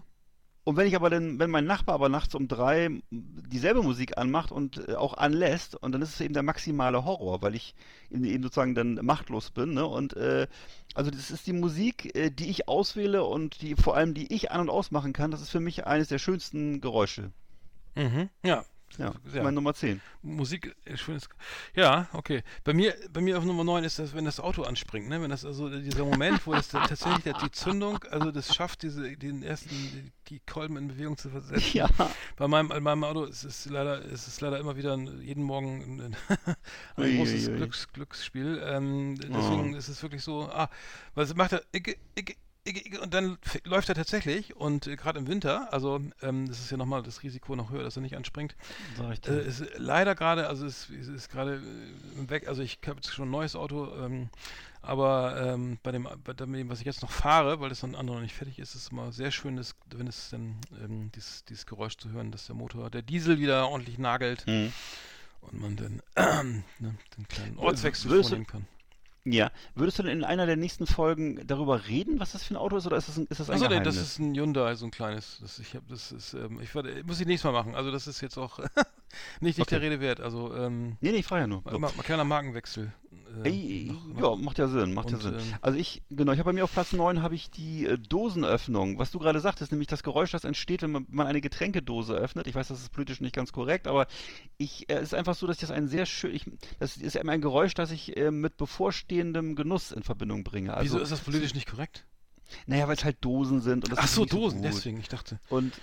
Und 0.68 0.76
wenn 0.76 0.86
ich 0.86 0.96
aber 0.96 1.08
dann, 1.08 1.38
wenn 1.38 1.48
mein 1.48 1.64
Nachbar 1.64 1.94
aber 1.94 2.10
nachts 2.10 2.34
um 2.34 2.46
drei 2.46 2.90
dieselbe 3.10 3.82
Musik 3.82 4.18
anmacht 4.18 4.52
und 4.52 4.86
äh, 4.86 4.96
auch 4.96 5.14
anlässt, 5.14 5.74
und 5.74 5.92
dann 5.92 6.02
ist 6.02 6.10
es 6.10 6.20
eben 6.20 6.34
der 6.34 6.42
maximale 6.42 7.06
Horror, 7.06 7.40
weil 7.40 7.54
ich 7.54 7.74
eben, 8.10 8.42
sozusagen 8.42 8.74
dann 8.74 8.96
machtlos 8.96 9.50
bin, 9.50 9.72
ne? 9.72 9.86
Und 9.86 10.14
äh, 10.16 10.46
also 10.92 11.10
das 11.10 11.30
ist 11.30 11.46
die 11.46 11.54
Musik, 11.54 12.14
äh, 12.14 12.30
die 12.30 12.50
ich 12.50 12.68
auswähle 12.68 13.24
und 13.24 13.62
die 13.62 13.76
vor 13.76 13.96
allem 13.96 14.12
die 14.12 14.30
ich 14.30 14.50
an 14.50 14.60
und 14.60 14.68
ausmachen 14.68 15.14
kann, 15.14 15.30
das 15.30 15.40
ist 15.40 15.48
für 15.48 15.60
mich 15.60 15.86
eines 15.86 16.08
der 16.08 16.18
schönsten 16.18 16.82
Geräusche. 16.82 17.32
Mhm. 17.94 18.28
Ja. 18.44 18.66
Ja, 18.96 19.10
das 19.10 19.26
ist 19.26 19.34
Ja. 19.34 19.42
meine 19.42 19.54
Nummer 19.54 19.74
10. 19.74 20.00
Musik, 20.22 20.74
äh, 20.84 20.96
schönes. 20.96 21.28
Ja, 21.74 22.08
okay. 22.12 22.42
Bei 22.64 22.72
mir, 22.72 22.94
bei 23.12 23.20
mir 23.20 23.38
auf 23.38 23.44
Nummer 23.44 23.62
9 23.62 23.84
ist 23.84 23.98
das, 23.98 24.14
wenn 24.14 24.24
das 24.24 24.40
Auto 24.40 24.62
anspringt, 24.62 25.08
ne? 25.08 25.20
Wenn 25.20 25.30
das 25.30 25.44
also 25.44 25.68
dieser 25.68 26.04
Moment, 26.04 26.44
wo 26.46 26.54
es 26.54 26.68
tatsächlich 26.68 27.34
die 27.36 27.50
Zündung, 27.52 28.02
also 28.10 28.32
das 28.32 28.54
schafft, 28.54 28.82
diese, 28.82 29.16
den 29.16 29.42
ersten, 29.42 29.68
die, 29.68 30.12
die 30.28 30.40
Kolben 30.40 30.76
in 30.76 30.88
Bewegung 30.88 31.16
zu 31.16 31.28
versetzen. 31.30 31.76
Ja. 31.76 31.88
Bei 32.36 32.48
meinem, 32.48 32.68
bei 32.68 32.80
meinem 32.80 33.04
Auto 33.04 33.24
ist 33.24 33.44
es 33.44 33.66
leider, 33.66 34.00
ist 34.02 34.26
es 34.26 34.40
leider 34.40 34.58
immer 34.58 34.76
wieder 34.76 34.94
ein, 34.96 35.20
jeden 35.22 35.42
Morgen 35.44 36.00
ein, 36.00 36.16
ein 36.16 36.56
Ui, 36.96 37.16
großes 37.18 37.46
ui, 37.48 37.52
ui. 37.52 37.56
Glücks, 37.58 37.88
Glücksspiel. 37.92 38.60
Ähm, 38.64 39.16
deswegen 39.20 39.74
ist 39.74 39.88
es 39.88 40.02
wirklich 40.02 40.22
so, 40.22 40.48
ah, 40.50 40.70
es 41.14 41.34
macht 41.34 41.52
er, 41.52 41.62
icke, 41.72 41.96
icke, 42.16 42.34
und 43.00 43.14
dann 43.14 43.38
läuft 43.64 43.88
er 43.88 43.94
tatsächlich 43.94 44.56
und 44.56 44.86
äh, 44.86 44.96
gerade 44.96 45.18
im 45.18 45.26
Winter, 45.28 45.72
also 45.72 46.00
ähm, 46.22 46.48
das 46.48 46.60
ist 46.60 46.70
ja 46.70 46.76
nochmal 46.76 47.02
das 47.02 47.22
Risiko 47.22 47.56
noch 47.56 47.70
höher, 47.70 47.82
dass 47.82 47.96
er 47.96 48.02
nicht 48.02 48.16
anspringt, 48.16 48.56
äh, 49.26 49.46
ist 49.46 49.64
leider 49.76 50.14
gerade, 50.14 50.48
also 50.48 50.66
es, 50.66 50.88
es 50.90 51.08
ist 51.08 51.28
gerade 51.30 51.56
äh, 51.56 52.30
weg, 52.30 52.48
also 52.48 52.62
ich 52.62 52.78
habe 52.86 52.96
jetzt 52.96 53.12
schon 53.12 53.28
ein 53.28 53.32
neues 53.32 53.56
Auto, 53.56 53.94
ähm, 53.96 54.28
aber 54.82 55.36
ähm, 55.40 55.78
bei, 55.82 55.92
dem, 55.92 56.08
bei 56.24 56.32
dem, 56.32 56.68
was 56.68 56.80
ich 56.80 56.86
jetzt 56.86 57.02
noch 57.02 57.10
fahre, 57.10 57.60
weil 57.60 57.68
das 57.68 57.80
dann 57.80 57.94
andere 57.94 58.16
noch 58.16 58.22
nicht 58.22 58.34
fertig 58.34 58.58
ist, 58.58 58.74
ist 58.74 58.82
es 58.82 58.88
immer 58.92 59.12
sehr 59.12 59.30
schön, 59.30 59.56
dass, 59.56 59.74
wenn 59.94 60.06
es 60.06 60.30
dann 60.30 60.56
ähm, 60.82 61.10
dieses, 61.14 61.44
dieses 61.44 61.66
Geräusch 61.66 61.96
zu 61.96 62.10
hören, 62.10 62.30
dass 62.30 62.46
der 62.46 62.54
Motor, 62.54 62.90
der 62.90 63.02
Diesel 63.02 63.38
wieder 63.38 63.68
ordentlich 63.68 63.98
nagelt 63.98 64.46
Hm. 64.46 64.72
und 65.42 65.60
man 65.60 65.76
dann 65.76 66.02
äh, 66.14 66.42
ne, 66.78 66.94
den 67.16 67.28
kleinen 67.28 67.58
Ortswechsel 67.58 68.22
vornehmen 68.22 68.46
kann. 68.46 68.66
Ja. 69.32 69.50
Würdest 69.74 69.98
du 69.98 70.02
denn 70.02 70.18
in 70.18 70.24
einer 70.24 70.46
der 70.46 70.56
nächsten 70.56 70.86
Folgen 70.86 71.46
darüber 71.46 71.86
reden, 71.88 72.20
was 72.20 72.32
das 72.32 72.44
für 72.44 72.54
ein 72.54 72.56
Auto 72.56 72.76
ist, 72.76 72.86
oder 72.86 72.96
ist 72.96 73.08
das 73.08 73.16
ein, 73.16 73.26
ist 73.28 73.40
das 73.40 73.50
ein 73.50 73.54
Achso, 73.54 73.64
nee, 73.64 73.70
Geheimnis? 73.70 73.96
das 73.96 74.04
ist 74.04 74.18
ein 74.18 74.34
Hyundai, 74.34 74.74
so 74.74 74.86
ein 74.86 74.90
kleines. 74.90 75.38
Das, 75.40 75.58
ich 75.58 75.74
habe, 75.74 75.84
das 75.88 76.12
ist, 76.12 76.34
ähm, 76.34 76.60
ich 76.60 76.74
werde, 76.74 77.02
muss 77.04 77.20
ich 77.20 77.26
nächstes 77.26 77.50
Mal 77.50 77.52
machen. 77.52 77.74
Also 77.74 77.90
das 77.90 78.06
ist 78.06 78.20
jetzt 78.20 78.38
auch 78.38 78.58
nicht, 79.40 79.58
nicht 79.58 79.70
der 79.70 79.78
Okay. 79.78 79.86
Rede 79.88 80.00
wert. 80.00 80.20
Also 80.20 80.54
ähm, 80.54 80.96
nee, 81.00 81.10
nee, 81.12 81.18
ich 81.18 81.26
frage 81.26 81.42
ja 81.42 81.46
nur. 81.46 81.62
So. 81.68 81.78
Mal, 81.78 81.92
mal 81.96 82.02
kleiner 82.02 82.24
Markenwechsel. 82.24 82.92
Äh, 83.44 83.48
Ey, 83.48 83.92
noch- 84.14 84.36
ja, 84.36 84.42
macht 84.42 84.58
ja 84.58 84.68
Sinn, 84.68 84.94
macht 84.94 85.10
ja 85.10 85.16
Und, 85.16 85.22
Sinn. 85.22 85.34
ähm, 85.34 85.54
Also 85.60 85.78
ich, 85.78 86.02
genau, 86.10 86.32
ich 86.32 86.38
habe 86.38 86.48
bei 86.48 86.52
mir 86.54 86.64
auf 86.64 86.72
Platz 86.72 86.92
9 86.92 87.22
habe 87.22 87.34
ich 87.34 87.50
die 87.50 87.86
äh, 87.86 87.98
Dosenöffnung, 87.98 88.98
was 88.98 89.10
du 89.10 89.18
gerade 89.18 89.40
sagtest, 89.40 89.70
nämlich 89.72 89.88
das 89.88 90.02
Geräusch, 90.02 90.30
das 90.30 90.44
entsteht, 90.44 90.82
wenn 90.82 90.90
man, 90.92 91.06
man 91.08 91.26
eine 91.26 91.40
Getränkedose 91.40 92.14
öffnet. 92.14 92.46
Ich 92.46 92.54
weiß, 92.54 92.68
das 92.68 92.80
ist 92.80 92.90
politisch 92.92 93.20
nicht 93.20 93.34
ganz 93.34 93.52
korrekt, 93.52 93.86
aber 93.86 94.06
ich, 94.56 94.88
äh, 94.90 94.94
es 94.94 95.04
ist 95.04 95.14
einfach 95.14 95.34
so, 95.34 95.46
dass 95.46 95.56
ich 95.56 95.60
das 95.60 95.70
ein 95.70 95.88
sehr 95.88 96.06
schön, 96.06 96.34
ich, 96.34 96.44
das 96.78 96.96
ist 96.96 97.16
eben 97.16 97.28
ein 97.28 97.40
Geräusch, 97.40 97.74
das 97.74 97.90
ich 97.90 98.16
äh, 98.16 98.30
mit 98.30 98.56
bevorstehendem 98.56 99.56
Genuss 99.56 99.92
in 99.92 100.02
Verbindung 100.02 100.44
bringe. 100.44 100.74
Also, 100.74 100.94
Wieso 100.94 101.02
ist 101.02 101.12
das 101.12 101.20
politisch 101.20 101.54
nicht 101.54 101.68
korrekt? 101.68 102.04
Naja, 102.66 102.88
weil 102.88 102.96
es 102.96 103.04
halt 103.04 103.18
Dosen 103.20 103.60
sind. 103.60 103.84
Und 103.84 103.92
das 103.92 103.98
Ach 103.98 104.08
so, 104.08 104.24
Dosen, 104.24 104.62
gut. 104.62 104.68
deswegen, 104.70 104.98
ich 105.00 105.08
dachte. 105.08 105.38
Und 105.50 105.74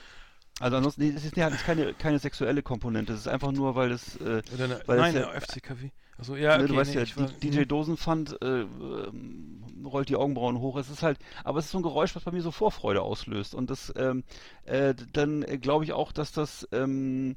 also 0.60 0.78
ansonsten, 0.78 1.02
es 1.16 1.26
ist, 1.26 1.38
es 1.38 1.54
ist 1.54 1.66
keine, 1.66 1.94
keine 1.94 2.20
sexuelle 2.20 2.64
Komponente, 2.64 3.14
es 3.14 3.20
ist 3.22 3.28
einfach 3.28 3.52
nur, 3.52 3.76
weil 3.76 3.92
es 3.92 4.16
äh, 4.18 4.42
Oder 4.54 4.64
eine, 4.66 4.82
Weil 4.86 4.98
nein, 4.98 5.16
es 5.16 5.24
eine 5.26 5.42
FCKW. 5.42 5.90
Achso, 6.18 6.36
ja, 6.36 6.58
ne, 6.58 6.64
okay, 6.64 6.72
du 6.74 6.78
weißt 6.78 6.92
nee, 6.92 6.98
ja, 6.98 7.04
ich 7.04 7.18
war- 7.18 7.28
DJ 7.28 7.64
Dosenpfand 7.66 8.42
äh, 8.42 8.62
ähm, 8.62 9.64
rollt 9.86 10.10
die 10.10 10.16
Augenbrauen 10.16 10.60
hoch. 10.60 10.78
Es 10.78 10.90
ist 10.90 11.04
halt, 11.04 11.20
aber 11.44 11.60
es 11.60 11.66
ist 11.66 11.72
so 11.72 11.78
ein 11.80 11.84
Geräusch, 11.84 12.16
was 12.16 12.24
bei 12.24 12.32
mir 12.32 12.42
so 12.42 12.52
Vorfreude 12.52 13.02
auslöst. 13.02 13.54
Und 13.54 13.70
das, 13.70 13.94
ähm, 13.98 14.24
äh, 14.66 14.96
dann 15.14 15.44
äh, 15.44 15.58
glaube 15.58 15.84
ich 15.84 15.94
auch, 15.94 16.12
dass 16.12 16.32
das 16.32 16.68
ähm, 16.72 17.36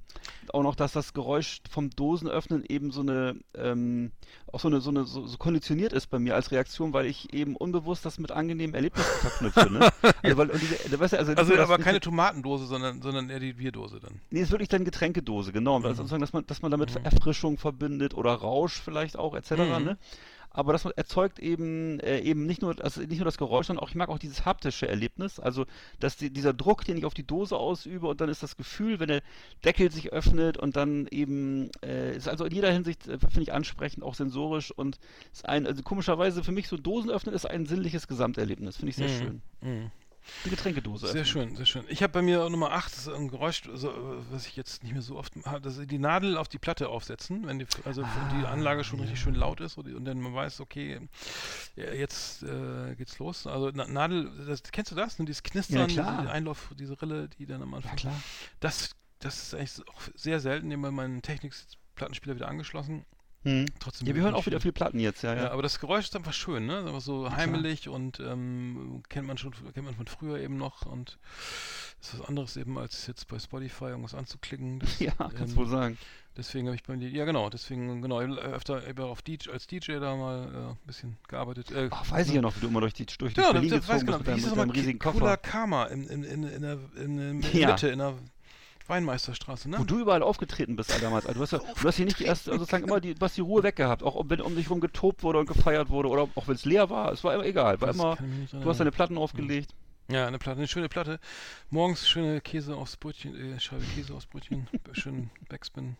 auch 0.52 0.62
noch, 0.62 0.74
dass 0.74 0.92
das 0.92 1.12
Geräusch 1.12 1.60
vom 1.68 1.90
Dosenöffnen 1.90 2.64
eben 2.66 2.90
so 2.90 3.02
eine, 3.02 3.36
ähm, 3.54 4.12
auch 4.50 4.60
so 4.60 4.68
eine, 4.68 4.80
so 4.80 4.90
eine, 4.90 5.04
so, 5.04 5.26
so 5.26 5.36
konditioniert 5.36 5.92
ist 5.92 6.06
bei 6.08 6.18
mir 6.18 6.34
als 6.36 6.50
Reaktion, 6.52 6.92
weil 6.92 7.06
ich 7.06 7.34
eben 7.34 7.54
unbewusst 7.56 8.06
das 8.06 8.18
mit 8.18 8.30
angenehmen 8.30 8.74
Erlebnissen 8.74 9.10
verknüpfe. 9.20 9.70
Ne? 9.72 9.88
Also, 10.22 10.36
weil, 10.36 10.48
diese, 10.48 10.98
weißt 11.00 11.12
du, 11.12 11.18
also, 11.18 11.32
Also 11.34 11.56
aber 11.58 11.78
keine 11.78 12.00
Tomatendose, 12.00 12.66
sondern, 12.66 13.02
sondern 13.02 13.30
eher 13.30 13.40
die 13.40 13.52
Bierdose 13.52 14.00
dann. 14.00 14.20
Nee, 14.30 14.40
ist 14.40 14.50
wirklich 14.50 14.68
dann 14.68 14.84
Getränkedose, 14.84 15.52
genau. 15.52 15.78
Mhm. 15.78 15.86
Also 15.86 16.04
dass 16.18 16.32
man, 16.32 16.46
dass 16.46 16.62
man 16.62 16.70
damit 16.70 16.96
Erfrischung 17.04 17.56
verbindet 17.58 18.14
oder 18.14 18.32
Rausch 18.32 18.67
vielleicht 18.72 19.16
auch, 19.16 19.34
etc. 19.34 19.52
Mhm. 19.52 19.84
Ne? 19.84 19.98
Aber 20.50 20.72
das 20.72 20.84
erzeugt 20.84 21.38
eben 21.38 22.00
äh, 22.00 22.20
eben 22.20 22.46
nicht 22.46 22.62
nur, 22.62 22.74
also 22.82 23.00
nicht 23.02 23.18
nur 23.18 23.26
das 23.26 23.36
Geräusch, 23.36 23.66
sondern 23.66 23.84
auch, 23.84 23.90
ich 23.90 23.94
mag 23.94 24.08
auch 24.08 24.18
dieses 24.18 24.44
haptische 24.44 24.88
Erlebnis. 24.88 25.38
Also, 25.38 25.66
dass 26.00 26.16
die, 26.16 26.30
dieser 26.30 26.52
Druck, 26.52 26.84
den 26.84 26.96
ich 26.96 27.04
auf 27.04 27.14
die 27.14 27.26
Dose 27.26 27.56
ausübe 27.56 28.08
und 28.08 28.20
dann 28.20 28.28
ist 28.28 28.42
das 28.42 28.56
Gefühl, 28.56 28.98
wenn 28.98 29.08
der 29.08 29.22
Deckel 29.64 29.90
sich 29.90 30.12
öffnet 30.12 30.56
und 30.56 30.74
dann 30.74 31.06
eben, 31.10 31.70
äh, 31.84 32.16
ist 32.16 32.28
also 32.28 32.44
in 32.44 32.52
jeder 32.52 32.72
Hinsicht, 32.72 33.06
äh, 33.06 33.18
finde 33.18 33.42
ich 33.42 33.52
ansprechend, 33.52 34.02
auch 34.02 34.14
sensorisch 34.14 34.72
und 34.72 34.98
ist 35.32 35.46
ein, 35.46 35.66
also 35.66 35.82
komischerweise 35.82 36.42
für 36.42 36.52
mich 36.52 36.66
so 36.66 36.76
Dosen 36.76 37.10
öffnen 37.10 37.34
ist 37.34 37.44
ein 37.44 37.66
sinnliches 37.66 38.08
Gesamterlebnis. 38.08 38.78
Finde 38.78 38.90
ich 38.90 38.96
sehr 38.96 39.08
schön. 39.08 39.42
Mhm. 39.60 39.90
Die 40.44 40.50
Getränkedose. 40.50 41.06
Sehr 41.08 41.22
öffnen. 41.22 41.48
schön, 41.48 41.56
sehr 41.56 41.66
schön. 41.66 41.84
Ich 41.88 42.02
habe 42.02 42.12
bei 42.12 42.22
mir 42.22 42.48
Nummer 42.50 42.72
8, 42.72 42.92
das 42.92 42.98
ist 43.06 43.08
ein 43.08 43.28
Geräusch, 43.28 43.62
so, 43.74 43.90
äh, 43.90 43.94
was 44.30 44.46
ich 44.46 44.56
jetzt 44.56 44.82
nicht 44.82 44.92
mehr 44.92 45.02
so 45.02 45.16
oft 45.16 45.36
mache, 45.36 45.60
dass 45.60 45.76
sie 45.76 45.86
die 45.86 45.98
Nadel 45.98 46.36
auf 46.36 46.48
die 46.48 46.58
Platte 46.58 46.88
aufsetzen, 46.88 47.46
wenn 47.46 47.58
die, 47.58 47.66
also 47.84 48.02
die 48.02 48.44
Ah, 48.46 48.52
Anlage 48.52 48.84
schon 48.84 49.00
richtig 49.00 49.20
schön 49.20 49.34
laut 49.34 49.60
ist 49.60 49.78
und, 49.78 49.86
die, 49.86 49.94
und 49.94 50.04
dann 50.04 50.20
man 50.20 50.34
weiß, 50.34 50.60
okay, 50.60 51.00
ja, 51.76 51.92
jetzt 51.92 52.42
äh, 52.42 52.94
geht's 52.96 53.18
los. 53.18 53.46
Also 53.46 53.70
Na 53.74 53.86
Nadel, 53.86 54.30
das, 54.46 54.62
kennst 54.62 54.90
du 54.92 54.94
das? 54.96 55.18
Ne? 55.18 55.24
Dieses 55.24 55.42
Knistern, 55.42 55.88
klar. 55.88 56.18
diese 56.20 56.30
Einlauf, 56.30 56.72
diese 56.78 57.00
Rille, 57.00 57.28
die 57.28 57.46
dann 57.46 57.62
am 57.62 57.74
Anfang. 57.74 57.92
Ja, 57.92 57.96
klar. 57.96 58.22
Das, 58.60 58.90
das 59.20 59.42
ist 59.42 59.54
eigentlich 59.54 59.88
auch 59.88 60.00
sehr 60.14 60.40
selten, 60.40 60.68
nehmen 60.68 60.82
wir 60.82 60.90
meinen 60.92 61.22
Technik-Plattenspieler 61.22 62.36
wieder 62.36 62.48
angeschlossen. 62.48 63.04
Hm. 63.44 63.66
Trotzdem 63.78 64.08
Ja, 64.08 64.14
wir 64.14 64.22
hören 64.22 64.34
auch 64.34 64.46
wieder 64.46 64.60
viel 64.60 64.72
Platten 64.72 64.98
jetzt, 64.98 65.22
ja, 65.22 65.34
ja, 65.34 65.44
ja. 65.44 65.50
aber 65.52 65.62
das 65.62 65.78
Geräusch 65.78 66.06
ist 66.06 66.16
einfach 66.16 66.32
schön, 66.32 66.66
ne? 66.66 66.80
Ist 66.80 66.86
einfach 66.86 67.00
so 67.00 67.30
heimelig 67.30 67.88
und 67.88 68.18
ähm, 68.20 69.02
kennt 69.08 69.26
man 69.28 69.38
schon, 69.38 69.52
kennt 69.74 69.86
man 69.86 69.94
von 69.94 70.06
früher 70.08 70.38
eben 70.40 70.56
noch 70.56 70.86
und 70.86 71.18
ist 72.00 72.18
was 72.18 72.28
anderes 72.28 72.56
eben 72.56 72.78
als 72.78 73.06
jetzt 73.06 73.28
bei 73.28 73.38
Spotify 73.38 73.86
irgendwas 73.86 74.14
anzuklicken. 74.14 74.80
Das, 74.80 74.98
Ja, 75.00 75.12
kannst 75.12 75.52
ähm, 75.52 75.56
wohl 75.56 75.68
sagen. 75.68 75.98
Deswegen 76.36 76.68
habe 76.68 76.76
ich 76.76 76.84
bei 76.84 76.96
mir, 76.96 77.08
ja 77.08 77.24
genau, 77.24 77.50
deswegen 77.50 78.00
genau 78.00 78.20
öfter 78.20 78.86
eben 78.86 79.02
auf 79.02 79.22
DJ, 79.22 79.50
als 79.50 79.66
DJ 79.66 79.98
da 79.98 80.14
mal 80.14 80.44
äh, 80.44 80.58
ein 80.70 80.86
bisschen 80.86 81.16
gearbeitet. 81.26 81.72
Äh, 81.72 81.88
Ach, 81.90 82.08
weiß 82.08 82.28
ich 82.28 82.34
ja 82.34 82.40
noch, 82.40 82.54
wie 82.56 82.60
du 82.60 82.68
immer 82.68 82.80
durch, 82.80 82.94
die, 82.94 83.06
durch 83.06 83.36
ja, 83.36 83.50
Berlin 83.50 83.70
das, 83.70 83.80
das 83.80 83.88
weiß 83.88 84.00
gezogen 84.04 84.06
genau. 84.06 84.18
bist 84.18 84.26
Wie 84.26 84.32
mit 84.32 84.44
deinem, 84.44 84.50
mit 84.50 84.58
deinem 84.58 84.70
riesigen 84.70 84.98
Cooler 85.00 85.36
Koffer. 85.36 85.36
Karma 85.38 85.84
in, 85.86 86.06
in, 86.06 86.22
in, 86.22 86.42
in, 86.44 86.62
der, 86.62 86.78
in, 86.96 87.18
in 87.18 87.40
der 87.42 87.52
Ja. 87.54 87.68
Mitte, 87.70 87.88
in 87.88 87.98
der 87.98 88.14
Weinmeisterstraße, 88.88 89.68
ne? 89.68 89.78
Wo 89.78 89.84
du 89.84 90.00
überall 90.00 90.22
aufgetreten 90.22 90.76
bist 90.76 90.90
Alter, 90.92 91.06
damals. 91.06 91.26
Also 91.26 91.38
du 91.38 91.42
hast 91.42 91.52
ja, 91.52 91.58
du 91.58 91.88
hast 91.88 91.96
hier 91.96 92.04
nicht 92.04 92.18
die 92.18 92.24
erste, 92.24 92.50
also 92.50 92.64
sozusagen 92.64 92.84
immer 92.84 93.00
die, 93.00 93.14
du 93.14 93.20
hast 93.20 93.36
die 93.36 93.42
Ruhe 93.42 93.62
weggehabt, 93.62 94.02
auch 94.02 94.22
wenn 94.28 94.40
um 94.40 94.56
dich 94.56 94.70
rum 94.70 94.80
getobt 94.80 95.22
wurde 95.22 95.38
und 95.38 95.46
gefeiert 95.46 95.90
wurde 95.90 96.08
oder 96.08 96.28
auch 96.34 96.48
wenn 96.48 96.54
es 96.54 96.64
leer 96.64 96.90
war, 96.90 97.12
es 97.12 97.22
war 97.22 97.34
immer 97.34 97.44
egal, 97.44 97.80
war 97.80 97.88
Das 97.88 97.96
immer, 97.96 98.16
du 98.50 98.68
hast 98.68 98.80
deine 98.80 98.90
Platten 98.90 99.18
aufgelegt. 99.18 99.74
Ja, 100.10 100.26
eine 100.26 100.38
Platte, 100.38 100.58
eine 100.58 100.68
schöne 100.68 100.88
Platte. 100.88 101.20
Morgens 101.68 102.08
schöne 102.08 102.40
Käse 102.40 102.74
aufs 102.74 102.96
Brötchen, 102.96 103.34
äh, 103.34 103.60
Scheibe 103.60 103.84
Käse 103.94 104.14
aufs 104.14 104.24
Brötchen, 104.24 104.66
schön 104.92 105.30
Backspin. 105.50 105.96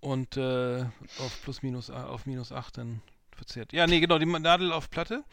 Und 0.00 0.36
äh, 0.36 0.84
auf 1.18 1.42
plus 1.42 1.62
minus, 1.62 1.90
auf 1.90 2.24
minus 2.26 2.52
8 2.52 2.78
dann 2.78 3.02
verzehrt. 3.32 3.72
Ja, 3.72 3.88
nee, 3.88 3.98
genau, 3.98 4.18
die 4.18 4.26
Nadel 4.26 4.70
auf 4.72 4.90
Platte. 4.90 5.24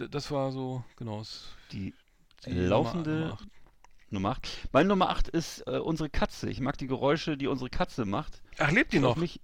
D 0.00 0.08
das 0.08 0.32
war 0.32 0.50
so, 0.50 0.82
genau. 0.96 1.22
Die 1.70 1.94
die 2.46 2.50
laufende 2.52 3.10
Nummer 3.10 3.32
acht. 3.34 3.46
Nummer 4.12 4.30
8. 4.30 4.68
Meine 4.72 4.88
Nummer 4.88 5.10
8 5.10 5.28
ist 5.28 5.66
äh, 5.66 5.78
unsere 5.78 6.08
Katze. 6.10 6.48
Ich 6.50 6.60
mag 6.60 6.78
die 6.78 6.86
Geräusche, 6.86 7.36
die 7.36 7.46
unsere 7.46 7.70
Katze 7.70 8.04
macht. 8.04 8.42
Ach, 8.58 8.70
lebt 8.70 8.92
die 8.92 8.98
noch? 9.00 9.16
mich, 9.16 9.40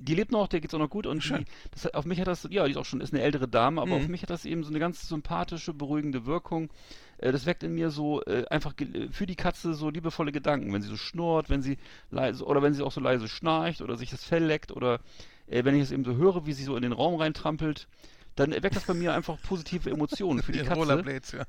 die 0.00 0.14
lebt 0.14 0.30
noch, 0.32 0.46
der 0.48 0.60
geht's 0.60 0.74
auch 0.74 0.78
noch 0.78 0.90
gut 0.90 1.06
und 1.06 1.22
Schön. 1.22 1.44
die, 1.44 1.50
das, 1.72 1.92
auf 1.94 2.04
mich 2.04 2.20
hat 2.20 2.26
das, 2.28 2.46
ja, 2.50 2.64
die 2.64 2.70
ist 2.72 2.76
auch 2.76 2.84
schon, 2.84 3.00
ist 3.00 3.12
eine 3.12 3.22
ältere 3.22 3.48
Dame, 3.48 3.80
aber 3.80 3.96
Mhm. 3.96 4.02
auf 4.02 4.08
mich 4.08 4.22
hat 4.22 4.30
das 4.30 4.44
eben 4.44 4.62
so 4.62 4.70
eine 4.70 4.78
ganz 4.78 5.08
sympathische, 5.08 5.74
beruhigende 5.74 6.24
Wirkung. 6.26 6.70
Äh, 7.18 7.32
das 7.32 7.46
weckt 7.46 7.62
in 7.62 7.74
mir 7.74 7.90
so 7.90 8.22
äh, 8.24 8.44
einfach 8.48 8.74
für 9.10 9.26
die 9.26 9.36
Katze 9.36 9.74
so 9.74 9.90
liebevolle 9.90 10.30
Gedanken, 10.32 10.72
wenn 10.72 10.82
sie 10.82 10.88
so 10.88 10.96
schnurrt, 10.96 11.50
wenn 11.50 11.62
sie 11.62 11.78
leise 12.10 12.44
oder 12.44 12.62
wenn 12.62 12.74
sie 12.74 12.82
auch 12.82 12.92
so 12.92 13.00
leise 13.00 13.28
schnarcht 13.28 13.80
oder 13.82 13.96
sich 13.96 14.10
das 14.10 14.22
Fell 14.24 14.44
leckt 14.44 14.70
oder 14.72 15.00
äh, 15.48 15.64
wenn 15.64 15.74
ich 15.74 15.82
es 15.82 15.90
eben 15.92 16.04
so 16.04 16.14
höre, 16.16 16.46
wie 16.46 16.52
sie 16.52 16.64
so 16.64 16.76
in 16.76 16.82
den 16.82 16.92
Raum 16.92 17.14
reintrampelt. 17.20 17.88
Dann 18.36 18.52
weckt 18.52 18.76
das 18.76 18.84
bei 18.84 18.94
mir 18.94 19.14
einfach 19.14 19.36
positive 19.42 19.90
Emotionen 19.90 20.44
für 20.44 20.52
die 20.52 20.60
Katze. 20.62 20.74
Rollerblades, 20.78 21.32
ja. 21.32 21.42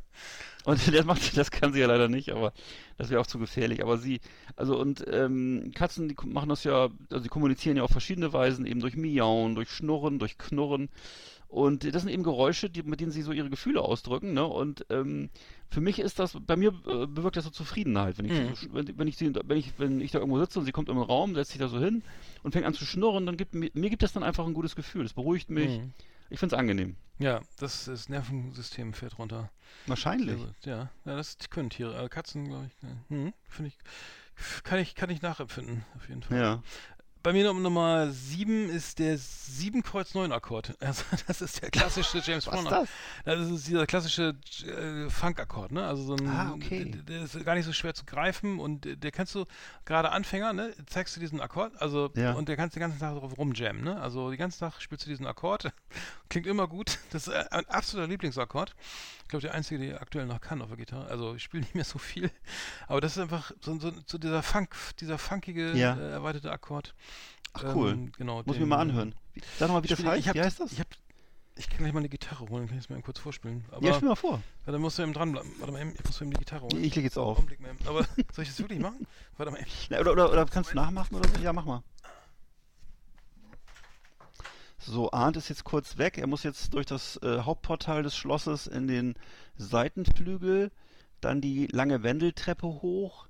Und 0.69 0.79
das 0.93 1.05
macht, 1.05 1.35
das 1.35 1.49
kann 1.49 1.73
sie 1.73 1.79
ja 1.79 1.87
leider 1.87 2.07
nicht, 2.09 2.29
aber 2.31 2.53
das 2.97 3.09
wäre 3.09 3.19
auch 3.19 3.27
zu 3.27 3.39
gefährlich. 3.39 3.81
Aber 3.81 3.97
sie, 3.97 4.19
also 4.55 4.79
und 4.79 5.03
ähm, 5.11 5.71
Katzen, 5.73 6.07
die 6.07 6.15
machen 6.27 6.49
das 6.49 6.63
ja, 6.63 6.89
also 7.09 7.23
sie 7.23 7.29
kommunizieren 7.29 7.77
ja 7.77 7.83
auf 7.83 7.91
verschiedene 7.91 8.31
Weisen, 8.33 8.65
eben 8.67 8.79
durch 8.79 8.95
Miauen, 8.95 9.55
durch 9.55 9.71
Schnurren, 9.71 10.19
durch 10.19 10.37
Knurren. 10.37 10.89
Und 11.47 11.83
das 11.95 12.03
sind 12.03 12.11
eben 12.11 12.21
Geräusche, 12.21 12.69
die, 12.69 12.83
mit 12.83 12.99
denen 12.99 13.11
sie 13.11 13.23
so 13.23 13.31
ihre 13.31 13.49
Gefühle 13.49 13.81
ausdrücken, 13.81 14.33
ne? 14.33 14.45
Und 14.45 14.85
ähm, 14.91 15.31
für 15.71 15.81
mich 15.81 15.97
ist 15.97 16.19
das, 16.19 16.37
bei 16.45 16.55
mir 16.55 16.69
äh, 16.87 17.07
bewirkt 17.07 17.37
das 17.37 17.45
so 17.45 17.49
Zufriedenheit, 17.49 18.19
wenn 18.19 18.25
ich, 18.25 18.33
Mhm. 18.33 18.53
so, 18.53 18.67
wenn, 18.71 18.99
wenn 18.99 19.07
ich 19.07 19.17
sie, 19.17 19.33
wenn 19.33 19.57
ich, 19.57 19.73
wenn 19.79 19.99
ich 19.99 20.11
da 20.11 20.19
irgendwo 20.19 20.37
sitze 20.39 20.59
und 20.59 20.65
sie 20.65 20.71
kommt 20.71 20.89
im 20.89 20.99
Raum, 20.99 21.33
setzt 21.33 21.49
sich 21.49 21.59
da 21.59 21.67
so 21.67 21.79
hin 21.79 22.03
und 22.43 22.51
fängt 22.51 22.67
an 22.67 22.75
zu 22.75 22.85
schnurren, 22.85 23.25
dann 23.25 23.35
gibt 23.35 23.55
mir, 23.55 23.71
mir 23.73 23.89
gibt 23.89 24.03
das 24.03 24.13
dann 24.13 24.21
einfach 24.21 24.45
ein 24.45 24.53
gutes 24.53 24.75
Gefühl. 24.75 25.01
Das 25.01 25.13
beruhigt 25.13 25.49
mich. 25.49 25.79
Mhm. 25.79 25.93
Ich 26.29 26.39
finde 26.39 26.55
es 26.55 26.59
angenehm. 26.59 26.95
Ja, 27.17 27.41
das, 27.57 27.85
das 27.85 28.07
Nervensystem 28.07 28.93
fährt 28.93 29.17
runter. 29.19 29.51
Wahrscheinlich. 29.87 30.39
Ja, 30.63 30.89
ja 31.05 31.15
das 31.15 31.37
können 31.49 31.69
Tiere. 31.69 32.01
Äh, 32.01 32.07
Katzen, 32.07 32.45
glaube 32.45 32.67
ich. 32.67 32.81
ne. 32.81 33.03
Hm, 33.09 33.33
Finde 33.49 33.69
ich, 33.69 33.77
kann 34.63 34.79
ich, 34.79 34.95
kann 34.95 35.09
ich 35.09 35.21
nachempfinden, 35.21 35.83
auf 35.97 36.07
jeden 36.07 36.23
Fall. 36.23 36.37
Ja. 36.37 36.63
Bei 37.21 37.33
mir 37.33 37.43
Num- 37.43 37.61
Nummer 37.61 38.09
7 38.11 38.69
ist 38.69 38.97
der 38.99 39.17
7 39.17 39.83
Kreuz 39.83 40.13
9 40.15 40.31
Akkord. 40.31 40.73
Also 40.79 41.03
das 41.27 41.41
ist 41.41 41.61
der 41.61 41.69
klassische 41.69 42.19
James 42.23 42.47
Was 42.47 42.53
Brown. 42.53 42.65
ist 42.65 42.71
das? 42.71 42.89
Das 43.25 43.49
ist 43.49 43.67
dieser 43.67 43.85
klassische 43.85 44.35
äh, 44.65 45.09
Funk-Akkord, 45.09 45.73
ne? 45.73 45.85
Also 45.85 46.03
so 46.03 46.13
ein, 46.15 46.27
Ah, 46.29 46.53
okay. 46.53 46.85
der, 47.07 47.23
ist 47.23 47.43
gar 47.43 47.55
nicht 47.55 47.65
so 47.65 47.73
schwer 47.73 47.93
zu 47.93 48.05
greifen 48.05 48.59
und 48.59 48.87
der 49.03 49.11
kannst 49.11 49.35
du 49.35 49.45
gerade 49.83 50.11
Anfänger, 50.11 50.53
ne? 50.53 50.73
Zeigst 50.85 51.15
du 51.17 51.19
diesen 51.19 51.41
Akkord, 51.41 51.73
also 51.81 52.09
Ja. 52.15 52.33
und 52.33 52.47
der 52.47 52.55
kannst 52.55 52.77
den 52.77 52.81
ganzen 52.81 52.99
Tag 52.99 53.15
drauf 53.19 53.37
rumjammen, 53.37 53.83
ne? 53.83 53.99
Also 54.01 54.29
den 54.29 54.39
ganzen 54.39 54.59
Tag 54.61 54.81
spielst 54.81 55.05
du 55.05 55.09
diesen 55.09 55.27
Akkord. 55.27 55.73
Klingt 56.29 56.47
immer 56.47 56.67
gut. 56.69 56.99
Das 57.11 57.27
ist 57.27 57.33
äh, 57.33 57.43
ein 57.51 57.67
absoluter 57.67 58.07
Lieblingsakkord. 58.07 58.75
Ich 59.29 59.31
glaube, 59.31 59.43
der 59.43 59.53
einzige, 59.53 59.85
der 59.85 60.01
aktuell 60.01 60.25
noch 60.25 60.41
kann 60.41 60.59
auf 60.59 60.69
der 60.69 60.77
Gitarre. 60.77 61.05
Also 61.05 61.35
ich 61.35 61.43
spiele 61.43 61.61
nicht 61.61 61.75
mehr 61.75 61.83
so 61.83 61.99
viel, 61.99 62.31
aber 62.87 62.99
das 62.99 63.11
ist 63.11 63.19
einfach 63.19 63.51
so, 63.61 63.77
so, 63.79 63.91
so 64.07 64.17
dieser 64.17 64.41
Funk, 64.41 64.75
dieser 64.99 65.19
funkige 65.19 65.73
Ja. 65.73 65.95
äh, 65.95 66.13
erweiterte 66.13 66.51
Akkord. 66.51 66.95
Ach 67.53 67.75
cool. 67.75 67.91
Ähm, 67.91 68.11
genau. 68.17 68.41
Muss 68.43 68.55
ich 68.55 68.59
mir 68.59 68.65
mal 68.65 68.77
äh, 68.77 68.81
anhören. 68.81 69.13
Wie, 69.35 69.41
sag 69.59 69.67
doch 69.67 69.75
mal, 69.75 69.83
wie 69.83 69.87
das 69.87 70.03
heißt. 70.03 70.17
Ich 70.19 70.27
hab, 70.29 70.35
wie 70.35 70.41
heißt 70.41 70.59
das? 70.59 70.71
Ich, 70.71 70.79
hab, 70.79 70.87
ich 71.57 71.69
kann 71.69 71.77
gleich 71.77 71.93
mal 71.93 71.99
eine 71.99 72.09
Gitarre 72.09 72.49
holen, 72.49 72.67
kann 72.69 72.79
ich 72.79 72.85
es 72.85 72.89
eben 72.89 73.03
kurz 73.03 73.19
vorspielen. 73.19 73.63
Aber 73.69 73.85
ja, 73.85 73.93
spiel 73.93 74.09
mal 74.09 74.15
vor. 74.15 74.41
ja, 74.65 74.71
dann 74.71 74.81
musst 74.81 74.97
du 74.97 75.03
eben 75.03 75.13
dranbleiben. 75.13 75.51
Warte 75.59 75.73
mal, 75.73 75.87
ich 75.87 76.03
muss 76.03 76.19
eben 76.21 76.31
die 76.31 76.37
Gitarre 76.39 76.63
holen. 76.63 76.83
Ich 76.83 76.95
leg 76.95 77.05
jetzt 77.05 77.19
auf. 77.19 77.37
Augenblick. 77.37 77.59
Aber 77.85 78.03
soll 78.33 78.41
ich 78.41 78.49
das 78.49 78.57
wirklich 78.57 78.79
machen? 78.79 79.05
Warte 79.37 79.51
mal. 79.51 79.63
Na, 79.91 79.99
oder, 79.99 80.13
oder, 80.13 80.31
oder 80.31 80.45
kannst 80.47 80.71
du 80.71 80.75
nachmachen 80.75 81.13
oder 81.15 81.29
so? 81.29 81.39
Ja, 81.39 81.53
mach 81.53 81.65
mal. 81.65 81.83
So, 84.81 85.11
Arndt 85.11 85.35
ist 85.35 85.49
jetzt 85.49 85.65
kurz 85.65 85.97
weg. 85.97 86.17
Er 86.17 86.27
muss 86.27 86.43
jetzt 86.43 86.73
durch 86.73 86.85
das 86.85 87.17
äh, 87.17 87.39
Hauptportal 87.39 88.01
des 88.01 88.15
Schlosses 88.15 88.65
in 88.65 88.87
den 88.87 89.15
Seitenflügel, 89.57 90.71
dann 91.19 91.41
die 91.41 91.67
lange 91.67 92.01
Wendeltreppe 92.01 92.65
hoch, 92.65 93.27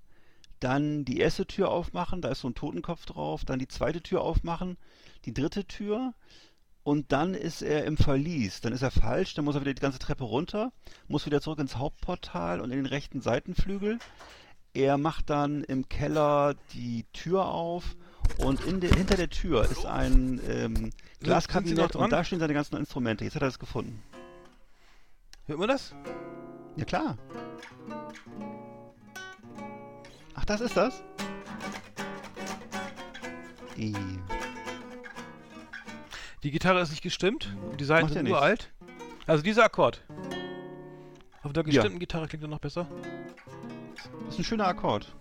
dann 0.60 1.06
die 1.06 1.18
erste 1.18 1.47
Tür 1.47 1.70
aufmachen, 1.70 2.22
da 2.22 2.30
ist 2.30 2.41
so 2.41 2.50
ein 2.50 2.56
Totenkopf 2.56 3.08
drauf, 3.08 3.45
dann 3.45 3.58
die 3.58 3.68
zweite 3.68 4.02
Tür 4.02 4.22
aufmachen, 4.22 4.78
die 5.26 5.34
dritte 5.34 5.66
Tür 5.66 6.14
und 6.84 7.12
dann 7.12 7.34
ist 7.34 7.64
er 7.64 7.86
im 7.86 7.97
Verlies. 7.97 8.62
Dann 8.62 8.74
ist 8.74 8.84
er 8.84 8.91
falsch, 8.91 9.34
dann 9.34 9.45
muss 9.45 9.56
er 9.56 9.62
wieder 9.62 9.74
die 9.74 9.82
ganze 9.82 10.00
Treppe 10.00 10.26
runter, 10.26 10.72
muss 11.08 11.26
wieder 11.26 11.41
zurück 11.41 11.60
ins 11.60 11.78
Hauptportal 11.78 12.62
und 12.62 12.70
in 12.70 12.78
den 12.78 12.86
rechten 12.86 13.22
Seitenflügel. 13.22 13.97
Er 14.74 15.00
macht 15.00 15.32
dann 15.32 15.64
im 15.64 15.89
Keller 15.89 16.56
die 16.74 17.06
Tür 17.12 17.47
auf 17.47 17.95
Und 18.38 18.63
in 18.65 18.80
der, 18.80 18.93
hinter 18.95 19.15
der 19.17 19.30
Tür 19.30 19.63
ist 19.69 19.86
ein 19.86 20.39
ähm, 20.47 20.91
Glaskabinett 21.21 21.95
und 21.95 22.11
da 22.11 22.23
stehen 22.23 22.39
seine 22.39 22.53
ganzen 22.53 22.77
Instrumente. 22.77 23.23
Jetzt 23.25 23.36
hat 23.36 23.41
er 23.41 23.47
es 23.49 23.59
gefunden. 23.59 24.01
Hört 25.47 25.59
man 25.59 25.67
das? 25.67 25.93
Ja 26.78 26.86
klar. 26.86 27.17
Ach, 30.36 30.45
das 30.45 30.62
ist 30.62 30.78
das? 30.78 31.04
I. 33.78 33.93
Die 36.43 36.51
Gitarre 36.51 36.82
ist 36.82 36.91
nicht 36.91 37.01
gestimmt. 37.01 37.54
Die 37.79 37.83
Seiten 37.83 38.04
Macht 38.05 38.12
ja 38.12 38.20
sind 38.20 38.24
nichts. 38.25 38.37
uralt. 38.39 38.71
Also 39.28 39.43
dieser 39.43 39.66
Akkord. 39.66 40.01
Auf 41.43 41.51
der 41.54 41.63
Ja. 41.63 41.71
gestimmten 41.71 41.99
Gitarre 41.99 42.28
klingt 42.28 42.43
er 42.43 42.47
noch 42.49 42.59
besser. 42.59 42.87
Das 44.25 44.33
ist 44.36 44.39
ein 44.39 44.43
schöner 44.43 44.67
Akkord. 44.67 45.13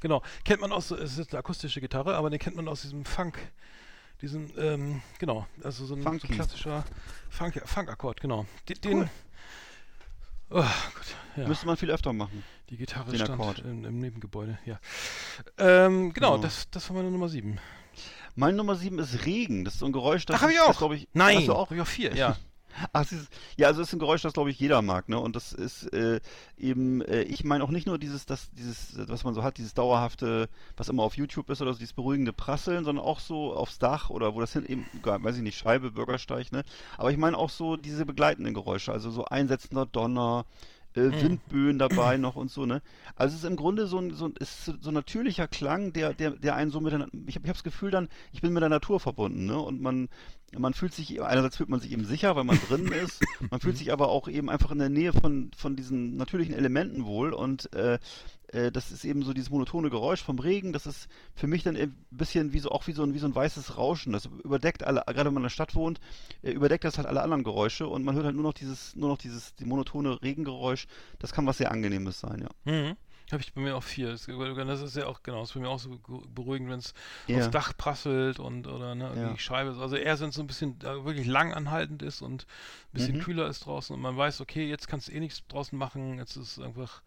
Genau. 0.00 0.22
Kennt 0.44 0.60
man 0.60 0.72
aus, 0.72 0.90
es 0.90 1.18
ist 1.18 1.30
eine 1.32 1.38
akustische 1.38 1.80
Gitarre, 1.80 2.16
aber 2.16 2.30
den 2.30 2.38
kennt 2.38 2.56
man 2.56 2.68
aus 2.68 2.82
diesem 2.82 3.04
Funk. 3.04 3.38
Diesen, 4.22 4.52
ähm, 4.58 5.02
genau. 5.18 5.46
Also 5.62 5.84
so 5.84 5.94
ein, 5.94 6.02
so 6.02 6.08
ein 6.08 6.18
klassischer 6.20 6.84
Funk- 7.28 7.60
Funk-Akkord, 7.64 8.20
genau. 8.20 8.46
Den, 8.82 8.98
Cool. 8.98 9.10
Oh 10.48 10.54
Gott, 10.62 10.66
ja. 11.36 11.48
Müsste 11.48 11.66
man 11.66 11.76
viel 11.76 11.90
öfter 11.90 12.12
machen. 12.12 12.44
Die 12.70 12.76
Gitarre 12.76 13.10
den 13.10 13.16
stand 13.20 13.30
Akkord. 13.40 13.58
im, 13.60 13.84
im 13.84 13.98
Nebengebäude, 13.98 14.58
ja. 14.64 14.78
Ähm, 15.58 16.12
genau, 16.12 16.32
Genau. 16.32 16.38
Das, 16.38 16.70
das 16.70 16.88
war 16.88 16.96
meine 16.96 17.10
Nummer 17.10 17.28
7. 17.28 17.58
Meine 18.36 18.56
Nummer 18.56 18.76
7 18.76 18.98
ist 19.00 19.26
Regen. 19.26 19.64
Das 19.64 19.74
ist 19.74 19.80
so 19.80 19.86
ein 19.86 19.92
Geräusch, 19.92 20.24
das 20.26 20.36
Ach, 20.36 20.42
hab 20.42 20.50
ich 20.50 20.56
das 20.56 20.66
auch. 20.68 20.78
glaub 20.78 20.92
ich, 20.92 21.08
Nein, 21.14 21.38
Hast 21.38 21.48
du 21.48 21.52
auch? 21.54 21.66
hab 21.70 21.72
ich 21.72 21.80
auch 21.80 21.86
vier, 21.86 22.14
ja. 22.14 22.36
Ach, 22.92 23.02
es 23.02 23.12
ist, 23.12 23.28
ja, 23.56 23.68
also 23.68 23.82
es 23.82 23.88
ist 23.88 23.94
ein 23.94 23.98
Geräusch, 23.98 24.22
das 24.22 24.32
glaube 24.32 24.50
ich 24.50 24.58
jeder 24.58 24.82
mag, 24.82 25.08
ne? 25.08 25.18
Und 25.18 25.36
das 25.36 25.52
ist 25.52 25.92
äh, 25.92 26.20
eben, 26.58 27.00
äh, 27.02 27.22
ich 27.22 27.44
meine 27.44 27.64
auch 27.64 27.70
nicht 27.70 27.86
nur 27.86 27.98
dieses, 27.98 28.26
das, 28.26 28.50
dieses, 28.52 28.98
was 29.08 29.24
man 29.24 29.34
so 29.34 29.42
hat, 29.42 29.58
dieses 29.58 29.74
dauerhafte, 29.74 30.48
was 30.76 30.88
immer 30.88 31.02
auf 31.02 31.16
YouTube 31.16 31.50
ist 31.50 31.62
oder 31.62 31.72
so, 31.72 31.78
dieses 31.78 31.94
beruhigende 31.94 32.32
Prasseln, 32.32 32.84
sondern 32.84 33.04
auch 33.04 33.20
so 33.20 33.54
aufs 33.54 33.78
Dach 33.78 34.10
oder 34.10 34.34
wo 34.34 34.40
das 34.40 34.52
hin 34.52 34.66
eben, 34.66 34.86
weiß 35.02 35.36
ich 35.36 35.42
nicht, 35.42 35.58
Scheibe, 35.58 35.90
Bürgersteig, 35.90 36.52
ne? 36.52 36.64
Aber 36.98 37.10
ich 37.10 37.18
meine 37.18 37.38
auch 37.38 37.50
so 37.50 37.76
diese 37.76 38.06
begleitenden 38.06 38.54
Geräusche, 38.54 38.92
also 38.92 39.10
so 39.10 39.24
einsetzender 39.24 39.86
Donner, 39.86 40.44
äh, 40.96 41.22
Windböen 41.22 41.78
dabei 41.78 42.16
noch 42.16 42.36
und 42.36 42.50
so, 42.50 42.66
ne? 42.66 42.82
Also 43.14 43.34
es 43.34 43.42
ist 43.42 43.48
im 43.48 43.56
Grunde 43.56 43.86
so 43.86 43.98
ein, 43.98 44.14
so 44.14 44.26
ein, 44.26 44.34
ist 44.38 44.64
so 44.64 44.90
ein 44.90 44.94
natürlicher 44.94 45.46
Klang, 45.46 45.92
der, 45.92 46.14
der, 46.14 46.30
der 46.30 46.54
einen 46.56 46.70
so 46.70 46.80
mit 46.80 46.92
der, 46.92 47.00
ich 47.26 47.36
habe 47.36 47.44
ich 47.44 47.48
hab 47.48 47.56
das 47.56 47.64
Gefühl 47.64 47.90
dann, 47.90 48.08
ich 48.32 48.40
bin 48.40 48.52
mit 48.52 48.62
der 48.62 48.70
Natur 48.70 48.98
verbunden, 48.98 49.46
ne? 49.46 49.58
Und 49.60 49.80
man, 49.80 50.08
man 50.56 50.74
fühlt 50.74 50.94
sich, 50.94 51.20
einerseits 51.22 51.56
fühlt 51.56 51.68
man 51.68 51.80
sich 51.80 51.92
eben 51.92 52.04
sicher, 52.04 52.36
weil 52.36 52.44
man 52.44 52.58
drin 52.68 52.86
ist, 53.04 53.22
man 53.50 53.60
fühlt 53.60 53.76
sich 53.76 53.92
aber 53.92 54.08
auch 54.08 54.28
eben 54.28 54.48
einfach 54.48 54.70
in 54.70 54.78
der 54.78 54.88
Nähe 54.88 55.12
von, 55.12 55.50
von 55.56 55.76
diesen 55.76 56.16
natürlichen 56.16 56.54
Elementen 56.54 57.04
wohl. 57.04 57.32
Und 57.32 57.72
äh, 57.74 57.98
äh, 58.48 58.70
das 58.70 58.92
ist 58.92 59.04
eben 59.04 59.22
so 59.22 59.32
dieses 59.32 59.50
monotone 59.50 59.90
Geräusch 59.90 60.22
vom 60.22 60.38
Regen, 60.38 60.72
das 60.72 60.86
ist 60.86 61.08
für 61.34 61.46
mich 61.46 61.62
dann 61.62 61.76
ein 61.76 61.96
bisschen 62.10 62.52
wie 62.52 62.60
so, 62.60 62.70
auch 62.70 62.86
wie 62.86 62.92
so 62.92 63.02
ein, 63.02 63.14
wie 63.14 63.18
so 63.18 63.26
ein 63.26 63.34
weißes 63.34 63.76
Rauschen, 63.76 64.12
das 64.12 64.26
überdeckt 64.26 64.84
alle, 64.84 65.02
gerade 65.06 65.26
wenn 65.26 65.34
man 65.34 65.42
in 65.42 65.44
der 65.44 65.50
Stadt 65.50 65.74
wohnt, 65.74 66.00
äh, 66.42 66.52
überdeckt 66.52 66.84
das 66.84 66.98
halt 66.98 67.06
alle 67.06 67.22
anderen 67.22 67.44
Geräusche. 67.44 67.88
Und 67.88 68.04
man 68.04 68.14
hört 68.14 68.24
halt 68.24 68.36
nur 68.36 68.44
noch 68.44 68.54
dieses, 68.54 68.94
nur 68.96 69.08
noch 69.08 69.18
dieses, 69.18 69.54
die 69.54 69.64
monotone 69.64 70.22
Regengeräusch, 70.22 70.86
das 71.18 71.32
kann 71.32 71.46
was 71.46 71.58
sehr 71.58 71.70
Angenehmes 71.70 72.20
sein, 72.20 72.42
ja. 72.42 72.72
Mhm. 72.72 72.96
Habe 73.32 73.42
ich 73.42 73.52
bei 73.52 73.60
mir 73.60 73.76
auch 73.76 73.82
vier. 73.82 74.10
Das, 74.10 74.28
ist 74.28 74.96
ja 74.96 75.06
auch, 75.06 75.22
genau, 75.24 75.40
das 75.40 75.50
ist 75.50 75.54
bei 75.54 75.60
mir 75.60 75.68
auch 75.68 75.80
so 75.80 75.90
ge- 75.90 76.20
beruhigend, 76.32 76.70
wenn 76.70 76.78
es 76.78 76.94
Ja. 77.26 77.38
aufs 77.38 77.50
Dach 77.50 77.72
prasselt 77.76 78.38
und 78.38 78.68
oder 78.68 78.94
ne, 78.94 79.08
irgendwie 79.08 79.30
Ja. 79.32 79.38
Scheibe 79.38 79.70
ist. 79.70 79.78
Also 79.78 79.96
eher, 79.96 80.18
wenn 80.20 80.28
es 80.28 80.36
so 80.36 80.42
ein 80.42 80.46
bisschen 80.46 80.78
äh, 80.82 81.04
wirklich 81.04 81.26
lang 81.26 81.52
anhaltend 81.52 82.02
ist 82.02 82.22
und 82.22 82.42
ein 82.44 82.92
bisschen 82.92 83.16
Mhm. 83.16 83.20
kühler 83.22 83.48
ist 83.48 83.66
draußen 83.66 83.94
und 83.96 84.00
man 84.00 84.16
weiß, 84.16 84.40
okay, 84.40 84.68
jetzt 84.68 84.86
kannst 84.86 85.08
du 85.08 85.12
eh 85.12 85.18
nichts 85.20 85.44
draußen 85.48 85.76
machen, 85.76 86.18
jetzt 86.18 86.36
ist 86.36 86.58
es 86.58 86.60
einfach, 86.64 87.02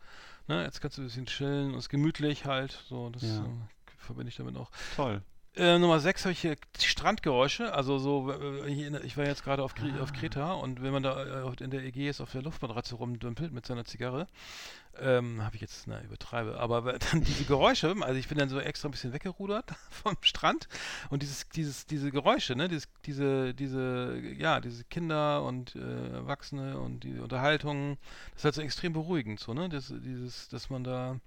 ne, 0.48 0.64
jetzt 0.64 0.82
kannst 0.82 0.98
du 0.98 1.04
ein 1.04 1.06
bisschen 1.06 1.26
chillen 1.26 1.68
und 1.72 1.76
es 1.78 1.86
ist 1.86 1.90
gemütlich 1.90 2.46
halt. 2.46 2.84
So, 2.90 3.10
das 3.10 3.24
Ja. 3.24 3.46
äh, 3.46 3.50
verbinde 3.98 4.30
ich 4.30 4.36
damit 4.36 4.58
auch. 4.58 4.72
Toll. 4.98 5.22
Äh, 5.56 5.78
Nummer 5.80 6.00
6 6.00 6.24
habe 6.26 6.32
ich 6.32 6.40
hier 6.42 6.56
Strandgeräusche, 6.80 7.74
also 7.74 7.98
so, 7.98 8.32
äh, 8.32 8.70
ich 9.04 9.18
war 9.18 9.26
jetzt 9.26 9.44
gerade 9.44 9.64
auf, 9.64 9.74
Kre- 9.76 10.00
auf 10.00 10.14
Kreta 10.14 10.54
und 10.54 10.82
wenn 10.84 10.94
man 10.94 11.04
da 11.04 11.50
äh, 11.52 11.64
in 11.64 11.72
der 11.72 11.84
Ägäis 11.84 12.22
auf 12.22 12.32
der 12.32 12.44
Luftmatratze 12.44 12.96
rumdümpelt 12.96 13.52
mit 13.52 13.66
seiner 13.66 13.84
Zigarre, 13.84 14.28
ähm, 15.02 15.44
habe 15.44 15.56
ich 15.56 15.62
jetzt, 15.62 15.88
na, 15.88 16.02
übertreibe, 16.02 16.60
aber 16.60 16.94
dann 17.12 17.24
diese 17.24 17.44
Geräusche, 17.46 17.94
also 18.00 18.14
ich 18.20 18.28
bin 18.28 18.38
dann 18.38 18.48
so 18.48 18.60
extra 18.60 18.88
ein 18.88 18.92
bisschen 18.92 19.12
weggerudert 19.12 19.66
vom 19.90 20.16
Strand 20.22 20.70
und 21.10 21.24
dieses, 21.24 21.50
dieses, 21.50 21.86
diese 21.88 22.12
Geräusche, 22.12 22.56
ne, 22.56 22.68
dieses, 22.70 22.88
diese, 23.06 23.54
diese, 23.54 24.22
ja, 24.38 24.62
diese 24.62 24.84
Kinder 24.86 25.44
und 25.44 25.76
äh, 25.76 26.10
Erwachsene 26.14 26.80
und 26.80 27.04
die 27.04 27.18
Unterhaltung, 27.20 27.98
das 28.34 28.42
ist 28.42 28.46
halt 28.46 28.56
so 28.56 28.62
extrem 28.62 28.94
beruhigend, 28.94 29.40
so, 29.40 29.54
ne, 29.54 29.68
das, 29.68 29.92
dieses, 30.06 30.48
dass 30.50 30.70
man 30.70 30.84
da, 30.84 31.20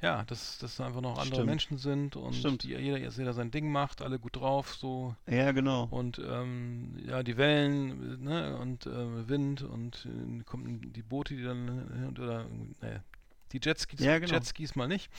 ja, 0.00 0.22
dass, 0.24 0.58
dass 0.58 0.76
da 0.76 0.86
einfach 0.86 1.00
noch 1.00 1.18
andere 1.18 1.26
Stimmt. 1.36 1.46
Menschen 1.46 1.78
sind 1.78 2.16
und 2.16 2.34
Stimmt. 2.34 2.62
die, 2.62 2.68
jeder, 2.68 2.98
jeder 2.98 3.32
sein 3.32 3.50
Ding 3.50 3.70
macht, 3.72 4.00
alle 4.02 4.18
gut 4.18 4.36
drauf, 4.36 4.74
so 4.74 5.14
Ja, 5.28 5.52
genau. 5.52 5.88
und 5.90 6.18
ähm, 6.24 6.94
ja, 7.06 7.22
die 7.22 7.36
Wellen, 7.36 8.20
äh, 8.20 8.24
ne, 8.24 8.56
und 8.58 8.86
äh, 8.86 9.28
Wind 9.28 9.62
und 9.62 10.06
äh, 10.06 10.42
kommen 10.44 10.92
die 10.92 11.02
Boote, 11.02 11.34
die 11.34 11.42
dann 11.42 12.12
äh, 12.16 12.20
oder 12.20 12.46
naja, 12.80 13.02
die 13.52 13.60
Jetskis, 13.62 14.00
Ja, 14.00 14.18
genau. 14.18 14.34
Jetskis 14.34 14.76
mal 14.76 14.88
nicht. 14.88 15.10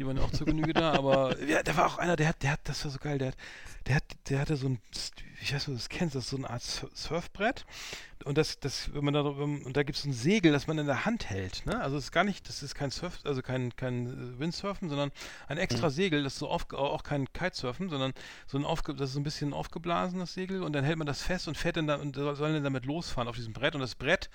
Die 0.00 0.06
waren 0.06 0.16
ja 0.16 0.22
auch 0.22 0.30
zur 0.32 0.46
Genüge 0.46 0.72
da, 0.72 0.94
aber 0.94 1.38
ja, 1.46 1.62
der 1.62 1.76
war 1.76 1.86
auch 1.86 1.98
einer, 1.98 2.16
der 2.16 2.28
hat, 2.28 2.42
der 2.42 2.52
hat, 2.52 2.60
das 2.64 2.82
war 2.84 2.90
so 2.90 2.98
geil, 2.98 3.18
der 3.18 3.28
hat, 3.28 3.36
der 3.86 3.94
hat, 3.96 4.04
der 4.30 4.38
hatte 4.40 4.56
so 4.56 4.68
ein, 4.68 4.80
ich 5.42 5.52
weiß 5.54 5.68
nicht, 5.68 5.68
ob 5.68 5.74
du 5.74 5.78
das 5.78 5.88
kennst, 5.90 6.14
das 6.14 6.24
ist 6.24 6.30
so 6.30 6.36
eine 6.38 6.48
Art 6.48 6.62
Sur- 6.62 6.90
Surfbrett. 6.94 7.66
Und 8.26 8.36
das, 8.36 8.60
das, 8.60 8.92
wenn 8.92 9.02
man 9.02 9.14
da, 9.14 9.22
und 9.22 9.74
da 9.74 9.82
gibt 9.82 9.96
es 9.96 10.04
ein 10.04 10.12
Segel, 10.12 10.52
das 10.52 10.66
man 10.66 10.76
in 10.76 10.84
der 10.84 11.06
Hand 11.06 11.30
hält, 11.30 11.64
ne? 11.64 11.80
Also 11.80 11.96
es 11.96 12.04
ist 12.04 12.12
gar 12.12 12.22
nicht, 12.22 12.46
das 12.50 12.62
ist 12.62 12.74
kein 12.74 12.90
Surf, 12.90 13.18
also 13.24 13.40
kein, 13.40 13.74
kein 13.76 14.34
äh, 14.34 14.38
Windsurfen, 14.38 14.90
sondern 14.90 15.10
ein 15.48 15.56
extra 15.56 15.86
Mhm. 15.88 15.92
Segel, 15.92 16.22
das 16.24 16.34
ist 16.34 16.38
so 16.40 16.48
auf, 16.50 16.70
auch 16.74 17.02
kein 17.02 17.32
Kitesurfen, 17.32 17.88
sondern 17.88 18.12
so 18.46 18.58
ein 18.58 18.66
aufge, 18.66 18.92
das 18.94 19.08
ist 19.08 19.14
so 19.14 19.20
ein 19.20 19.24
bisschen 19.24 19.54
aufgeblasenes 19.54 20.34
Segel 20.34 20.62
und 20.62 20.74
dann 20.74 20.84
hält 20.84 20.98
man 20.98 21.06
das 21.06 21.22
fest 21.22 21.48
und 21.48 21.56
fährt 21.56 21.78
dann 21.78 21.86
da 21.86 21.94
und 21.96 22.14
soll 22.14 22.52
dann 22.52 22.62
damit 22.64 22.84
losfahren 22.84 23.26
auf 23.26 23.36
diesem 23.36 23.54
Brett 23.54 23.74
und 23.74 23.80
das 23.80 23.94
Brett 23.94 24.28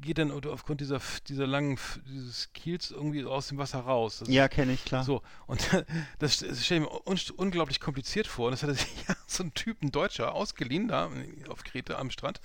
geht 0.00 0.18
dann 0.18 0.32
aufgrund 0.32 0.80
dieser, 0.80 1.00
dieser 1.28 1.46
langen, 1.46 1.78
dieses 2.08 2.52
Kiels 2.52 2.90
irgendwie 2.90 3.24
aus 3.24 3.48
dem 3.48 3.58
Wasser 3.58 3.80
raus. 3.80 4.18
Das 4.18 4.28
Ja, 4.28 4.48
kenne 4.48 4.72
ich, 4.72 4.84
klar. 4.84 5.04
So, 5.08 5.22
und 5.46 5.66
das, 6.18 6.40
das 6.40 6.64
stelle 6.66 6.84
ich 6.84 6.90
mir 6.90 7.06
un 7.06 7.18
unglaublich 7.36 7.80
kompliziert 7.80 8.26
vor. 8.26 8.46
Und 8.46 8.52
das 8.52 8.62
hatte 8.62 8.74
sich 8.74 9.06
ja 9.08 9.16
so 9.26 9.42
ein 9.42 9.54
Typ, 9.54 9.82
ein 9.82 9.90
Deutscher, 9.90 10.34
ausgeliehen 10.34 10.86
da 10.86 11.10
auf 11.48 11.64
Kreta 11.64 11.96
am 11.98 12.10
Strand. 12.10 12.40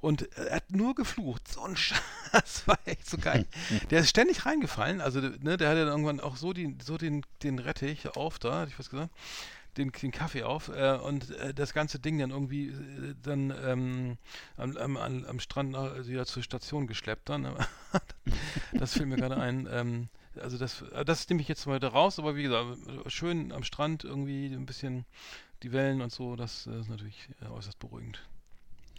Und 0.00 0.22
er 0.36 0.56
hat 0.56 0.72
nur 0.72 0.96
geflucht. 0.96 1.46
So 1.46 1.62
ein 1.62 1.76
Scheiß. 1.76 2.00
Das 2.32 2.66
war 2.66 2.78
echt 2.84 3.08
so 3.08 3.16
geil. 3.16 3.46
Der 3.90 4.00
ist 4.00 4.10
ständig 4.10 4.44
reingefallen. 4.44 5.00
Also, 5.00 5.20
ne, 5.20 5.56
der 5.56 5.68
hatte 5.68 5.80
dann 5.84 5.88
irgendwann 5.88 6.18
auch 6.18 6.36
so, 6.36 6.52
die, 6.52 6.76
so 6.82 6.98
den, 6.98 7.24
den 7.44 7.60
Rettich 7.60 8.08
auf 8.16 8.40
da, 8.40 8.60
hatte 8.60 8.72
ich 8.72 8.78
was 8.78 8.90
gesagt, 8.90 9.10
den, 9.76 9.92
den 9.92 10.10
Kaffee 10.10 10.42
auf 10.42 10.68
äh, 10.68 10.98
und 11.00 11.30
äh, 11.30 11.54
das 11.54 11.72
ganze 11.72 12.00
Ding 12.00 12.18
dann 12.18 12.30
irgendwie 12.30 12.70
äh, 12.70 13.14
dann 13.22 13.54
ähm, 13.64 14.18
am, 14.56 14.76
am, 14.76 14.96
am 15.24 15.38
Strand 15.38 15.70
nach- 15.70 16.06
wieder 16.08 16.26
zur 16.26 16.42
Station 16.42 16.88
geschleppt 16.88 17.28
dann. 17.28 17.54
das 18.72 18.94
fiel 18.94 19.06
mir 19.06 19.16
gerade 19.16 19.36
ein. 19.36 19.68
Ähm, 19.70 20.08
also 20.40 20.58
das, 20.58 20.82
äh, 20.92 21.04
das 21.04 21.28
nehme 21.28 21.40
ich 21.42 21.48
jetzt 21.48 21.66
mal 21.66 21.80
da 21.80 21.88
raus, 21.88 22.18
aber 22.18 22.36
wie 22.36 22.42
gesagt, 22.44 22.76
schön 23.08 23.52
am 23.52 23.64
Strand 23.64 24.04
irgendwie 24.04 24.46
ein 24.46 24.66
bisschen 24.66 25.04
die 25.62 25.72
Wellen 25.72 26.00
und 26.00 26.12
so, 26.12 26.36
das 26.36 26.66
äh, 26.66 26.78
ist 26.80 26.88
natürlich 26.88 27.28
äh, 27.42 27.46
äußerst 27.46 27.78
beruhigend. 27.78 28.26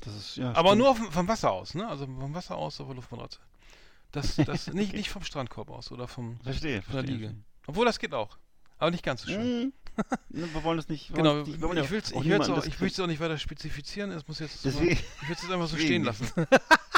Das 0.01 0.15
ist, 0.15 0.37
ja, 0.37 0.51
Aber 0.53 0.69
stimmt. 0.69 0.79
nur 0.83 0.95
vom, 0.95 1.11
vom 1.11 1.27
Wasser 1.27 1.51
aus, 1.51 1.75
ne? 1.75 1.87
Also 1.87 2.05
vom 2.05 2.33
Wasser 2.33 2.57
aus 2.57 2.79
auf 2.81 2.87
der 2.87 2.95
Luftmatratze. 2.95 3.39
Das, 4.11 4.35
das 4.45 4.67
nicht, 4.73 4.93
nicht 4.93 5.09
vom 5.09 5.23
Strandkorb 5.23 5.69
aus 5.69 5.91
oder 5.91 6.07
vom, 6.07 6.39
Verstehe, 6.41 6.81
von 6.81 6.93
der 6.93 7.03
verstehe. 7.03 7.15
Liege. 7.29 7.35
Obwohl 7.67 7.85
das 7.85 7.99
geht 7.99 8.13
auch. 8.13 8.37
Aber 8.77 8.89
nicht 8.91 9.03
ganz 9.03 9.21
so 9.21 9.29
schön. 9.29 9.73
Ne, 10.29 10.47
Wir 10.53 10.63
wollen 10.63 10.77
das 10.77 10.87
nicht. 10.87 11.13
Genau, 11.13 11.31
wollen 11.31 11.43
nicht- 11.43 11.59
wir 11.61 11.67
wollen 11.67 11.77
ja 11.77 11.83
ich, 11.83 11.89
auch 11.89 11.91
will's 11.91 12.11
niemanden 12.13 12.51
auch, 12.53 12.55
das- 12.55 12.65
ich 12.67 12.81
es 12.81 12.99
auch 13.01 13.07
nicht 13.07 13.19
weiter 13.19 13.37
spezifizieren, 13.37 14.09
es 14.11 14.25
muss 14.25 14.39
jetzt 14.39 14.63
Deswegen- 14.63 14.91
ich 14.93 15.27
will 15.27 15.35
es 15.35 15.41
jetzt 15.41 15.51
einfach 15.51 15.67
so 15.67 15.75
stehen 15.77 16.05
lassen. 16.05 16.27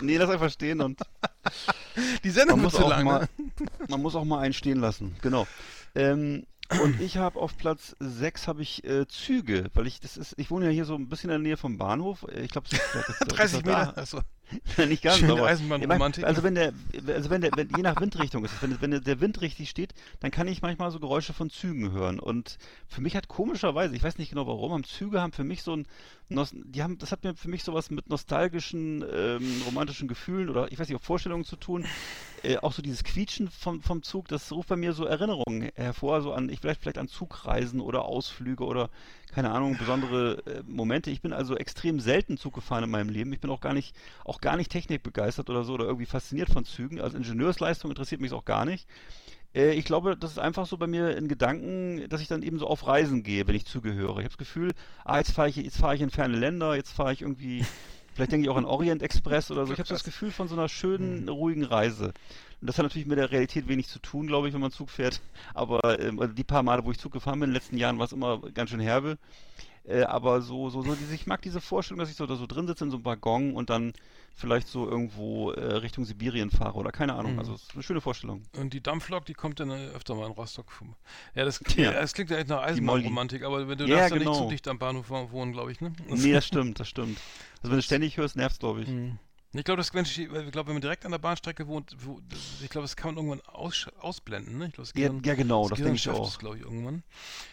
Nee, 0.03 0.18
lass 0.18 0.30
einfach 0.30 0.51
stehen 0.51 0.80
und 0.80 1.01
Die 2.23 2.29
Sendung 2.29 2.57
man 2.57 2.65
muss, 2.65 2.73
zu 2.73 2.85
auch 2.85 2.89
lang, 2.89 3.05
mal, 3.05 3.19
ne? 3.21 3.67
man 3.89 4.01
muss 4.01 4.15
auch 4.15 4.23
mal 4.23 4.39
einen 4.39 4.53
stehen 4.53 4.79
lassen. 4.79 5.15
Genau. 5.21 5.47
Ähm, 5.95 6.45
und 6.81 7.01
ich 7.01 7.17
habe 7.17 7.39
auf 7.39 7.57
Platz 7.57 7.95
6 7.99 8.47
habe 8.47 8.61
ich 8.61 8.83
äh, 8.85 9.07
Züge, 9.07 9.69
weil 9.73 9.85
ich 9.85 9.99
das 9.99 10.17
ist, 10.17 10.33
ich 10.37 10.49
wohne 10.49 10.65
ja 10.65 10.71
hier 10.71 10.85
so 10.85 10.95
ein 10.95 11.09
bisschen 11.09 11.29
in 11.29 11.35
der 11.41 11.49
Nähe 11.49 11.57
vom 11.57 11.77
Bahnhof. 11.77 12.25
Ich 12.35 12.51
glaube, 12.51 12.67
30 13.27 13.65
Meter. 13.65 13.97
Achso. 13.97 14.21
nicht 14.88 15.03
ganz, 15.03 15.17
Schöne 15.17 15.34
aber 15.34 15.47
Eisenbahnromantik. 15.47 16.23
Also 16.23 16.43
wenn 16.43 16.55
der, 16.55 16.73
also 17.07 17.30
wenn 17.30 17.41
der, 17.41 17.51
wenn, 17.55 17.69
je 17.75 17.84
nach 17.84 17.99
Windrichtung 17.99 18.43
ist, 18.45 18.53
es, 18.53 18.61
wenn, 18.61 18.81
wenn 18.81 19.03
der, 19.03 19.19
Wind 19.21 19.41
richtig 19.41 19.69
steht, 19.69 19.93
dann 20.19 20.31
kann 20.31 20.47
ich 20.47 20.61
manchmal 20.61 20.91
so 20.91 20.99
Geräusche 20.99 21.34
von 21.34 21.49
Zügen 21.49 21.91
hören. 21.91 22.19
Und 22.19 22.57
für 22.88 23.01
mich 23.01 23.15
hat 23.15 23.27
komischerweise, 23.27 23.95
ich 23.95 24.03
weiß 24.03 24.17
nicht 24.17 24.30
genau 24.30 24.47
warum, 24.47 24.73
haben 24.73 24.84
Züge 24.84 25.21
haben 25.21 25.31
für 25.31 25.43
mich 25.43 25.63
so 25.63 25.75
ein, 25.75 25.88
die 26.30 26.81
haben, 26.81 26.97
das 26.97 27.11
hat 27.11 27.23
mir 27.23 27.35
für 27.35 27.49
mich 27.49 27.63
sowas 27.63 27.91
mit 27.91 28.09
nostalgischen, 28.09 29.03
ähm, 29.11 29.61
romantischen 29.65 30.07
Gefühlen 30.07 30.49
oder 30.49 30.71
ich 30.71 30.80
weiß 30.80 30.89
nicht, 30.89 30.97
auch 30.97 31.03
Vorstellungen 31.03 31.45
zu 31.45 31.55
tun. 31.55 31.85
Äh, 32.43 32.57
auch 32.57 32.73
so 32.73 32.81
dieses 32.81 33.03
Quietschen 33.05 33.49
vom, 33.49 33.81
vom 33.81 34.03
Zug, 34.03 34.27
das 34.27 34.51
ruft 34.51 34.67
bei 34.67 34.75
mir 34.75 34.91
so 34.91 35.05
Erinnerungen 35.05 35.71
hervor, 35.75 36.21
so 36.21 36.34
an, 36.34 36.49
ich 36.49 36.59
vielleicht, 36.59 36.81
vielleicht 36.81 36.97
an 36.97 37.07
Zugreisen 37.07 37.80
oder 37.80 38.03
Ausflüge 38.03 38.65
oder 38.65 38.89
keine 39.34 39.51
Ahnung, 39.51 39.77
besondere 39.77 40.43
äh, 40.45 40.64
Momente. 40.68 41.10
Ich 41.10 41.22
bin 41.22 41.34
also 41.34 41.57
extrem 41.57 41.99
selten 41.99 42.38
Zug 42.38 42.53
gefahren 42.53 42.84
in 42.84 42.89
meinem 42.91 43.10
Leben. 43.10 43.34
Ich 43.34 43.39
bin 43.39 43.49
auch 43.49 43.61
gar 43.61 43.73
nicht, 43.73 43.95
auch 44.26 44.41
gar 44.41 44.57
nicht 44.57 44.72
technikbegeistert 44.72 45.49
oder 45.49 45.64
so 45.64 45.73
oder 45.73 45.85
irgendwie 45.85 46.05
fasziniert 46.05 46.49
von 46.49 46.65
Zügen. 46.65 47.01
Also 47.01 47.18
Ingenieursleistung 47.18 47.91
interessiert 47.91 48.22
mich 48.22 48.31
auch 48.34 48.45
gar 48.45 48.65
nicht. 48.65 48.88
Äh, 49.53 49.73
ich 49.73 49.85
glaube, 49.85 50.15
das 50.18 50.31
ist 50.31 50.39
einfach 50.39 50.65
so 50.65 50.77
bei 50.77 50.88
mir 50.88 51.18
in 51.18 51.27
Gedanken, 51.27 52.07
dass 52.10 52.22
ich 52.22 52.27
dann 52.27 52.43
eben 52.43 52.60
so 52.60 52.68
auf 52.68 52.88
Reisen 52.88 53.23
gehe, 53.23 53.47
wenn 53.47 53.55
ich 53.55 53.65
zugehöre. 53.65 54.19
Ich 54.19 54.26
habe 54.26 54.30
das 54.30 54.38
Gefühl, 54.38 54.72
ah, 55.03 55.18
jetzt 55.18 55.31
fahre 55.31 55.49
ich, 55.49 55.55
jetzt 55.55 55.77
fahre 55.77 55.95
ich 55.95 56.01
in 56.01 56.10
ferne 56.10 56.38
Länder, 56.38 56.76
jetzt 56.76 56.91
fahre 56.91 57.14
ich 57.14 57.22
irgendwie, 57.22 57.65
vielleicht 58.14 58.31
denke 58.31 58.45
ich 58.45 58.49
auch 58.49 58.57
an 58.57 58.65
Orient 58.65 59.01
Express 59.01 59.51
oder 59.51 59.65
so. 59.65 59.73
Ich 59.73 59.80
habe 59.80 59.88
so 59.88 59.95
das 59.95 60.03
Gefühl 60.03 60.31
von 60.31 60.47
so 60.47 60.55
einer 60.55 60.69
schönen, 60.69 61.27
ruhigen 61.30 61.64
Reise. 61.64 62.14
Und 62.64 62.68
das 62.68 62.77
hat 62.77 62.84
natürlich 62.84 63.07
mit 63.07 63.18
der 63.18 63.30
Realität 63.30 63.68
wenig 63.68 63.90
zu 63.90 63.99
tun, 63.99 64.26
glaube 64.26 64.48
ich, 64.48 64.53
wenn 64.53 64.61
man 64.61 64.72
Zug 64.72 64.90
fährt. 64.90 65.19
Aber 65.53 65.99
ähm, 65.99 66.18
also 66.22 66.34
die 66.34 66.45
paar 66.45 66.64
Male, 66.64 66.85
wo 66.85 66.91
ich 66.91 66.98
Zug 66.98 67.11
gefahren 67.11 67.41
bin 67.41 67.49
in 67.49 67.49
den 67.49 67.56
letzten 67.56 67.76
Jahren, 67.76 67.99
war 67.99 68.06
es 68.06 68.14
immer 68.14 68.40
ganz 68.53 68.69
schön 68.69 68.80
herbe. 68.80 69.18
Äh, 69.85 70.03
aber 70.03 70.41
so, 70.41 70.69
so, 70.69 70.81
so, 70.81 70.95
diese, 70.95 71.14
ich 71.14 71.27
mag 71.27 71.41
diese 71.41 71.60
Vorstellung, 71.60 71.99
dass 71.99 72.10
ich 72.10 72.15
so 72.15 72.26
da 72.26 72.38
so 72.38 72.45
drin 72.48 72.68
sitze 72.68 72.85
in 72.85 72.90
so 72.90 72.95
einem 72.95 73.03
Waggon 73.03 73.53
und 73.53 73.69
dann 73.69 73.91
vielleicht 74.34 74.69
so 74.69 74.90
irgendwo 74.90 75.52
äh, 75.52 75.73
Richtung 75.76 76.06
Sibirien 76.06 76.52
fahre 76.52 76.76
oder 76.76 76.94
keine 76.94 77.15
Ahnung. 77.15 77.34
Mhm. 77.34 77.40
Also 77.40 77.53
es 77.56 77.64
ist 77.64 77.73
eine 77.73 77.84
schöne 77.84 77.99
Vorstellung. 77.99 78.44
Und 78.57 78.72
die 78.72 78.80
Dampflok, 78.80 79.26
die 79.26 79.34
kommt 79.34 79.60
dann 79.60 79.69
öfter 79.69 80.15
mal 80.15 80.27
in 80.27 80.31
Rostock. 80.31 80.68
Ja, 81.35 81.44
das, 81.44 81.60
Ja. 81.76 81.91
das 81.91 82.14
klingt 82.14 82.30
ja 82.30 82.38
echt 82.38 82.48
nach. 82.48 82.64
Eisenbahnromantik, 82.64 83.44
aber 83.44 83.68
wenn 83.68 83.77
du 83.77 83.88
Ja, 83.88 83.98
darfst 83.98 84.11
ja 84.11 84.15
nicht 84.19 84.26
genau. 84.27 84.44
zu 84.45 84.49
dicht 84.49 84.65
am 84.69 84.80
Bahnhof 84.80 85.10
wohnen, 85.10 85.52
glaube 85.52 85.73
ich, 85.73 85.81
ne? 85.81 85.91
Nee, 86.07 86.31
das 86.31 86.48
stimmt, 86.48 86.80
das 86.80 86.88
stimmt. 86.88 87.19
Also 87.57 87.72
wenn 87.72 87.80
du 87.80 87.84
ständig 87.84 88.15
hörst, 88.15 88.38
nervst 88.38 88.61
glaube 88.61 88.84
ich. 88.84 88.88
Mhm. 88.88 89.19
Ich 89.55 89.63
glaube, 89.63 89.77
das 89.77 89.93
wenn 89.93 90.03
ich, 90.03 90.17
ich 90.17 90.27
glaube, 90.27 90.67
wenn 90.67 90.73
man 90.73 90.81
direkt 90.81 91.05
an 91.05 91.11
der 91.11 91.19
Bahnstrecke 91.19 91.67
wohnt, 91.67 91.95
wo, 91.99 92.19
ich 92.63 92.69
glaube, 92.69 92.85
das 92.85 92.95
kann 92.95 93.13
man 93.13 93.23
irgendwann 93.23 93.53
aus, 93.53 93.88
ausblenden, 93.99 94.57
ne? 94.57 94.67
Ich 94.67 94.73
glaube, 94.73 94.88
das 94.88 94.99
Ja, 94.99 95.09
Gehirn, 95.09 95.23
ja, 95.23 95.35
genau, 95.35 95.69
das 95.69 95.77
Gehirn 95.77 95.93
denke 95.93 95.97
ich 95.99 96.09
auch. 96.09 96.27
es, 96.27 96.39
glaube 96.39 96.57
ich, 96.57 96.63
irgendwann. 96.63 97.03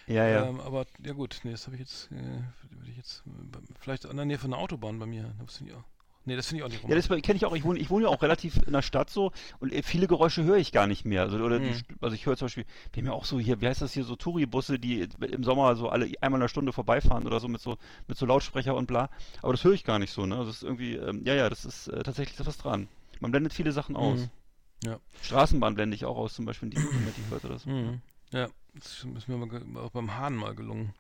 Ja, 0.07 0.27
ja. 0.27 0.49
Ähm, 0.49 0.61
aber 0.61 0.87
ja 1.05 1.13
gut, 1.13 1.41
nee, 1.45 1.51
das 1.51 1.67
habe 1.67 1.77
ich 1.77 1.81
jetzt, 1.81 2.11
äh, 2.11 2.43
ich 2.89 2.97
jetzt, 2.97 3.23
äh, 3.27 3.59
vielleicht 3.81 4.07
an 4.07 4.17
der 4.17 4.25
Nähe 4.25 4.39
von 4.39 4.53
einer 4.53 4.63
Autobahn 4.63 4.99
bei 4.99 5.07
mir. 5.07 5.35
Das 5.45 5.59
finde 5.59 5.73
ich 5.73 5.79
auch. 5.79 5.85
Nee, 6.27 6.37
das 6.37 6.49
finde 6.49 6.61
ich 6.61 6.65
auch 6.67 6.69
nicht 6.71 6.87
Ja, 6.89 6.95
das 6.95 7.09
kenne 7.09 7.37
ich 7.37 7.47
auch. 7.47 7.55
Ich 7.57 7.65
wohne, 7.65 7.79
ich 7.79 7.89
wohne 7.89 8.05
ja 8.05 8.11
auch 8.11 8.21
relativ 8.23 8.57
in 8.67 8.73
der 8.75 8.83
Stadt 8.83 9.09
so 9.09 9.33
und 9.59 9.73
äh, 9.73 9.83
viele 9.83 10.07
Geräusche 10.07 10.45
höre 10.45 10.59
ich 10.59 10.71
gar 10.71 10.87
nicht 10.87 11.05
mehr. 11.07 11.23
Also, 11.23 11.39
oder 11.39 11.59
Mhm. 11.59 11.71
St- 11.71 11.85
also 12.01 12.15
ich 12.15 12.27
höre 12.27 12.37
zum 12.37 12.47
Beispiel, 12.47 12.67
wir 12.93 13.01
haben 13.03 13.07
ja 13.09 13.13
auch 13.15 13.25
so 13.25 13.41
hier, 13.41 13.61
wie 13.61 13.67
heißt 13.67 13.81
das 13.81 13.95
hier, 13.95 14.05
so 14.05 14.17
Touribusse, 14.17 14.79
die 14.79 15.09
im 15.21 15.45
Sommer 15.45 15.77
so 15.77 15.89
alle 15.89 16.05
einmal 16.21 16.39
in 16.39 16.43
einer 16.43 16.49
Stunde 16.49 16.73
vorbeifahren 16.73 17.27
oder 17.27 17.41
so 17.41 17.49
mit 17.49 17.61
so 17.63 17.79
mit 18.07 18.19
so 18.19 18.27
Lautsprecher 18.27 18.75
und 18.77 18.87
bla. 18.87 19.09
Aber 19.43 19.53
das 19.53 19.65
höre 19.65 19.73
ich 19.73 19.85
gar 19.85 19.99
nicht 19.99 20.13
so, 20.13 20.27
ne? 20.27 20.37
Also 20.37 20.49
das 20.51 20.57
ist 20.59 20.63
irgendwie, 20.63 20.95
ähm, 20.97 21.23
ja, 21.25 21.35
ja, 21.35 21.49
das 21.49 21.65
ist 21.65 21.89
äh, 21.89 22.03
tatsächlich 22.03 22.47
was 22.47 22.59
dran. 22.59 22.89
Man 23.21 23.31
blendet 23.31 23.53
viele 23.55 23.73
Sachen 23.73 23.97
aus. 23.97 24.21
Mhm. 24.21 24.31
Ja. 24.85 24.99
Straßenbahn 25.23 25.75
blende 25.75 25.95
ich 25.95 26.05
auch 26.05 26.17
aus, 26.17 26.35
zum 26.35 26.45
Beispiel, 26.47 26.71
die, 26.71 26.77
die 26.77 27.27
hört 27.31 27.45
oder 27.45 27.59
so. 27.59 27.69
Mhm. 27.69 28.01
Ja, 28.33 28.49
das 28.75 29.05
ist 29.17 29.29
mir 29.29 29.37
auch 29.83 29.91
beim 29.91 30.15
Hahn 30.17 30.35
mal 30.37 30.55
gelungen. 30.55 30.95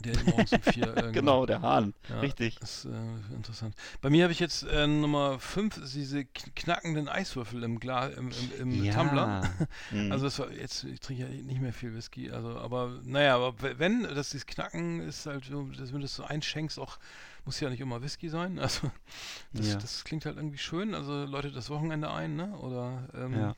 Der 0.00 0.14
morgens 0.24 0.52
um 0.52 0.62
vier. 0.62 0.96
Äh, 0.96 1.12
Genau, 1.12 1.46
der 1.46 1.62
Hahn. 1.62 1.94
Ja, 2.08 2.20
Richtig. 2.20 2.58
Das 2.60 2.84
ist 2.84 2.92
äh, 2.92 3.34
interessant. 3.34 3.74
Bei 4.00 4.10
mir 4.10 4.24
habe 4.24 4.32
ich 4.32 4.40
jetzt 4.40 4.62
äh, 4.64 4.86
Nummer 4.86 5.38
5, 5.40 5.80
diese 5.92 6.18
kn- 6.20 6.50
knackenden 6.54 7.08
Eiswürfel 7.08 7.62
im, 7.62 7.80
Gla 7.80 8.08
im, 8.08 8.30
im, 8.60 8.84
im 8.86 8.90
Tumbler. 8.94 9.42
Mhm. 9.90 10.12
Also 10.12 10.24
das 10.26 10.38
war 10.38 10.50
jetzt, 10.52 10.84
ich 10.84 11.00
trinke 11.00 11.22
ja 11.24 11.28
nicht 11.28 11.60
mehr 11.60 11.72
viel 11.72 11.94
Whisky, 11.94 12.30
also 12.30 12.58
aber 12.58 13.00
naja, 13.04 13.36
aber 13.36 13.54
wenn, 13.78 14.02
das 14.02 14.30
dieses 14.30 14.46
Knacken 14.46 15.00
ist 15.00 15.26
halt 15.26 15.50
dass 15.78 15.92
wenn 15.92 16.00
du 16.00 16.04
es 16.06 16.14
so 16.16 16.24
einschenkst, 16.24 16.78
auch 16.78 16.98
muss 17.44 17.60
ja 17.60 17.70
nicht 17.70 17.80
immer 17.80 18.02
Whisky 18.02 18.28
sein. 18.28 18.58
Also 18.66 18.90
das, 19.52 19.68
Ja. 19.68 19.76
das 19.76 20.04
klingt 20.04 20.26
halt 20.26 20.36
irgendwie 20.36 20.58
schön. 20.58 20.94
Also 20.94 21.24
läutet 21.24 21.54
das 21.56 21.70
Wochenende 21.70 22.10
ein, 22.10 22.36
ne? 22.36 22.56
Oder 22.58 23.08
ähm, 23.14 23.32
Ja. 23.38 23.54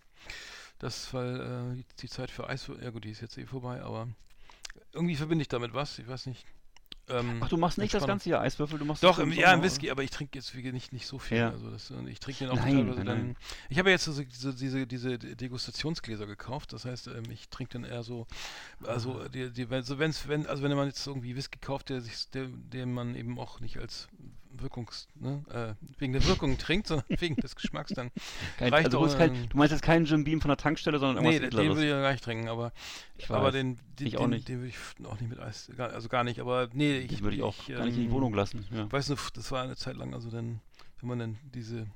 das, 0.79 1.13
weil 1.15 1.41
äh, 1.41 1.75
die, 1.77 1.85
die 2.03 2.09
Zeit 2.09 2.31
für 2.31 2.49
Eiswürfel, 2.49 2.85
ja 2.85 2.91
gut, 2.91 3.05
die 3.05 3.11
ist 3.11 3.21
jetzt 3.23 3.39
eh 3.39 3.47
vorbei, 3.47 3.83
aber 3.83 4.09
irgendwie 4.93 5.17
verbinde 5.17 5.43
ich 5.43 5.49
damit 5.49 5.75
was, 5.75 5.99
ich 5.99 6.09
weiß 6.09 6.27
nicht. 6.27 6.47
Ähm, 7.11 7.39
Ach, 7.41 7.49
du 7.49 7.57
machst 7.57 7.79
nicht 7.79 7.95
das 7.95 8.07
ganze 8.07 8.29
Jahr 8.29 8.43
Eiswürfel, 8.43 8.79
du 8.79 8.85
machst 8.85 9.03
Doch, 9.03 9.19
im, 9.19 9.33
ja, 9.33 9.53
im 9.55 9.63
Whisky, 9.63 9.91
aber 9.91 10.03
ich 10.03 10.11
trinke 10.11 10.39
jetzt 10.39 10.55
nicht, 10.55 10.93
nicht 10.93 11.07
so 11.07 11.19
viel. 11.19 11.39
Ja. 11.39 11.51
Also 11.51 11.71
das, 11.71 11.91
ich 12.07 12.21
trinke 12.21 12.45
den 12.45 12.51
auch 12.51 12.57
Nein, 12.57 12.75
teilweise 12.75 13.05
nein, 13.05 13.07
dann. 13.07 13.37
Ich 13.71 13.79
habe 13.79 13.89
ja 13.89 13.95
jetzt 13.95 14.05
so, 14.05 14.13
so, 14.13 14.53
diese, 14.53 14.87
diese 14.87 15.19
Degustationsgläser 15.19 16.27
gekauft. 16.27 16.73
Das 16.73 16.85
heißt, 16.85 17.07
ähm, 17.09 17.25
ich 17.31 17.49
trinke 17.49 17.73
dann 17.73 17.85
eher 17.85 18.03
so, 18.03 18.27
also 18.83 19.21
Ah. 19.21 19.29
die, 19.29 19.51
die, 19.51 19.71
wenn, 19.71 19.83
so 19.85 19.99
wenn's, 19.99 20.29
wenn, 20.29 20.47
also 20.47 20.63
wenn 20.63 20.75
man 20.77 20.89
jetzt 20.89 21.07
irgendwie 21.07 21.35
Whisky 21.35 21.59
kauft, 21.59 21.89
der 21.89 22.03
sich, 22.03 22.29
der, 22.31 22.47
den 22.47 22.93
man 22.93 23.15
eben 23.15 23.39
auch 23.39 23.61
nicht 23.61 23.79
als 23.79 24.09
Wirkungs, 24.53 25.09
ne, 25.15 25.45
äh, 25.79 25.85
wegen 25.99 26.13
der 26.13 26.25
Wirkung 26.25 26.57
trinkt, 26.59 26.87
sondern 26.89 27.07
wegen 27.21 27.37
des 27.37 27.55
Geschmacks, 27.57 27.93
dann 27.95 28.11
Kein, 28.57 28.73
reicht 28.73 28.87
also 28.87 29.07
du, 29.07 29.13
auch, 29.13 29.17
kein, 29.19 29.49
du 29.49 29.57
meinst 29.57 29.73
jetzt 29.73 29.83
keinen 29.83 30.05
Jim 30.05 30.25
Beam 30.25 30.41
von 30.41 30.49
der 30.49 30.57
Tankstelle, 30.57 30.99
sondern 30.99 31.23
Nee, 31.23 31.37
irgendwas 31.37 31.51
den, 31.51 31.51
den 31.51 31.59
Edleres. 31.61 31.77
würde 31.77 31.87
ich 31.87 31.91
ja 31.93 32.01
gar 32.03 32.13
nicht 32.13 32.25
trinken, 32.25 32.49
aber, 32.49 32.73
Ich 33.17 33.31
aber 33.31 33.45
weiß. 33.47 33.53
den, 33.53 33.79
den, 33.99 34.07
Ich 34.07 34.17
auch 34.17 34.29
den, 34.29 34.45
den 34.45 34.59
würde 34.61 34.69
ich 34.69 35.07
auch 35.07 35.21
nicht 35.21 35.29
mit 35.31 35.39
Eis, 35.39 35.71
gar, 35.77 35.91
also 35.91 36.09
gar 36.09 36.25
nicht, 36.25 36.41
aber 36.41 36.69
nee, 36.73 37.07
Die 37.07 37.21
würde 37.21 37.37
ich 37.37 37.43
auch 37.43 37.67
gar 37.69 37.85
nicht 37.87 37.95
in 37.97 38.01
die 38.03 38.07
ähm, 38.07 38.13
Wohnung 38.13 38.35
lassen. 38.35 38.67
Ja. 38.73 38.85
Ich 38.87 38.93
weiß 38.93 39.09
noch, 39.11 39.31
das 39.31 39.51
war 39.53 39.63
eine 39.63 39.77
Zeit 39.77 39.97
lang, 39.97 40.15
also 40.15 40.31
dann, 40.31 40.61
wenn 41.01 41.09
man 41.09 41.19
dann 41.19 41.39
diese, 41.55 41.87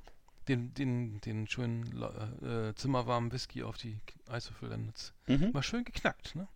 den, 0.47 0.73
den, 0.73 1.21
den 1.21 1.47
schönen 1.47 1.83
la- 1.93 2.69
äh, 2.69 2.75
zimmerwarmen 2.75 3.31
Whisky 3.31 3.63
auf 3.63 3.77
die 3.77 3.97
Eiswürfel 4.29 4.69
dann 4.69 4.85
jetzt 4.87 5.13
Mhm. 5.27 5.51
mal 5.53 5.63
schön 5.63 5.83
geknackt, 5.85 6.35
ne? 6.35 6.47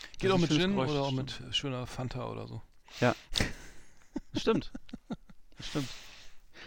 Das 0.00 0.18
Geht 0.18 0.24
ist 0.24 0.30
auch 0.32 0.34
ein 0.36 0.40
mit 0.42 0.50
Gin 0.50 0.70
Geräusch, 0.72 0.90
oder 0.90 1.00
auch 1.02 1.14
das 1.14 1.40
mit 1.40 1.54
schöner 1.56 1.86
Fanta 1.86 2.26
oder 2.28 2.46
so. 2.48 2.60
Das 3.00 3.14
stimmt. 4.42 4.72
Das 5.56 5.66
stimmt. 5.68 5.88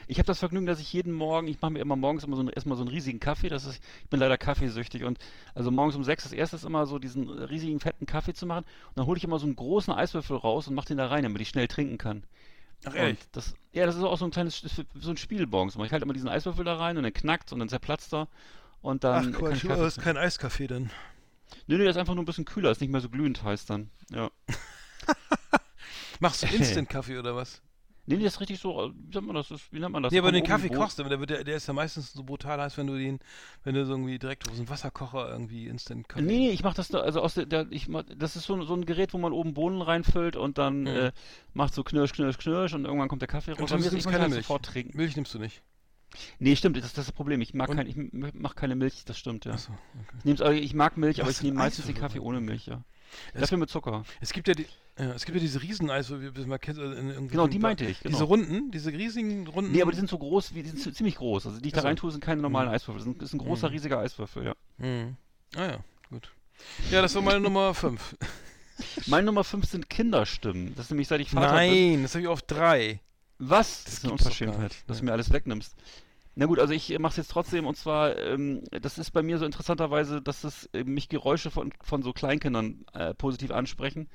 Ich 0.08 0.18
habe 0.18 0.28
das 0.28 0.40
Vergnügen, 0.40 0.66
dass 0.66 0.80
ich 0.80 0.92
jeden 0.94 1.14
Morgen, 1.14 1.48
ich 1.48 1.62
mache 1.62 1.72
mir 1.72 1.80
immer 1.80 1.96
morgens 1.96 2.24
immer 2.24 2.36
so 2.36 2.42
einen, 2.42 2.50
erstmal 2.50 2.78
so 2.78 2.84
einen 2.84 2.92
riesigen 2.92 3.20
Kaffee. 3.20 3.50
Das 3.50 3.66
ist, 3.66 3.82
ich 4.04 4.10
bin 4.10 4.20
leider 4.20 4.38
kaffeesüchtig 4.38 5.04
und 5.04 5.20
also 5.56 5.72
morgens 5.72 5.96
um 5.96 6.04
sechs 6.04 6.24
das 6.24 6.32
erste 6.32 6.56
ist 6.56 6.64
immer 6.64 6.86
so 6.86 7.00
diesen 7.00 7.30
riesigen 7.30 7.80
fetten 7.80 8.06
Kaffee 8.06 8.34
zu 8.34 8.46
machen 8.46 8.66
und 8.90 8.98
dann 8.98 9.06
hole 9.06 9.18
ich 9.18 9.24
immer 9.24 9.40
so 9.40 9.46
einen 9.46 9.56
großen 9.56 9.94
Eiswürfel 9.94 10.38
raus 10.38 10.68
und 10.68 10.76
mache 10.76 10.90
den 10.90 10.98
da 10.98 11.08
rein, 11.08 11.24
damit 11.24 11.42
ich 11.42 11.50
schnell 11.50 11.68
trinken 11.68 11.98
kann. 11.98 12.24
Ach 12.86 12.94
Und 12.94 13.18
das, 13.34 13.56
ja, 13.74 13.86
das 13.86 13.96
ist 13.96 14.04
auch 14.04 14.18
so 14.18 14.26
ein 14.26 14.32
kleines, 14.32 14.64
so 14.96 15.10
ein 15.10 15.18
Spiel 15.18 15.46
morgens. 15.48 15.76
Ich 15.76 15.92
halte 15.92 16.06
immer 16.06 16.14
diesen 16.14 16.30
Eiswürfel 16.30 16.64
da 16.66 16.76
rein 16.78 16.98
und 16.98 17.04
dann 17.04 17.14
knackt 17.14 17.52
und 17.52 17.60
dann 17.60 17.70
zerplatzt 17.70 18.14
er 18.14 18.28
und 18.82 19.04
dann 19.04 19.34
kann 19.34 19.54
ich 19.54 19.64
Kaffee 19.64 19.86
ist 19.86 20.02
kein 20.02 20.18
Eiskaffee 20.18 20.68
dann. 20.68 20.90
Nee, 21.68 21.78
nee, 21.78 21.86
das 21.86 21.96
ist 21.96 22.00
einfach 22.00 22.14
nur 22.16 22.24
ein 22.24 22.28
bisschen 22.28 22.46
kühler, 22.46 22.72
ist 22.72 22.82
nicht 22.82 22.92
mehr 22.92 23.02
so 23.02 23.10
glühend 23.10 23.44
heiß 23.44 23.66
dann. 23.66 23.90
Ja. 24.12 24.30
Machst 26.20 26.44
du 26.44 26.48
Instant-Kaffee 26.56 27.18
oder 27.18 27.36
was? 27.36 27.62
Nee, 28.10 28.18
nee, 28.18 28.24
das 28.24 28.34
ist 28.34 28.40
richtig 28.42 28.60
so, 28.60 28.92
wie 28.96 29.14
nennt 29.16 29.28
man 29.28 29.36
das? 29.36 29.50
das 29.50 29.62
wie 29.72 29.80
nennt 29.80 29.92
man 29.94 30.02
das? 30.02 30.12
Nee, 30.12 30.18
aber 30.18 30.32
den 30.32 30.44
Kaffee 30.44 30.70
die 30.70 30.76
kochst 30.76 30.98
du, 30.98 31.04
der, 31.04 31.20
wird 31.20 31.30
der 31.30 31.46
ist 31.56 31.68
ja 31.68 31.74
meistens 31.74 32.12
so 32.12 32.24
brutal 32.24 32.60
heiß, 32.60 32.76
wenn 32.78 32.88
du 32.88 32.98
den, 32.98 33.20
wenn 33.64 33.76
du 33.76 33.86
so 33.86 33.94
irgendwie 33.94 34.18
direkt 34.18 34.50
aus 34.50 34.56
dem 34.58 34.68
Wasserkocher 34.68 35.30
irgendwie 35.30 35.68
Instant-Kaffee. 35.68 36.24
Nee, 36.26 36.38
nee, 36.40 36.50
ich 36.50 36.64
mach 36.64 36.74
das 36.74 36.88
da, 36.88 37.02
also 37.02 37.22
aus 37.22 37.36
der, 37.36 37.46
der 37.46 37.68
ich 37.70 37.88
mach, 37.88 38.04
das 38.18 38.36
ist 38.36 38.46
so, 38.46 38.60
so 38.64 38.74
ein 38.74 38.86
Gerät, 38.86 39.14
wo 39.14 39.20
man 39.20 39.32
oben 39.32 39.54
Bohnen 39.54 39.82
reinfüllt 39.84 40.36
und 40.36 40.58
dann 40.58 40.82
Mhm. 40.82 40.88
äh, 40.88 41.12
macht 41.54 41.74
so 41.76 41.84
knirsch, 41.84 42.14
knirsch, 42.14 42.38
knirsch 42.40 42.74
und 42.74 42.86
irgendwann 42.86 43.10
kommt 43.10 43.22
der 43.22 43.28
Kaffee 43.30 43.52
raus. 43.52 43.60
Und 43.60 43.70
Bei 43.70 43.76
mir 43.76 43.82
du 43.82 43.86
ist- 43.88 43.92
nimmst 43.94 44.06
ich 44.08 44.12
keine 44.12 44.22
halt 44.24 44.32
Milch. 44.32 44.46
sofort 44.46 44.66
trinken. 44.66 44.98
Milch 44.98 45.16
nimmst 45.16 45.34
du 45.36 45.40
nicht. 45.40 45.62
Nee, 46.40 46.56
stimmt, 46.56 46.76
das 46.78 46.86
ist 46.86 46.98
das 46.98 47.12
Problem. 47.12 47.40
Ich 47.42 47.54
mag 47.54 47.70
kein, 47.70 47.86
ich 47.86 47.96
mach 48.34 48.56
keine 48.56 48.76
Milch, 48.76 49.06
das 49.06 49.20
stimmt, 49.20 49.46
ja. 49.46 49.52
Achso, 49.54 49.72
Ich, 50.18 50.26
nehm's, 50.26 50.42
aber 50.42 50.54
ich 50.54 50.74
mag 50.74 50.98
Milch, 50.98 51.20
aber 51.22 51.28
Was 51.30 51.36
ich 51.36 51.40
für 51.42 51.46
nehme 51.46 51.58
meistens 51.60 51.86
den? 51.86 51.94
Kaffee 51.94 52.20
ohne 52.20 52.42
Milch, 52.42 52.66
ja. 52.66 52.84
Es- 53.34 53.42
Dafür 53.42 53.60
mit 53.60 53.70
Zucker. 53.70 54.04
Es 54.20 54.34
gibt 54.34 54.48
ja 54.48 54.56
die, 54.56 54.66
ja, 55.00 55.12
es 55.14 55.26
gibt 55.26 55.36
ja 55.36 55.42
diese 55.42 55.62
Rieseneis, 55.62 56.12
wie 56.12 56.36
wie 56.36 56.46
man 56.46 56.60
kennt, 56.60 56.78
äh, 56.78 57.28
Genau, 57.28 57.48
die 57.48 57.58
meinte 57.60 57.86
ich, 57.86 58.00
genau. 58.02 58.14
Diese 58.18 58.24
runden, 58.26 58.70
diese 58.72 58.92
riesigen 58.92 59.48
runden. 59.48 59.72
Nee, 59.72 59.82
aber 59.82 59.92
die 59.92 59.98
sind 59.98 60.10
so 60.10 60.18
groß, 60.18 60.54
wie, 60.56 60.62
die 60.64 60.70
sind 60.70 60.96
ziemlich 60.96 61.16
groß. 61.16 61.48
Also 61.48 61.60
die 61.60 61.68
ich 61.68 61.74
da 61.74 61.80
Ach 61.80 61.82
so. 61.84 61.88
rein 61.88 61.96
tue, 61.96 62.12
sind 62.12 62.24
keine 62.24 62.42
normalen 62.42 62.68
Mhm. 62.70 62.76
Eiswürfel. 62.76 63.14
Das 63.16 63.30
ist 63.30 63.34
ein, 63.34 63.40
großer, 63.40 63.68
Mhm. 63.70 63.74
riesiger 63.74 64.00
Eiswürfel, 64.00 64.46
ja. 64.46 64.54
Mhm. 64.78 65.16
Ah 65.56 65.66
ja, 65.66 65.78
gut. 66.10 66.30
Ja, 66.92 67.02
das 67.02 67.16
war 67.16 67.22
meine 67.22 67.40
Nummer 67.40 67.74
5. 67.74 68.18
Meine 69.08 69.26
Nummer 69.26 69.44
5 69.44 69.66
sind 69.66 69.90
Kinderstimmen. 69.90 70.74
Das 70.76 70.86
ist 70.86 70.92
nämlich 70.92 71.10
seit 71.10 71.20
ich 71.20 71.32
Vater 71.32 71.48
bin. 71.48 71.56
Nein, 71.56 72.02
das 72.04 72.14
habe 72.16 72.22
ich 72.22 72.28
auf 72.30 72.42
3. 72.42 73.00
Was? 73.38 73.84
Das, 73.84 73.86
Das 73.86 73.94
ist 73.96 74.04
eine 74.06 74.14
Unverschämtheit, 74.14 74.76
dass 74.88 74.98
Ja. 74.98 75.02
du 75.02 75.06
mir 75.06 75.12
alles 75.12 75.34
wegnimmst. 75.34 75.76
Na 76.36 76.46
gut, 76.46 76.60
also 76.60 76.74
ich 76.74 76.98
mache 77.00 77.12
es 77.12 77.18
jetzt 77.18 77.32
trotzdem 77.32 77.66
und 77.66 77.76
zwar, 77.76 78.18
ähm, 78.18 78.62
das 78.70 78.98
ist 78.98 79.12
bei 79.12 79.22
mir 79.22 79.38
so 79.38 79.44
interessanterweise, 79.46 80.22
dass 80.22 80.42
das 80.42 80.70
äh, 80.74 80.86
mich 80.86 81.10
Geräusche 81.10 81.52
von, 81.52 81.74
von 81.82 82.04
so 82.04 82.14
Kleinkindern 82.14 82.86
äh, 82.94 83.14
positiv 83.14 83.52
ansprechen. 83.52 84.08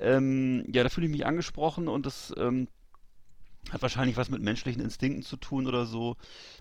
Ähm, 0.00 0.64
ja, 0.72 0.82
da 0.82 0.88
fühle 0.88 1.06
ich 1.06 1.12
mich 1.12 1.26
angesprochen 1.26 1.88
und 1.88 2.06
das 2.06 2.32
ähm, 2.36 2.68
hat 3.70 3.82
wahrscheinlich 3.82 4.16
was 4.16 4.30
mit 4.30 4.42
menschlichen 4.42 4.82
Instinkten 4.82 5.22
zu 5.22 5.36
tun 5.36 5.66
oder 5.66 5.86
so. 5.86 6.16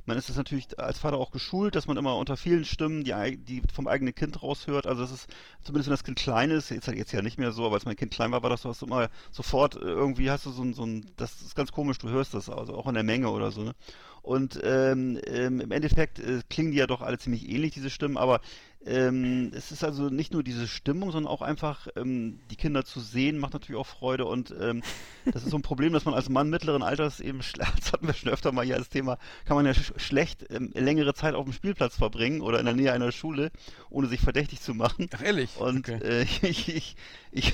Man 0.06 0.18
ist 0.18 0.30
es 0.30 0.36
natürlich 0.36 0.78
als 0.80 1.00
Vater 1.00 1.18
auch 1.18 1.32
geschult, 1.32 1.76
dass 1.76 1.88
man 1.88 1.98
immer 1.98 2.18
unter 2.18 2.38
vielen 2.38 2.66
Stimmen 2.66 3.04
die, 3.04 3.38
die 3.38 3.62
vom 3.74 3.88
eigenen 3.88 4.14
Kind 4.14 4.44
raushört. 4.44 4.86
Also 4.86 5.02
das 5.02 5.12
ist, 5.12 5.28
zumindest 5.64 5.88
wenn 5.88 5.94
das 5.94 6.04
Kind 6.04 6.20
klein 6.20 6.52
ist, 6.52 6.70
jetzt, 6.70 6.88
jetzt 6.88 7.12
ja 7.12 7.22
nicht 7.22 7.40
mehr 7.40 7.52
so, 7.52 7.66
aber 7.66 7.76
als 7.76 7.86
mein 7.86 7.96
Kind 7.96 8.12
klein 8.12 8.32
war, 8.32 8.44
war 8.44 8.50
das 8.50 8.62
so, 8.62 8.70
hast 8.70 8.82
du 8.82 8.86
immer 8.86 9.10
sofort 9.32 9.76
äh, 9.76 9.80
irgendwie 9.80 10.30
hast 10.30 10.46
du 10.46 10.52
so 10.52 10.64
ein, 10.64 10.74
so 10.74 10.86
ein, 10.86 11.06
das 11.16 11.42
ist 11.42 11.56
ganz 11.56 11.72
komisch, 11.72 11.98
du 11.98 12.10
hörst 12.10 12.34
das, 12.34 12.50
also 12.50 12.76
auch 12.76 12.88
in 12.88 12.96
der 12.96 13.04
Menge 13.04 13.30
oder 13.30 13.52
so, 13.52 13.64
ne? 13.64 13.74
Und 14.22 14.60
ähm, 14.64 15.20
ähm, 15.26 15.60
im 15.60 15.72
Endeffekt 15.72 16.20
äh, 16.20 16.42
klingen 16.50 16.72
die 16.72 16.78
ja 16.78 16.88
doch 16.88 17.02
alle 17.02 17.18
ziemlich 17.18 17.50
ähnlich, 17.50 17.74
diese 17.74 17.90
Stimmen, 17.90 18.18
aber 18.18 18.42
ähm, 18.86 19.52
es 19.54 19.74
ist 19.74 19.84
also 19.84 20.10
nicht 20.10 20.32
nur 20.32 20.42
diese 20.42 20.66
Stimmung, 20.66 21.12
sondern 21.12 21.30
auch 21.30 21.42
einfach 21.42 21.88
ähm, 21.98 22.40
die 22.50 22.56
Kinder 22.56 22.86
zu 22.86 23.02
sehen, 23.02 23.38
macht 23.38 23.52
natürlich 23.52 23.80
auch 23.80 23.88
Freude 23.88 24.26
und 24.26 24.54
ähm, 24.58 24.84
das 25.26 25.44
ist 25.44 25.50
so 25.50 25.58
ein 25.58 25.62
Problem, 25.62 25.92
dass 25.92 26.06
man 26.06 26.14
als 26.14 26.30
Mann 26.30 26.50
mittleren 26.50 26.82
Alters 26.82 27.20
eben, 27.20 27.40
das 27.58 27.92
hatten 27.92 28.08
wir 28.08 28.14
schon 28.14 28.32
öfter 28.32 28.54
mal 28.54 28.64
hier 28.64 28.78
als 28.78 28.88
Thema, 28.88 29.18
kann 29.44 29.58
man 29.58 29.66
ja 29.66 29.74
sch 29.74 29.92
schlecht 29.98 30.46
ähm, 30.50 30.72
längere 30.74 31.14
Zeit 31.14 31.36
auf 31.36 31.44
dem 31.44 31.52
Spielplatz 31.52 31.98
verbringen 31.98 32.40
oder 32.40 32.60
in 32.60 32.66
der 32.66 32.74
Nähe 32.74 32.94
einer 32.94 33.12
Schule, 33.12 33.52
ohne 33.90 34.08
sich 34.08 34.22
verdächtig 34.22 34.62
zu 34.62 34.74
machen. 34.74 35.10
Ach, 35.14 35.22
ehrlich? 35.22 35.58
Und 35.58 35.90
okay. 35.90 36.00
äh, 36.02 36.22
ich, 36.48 36.70
ich, 36.70 36.96
ich, 37.32 37.54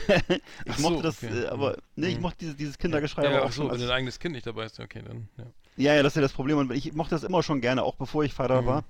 ich 0.66 0.76
so, 0.76 0.90
mochte 0.90 1.04
das, 1.04 1.24
okay. 1.24 1.44
äh, 1.44 1.48
aber 1.48 1.78
nee, 1.96 2.10
ich 2.10 2.16
Mhm. 2.18 2.22
mochte 2.22 2.38
dieses, 2.40 2.56
dieses 2.56 2.78
Kindergeschrei 2.78 3.24
ja, 3.24 3.30
aber 3.32 3.46
auch 3.46 3.52
so, 3.52 3.64
schon. 3.64 3.72
wenn 3.72 3.80
dein 3.80 3.90
eigenes 3.90 4.20
Kind 4.20 4.36
nicht 4.36 4.46
dabei 4.46 4.66
ist, 4.66 4.80
okay, 4.80 5.02
dann, 5.06 5.28
ja. 5.38 5.46
Ja, 5.78 5.94
ja, 5.94 6.04
das 6.04 6.12
ist 6.14 6.16
ja 6.16 6.22
das 6.22 6.32
Problem. 6.34 6.58
Und 6.58 6.72
ich 6.72 6.94
mochte 6.94 7.16
das 7.16 7.24
immer 7.24 7.44
schon 7.44 7.60
gerne, 7.62 7.84
auch 7.84 7.96
bevor 7.96 8.24
ich 8.24 8.34
Vater 8.34 8.62
Mhm. 8.62 8.66
war. 8.66 8.84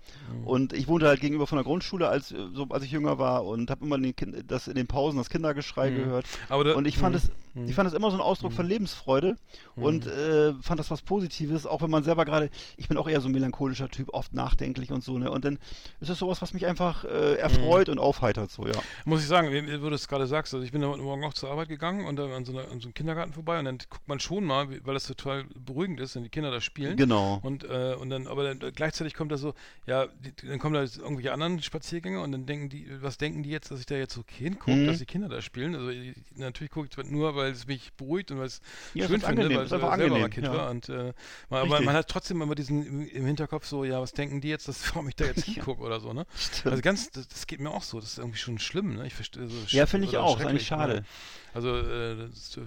Und 0.46 0.74
ich 0.74 0.88
wohnte 0.88 1.08
halt 1.08 1.20
gegenüber 1.20 1.48
von 1.48 1.58
der 1.58 1.64
Grundschule, 1.66 2.08
als, 2.08 2.30
so, 2.30 2.68
als 2.70 2.84
ich 2.84 2.92
jünger 2.92 3.18
war 3.18 3.46
und 3.46 3.72
habe 3.72 3.84
immer 3.84 3.98
den 3.98 4.16
kind, 4.16 4.44
das 4.52 4.68
in 4.68 4.76
den 4.76 4.86
Pausen 4.86 5.18
das 5.18 5.30
Kindergeschrei 5.30 5.90
Mhm. 5.90 5.96
gehört. 5.96 6.26
Aber 6.50 6.64
da- 6.64 6.74
und 6.76 6.86
ich 6.88 6.98
fand 7.00 7.16
Mhm. 7.16 7.32
Es, 7.56 7.70
ich 7.70 7.76
fand 7.76 7.88
es 7.88 7.94
immer 7.94 8.12
so 8.12 8.18
ein 8.18 8.22
Ausdruck 8.22 8.54
von 8.54 8.68
Lebensfreude 8.68 9.38
und 9.76 10.06
äh, 10.06 10.54
fand 10.62 10.80
das 10.80 10.92
was 10.92 11.02
Positives, 11.02 11.66
auch 11.66 11.82
wenn 11.82 11.90
man 11.90 12.04
selber 12.04 12.26
gerade, 12.26 12.50
ich 12.78 12.88
bin 12.88 12.98
auch 12.98 13.08
eher 13.08 13.22
so 13.22 13.30
ein 13.30 13.32
melancholischer 13.32 13.90
Typ, 13.90 14.10
oft 14.14 14.34
nachdenklich 14.34 14.92
und 14.92 15.04
so, 15.04 15.18
ne? 15.18 15.32
Und 15.32 15.46
dann 15.46 15.60
ist 16.00 16.10
es 16.10 16.20
sowas, 16.20 16.42
was 16.42 16.54
mich 16.54 16.66
einfach 16.66 17.04
äh, 17.06 17.36
erfreut 17.36 17.90
und 17.90 18.00
aufheitert, 18.00 18.52
so, 18.52 18.68
ja. 18.68 18.74
Muss 19.06 19.22
ich 19.22 19.28
sagen, 19.28 19.52
wie, 19.52 19.62
du 19.62 19.88
es 19.90 20.08
gerade 20.08 20.28
sagst, 20.28 20.54
also 20.54 20.66
ich 20.66 20.72
bin 20.72 20.86
heute 20.86 21.02
Morgen 21.02 21.24
auch 21.24 21.34
zur 21.34 21.50
Arbeit 21.52 21.70
gegangen 21.70 22.06
und 22.06 22.16
da 22.18 22.26
an 22.36 22.46
so, 22.46 22.52
einer, 22.52 22.70
an 22.72 22.80
so 22.80 22.88
einem 22.88 22.94
Kindergarten 22.94 23.34
vorbei 23.34 23.60
und 23.60 23.66
dann 23.66 23.78
guckt 23.90 24.08
man 24.08 24.20
schon 24.20 24.44
mal, 24.44 24.70
weil 24.86 24.94
das 24.94 25.08
total 25.08 25.46
beruhigend 25.56 26.00
ist, 26.00 26.16
wenn 26.16 26.24
die 26.24 26.30
Kinder 26.30 26.52
da 26.52 26.62
spielen. 26.62 26.98
Genau. 26.98 27.40
Und, 27.44 27.64
äh, 27.64 27.96
und 28.00 28.10
dann, 28.10 28.28
aber 28.28 28.54
dann 28.54 28.72
gleichzeitig 28.74 29.14
kommt 29.14 29.32
da 29.32 29.38
so, 29.38 29.54
ja, 29.86 30.08
die, 30.08 30.48
dann 30.48 30.60
kommen 30.60 30.74
da 30.74 30.82
irgendwelche 30.82 31.32
anderen 31.34 31.62
Spaziergänger 31.62 32.22
und 32.22 32.32
dann 32.32 32.46
denken 32.46 32.70
die, 32.70 32.88
was 33.02 33.18
denken 33.18 33.44
die 33.44 33.50
jetzt, 33.50 33.72
dass 33.72 33.80
ich 33.80 33.86
da 33.86 33.96
jetzt 33.96 34.14
so 34.14 34.24
hingucke, 34.28 34.76
Mhm. 34.76 34.88
dass 34.88 35.00
die 35.00 35.06
Kinder 35.06 35.30
da 35.30 35.42
spielen? 35.42 35.76
Also 35.76 35.90
ich, 35.90 36.16
natürlich 36.36 36.72
gucke 36.72 36.88
ich 36.90 37.10
nur, 37.10 37.36
weil 37.36 37.45
es 37.52 37.68
mich 37.68 37.94
beruhigt 37.94 38.32
und 38.32 38.40
weil 38.40 38.46
es 38.48 38.62
Ja, 38.94 39.08
schön 39.08 39.22
finde, 39.22 39.44
angenehm, 39.44 39.58
weil 39.60 39.66
es 39.66 39.74
einfach 39.74 39.98
selber 39.98 40.18
mal 40.18 40.18
angenehm, 40.18 40.30
Kind 40.30 40.48
ja. 40.48 40.54
war. 40.54 40.70
Und, 40.70 40.90
äh, 40.90 41.14
man, 41.50 41.68
man 41.86 41.96
hat 41.96 42.08
trotzdem 42.10 42.42
immer 42.42 42.56
diesen 42.56 42.86
im, 42.86 43.08
im 43.08 43.26
Hinterkopf 43.26 43.66
so, 43.66 43.84
ja, 43.84 44.02
was 44.02 44.14
denken 44.14 44.42
die 44.42 44.50
jetzt, 44.50 44.68
dass 44.68 44.90
warum 44.96 45.08
ich 45.08 45.16
da 45.16 45.26
jetzt 45.26 45.44
hingucke 45.46 45.82
oder 45.82 46.00
so, 46.00 46.14
ne? 46.14 46.26
Also 46.64 46.82
ganz, 46.82 47.10
das, 47.12 47.28
das 47.28 47.48
geht 47.48 47.60
mir 47.60 47.72
auch 47.72 47.84
so, 47.84 48.00
das 48.00 48.12
ist 48.14 48.18
irgendwie 48.20 48.38
schon 48.40 48.60
schlimm, 48.60 48.96
ne? 48.96 49.08
Ich 49.08 49.14
verstehe 49.14 49.48
so 49.48 49.78
Ja, 49.78 49.86
finde 49.86 50.08
ich 50.08 50.18
auch, 50.18 50.40
ist 50.40 50.46
eigentlich 50.46 50.66
schrecklich, 50.66 50.68
schade. 50.68 50.94
ne? 50.96 51.06
Also, 51.54 51.76
äh, 51.78 52.18
das 52.18 52.32
ist, 52.38 52.60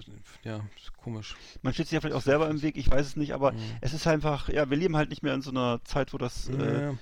ja, 0.43 0.61
komisch. 0.97 1.35
Man 1.61 1.73
steht 1.73 1.87
sich 1.87 1.93
ja 1.93 2.01
vielleicht 2.01 2.15
auch 2.15 2.21
selber 2.23 2.49
im 2.49 2.61
Weg, 2.61 2.75
ich 2.77 2.89
weiß 2.89 3.05
es 3.05 3.15
nicht, 3.15 3.33
aber 3.33 3.51
Mhm. 3.51 3.57
es 3.81 3.93
ist 3.93 4.07
einfach, 4.07 4.49
ja, 4.49 4.69
wir 4.69 4.77
leben 4.77 4.95
halt 4.97 5.09
nicht 5.09 5.21
mehr 5.23 5.33
in 5.33 5.41
so 5.41 5.51
einer 5.51 5.79
Zeit, 5.83 6.13
wo 6.13 6.17
das, 6.17 6.47
äh, 6.49 6.81
Ja. 6.81 6.95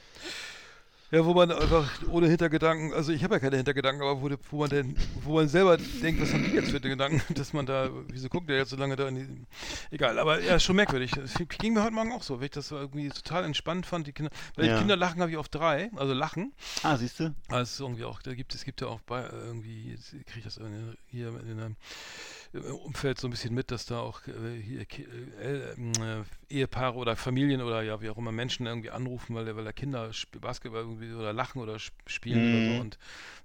Ja, 1.09 1.25
wo 1.25 1.33
man 1.33 1.49
einfach 1.53 1.89
ohne 2.09 2.27
Hintergedanken, 2.27 2.93
also 2.93 3.13
ich 3.13 3.23
habe 3.23 3.35
ja 3.35 3.39
keine 3.39 3.55
Hintergedanken, 3.55 4.01
aber 4.01 4.21
wo, 4.21 4.29
wo 4.51 4.57
man 4.57 4.69
denn, 4.69 4.97
wo 5.13 5.35
man 5.35 5.47
selber 5.47 5.77
denkt, 5.77 6.19
was 6.21 6.33
haben 6.33 6.43
die 6.43 6.51
jetzt 6.51 6.71
für 6.71 6.81
Gedanken, 6.81 7.21
dass 7.33 7.53
man 7.53 7.65
da, 7.65 7.89
wieso 8.09 8.27
guckt 8.27 8.49
der 8.49 8.57
jetzt 8.57 8.71
so 8.71 8.75
lange 8.75 8.97
da 8.97 9.07
in 9.07 9.15
die, 9.15 9.27
egal, 9.95 10.19
aber 10.19 10.41
ja, 10.41 10.59
schon 10.59 10.75
merkwürdig. 10.75 11.15
Es 11.15 11.41
ging 11.59 11.73
mir 11.75 11.83
heute 11.83 11.93
Morgen 11.93 12.11
auch 12.11 12.23
so, 12.23 12.39
weil 12.39 12.45
ich 12.45 12.51
das 12.51 12.71
irgendwie 12.71 13.07
total 13.07 13.45
entspannt 13.45 13.85
fand, 13.85 14.05
die 14.07 14.11
Kinder, 14.11 14.31
weil 14.55 14.65
Ja. 14.65 14.73
die 14.73 14.79
Kinder 14.79 14.97
lachen 14.97 15.21
habe 15.21 15.31
ich 15.31 15.37
auf 15.37 15.47
drei, 15.47 15.89
also 15.95 16.13
lachen, 16.13 16.51
ah, 16.83 16.97
siehst 16.97 17.21
du? 17.21 17.33
ist 17.61 17.79
irgendwie 17.79 18.03
auch, 18.03 18.21
da 18.21 18.33
gibt 18.33 18.53
es 18.53 18.65
gibt 18.65 18.81
ja 18.81 18.87
auch 18.87 18.99
bei 19.01 19.21
äh, 19.21 19.29
irgendwie, 19.31 19.91
jetzt 19.91 20.11
kriege 20.11 20.39
ich 20.39 20.43
das 20.43 20.57
in- 20.57 20.97
hier 21.07 21.29
in 21.29 21.57
im 21.57 21.75
Umfeld 22.53 23.19
so 23.19 23.27
ein 23.27 23.31
bisschen 23.31 23.53
mit, 23.53 23.71
dass 23.71 23.85
da 23.85 23.99
auch 23.99 24.21
äh, 24.27 24.59
hier 24.61 24.85
Ki- 24.85 25.07
äh, 25.41 25.71
äh, 25.73 26.23
Ehepaare 26.49 26.95
oder 26.95 27.15
Familien 27.15 27.61
oder 27.61 27.81
ja 27.83 28.01
wie 28.01 28.09
auch 28.09 28.17
immer 28.17 28.31
Menschen 28.31 28.65
irgendwie 28.65 28.89
anrufen, 28.89 29.35
weil 29.35 29.53
weil 29.55 29.63
der 29.63 29.73
Kinder 29.73 30.11
Basketball 30.39 30.81
irgendwie 30.81 31.13
oder 31.13 31.33
lachen 31.33 31.61
oder 31.61 31.75
sp- 31.75 31.93
spielen 32.07 32.47
oder 32.47 32.61
Mhm. 32.61 32.65
so 32.65 32.79
und 32.81 32.97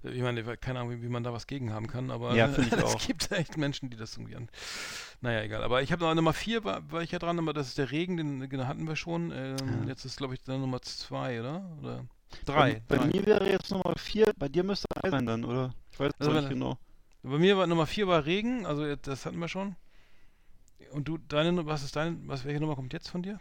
äh, 0.03 0.11
ich 0.11 0.21
meine, 0.21 0.43
keine 0.57 0.79
Ahnung, 0.79 0.91
wie, 0.93 1.01
wie 1.03 1.09
man 1.09 1.23
da 1.23 1.33
was 1.33 1.47
gegen 1.47 1.73
haben 1.73 1.87
kann, 1.87 2.11
aber 2.11 2.33
Ja, 2.35 2.47
es 2.97 3.05
gibt 3.07 3.31
echt 3.31 3.57
Menschen, 3.57 3.89
die 3.89 3.97
das 3.97 4.15
irgendwie 4.17 4.35
an. 4.35 4.49
Naja, 5.21 5.41
egal. 5.43 5.63
Aber 5.63 5.81
ich 5.81 5.91
habe 5.91 6.03
noch 6.03 6.13
Nummer 6.15 6.33
vier 6.33 6.63
war, 6.63 6.89
war 6.91 7.01
ich 7.01 7.11
ja 7.11 7.19
dran, 7.19 7.39
aber 7.39 7.53
das 7.53 7.67
ist 7.67 7.77
der 7.77 7.91
Regen, 7.91 8.17
den, 8.17 8.49
den 8.49 8.67
hatten 8.67 8.87
wir 8.87 8.95
schon. 8.95 9.31
Ähm, 9.31 9.83
Ja. 9.83 9.89
Jetzt 9.89 10.05
ist 10.05 10.17
glaube 10.17 10.33
ich 10.33 10.41
dann 10.43 10.61
Nummer 10.61 10.81
zwei, 10.81 11.39
oder? 11.39 11.63
Oder 11.81 12.05
drei. 12.45 12.81
Bei, 12.87 12.97
bei 12.97 12.97
drei. 12.97 13.07
mir 13.07 13.25
wäre 13.25 13.49
jetzt 13.49 13.71
Nummer 13.71 13.93
vier, 13.97 14.31
bei 14.37 14.49
dir 14.49 14.63
müsste 14.63 14.87
drei 14.89 15.09
sein 15.09 15.25
dann, 15.25 15.43
oder? 15.45 15.73
Ich 15.91 15.99
weiß 15.99 16.11
Also 16.19 16.31
also 16.31 16.41
nicht 16.41 16.49
genau. 16.49 16.77
Bei 17.23 17.37
mir 17.37 17.57
war 17.57 17.67
Nummer 17.67 17.87
4 17.87 18.07
war 18.07 18.25
Regen, 18.25 18.65
also 18.65 18.85
jetzt- 18.85 19.07
das 19.07 19.25
hatten 19.25 19.39
wir 19.39 19.47
schon. 19.47 19.75
Und 20.91 21.07
du, 21.07 21.17
deine, 21.17 21.65
was 21.65 21.83
ist 21.83 21.95
deine, 21.95 22.17
was, 22.27 22.43
welche 22.45 22.59
Nummer 22.59 22.75
kommt 22.75 22.93
jetzt 22.93 23.09
von 23.09 23.23
dir? 23.23 23.39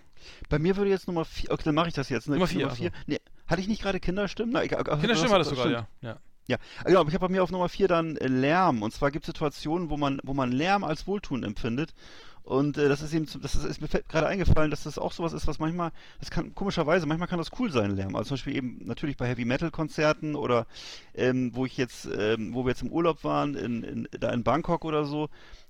Bei 0.49 0.59
mir 0.59 0.77
würde 0.77 0.91
jetzt 0.91 1.07
Nummer 1.09 1.25
vier, 1.25 1.51
okay, 1.51 1.65
dann 1.65 1.75
mache 1.75 1.89
ich 1.89 1.95
das 1.95 2.09
jetzt, 2.09 2.29
ne? 2.29 2.35
Nummer 2.35 2.47
vier, 2.47 2.61
Nummer 2.61 2.71
also. 2.71 2.83
vier. 2.83 2.93
Nee, 3.07 3.21
hatte 3.47 3.61
ich 3.61 3.69
nicht 3.69 3.83
gerade 3.83 4.01
Kinderstimmen? 4.01 4.53
Na, 4.53 4.63
egal. 4.63 4.85
Kinderstimmen 4.85 5.33
hattest 5.35 5.51
du 5.51 5.57
gerade, 5.57 5.73
ja. 5.73 5.87
ja. 6.01 6.19
Ja, 6.49 6.57
genau, 6.85 7.03
ich 7.07 7.15
habe 7.15 7.21
bei 7.21 7.29
mir 7.29 7.43
auf 7.43 7.53
Nummer 7.53 7.69
vier 7.69 7.87
dann 7.89 8.17
äh, 8.17 8.27
Lärm. 8.27 8.83
Und 8.83 8.93
zwar 8.93 9.11
gibt 9.13 9.25
es 9.25 9.29
Situationen, 9.29 9.91
wo 9.91 9.97
man, 9.97 10.19
wo 10.25 10.35
man 10.35 10.51
Lärm 10.51 10.83
als 10.83 11.07
Wohltun 11.07 11.45
empfindet. 11.45 11.95
Und 12.45 12.77
äh, 12.77 12.89
das 12.89 13.03
ist 13.03 13.15
eben, 13.15 13.27
das 13.41 13.55
ist, 13.55 13.65
ist 13.65 13.81
mir 13.81 13.89
gerade 13.89 14.27
eingefallen, 14.27 14.71
dass 14.71 14.83
das 14.83 14.99
auch 14.99 15.13
sowas 15.13 15.33
ist, 15.33 15.47
was 15.47 15.59
manchmal, 15.59 15.93
das 16.19 16.31
kann 16.31 16.55
komischerweise, 16.55 17.07
manchmal 17.07 17.29
kann 17.29 17.39
das 17.39 17.51
cool 17.59 17.71
sein, 17.71 17.93
Lärm. 17.93 18.17
Also 18.17 18.29
zum 18.29 18.35
Beispiel 18.35 18.57
eben 18.57 18.81
natürlich 18.85 19.17
bei 19.17 19.29
Heavy 19.29 19.45
Metal 19.45 19.71
Konzerten 19.71 20.35
oder 20.35 20.67
ähm, 21.15 21.55
wo 21.55 21.67
ich 21.67 21.77
jetzt, 21.77 22.09
ähm, 22.17 22.53
wo 22.55 22.65
wir 22.65 22.71
jetzt 22.71 22.83
im 22.83 22.91
Urlaub 22.91 23.23
waren, 23.23 23.55
in, 23.55 23.83
in, 23.83 24.09
da 24.19 24.31
in 24.31 24.43
Bangkok 24.43 24.85
oder 24.85 25.05
so. 25.05 25.29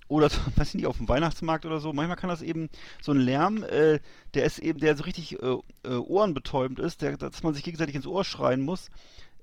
Oder 0.08 0.30
weiß 0.56 0.68
ich 0.68 0.74
nicht, 0.74 0.86
auf 0.86 0.96
dem 0.96 1.08
Weihnachtsmarkt 1.08 1.66
oder 1.66 1.78
so. 1.78 1.92
Manchmal 1.92 2.16
kann 2.16 2.30
das 2.30 2.42
eben 2.42 2.70
so 3.02 3.12
ein 3.12 3.18
Lärm, 3.18 3.64
äh, 3.64 4.00
der 4.34 4.44
ist 4.44 4.58
eben, 4.58 4.80
der 4.80 4.96
so 4.96 5.04
richtig 5.04 5.42
äh, 5.42 5.56
äh, 5.84 5.96
ohrenbetäubend 5.96 6.78
ist, 6.78 7.02
der, 7.02 7.18
dass 7.18 7.42
man 7.42 7.54
sich 7.54 7.64
gegenseitig 7.64 7.94
ins 7.94 8.06
Ohr 8.06 8.24
schreien 8.24 8.62
muss 8.62 8.90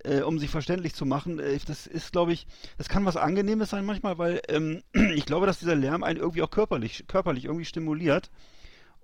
äh, 0.03 0.21
um 0.21 0.39
sich 0.39 0.49
verständlich 0.49 0.93
zu 0.93 1.05
machen. 1.05 1.39
Äh, 1.39 1.59
das 1.65 1.87
ist, 1.87 2.11
glaube 2.11 2.33
ich, 2.33 2.47
das 2.77 2.89
kann 2.89 3.05
was 3.05 3.17
Angenehmes 3.17 3.69
sein 3.69 3.85
manchmal, 3.85 4.17
weil 4.17 4.41
ähm, 4.47 4.81
ich 5.15 5.25
glaube, 5.25 5.45
dass 5.45 5.59
dieser 5.59 5.75
Lärm 5.75 6.03
einen 6.03 6.19
irgendwie 6.19 6.41
auch 6.41 6.51
körperlich, 6.51 7.05
körperlich 7.07 7.45
irgendwie 7.45 7.65
stimuliert. 7.65 8.29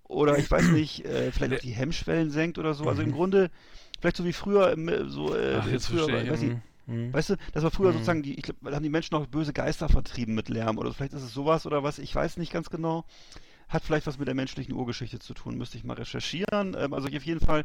Oder 0.04 0.38
ich 0.38 0.50
weiß 0.50 0.70
nicht, 0.72 1.06
äh, 1.06 1.32
vielleicht 1.32 1.54
auch 1.54 1.60
die 1.60 1.72
Hemmschwellen 1.72 2.30
senkt 2.32 2.58
oder 2.58 2.74
so. 2.74 2.86
Also 2.86 3.02
im 3.02 3.12
Grunde, 3.12 3.50
vielleicht 4.00 4.18
so 4.18 4.26
wie 4.26 4.34
früher, 4.34 4.72
im, 4.72 5.10
so, 5.10 5.34
äh, 5.36 5.56
Mhm. 5.56 5.60
Ach, 5.62 5.68
jetzt 5.72 5.88
früher, 5.88 6.08
ich. 6.08 6.30
weiß 6.32 6.42
ich, 6.44 6.52
mhm, 6.52 6.62
mhm. 6.88 7.14
Weißt 7.14 7.30
du, 7.32 7.36
das 7.54 7.64
war 7.64 7.72
früher 7.72 7.90
Mhm. 7.90 7.94
sozusagen, 7.94 8.24
die, 8.24 8.36
ich 8.36 8.44
glaub, 8.44 8.58
da 8.64 8.76
haben 8.76 8.84
die 8.84 8.90
Menschen 8.90 9.16
auch 9.16 9.26
böse 9.26 9.54
Geister 9.54 9.90
vertrieben 9.90 10.36
mit 10.36 10.50
Lärm 10.50 10.78
oder 10.78 10.94
vielleicht 10.94 11.14
ist 11.14 11.24
es 11.24 11.34
sowas 11.34 11.66
oder 11.66 11.84
was, 11.84 11.98
ich 12.00 12.14
weiß 12.14 12.38
nicht 12.38 12.52
ganz 12.54 12.70
genau. 12.70 13.06
Hat 13.70 13.84
vielleicht 13.84 14.08
was 14.08 14.18
mit 14.20 14.28
der 14.28 14.36
menschlichen 14.36 14.74
Urgeschichte 14.74 15.20
zu 15.20 15.34
tun, 15.34 15.58
müsste 15.58 15.78
ich 15.78 15.84
mal 15.84 15.94
recherchieren. 15.96 16.76
Ähm, 16.78 16.94
also 16.94 17.08
auf 17.08 17.26
jeden 17.26 17.40
Fall, 17.40 17.64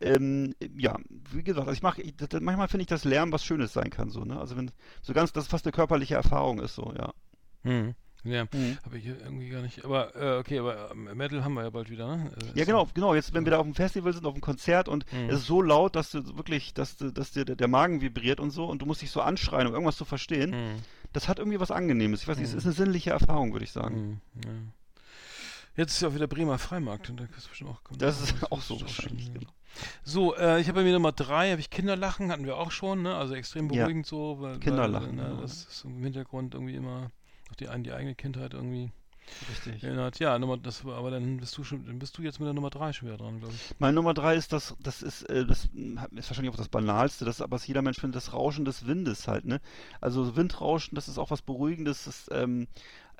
ähm, 0.00 0.54
ja, 0.76 0.96
wie 1.32 1.42
gesagt, 1.42 1.66
also 1.68 1.76
ich 1.76 1.82
mache, 1.82 2.02
ich, 2.02 2.16
das- 2.16 2.40
manchmal 2.40 2.68
finde 2.68 2.82
ich, 2.82 2.88
dass 2.88 3.04
Lärm 3.04 3.30
was 3.32 3.44
Schönes 3.44 3.72
sein 3.72 3.90
kann, 3.90 4.10
so, 4.10 4.24
ne? 4.24 4.38
Also 4.38 4.56
wenn, 4.56 4.70
so 5.02 5.12
ganz, 5.12 5.32
das 5.32 5.46
fast 5.46 5.66
eine 5.66 5.72
körperliche 5.72 6.14
Erfahrung 6.14 6.60
ist, 6.60 6.74
so, 6.74 6.92
ja. 6.96 7.12
Mhm. 7.62 7.94
Ja, 8.26 8.44
Mhm. 8.44 8.78
habe 8.86 8.96
ich 8.96 9.04
hier 9.04 9.20
irgendwie 9.20 9.50
gar 9.50 9.60
nicht. 9.60 9.84
Aber, 9.84 10.16
äh, 10.16 10.38
okay, 10.38 10.58
aber 10.58 10.90
ähm, 10.92 11.10
Metal 11.14 11.44
haben 11.44 11.52
wir 11.52 11.62
ja 11.64 11.68
bald 11.68 11.90
wieder, 11.90 12.16
ne? 12.16 12.32
Äh, 12.54 12.58
Ja, 12.58 12.64
genau, 12.64 12.88
genau. 12.94 13.14
Jetzt, 13.14 13.34
wenn 13.34 13.44
wir 13.44 13.50
da 13.50 13.58
auf 13.58 13.66
dem 13.66 13.74
Festival 13.74 14.14
sind, 14.14 14.24
auf 14.24 14.32
dem 14.32 14.40
Konzert 14.40 14.88
und 14.88 15.04
Mhm. 15.12 15.28
es 15.28 15.40
ist 15.40 15.46
so 15.46 15.60
laut, 15.60 15.94
dass 15.94 16.10
du 16.10 16.34
wirklich, 16.38 16.72
dass, 16.72 16.96
du, 16.96 17.10
dass 17.12 17.32
dir 17.32 17.44
der, 17.44 17.68
Magen 17.68 18.00
vibriert 18.00 18.40
und 18.40 18.50
so 18.50 18.64
und 18.64 18.80
du 18.80 18.86
musst 18.86 19.02
dich 19.02 19.10
so 19.10 19.20
anschreien, 19.20 19.66
um 19.66 19.74
irgendwas 19.74 19.96
zu 19.98 20.06
verstehen. 20.06 20.52
Mhm. 20.52 20.76
Das 21.12 21.28
hat 21.28 21.38
irgendwie 21.38 21.60
was 21.60 21.70
Angenehmes. 21.70 22.22
Ich 22.22 22.28
weiß 22.28 22.38
nicht, 22.38 22.50
Mhm. 22.50 22.56
es 22.58 22.64
ist 22.64 22.66
eine 22.66 22.74
sinnliche 22.74 23.10
Erfahrung, 23.10 23.52
würde 23.52 23.64
ich 23.64 23.72
sagen. 23.72 24.20
Mhm. 24.34 24.40
Ja. 24.42 24.50
Jetzt 25.76 25.92
ist 25.94 26.02
ja 26.02 26.08
auch 26.08 26.14
wieder 26.14 26.26
Bremer 26.26 26.58
Freimarkt 26.58 27.10
und 27.10 27.18
da 27.18 27.26
kannst 27.26 27.46
du 27.46 27.48
bestimmt 27.50 27.70
auch 27.70 27.82
kommen. 27.82 27.98
Das 27.98 28.20
ist 28.20 28.34
auch 28.52 28.60
so 28.60 28.80
wahrscheinlich, 28.80 29.24
schön, 29.24 29.34
ja. 29.34 29.40
genau. 29.40 29.52
So, 30.04 30.36
äh, 30.36 30.60
ich 30.60 30.68
habe 30.68 30.80
bei 30.80 30.84
mir 30.84 30.92
Nummer 30.92 31.12
drei, 31.12 31.50
habe 31.50 31.60
ich 31.60 31.70
Kinderlachen, 31.70 32.30
hatten 32.30 32.44
wir 32.44 32.56
auch 32.56 32.70
schon, 32.70 33.02
ne? 33.02 33.16
Also 33.16 33.34
extrem 33.34 33.68
Ja. 33.70 33.82
beruhigend 33.82 34.06
so, 34.06 34.40
weil, 34.40 34.58
Kinderlachen, 34.60 35.18
weil, 35.18 35.28
ne, 35.30 35.34
ja. 35.34 35.40
das 35.40 35.64
ist 35.64 35.84
im 35.84 36.02
Hintergrund 36.02 36.54
irgendwie 36.54 36.76
immer 36.76 37.10
auf 37.50 37.56
die, 37.56 37.66
die 37.82 37.92
eigene 37.92 38.14
Kindheit 38.14 38.54
irgendwie 38.54 38.92
Richtig. 39.50 39.82
erinnert. 39.82 40.18
Ja, 40.18 40.38
Nummer, 40.38 40.58
das 40.58 40.84
war, 40.84 40.96
aber 40.96 41.10
dann 41.10 41.38
bist 41.38 41.56
du 41.56 41.64
schon, 41.64 41.86
dann 41.86 41.98
bist 41.98 42.16
du 42.16 42.22
jetzt 42.22 42.38
mit 42.40 42.46
der 42.46 42.54
Nummer 42.54 42.70
drei 42.70 42.92
schon 42.92 43.08
wieder 43.08 43.18
dran, 43.18 43.40
glaube 43.40 43.54
ich. 43.54 43.74
Meine 43.78 43.94
Nummer 43.94 44.14
drei 44.14 44.36
ist 44.36 44.52
das, 44.52 44.76
das 44.80 45.02
ist, 45.02 45.22
äh, 45.24 45.44
das 45.46 45.64
ist 45.64 46.30
wahrscheinlich 46.30 46.52
auch 46.52 46.58
das 46.58 46.68
Banalste, 46.68 47.24
das, 47.24 47.40
aber 47.40 47.56
was 47.56 47.66
jeder 47.66 47.82
Mensch 47.82 47.98
findet, 47.98 48.16
das 48.16 48.32
Rauschen 48.32 48.64
des 48.64 48.86
Windes 48.86 49.26
halt, 49.26 49.44
ne? 49.44 49.60
Also 50.00 50.36
Windrauschen, 50.36 50.94
das 50.94 51.08
ist 51.08 51.18
auch 51.18 51.30
was 51.30 51.42
Beruhigendes, 51.42 52.04
das 52.04 52.30
ähm, 52.32 52.68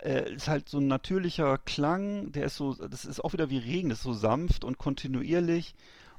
äh, 0.05 0.35
ist 0.35 0.49
halt 0.49 0.69
so 0.69 0.79
ein 0.79 0.87
natürlicher 0.87 1.59
Klang, 1.59 2.31
der 2.33 2.45
ist 2.45 2.57
so, 2.57 2.75
das 2.75 3.05
ist 3.05 3.25
auch 3.25 3.33
wieder 3.33 3.51
wie 3.51 3.59
Regen, 3.59 3.89
das 3.89 3.99
ist 3.99 4.05
so 4.05 4.13
sanft 4.13 4.65
und 4.65 4.79
kontinuierlich 4.79 5.75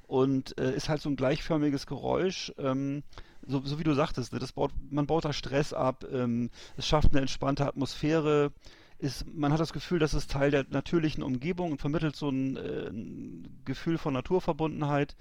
und 0.07 0.57
äh, 0.60 0.76
ist 0.76 0.90
halt 0.90 1.02
so 1.02 1.10
ein 1.10 1.16
gleichförmiges 1.16 1.86
Geräusch, 1.88 2.52
ähm, 2.57 3.03
so, 3.48 3.62
so 3.64 3.80
wie 3.80 3.84
du 3.84 3.94
sagtest, 3.94 4.34
ne? 4.34 4.40
das 4.40 4.53
baut, 4.53 4.72
man 4.90 5.06
baut 5.06 5.26
da 5.26 5.34
Stress 5.34 5.72
ab, 5.72 6.03
ähm, 6.12 6.49
es 6.78 6.88
schafft 6.88 7.12
eine 7.12 7.22
entspannte 7.22 7.66
Atmosphäre, 7.68 8.52
ist, 8.98 9.26
man 9.28 9.52
hat 9.52 9.60
das 9.60 9.74
Gefühl, 9.74 9.99
das 9.99 10.14
ist 10.14 10.32
Teil 10.32 10.52
der 10.52 10.66
natürlichen 10.70 11.22
Umgebung 11.22 11.72
und 11.72 11.82
vermittelt 11.82 12.16
so 12.16 12.30
ein, 12.30 12.57
äh, 12.57 12.88
ein 12.88 13.62
Gefühl 13.66 13.98
von 13.98 14.14
Naturverbundenheit. 14.14 15.16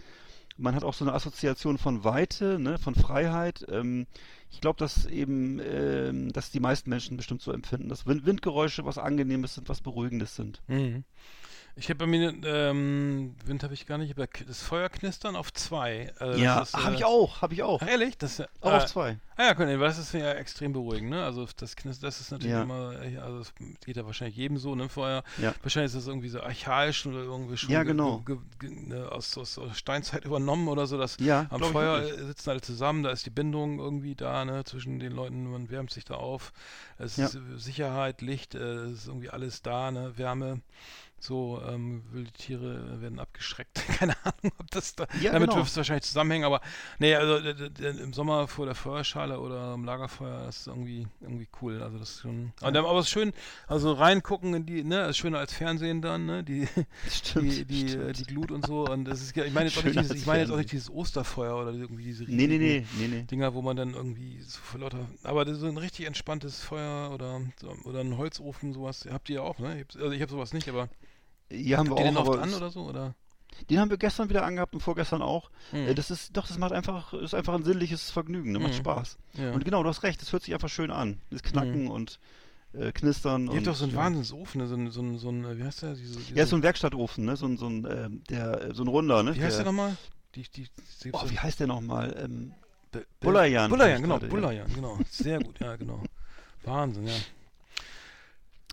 Man 0.57 0.75
hat 0.75 0.85
auch 0.85 0.95
so 0.95 1.05
eine 1.05 1.15
Assoziation 1.15 1.79
von 1.79 2.05
Weite, 2.05 2.59
ne, 2.59 2.79
von 2.79 2.95
Freiheit. 2.95 3.65
Ähm, 3.69 4.07
ich 4.51 4.61
glaube, 4.61 4.79
dass 4.79 5.07
eben, 5.07 5.61
ähm, 5.61 6.33
dass 6.33 6.51
die 6.51 6.61
meisten 6.61 6.91
Menschen 6.91 7.17
bestimmt 7.17 7.43
so 7.43 7.53
empfinden, 7.53 7.89
dass 7.89 8.07
Wind 8.07 8.25
Windgeräusche 8.25 8.85
was 8.85 8.99
Angenehmes 8.99 9.55
sind, 9.55 9.69
was 9.69 9.81
Beruhigendes 9.81 10.37
sind. 10.37 10.63
Mhm. 10.69 11.05
Ich 11.77 11.89
habe 11.89 11.97
bei 11.99 12.07
mir, 12.07 12.33
ähm, 12.45 13.35
Wind 13.45 13.65
habe 13.65 13.75
ich 13.75 13.85
gar 13.87 13.99
nicht, 13.99 14.17
aber 14.17 14.29
das 14.47 14.63
Feuerknistern 14.63 15.35
auf 15.35 15.53
zwei. 15.53 16.13
Also 16.21 16.41
das 16.45 16.69
ist, 16.69 16.77
habe 16.77 16.95
äh, 16.95 16.99
ich 16.99 17.05
auch, 17.05 17.43
habe 17.43 17.53
ich 17.55 17.65
auch. 17.65 17.83
Ehrlich? 17.83 18.17
Das, 18.17 18.39
äh, 18.39 18.47
Auch 18.61 18.75
auf 18.75 18.87
zwei. 18.87 19.19
Ah 19.37 19.47
ja, 19.47 19.55
können, 19.55 19.81
weil 19.81 19.89
das 19.89 19.99
ist 19.99 20.15
ja 20.15 20.31
extrem 20.35 20.73
beruhigend, 20.73 21.11
ne? 21.11 21.25
Also 21.25 21.49
das 21.57 21.75
Knistern, 21.75 22.07
das 22.07 22.21
ist 22.21 22.31
natürlich 22.31 22.53
Ja. 22.53 22.63
immer, 22.63 23.03
äh, 23.03 23.17
also 23.19 23.41
es 23.41 23.53
geht 23.85 23.97
ja 23.97 24.07
wahrscheinlich 24.07 24.37
jedem 24.37 24.57
so, 24.59 24.77
ne? 24.77 24.89
Feuer. 24.89 25.25
Ja. 25.39 25.53
Wahrscheinlich 25.65 25.89
ist 25.93 25.97
das 25.97 26.07
irgendwie 26.07 26.29
so 26.29 26.41
archaisch 26.41 27.07
oder 27.07 27.19
irgendwie 27.19 27.57
schon 27.57 27.71
Ja, 27.71 27.83
ge- 27.83 27.91
genau. 27.91 28.21
ge 28.21 28.37
ge 28.61 28.71
ne, 28.71 29.11
aus, 29.11 29.37
aus, 29.37 29.59
aus 29.59 29.77
Steinzeit 29.77 30.25
übernommen 30.25 30.69
oder 30.69 30.87
so, 30.87 30.97
dass 30.97 31.17
Ja, 31.19 31.47
am 31.51 31.61
Feuer 31.65 31.99
äh, 32.05 32.25
sitzen 32.27 32.51
alle 32.51 32.61
zusammen, 32.61 33.03
da 33.03 33.11
ist 33.11 33.27
die 33.27 33.31
Bindung 33.31 33.81
irgendwie 33.81 34.15
da, 34.15 34.45
ne? 34.45 34.63
Zwischen 34.63 35.01
den 35.01 35.11
Leuten, 35.11 35.51
man 35.51 35.69
wärmt 35.71 35.91
sich 35.91 36.05
da 36.05 36.15
auf. 36.15 36.53
Es 36.99 37.17
Ja. 37.17 37.25
ist 37.27 37.35
äh, 37.35 37.41
Sicherheit, 37.57 38.23
Licht, 38.23 38.55
äh, 38.55 38.59
es 38.85 38.93
ist 39.01 39.07
irgendwie 39.09 39.31
alles 39.31 39.63
da, 39.63 39.91
ne? 39.91 40.17
Wärme. 40.17 40.61
So 41.25 41.61
ähm, 41.67 42.03
wilde 42.13 42.31
Tiere 42.33 43.01
werden 43.01 43.19
abgeschreckt. 43.19 43.83
Keine 43.99 44.15
Ahnung, 44.25 44.53
ob 44.59 44.71
das 44.71 44.95
da, 44.95 45.07
Ja, 45.21 45.33
damit 45.33 45.51
genau. 45.51 45.63
es 45.63 45.77
wahrscheinlich 45.77 46.05
zusammenhängen, 46.05 46.45
aber 46.45 46.61
nee, 46.99 47.15
also 47.15 47.37
im 47.83 48.13
Sommer 48.13 48.47
vor 48.47 48.67
der 48.67 48.75
Feuerschale 48.75 49.41
oder 49.41 49.75
im 49.75 49.85
Lagerfeuer 49.85 50.45
das 50.45 50.59
ist 50.59 50.67
irgendwie 50.67 51.07
irgendwie 51.21 51.49
cool. 51.63 51.83
Also 51.83 51.99
das 51.99 52.11
ist 52.11 52.21
schon. 52.23 52.53
Und 52.61 52.75
dann, 52.75 52.85
aber 52.85 52.99
es 52.99 53.07
ist 53.07 53.13
schön, 53.13 53.33
also 53.67 53.93
reingucken 53.93 54.55
in 54.55 54.67
die, 54.67 54.85
ne, 54.85 55.07
ist 55.09 55.17
schöner 55.19 55.39
als 55.39 55.53
Fernsehen 55.53 56.03
dann, 56.03 56.27
ne? 56.27 56.45
Die, 56.45 56.69
Stimmt, 57.11 57.53
die, 57.53 57.65
die, 57.65 57.85
äh, 57.85 57.89
stimmt. 57.89 58.19
die 58.19 58.25
Glut 58.25 58.51
und 58.51 58.67
so. 58.67 58.87
Und 58.87 59.05
das 59.07 59.23
ist 59.23 59.35
ja, 59.37 59.45
ich 59.45 59.53
meine 59.53 59.69
jetzt 59.69 59.79
auch 59.79 59.85
nicht 59.85 59.99
dieses, 59.99 60.17
ich 60.17 60.27
meine 60.27 60.41
jetzt 60.41 60.51
auch 60.51 60.57
nicht 60.57 60.73
dieses 60.73 60.91
Osterfeuer 60.91 61.57
oder 61.57 61.73
irgendwie 61.73 62.05
diese 62.05 62.27
riesigen 62.27 62.37
nee, 62.59 62.85
nee, 62.99 63.07
nee. 63.09 63.23
Dinger, 63.23 63.55
wo 63.55 63.63
man 63.63 63.77
dann 63.77 63.95
irgendwie 63.95 64.41
so 64.43 64.59
vor 64.61 64.81
lauter. 64.81 65.09
Aber 65.23 65.45
das 65.45 65.55
ist 65.55 65.61
so 65.61 65.69
ein 65.69 65.79
richtig 65.79 66.07
entspanntes 66.07 66.61
Feuer 66.61 67.11
oder 67.13 67.41
oder 67.85 68.01
ein 68.01 68.19
Holzofen, 68.19 68.73
sowas. 68.73 69.07
Habt 69.11 69.29
ihr 69.29 69.37
ja 69.37 69.43
auch, 69.43 69.59
ne? 69.59 69.87
Also 69.95 70.11
ich 70.11 70.21
habe 70.21 70.31
sowas 70.31 70.53
nicht, 70.53 70.69
aber 70.69 70.89
Hier 71.51 71.79
haben 71.79 71.89
wir 71.89 71.97
habt 71.97 72.07
den 72.07 72.17
auch, 72.17 72.27
oft 72.27 72.39
aber 72.39 72.43
an 72.43 72.55
oder 72.55 72.71
so? 72.71 72.83
Oder? 72.83 73.15
den 73.71 73.79
haben 73.79 73.91
wir 73.91 73.97
gestern 73.99 74.29
wieder 74.29 74.45
angehabt 74.45 74.75
und 74.75 74.81
vorgestern 74.81 75.23
auch. 75.23 75.51
Hm. 75.71 75.89
Äh, 75.89 75.95
Das 75.95 76.11
ist, 76.11 76.37
doch, 76.37 76.47
das 76.47 76.59
macht 76.59 76.73
einfach, 76.73 77.13
ist 77.15 77.35
einfach 77.35 77.55
ein 77.55 77.65
sinnliches 77.65 78.11
Vergnügen, 78.11 78.53
ne? 78.53 78.59
macht 78.59 78.73
Mhm. 78.73 78.79
Spaß. 78.79 79.19
Ja. 79.35 79.53
Und 79.53 79.65
genau, 79.65 79.83
du 79.83 79.89
hast 79.89 80.03
recht, 80.03 80.21
das 80.21 80.33
hört 80.33 80.43
sich 80.43 80.55
einfach 80.55 80.69
schön 80.69 80.91
an. 80.91 81.19
Das 81.31 81.43
Knacken 81.43 81.89
und 81.89 82.19
äh, 82.73 82.93
Knistern. 82.93 83.45
Ihr 83.45 83.51
und, 83.51 83.57
habt 83.59 83.67
doch 83.69 83.77
so 83.77 83.85
einen 83.85 83.95
ja. 83.95 83.99
Wahnsinnsofen, 84.01 84.61
ne? 84.61 84.67
so 84.67 84.75
ein, 84.75 84.91
so 84.91 85.03
ein, 85.03 85.19
so 85.19 85.29
ein, 85.31 85.45
äh, 85.45 85.59
wie 85.59 85.65
heißt 85.65 85.83
der? 85.83 85.95
Diese, 85.95 86.19
diese, 86.19 86.35
Ja, 86.35 86.47
so 86.47 86.57
ein 86.57 86.63
Werkstattofen, 86.63 87.25
ne? 87.25 87.37
So 87.37 87.47
ein, 87.47 87.57
so 87.57 87.67
ein, 87.69 87.87
ähm, 87.89 88.23
der, 88.29 88.75
so 88.75 88.83
ein 88.83 88.89
runder, 88.89 89.23
ne? 89.23 89.35
wie 89.35 89.43
heißt 89.43 89.59
der 89.59 89.65
der, 89.65 89.73
nochmal? 89.73 89.97
Die, 90.35 90.43
die, 90.43 90.67
die, 91.05 91.11
Oh, 91.13 91.23
wie 91.29 91.39
heißt 91.39 91.61
der 91.61 91.69
nochmal? 91.69 92.15
Ähm, 92.19 92.53
Bullerjan, 93.21 93.71
Bullerjan, 93.71 94.03
genau. 94.03 94.19
Bullerjan, 94.19 94.73
genau. 94.73 94.99
Sehr 95.11 95.41
gut, 95.41 95.59
ja, 95.61 95.75
genau. 95.77 96.03
Wahnsinn, 96.65 97.07
ja. 97.07 97.15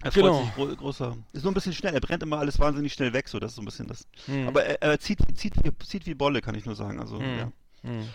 Er 0.04 0.12
Genau. 0.12 0.34
freut 0.34 0.46
sich 0.46 0.56
gro 0.56 0.76
großer. 0.76 1.18
Ist 1.34 1.44
nur 1.44 1.52
ein 1.52 1.56
bisschen 1.56 1.74
schnell, 1.74 1.94
er 1.94 2.02
brennt 2.02 2.24
immer 2.24 2.40
alles 2.40 2.60
wahnsinnig 2.60 2.94
schnell 2.94 3.14
weg, 3.14 3.28
so 3.30 3.40
das 3.40 3.52
ist 3.52 3.56
so 3.56 3.62
ein 3.62 3.66
bisschen 3.66 3.88
das. 3.88 4.06
Hm. 4.26 4.48
Aber 4.48 4.64
er, 4.64 4.82
er 4.82 5.00
zieht, 5.00 5.20
zieht, 5.38 5.54
wie, 5.64 5.72
zieht 5.86 6.06
wie 6.06 6.14
Bolle, 6.16 6.42
kann 6.42 6.56
ich 6.56 6.66
nur 6.66 6.76
sagen. 6.76 7.00
Also, 7.00 7.20
Hm. 7.20 7.38
ja. 7.38 7.52
Hm. 7.84 8.08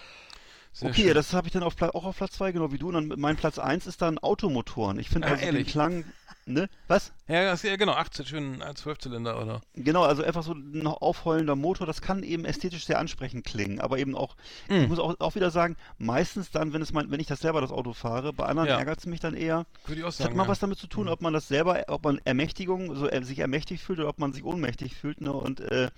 Okay, 0.82 1.04
schön. 1.04 1.14
das 1.14 1.32
habe 1.32 1.46
ich 1.46 1.52
dann 1.54 1.62
auf 1.62 1.80
auch 1.80 2.04
auf 2.04 2.18
Platz 2.18 2.32
2, 2.32 2.52
genau 2.52 2.70
wie 2.70 2.76
du. 2.78 2.88
Und 2.88 2.94
dann 3.08 3.18
mein 3.18 3.36
Platz 3.36 3.58
1 3.58 3.86
ist 3.86 4.02
dann 4.02 4.18
Automotoren. 4.18 4.98
Ich 4.98 5.08
finde 5.08 5.28
Ah, 5.28 5.32
also 5.32 5.50
den? 5.52 5.64
Klang, 5.64 6.04
ne? 6.46 6.68
Was? 6.88 7.12
Ja, 7.28 7.44
das, 7.44 7.62
ja, 7.62 7.76
genau, 7.76 7.92
18, 7.92 8.24
schön 8.26 8.62
ein 8.62 8.76
Zwölfzylinder, 8.76 9.40
oder? 9.42 9.60
Genau, 9.74 10.02
also 10.04 10.22
einfach 10.22 10.42
so 10.42 10.52
ein 10.52 10.86
aufheulender 10.86 11.56
Motor, 11.56 11.86
das 11.86 12.00
kann 12.00 12.22
eben 12.22 12.44
ästhetisch 12.44 12.86
sehr 12.86 12.98
ansprechend 12.98 13.44
klingen, 13.44 13.80
aber 13.80 13.98
eben 13.98 14.14
auch, 14.16 14.36
Mhm. 14.68 14.82
ich 14.82 14.88
muss 14.88 14.98
auch, 14.98 15.14
auch 15.20 15.34
wieder 15.34 15.50
sagen, 15.50 15.76
meistens 15.98 16.50
dann, 16.50 16.72
wenn 16.72 16.82
es 16.82 16.92
mein, 16.92 17.10
wenn 17.10 17.20
ich 17.20 17.26
das 17.26 17.40
selber 17.40 17.60
das 17.60 17.72
Auto 17.72 17.92
fahre, 17.92 18.32
bei 18.32 18.46
anderen 18.46 18.68
Ja. 18.68 18.78
ärgert 18.78 19.00
es 19.00 19.06
mich 19.06 19.20
dann 19.20 19.34
eher. 19.34 19.66
Würde 19.86 20.00
ich 20.00 20.04
auch 20.04 20.08
Das 20.08 20.18
sagen. 20.18 20.30
hat 20.30 20.36
mal 20.36 20.42
ja. 20.44 20.48
was 20.48 20.60
damit 20.60 20.78
zu 20.78 20.86
tun, 20.86 21.08
ob 21.08 21.20
man 21.20 21.32
das 21.32 21.48
selber, 21.48 21.82
ob 21.88 22.04
man 22.04 22.20
Ermächtigung, 22.24 22.94
so 22.94 23.08
äh, 23.08 23.22
sich 23.24 23.40
ermächtigt 23.40 23.82
fühlt 23.82 23.98
oder 23.98 24.08
ob 24.08 24.18
man 24.18 24.32
sich 24.32 24.44
ohnmächtig 24.44 24.94
fühlt, 24.94 25.20
ne? 25.20 25.32
Und 25.32 25.60
äh, 25.60 25.90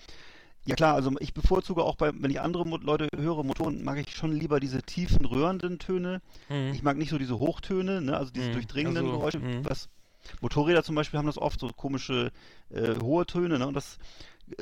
ja 0.65 0.75
klar, 0.75 0.95
also 0.95 1.13
ich 1.21 1.33
bevorzuge 1.33 1.83
auch 1.83 1.97
bei, 1.97 2.11
wenn 2.15 2.31
ich 2.31 2.41
andere 2.41 2.67
Mo 2.67 2.77
Leute 2.77 3.09
höre, 3.17 3.43
Motoren, 3.43 3.83
mag 3.85 3.97
ich 3.99 4.15
schon 4.15 4.33
lieber 4.33 4.61
diese 4.61 4.83
tiefen, 4.83 5.25
rührenden 5.25 5.79
Töne. 5.79 6.21
Hm. 6.49 6.73
Ich 6.75 6.83
mag 6.83 6.99
nicht 6.99 7.09
so 7.11 7.17
diese 7.19 7.39
Hochtöne, 7.39 8.03
ne? 8.03 8.17
also 8.17 8.31
diese 8.31 8.49
Mhm. 8.49 8.53
durchdringenden 8.55 9.07
Also, 9.07 9.19
Geräusche. 9.19 9.39
mhm. 9.39 9.65
Was, 9.65 9.89
Motorräder 10.41 10.83
zum 10.83 10.95
Beispiel 10.95 11.19
haben 11.19 11.27
das 11.27 11.39
oft, 11.39 11.61
so 11.61 11.69
komische 11.69 12.31
äh, 12.71 12.95
hohe 13.01 13.27
Töne. 13.27 13.59
Ne? 13.59 13.67
Und 13.67 13.75
das, 13.75 13.99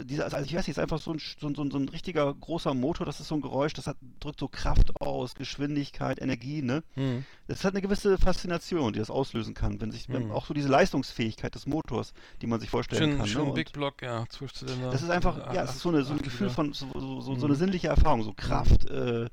dieser, 0.02 0.24
also 0.24 0.38
ich 0.38 0.52
weiß 0.54 0.66
nicht, 0.66 0.76
ist 0.76 0.78
einfach 0.80 1.00
so 1.00 1.12
ein, 1.12 1.18
so, 1.40 1.46
ein- 1.46 1.54
so, 1.54 1.62
ein- 1.62 1.70
so 1.70 1.78
ein 1.78 1.88
richtiger 1.88 2.32
großer 2.34 2.74
Motor, 2.74 3.06
das 3.06 3.20
ist 3.20 3.28
so 3.28 3.36
ein 3.36 3.40
Geräusch, 3.40 3.72
das 3.72 3.86
hat, 3.86 3.96
drückt 4.20 4.40
so 4.40 4.48
Kraft 4.48 5.00
aus, 5.00 5.34
Geschwindigkeit, 5.34 6.20
Energie. 6.20 6.62
Ne? 6.62 6.82
Hm. 6.94 7.24
Das 7.46 7.64
hat 7.64 7.72
eine 7.74 7.82
gewisse 7.82 8.18
Faszination, 8.18 8.92
die 8.92 8.98
das 8.98 9.10
auslösen 9.10 9.54
kann, 9.54 9.80
wenn 9.80 9.92
sich, 9.92 10.08
wenn 10.08 10.24
Mhm. 10.26 10.32
auch 10.32 10.46
so 10.46 10.54
diese 10.54 10.68
Leistungsfähigkeit 10.68 11.54
des 11.54 11.66
Motors, 11.66 12.12
die 12.42 12.46
man 12.48 12.58
sich 12.60 12.70
vorstellen 12.70 13.10
Schön, 13.10 13.18
kann. 13.18 13.26
schön 13.28 13.46
ne? 13.48 13.52
Big 13.54 13.72
Block, 13.72 14.02
ja, 14.02 14.24
Zwölfzylinder. 14.28 14.90
das 14.90 15.02
ist 15.02 15.10
einfach, 15.10 15.52
ja, 15.54 15.62
es 15.62 15.76
ist 15.76 15.80
so, 15.82 15.90
eine, 15.90 16.02
so 16.04 16.12
ein 16.14 16.22
Gefühl 16.22 16.50
von, 16.50 16.72
so, 16.72 16.90
so, 16.94 17.00
so, 17.00 17.20
so 17.20 17.32
Mhm. 17.34 17.44
eine 17.44 17.54
sinnliche 17.54 17.88
Erfahrung, 17.88 18.22
so 18.24 18.32
Kraft, 18.34 18.86
äh, 18.90 19.28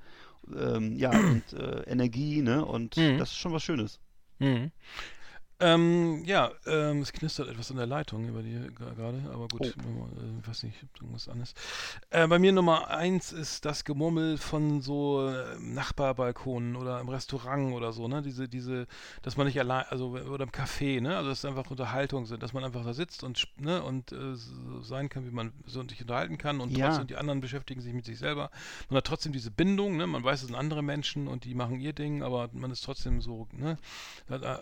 ähm, 0.56 0.98
ja, 0.98 1.12
und 1.12 1.54
äh, 1.54 1.82
Energie, 1.84 2.42
ne? 2.42 2.66
Und 2.66 2.98
Mhm. 2.98 3.18
das 3.18 3.30
ist 3.32 3.38
schon 3.38 3.54
was 3.54 3.64
Schönes. 3.64 4.00
Mhm. 4.40 4.72
Ähm, 5.60 6.24
ja, 6.26 6.52
ähm, 6.66 7.02
es 7.04 7.14
knistert 7.14 7.48
etwas 7.48 7.70
in 7.70 7.78
der 7.78 7.86
Leitung 7.86 8.28
über 8.28 8.42
die 8.42 8.60
gerade, 8.76 9.22
aber 9.32 9.48
gut, 9.48 9.62
Oh. 9.62 9.66
äh, 9.66 10.40
ich 10.42 10.48
weiß 10.48 10.64
nicht, 10.64 10.76
ob 10.84 11.02
irgendwas 11.02 11.30
anderes. 11.30 11.54
Äh, 12.10 12.28
bei 12.28 12.38
mir 12.40 12.52
Nummer 12.52 12.90
eins 12.90 13.32
ist 13.32 13.64
das 13.64 13.86
Gemurmel 13.86 14.38
von 14.38 14.82
so 14.82 15.30
äh, 15.30 15.58
Nachbarbalkonen 15.60 16.76
oder 16.76 17.00
im 17.00 17.08
Restaurant 17.08 17.74
oder 17.74 17.94
so, 17.94 18.08
ne? 18.08 18.22
Diese, 18.22 18.50
diese, 18.50 18.88
dass 19.22 19.38
man 19.38 19.46
nicht 19.48 19.60
allein, 19.60 19.86
also 19.90 20.10
oder 20.10 20.44
im 20.44 20.52
Café, 20.52 21.00
ne? 21.00 21.16
Also 21.16 21.30
dass 21.30 21.40
es 21.40 21.46
einfach 21.46 21.70
Unterhaltung 21.70 22.26
sind, 22.26 22.44
dass 22.44 22.52
man 22.54 22.64
einfach 22.64 22.84
da 22.84 22.94
sitzt 22.94 23.24
und 23.24 23.48
ne 23.58 23.82
und 23.84 24.12
äh, 24.12 24.36
so 24.36 24.82
sein 24.82 25.08
kann, 25.08 25.26
wie 25.26 25.32
man 25.32 25.54
so 25.66 25.82
sich 25.88 26.02
unterhalten 26.02 26.38
kann 26.38 26.60
und 26.62 26.76
Ja. 26.76 26.88
trotzdem 26.88 27.08
die 27.08 27.16
anderen 27.16 27.40
beschäftigen 27.42 27.80
sich 27.80 27.94
mit 27.94 28.06
sich 28.06 28.18
selber. 28.18 28.50
Man 28.90 28.98
hat 28.98 29.06
trotzdem 29.06 29.32
diese 29.32 29.52
Bindung, 29.52 29.96
ne? 29.98 30.08
Man 30.08 30.24
weiß, 30.24 30.42
es 30.42 30.48
sind 30.48 30.56
andere 30.56 30.82
Menschen 30.82 31.28
und 31.28 31.46
die 31.46 31.54
machen 31.54 31.80
ihr 31.80 31.94
Ding, 31.94 32.24
aber 32.24 32.50
man 32.54 32.72
ist 32.72 32.82
trotzdem 32.84 33.22
so, 33.22 33.48
ne? 33.54 33.78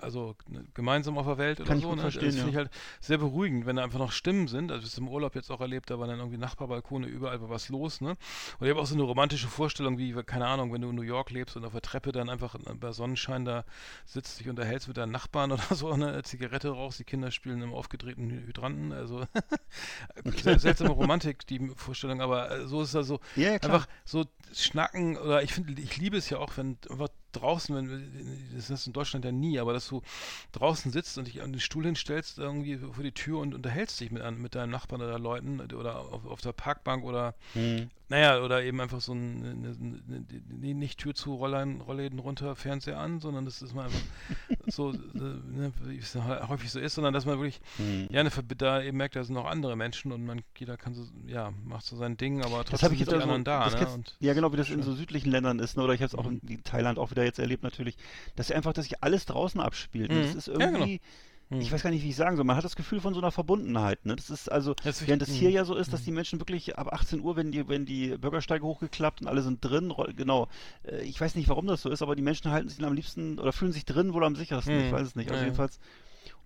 Also 0.01 0.35
ne, 0.47 0.63
gemeinsam 0.81 1.17
auf 1.17 1.25
der 1.25 1.37
Welt 1.37 1.59
oder 1.59 1.67
Kann 1.69 1.77
ich 1.77 1.83
so. 1.83 1.89
gut 1.89 1.97
Ne? 1.97 2.01
verstehen, 2.03 2.25
das 2.27 2.35
finde 2.35 2.49
ja. 2.49 2.51
ich 2.51 2.57
halt 2.57 2.69
sehr 2.99 3.17
beruhigend, 3.17 3.65
wenn 3.65 3.75
da 3.75 3.83
einfach 3.83 3.99
noch 3.99 4.11
Stimmen 4.11 4.47
sind. 4.47 4.71
Also 4.71 4.85
ich 4.87 4.97
im 4.97 5.07
Urlaub 5.07 5.35
jetzt 5.35 5.49
auch 5.51 5.61
erlebt, 5.61 5.89
da 5.89 5.99
waren 5.99 6.09
dann 6.09 6.19
irgendwie 6.19 6.37
Nachbarbalkone, 6.37 7.07
überall 7.07 7.39
war 7.41 7.49
was 7.49 7.69
los, 7.69 8.01
ne? 8.01 8.11
Und 8.59 8.65
ich 8.67 8.69
habe 8.71 8.79
auch 8.81 8.85
so 8.85 8.95
eine 8.95 9.03
romantische 9.03 9.47
Vorstellung, 9.47 9.97
wie, 9.97 10.13
keine 10.23 10.47
Ahnung, 10.47 10.73
wenn 10.73 10.81
du 10.81 10.89
in 10.89 10.95
New 10.95 11.01
York 11.03 11.29
lebst 11.31 11.55
und 11.55 11.65
auf 11.65 11.71
der 11.73 11.81
Treppe 11.81 12.11
dann 12.11 12.29
einfach 12.29 12.55
bei 12.79 12.91
Sonnenschein 12.91 13.45
da 13.45 13.63
sitzt, 14.05 14.39
dich 14.39 14.49
unterhältst 14.49 14.87
mit 14.87 14.97
deinen 14.97 15.11
Nachbarn 15.11 15.51
oder 15.53 15.75
so, 15.75 15.95
ne? 15.95 16.21
Zigarette 16.23 16.69
rauchst, 16.69 16.99
die 16.99 17.03
Kinder 17.03 17.31
spielen 17.31 17.61
im 17.61 17.73
aufgedrehten 17.73 18.29
Hy- 18.31 18.47
Hydranten, 18.47 18.91
also 18.91 19.23
sel- 20.25 20.59
seltsame 20.59 20.91
Romantik, 20.91 21.45
die 21.47 21.71
Vorstellung, 21.75 22.21
aber 22.21 22.51
äh, 22.51 22.67
so 22.67 22.81
ist 22.81 22.95
das 22.95 23.07
so, 23.07 23.19
Ja, 23.35 23.51
ja, 23.51 23.59
einfach 23.61 23.87
so 24.05 24.25
schnacken 24.53 25.17
oder 25.17 25.43
ich 25.43 25.53
finde, 25.53 25.79
ich 25.81 25.97
liebe 25.97 26.17
es 26.17 26.29
ja 26.29 26.37
auch, 26.39 26.57
wenn 26.57 26.77
einfach 26.89 27.09
draußen, 27.31 27.75
wenn 27.75 28.51
das 28.55 28.69
ist 28.69 28.87
in 28.87 28.93
Deutschland 28.93 29.25
ja 29.25 29.31
nie, 29.31 29.59
aber 29.59 29.73
dass 29.73 29.87
du 29.87 30.01
draußen 30.51 30.91
sitzt 30.91 31.17
und 31.17 31.27
dich 31.27 31.41
an 31.41 31.53
den 31.53 31.59
Stuhl 31.59 31.85
hinstellst 31.85 32.37
irgendwie 32.37 32.77
vor 32.77 33.03
die 33.03 33.11
Tür 33.11 33.39
und 33.39 33.53
unterhältst 33.53 33.99
dich 33.99 34.11
mit, 34.11 34.23
mit 34.37 34.55
deinem 34.55 34.71
Nachbarn 34.71 35.01
oder 35.01 35.19
Leuten 35.19 35.59
oder 35.59 35.99
auf, 35.99 36.25
auf 36.25 36.41
der 36.41 36.53
Parkbank 36.53 37.03
oder 37.03 37.35
Mhm. 37.53 37.89
Naja, 38.11 38.41
oder 38.43 38.61
eben 38.63 38.81
einfach 38.81 38.99
so 38.99 39.13
ein, 39.13 39.41
eine, 39.43 39.69
eine, 39.69 40.25
eine, 40.59 40.73
nicht 40.75 40.99
Tür 40.99 41.15
zu, 41.15 41.33
Rollläden, 41.35 41.79
Rollläden 41.79 42.19
runter, 42.19 42.57
Fernseher 42.57 42.99
an, 42.99 43.21
sondern 43.21 43.45
das 43.45 43.61
ist 43.61 43.73
mal 43.73 43.85
einfach 43.85 43.99
so, 44.67 44.91
äh, 44.91 44.95
ne, 44.95 45.71
wie 45.85 45.97
es 45.97 46.13
häufig 46.15 46.69
so 46.71 46.79
ist, 46.79 46.95
sondern 46.95 47.13
dass 47.13 47.25
man 47.25 47.39
wirklich, 47.39 47.61
Mhm. 47.77 48.07
ja, 48.11 48.19
eine, 48.19 48.29
da 48.57 48.81
eben 48.81 48.97
merkt, 48.97 49.15
da 49.15 49.23
sind 49.23 49.35
noch 49.35 49.45
andere 49.45 49.75
Menschen 49.77 50.11
und 50.11 50.25
man, 50.25 50.41
jeder 50.57 50.75
kann 50.75 50.93
so, 50.93 51.05
ja, 51.25 51.53
macht 51.63 51.85
so 51.85 51.95
sein 51.95 52.17
Ding, 52.17 52.43
aber 52.43 52.57
Das 52.59 52.65
trotzdem 52.65 52.85
habe 52.87 52.93
ich 52.95 52.99
jetzt 52.99 53.11
die 53.11 53.15
also, 53.15 53.23
anderen 53.23 53.43
da, 53.45 53.69
das 53.69 53.79
ne? 53.79 53.93
Und, 53.93 54.17
ja 54.19 54.33
genau, 54.33 54.51
wie 54.51 54.57
das 54.57 54.69
in 54.69 54.83
so 54.83 54.93
südlichen 54.93 55.31
Ländern 55.31 55.59
ist, 55.59 55.77
ne? 55.77 55.83
oder 55.83 55.93
ich 55.93 56.01
habe 56.01 56.07
es 56.07 56.15
auch 56.15 56.29
Mhm. 56.29 56.41
in 56.47 56.63
Thailand 56.65 56.99
auch 56.99 57.11
wieder 57.11 57.23
jetzt 57.23 57.39
erlebt 57.39 57.63
natürlich, 57.63 57.95
dass 58.35 58.51
einfach, 58.51 58.73
dass 58.73 58.85
sich 58.85 59.01
alles 59.01 59.25
draußen 59.25 59.61
abspielt. 59.61 60.11
Ne? 60.11 60.21
Das 60.21 60.33
Mhm. 60.33 60.37
ist 60.37 60.47
Ja, 60.47 60.69
genau. 60.69 60.85
Mhm. 61.51 61.61
ich 61.61 61.71
weiß 61.71 61.83
gar 61.83 61.89
nicht, 61.91 62.03
wie 62.03 62.09
ich 62.09 62.15
sagen 62.15 62.35
soll, 62.37 62.45
man 62.45 62.55
hat 62.55 62.63
das 62.63 62.75
Gefühl 62.75 63.01
von 63.01 63.13
so 63.13 63.19
einer 63.19 63.31
Verbundenheit. 63.31 64.05
Ne? 64.05 64.15
Das 64.15 64.29
ist 64.29 64.51
also, 64.51 64.73
Das 64.83 65.05
während 65.05 65.21
es 65.21 65.29
hier 65.33 65.49
Mhm. 65.49 65.55
ja 65.55 65.65
so 65.65 65.75
ist, 65.75 65.91
dass 65.93 66.03
die 66.03 66.11
Menschen 66.11 66.39
wirklich 66.39 66.77
ab 66.77 66.91
18 66.93 67.19
Uhr, 67.19 67.35
wenn 67.35 67.51
die, 67.51 67.67
wenn 67.67 67.85
die 67.85 68.17
Bürgersteige 68.17 68.65
hochgeklappt 68.65 69.21
und 69.21 69.27
alle 69.27 69.41
sind 69.41 69.63
drin, 69.63 69.93
genau, 70.15 70.47
äh, 70.83 71.01
ich 71.03 71.19
weiß 71.19 71.35
nicht, 71.35 71.49
warum 71.49 71.67
das 71.67 71.81
so 71.81 71.89
ist, 71.89 72.01
aber 72.01 72.15
die 72.15 72.21
Menschen 72.21 72.51
halten 72.51 72.69
sich 72.69 72.83
am 72.83 72.93
liebsten 72.93 73.37
oder 73.39 73.51
fühlen 73.53 73.71
sich 73.73 73.85
drin 73.85 74.13
wohl 74.13 74.23
am 74.23 74.35
sichersten, 74.35 74.79
ich 74.79 74.87
Mhm. 74.87 74.91
weiß 74.91 75.07
es 75.07 75.15
nicht. 75.15 75.29
Also 75.29 75.41
Ja, 75.41 75.45
jedenfalls, 75.45 75.79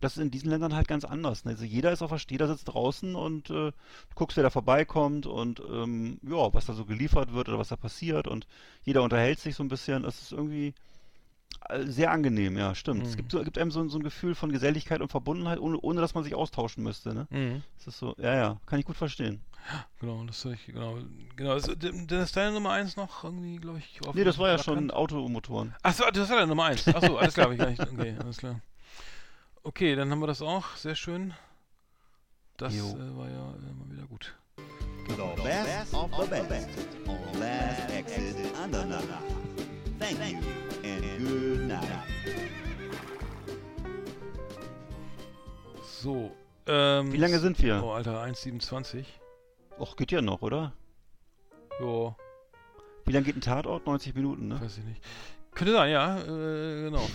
das 0.02 0.18
ist 0.18 0.24
in 0.24 0.32
diesen 0.32 0.50
Ländern 0.50 0.74
halt 0.74 0.88
ganz 0.88 1.06
anders. 1.06 1.46
Ne? 1.46 1.52
Also 1.52 1.66
jeder 1.66 1.92
ist 1.92 2.02
auf 2.02 2.12
der 2.12 2.18
Steh, 2.18 2.38
der 2.38 2.48
sitzt 2.48 2.68
draußen 2.74 3.16
und 3.16 3.50
äh, 3.50 3.72
guckst, 4.16 4.38
wer 4.38 4.44
da 4.44 4.50
vorbeikommt 4.50 5.26
und 5.28 5.60
ähm, 5.70 6.20
ja, 6.24 6.54
was 6.54 6.66
da 6.66 6.74
so 6.74 6.86
geliefert 6.86 7.34
wird 7.34 7.50
oder 7.50 7.60
was 7.60 7.70
da 7.70 7.76
passiert 7.76 8.28
und 8.28 8.48
jeder 8.84 9.04
unterhält 9.04 9.40
sich 9.40 9.56
so 9.56 9.64
ein 9.64 9.68
bisschen. 9.70 10.04
Das 10.04 10.22
ist 10.22 10.32
irgendwie 10.32 10.74
sehr 11.86 12.12
angenehm, 12.12 12.58
ja, 12.58 12.76
stimmt. 12.76 13.06
Es 13.08 13.14
Mhm. 13.14 13.18
gibt, 13.18 13.32
so, 13.32 13.44
gibt 13.44 13.58
einem 13.58 13.72
so, 13.72 13.88
so 13.88 13.98
ein 13.98 14.04
Gefühl 14.04 14.36
von 14.36 14.52
Geselligkeit 14.52 15.02
und 15.02 15.10
Verbundenheit, 15.10 15.60
ohne, 15.60 15.80
ohne 15.80 16.02
dass 16.02 16.14
man 16.14 16.24
sich 16.24 16.36
austauschen 16.36 16.84
müsste. 16.84 17.14
Ne? 17.14 17.28
Mhm. 17.32 17.64
Das 17.78 17.88
ist 17.88 17.98
so, 18.00 18.16
ja, 18.18 18.36
ja, 18.36 18.58
kann 18.66 18.80
ich 18.80 18.86
gut 18.86 18.98
verstehen. 18.98 19.42
Genau, 20.00 20.24
das 20.26 20.46
habe 20.46 20.54
ich, 20.54 20.66
genau, 20.68 21.00
genau. 21.36 21.54
Also, 21.54 21.74
dann 21.74 22.08
ist 22.08 22.38
deine 22.38 22.52
Nummer 22.52 22.72
eins 22.72 22.98
noch 22.98 23.24
irgendwie, 23.24 23.56
glaube 23.58 23.80
ich, 23.80 24.00
auf 24.08 24.14
Nee, 24.14 24.24
das 24.24 24.38
war 24.38 24.50
ja 24.50 24.60
schon 24.60 24.92
Automotoren. 24.92 25.74
Achso, 25.82 26.04
das 26.12 26.30
war 26.30 26.36
deine 26.36 26.48
Nummer 26.50 26.66
eins. 26.66 26.88
Achso, 26.88 27.18
alles 27.18 27.34
klar, 27.34 27.52
ich 27.52 27.58
gar 27.58 27.70
nicht. 27.70 27.82
Okay, 27.82 28.16
alles 28.20 28.38
klar. 28.38 28.62
Okay, 29.64 29.96
dann 29.96 30.12
haben 30.12 30.20
wir 30.20 30.28
das 30.28 30.44
auch. 30.44 30.76
Sehr 30.76 30.94
schön. 30.94 31.34
Das 32.58 32.76
äh, 32.76 32.78
war 33.18 33.28
ja 33.28 33.56
äh, 33.56 33.74
mal 33.74 33.90
wieder 33.92 34.06
gut. 34.06 34.36
The 35.08 35.16
best 35.44 35.94
of 35.96 36.12
the 36.16 36.30
best 36.48 36.70
on 37.08 37.40
Last 37.40 37.90
Exit 37.92 38.36
Andernach. 38.62 39.02
Thank 40.00 40.20
you 40.20 40.75
good 41.18 41.68
night. 41.68 41.82
So. 46.02 46.32
Ähm, 46.68 47.12
Wie 47.14 47.18
lange 47.18 47.40
sind 47.40 47.62
wir? 47.62 47.82
Oh, 47.84 47.92
Alter, 47.92 48.24
1,27. 48.24 49.06
Och, 49.80 49.96
geht 49.98 50.12
ja 50.12 50.22
noch, 50.22 50.42
oder? 50.42 50.74
Jo, 51.80 52.16
Wie 53.06 53.12
lange 53.12 53.26
geht 53.26 53.36
ein 53.36 53.42
Tatort? 53.42 53.86
90 53.86 54.16
Minuten, 54.16 54.48
ne? 54.48 54.60
weiß 54.62 54.78
ich 54.78 54.84
nicht. 54.86 55.02
Könnte 55.54 55.74
sein, 55.74 55.92
ja, 55.92 56.20
äh, 56.20 56.84
genau. 56.86 57.08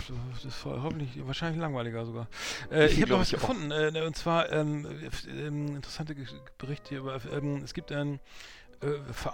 Das 0.42 0.64
war 0.64 0.82
hoffentlich, 0.82 1.10
wahrscheinlich 1.26 1.60
langweiliger 1.60 2.04
sogar. 2.06 2.26
Äh, 2.70 2.86
ich 2.86 3.00
habe 3.02 3.12
noch 3.12 3.20
was 3.20 3.30
gefunden, 3.30 3.70
äh, 3.70 4.02
und 4.06 4.16
zwar 4.16 4.50
ähm, 4.52 4.86
ähm, 5.28 5.76
interessante 5.76 6.14
Berichte 6.56 6.88
hier. 6.90 6.98
über, 7.00 7.20
Ähm, 7.32 7.62
es 7.62 7.74
gibt 7.74 7.92
einen 7.92 8.14
äh, 8.14 8.18
Ver- 8.18 8.20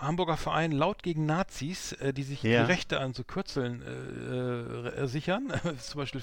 Hamburger 0.01 0.37
Verein 0.37 0.73
laut 0.73 1.03
gegen 1.03 1.25
Nazis, 1.25 1.93
äh, 1.93 2.13
die 2.13 2.25
sich 2.25 2.43
Ja. 2.43 2.63
die 2.65 2.71
Rechte 2.73 2.99
an 3.01 3.15
so 3.15 3.23
Kürzeln 3.23 3.83
äh, 3.83 5.03
äh, 5.03 5.07
sichern. 5.07 5.53
Zum 5.79 6.01
Beispiel 6.01 6.21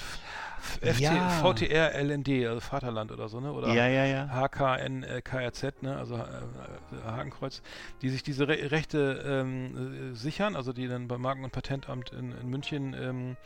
FC, 0.82 1.00
Ja. 1.00 1.30
VTR 1.42 1.94
LND, 2.04 2.30
also 2.48 2.60
Vaterland 2.60 3.12
oder 3.12 3.30
so, 3.30 3.40
ne? 3.40 3.52
Oder 3.54 3.74
Ja, 3.74 3.88
ja, 3.88 4.06
ja. 4.06 4.28
HKNKRZ, 4.30 5.82
ne, 5.84 5.98
also 5.98 6.16
äh, 6.16 6.20
äh, 6.20 7.04
Hakenkreuz, 7.06 7.62
die 8.02 8.10
sich 8.10 8.24
diese 8.24 8.48
Re 8.48 8.72
Rechte 8.72 9.24
ähm, 9.26 10.12
äh, 10.12 10.16
sichern, 10.16 10.56
also 10.56 10.74
die 10.74 10.88
dann 10.88 11.08
beim 11.08 11.22
Marken- 11.22 11.44
und 11.44 11.52
Patentamt 11.52 12.12
in, 12.12 12.32
in 12.32 12.48
München 12.50 12.94
ähm, 12.98 13.38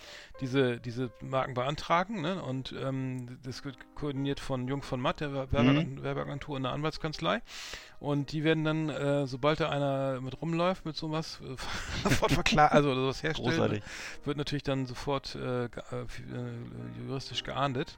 diese, 0.42 0.80
diese 0.80 1.12
Marken 1.22 1.54
beantragen. 1.54 2.22
Ne, 2.22 2.42
und 2.42 2.74
ähm, 2.82 3.38
das 3.44 3.64
wird 3.66 3.78
koordiniert 3.96 4.40
von 4.40 4.68
Jung 4.68 4.82
von 4.84 5.00
Matt, 5.02 5.20
der 5.22 5.30
Werbeag- 5.32 6.02
Werbeagentur 6.04 6.56
und 6.56 6.64
der 6.64 6.72
Anwaltskanzlei. 6.72 7.42
Und 8.00 8.32
die 8.32 8.44
werden 8.44 8.64
dann, 8.64 8.90
äh, 8.90 9.26
sobald 9.26 9.60
da 9.60 9.70
einer 9.70 10.22
mit 10.22 10.40
rumläuft, 10.40 10.86
mit 10.86 10.96
sowas, 10.96 11.40
äh, 11.44 11.56
sofort 12.04 12.32
verklagt, 12.32 12.74
also 12.74 12.92
oder 12.92 13.02
sowas 13.02 13.24
herstellt, 13.24 13.50
Großartig. 13.58 13.84
wird 14.24 14.38
natürlich 14.38 14.62
dann 14.64 14.86
sofort 14.86 15.34
äh, 15.36 15.66
äh, 15.66 15.68
äh, 15.68 17.06
juristisch 17.08 17.44
geahndet. 17.44 17.98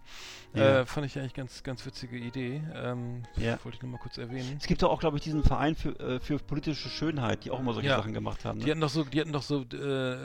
Äh, 0.53 0.85
fand 0.85 1.05
ich 1.05 1.19
eigentlich 1.19 1.33
ganz, 1.33 1.63
ganz 1.63 1.85
witzige 1.85 2.17
Idee. 2.17 2.63
Ähm, 2.73 3.23
Ja. 3.35 3.59
Wollte 3.63 3.75
ich 3.75 3.81
nur 3.81 3.91
mal 3.91 3.97
kurz 3.97 4.17
erwähnen. 4.17 4.57
Es 4.59 4.67
gibt 4.67 4.81
doch 4.83 4.89
auch, 4.89 4.99
glaube 5.01 5.17
ich, 5.17 5.23
diesen 5.23 5.43
Verein 5.43 5.75
für, 5.75 6.19
für 6.21 6.39
politische 6.39 6.89
Schönheit, 6.89 7.43
die 7.43 7.51
auch 7.51 7.59
immer 7.59 7.73
solche 7.73 7.89
Ja. 7.89 7.97
Sachen 7.97 8.13
gemacht 8.13 8.45
haben. 8.45 8.59
Die 8.59 8.65
Ne? 8.65 8.71
hatten 8.71 8.81
doch 8.81 8.89
so, 8.89 9.03
die 9.03 9.19
hatten 9.19 9.33
doch 9.33 9.43
so 9.43 9.65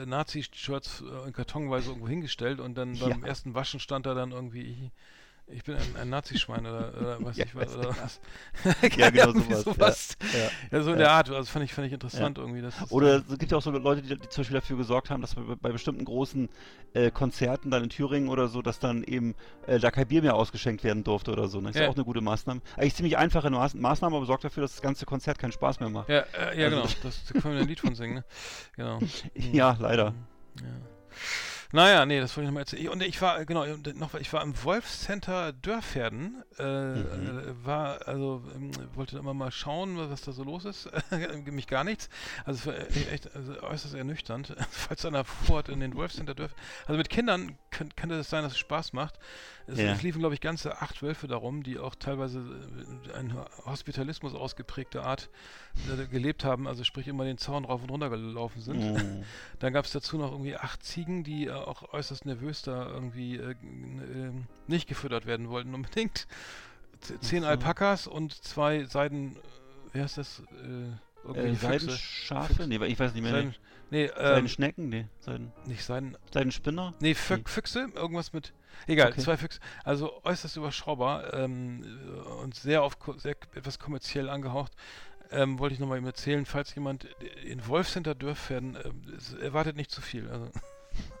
Nazi-Shirts 0.05 1.03
in 1.27 1.33
kartonweise 1.33 1.89
irgendwo 1.89 2.07
hingestellt 2.07 2.59
und 2.59 2.75
dann 2.77 2.93
beim 2.99 3.21
Ja. 3.21 3.27
ersten 3.27 3.53
Waschen 3.53 3.79
stand 3.79 4.05
da 4.05 4.13
dann 4.13 4.31
irgendwie, 4.31 4.91
ich, 5.47 5.63
bin 5.63 5.75
ein, 5.75 5.95
ein 6.01 6.09
Nazischwein 6.09 6.65
oder, 6.65 6.93
oder 6.99 7.21
weiß 7.25 7.37
Ja, 7.37 7.45
ich 7.45 7.55
was. 7.55 7.75
Oder 7.75 7.89
was. 7.89 8.19
Ja, 8.97 9.09
genau 9.09 9.27
Irgendwie 9.27 9.53
sowas, 9.55 10.17
ja. 10.33 10.39
Ja. 10.39 10.49
Ja, 10.71 10.81
so 10.83 10.91
in 10.91 10.97
der 10.97 11.11
Art. 11.11 11.29
Also 11.29 11.49
fand 11.51 11.65
ich, 11.65 11.73
fand 11.73 11.87
ich 11.87 11.93
interessant 11.93 12.37
irgendwie. 12.37 12.61
Dass 12.61 12.77
das 12.79 12.91
Oder 12.91 13.17
es 13.29 13.37
gibt 13.37 13.51
ja 13.51 13.57
auch 13.57 13.61
so 13.61 13.71
Leute, 13.71 14.01
die, 14.01 14.15
die 14.17 14.29
zum 14.29 14.41
Beispiel 14.41 14.55
dafür 14.59 14.77
gesorgt 14.77 15.09
haben, 15.09 15.21
dass 15.21 15.35
bei, 15.35 15.41
bei 15.61 15.71
bestimmten 15.71 16.03
großen 16.05 16.49
äh, 16.93 17.11
Konzerten 17.11 17.69
dann 17.71 17.83
in 17.83 17.89
Thüringen 17.89 18.29
oder 18.29 18.47
so, 18.47 18.61
dass 18.61 18.79
dann 18.79 19.03
eben 19.03 19.35
äh, 19.67 19.79
da 19.79 19.91
kein 19.91 20.07
Bier 20.07 20.21
mehr 20.21 20.35
ausgeschenkt 20.35 20.83
werden 20.83 21.03
durfte 21.03 21.31
oder 21.31 21.47
so. 21.47 21.61
Ne? 21.61 21.69
Ist 21.69 21.75
ja. 21.79 21.89
Auch 21.89 21.95
eine 21.95 22.05
gute 22.05 22.21
Maßnahme. 22.21 22.61
Eigentlich 22.77 22.95
ziemlich 22.95 23.17
einfache 23.17 23.49
Maß 23.49 23.75
Maßnahme, 23.75 24.15
aber 24.17 24.25
sorgt 24.25 24.43
dafür, 24.45 24.61
dass 24.61 24.71
das 24.71 24.81
ganze 24.81 25.05
Konzert 25.05 25.37
keinen 25.37 25.51
Spaß 25.51 25.79
mehr 25.79 25.89
macht. 25.89 26.09
ja, 26.09 26.21
äh, 26.33 26.59
ja 26.59 26.65
Also- 26.67 26.81
genau. 26.81 26.87
Das, 27.03 27.23
da 27.25 27.39
können 27.39 27.53
wir 27.55 27.61
ein 27.61 27.67
Lied 27.67 27.79
von 27.79 27.93
singen. 27.95 28.15
Ne? 28.15 28.23
Genau. 28.75 28.99
Ja, 29.35 29.77
leider. 29.79 30.13
Ja. 30.61 30.67
Naja, 31.75 32.05
nee, 32.05 32.21
das 32.21 32.31
wollte 32.37 32.45
ich 32.45 32.47
nochmal 32.47 32.61
erzählen. 32.61 32.87
Und 32.87 33.03
ich 33.03 33.21
war, 33.21 33.43
genau, 33.43 33.63
und 33.63 33.99
noch, 33.99 34.13
ich 34.15 34.31
war 34.31 34.41
im 34.41 34.63
Wolfscenter 34.63 35.51
Dörferden, 35.51 36.41
äh, 36.57 36.63
Mhm. 36.63 37.39
äh, 37.39 37.65
war, 37.65 38.07
also, 38.07 38.41
ähm, 38.55 38.71
wollte 38.93 39.17
immer 39.17 39.33
mal 39.33 39.51
schauen, 39.51 39.97
was 40.09 40.21
da 40.21 40.31
so 40.31 40.43
los 40.45 40.63
ist. 40.63 40.89
Mich 41.51 41.67
gar 41.67 41.83
nichts. 41.83 42.09
Also, 42.45 42.59
es 42.59 42.65
war 42.67 42.73
e- 42.95 43.13
echt 43.13 43.35
also 43.35 43.61
äußerst 43.61 43.93
ernüchternd. 43.93 44.55
Falls 44.71 45.05
einer 45.05 45.25
vorhat 45.25 45.67
in 45.67 45.81
den 45.81 45.95
Wolfscenter 45.95 46.33
Dörfer. 46.33 46.55
Also, 46.87 46.97
mit 46.97 47.09
Kindern 47.09 47.57
kann, 47.71 47.93
könnte 47.97 48.15
es 48.15 48.29
sein, 48.29 48.43
dass 48.43 48.53
es 48.53 48.57
Spaß 48.59 48.93
macht. 48.93 49.19
Es, 49.67 49.79
Ja. 49.79 49.93
es 49.93 50.03
liefen, 50.03 50.19
glaube 50.19 50.35
ich, 50.35 50.41
ganze 50.41 50.81
acht 50.81 51.01
Wölfe 51.01 51.27
darum, 51.27 51.63
die 51.63 51.79
auch 51.79 51.95
teilweise 51.95 52.39
äh, 52.39 53.17
ein 53.17 53.35
Hospitalismus 53.65 54.33
ausgeprägte 54.35 55.03
Art 55.03 55.29
äh, 55.91 56.05
gelebt 56.07 56.45
haben. 56.45 56.67
Also, 56.67 56.83
sprich, 56.83 57.07
immer 57.07 57.23
den 57.25 57.37
Zaun 57.37 57.65
rauf 57.65 57.81
und 57.81 57.89
runter 57.89 58.09
gelaufen 58.09 58.61
sind. 58.61 58.79
Mhm. 58.93 59.23
Dann 59.59 59.73
gab 59.73 59.85
es 59.85 59.91
dazu 59.91 60.17
noch 60.17 60.31
irgendwie 60.31 60.55
acht 60.55 60.83
Ziegen, 60.83 61.23
die 61.23 61.47
äh, 61.47 61.51
auch 61.51 61.93
äußerst 61.93 62.25
nervös 62.25 62.61
da 62.61 62.87
irgendwie 62.87 63.37
äh, 63.37 63.55
ähm, 63.63 64.45
nicht 64.67 64.87
gefüttert 64.87 65.25
werden 65.25 65.49
wollten 65.49 65.73
unbedingt. 65.73 66.27
Z 67.01 67.23
zehn 67.23 67.41
so. 67.41 67.47
Alpakas 67.47 68.07
und 68.07 68.33
zwei 68.33 68.85
Seiden, 68.85 69.35
äh, 69.35 69.39
wie 69.93 70.01
heißt 70.01 70.17
das? 70.17 70.43
Irgendwie 71.23 71.49
Äh. 71.49 71.55
Seidenschafe? 71.55 72.67
Nee, 72.67 72.83
ich 72.85 72.99
weiß 72.99 73.13
nicht 73.13 73.23
mehr. 73.23 73.31
Seiden, 73.31 73.55
nee. 73.89 74.03
nee, 74.03 74.05
ähm, 74.05 74.13
Seidenschnecken? 74.15 74.89
Nee. 74.89 75.05
Seiden, 75.19 75.51
nicht 75.65 75.83
Seiden, 75.83 76.15
Seidenspinner? 76.31 76.93
nee, 76.99 77.15
Fü 77.15 77.37
Nee. 77.37 77.43
Füchse, 77.45 77.87
irgendwas 77.95 78.31
mit, 78.31 78.53
egal, 78.87 79.11
Okay. 79.11 79.21
zwei 79.21 79.37
Füchse. 79.37 79.59
Also 79.83 80.21
äußerst 80.23 80.57
überschaubar 80.57 81.33
ähm, 81.33 81.83
äh, 81.83 82.29
und 82.43 82.55
sehr 82.55 82.83
auf, 82.83 82.97
sehr 83.17 83.35
etwas 83.53 83.79
kommerziell 83.79 84.29
angehaucht. 84.29 84.71
Ähm, 85.31 85.57
wollte 85.59 85.73
ich 85.73 85.79
nochmal 85.79 85.97
eben 85.97 86.05
erzählen, 86.05 86.45
falls 86.45 86.73
jemand 86.75 87.05
in 87.43 87.65
Wolfcenter 87.67 88.13
Dörfern 88.13 88.77
ähm, 88.83 89.01
es 89.17 89.33
erwartet 89.33 89.75
nicht 89.75 89.89
zu 89.91 90.01
viel. 90.01 90.29
Also, 90.29 90.49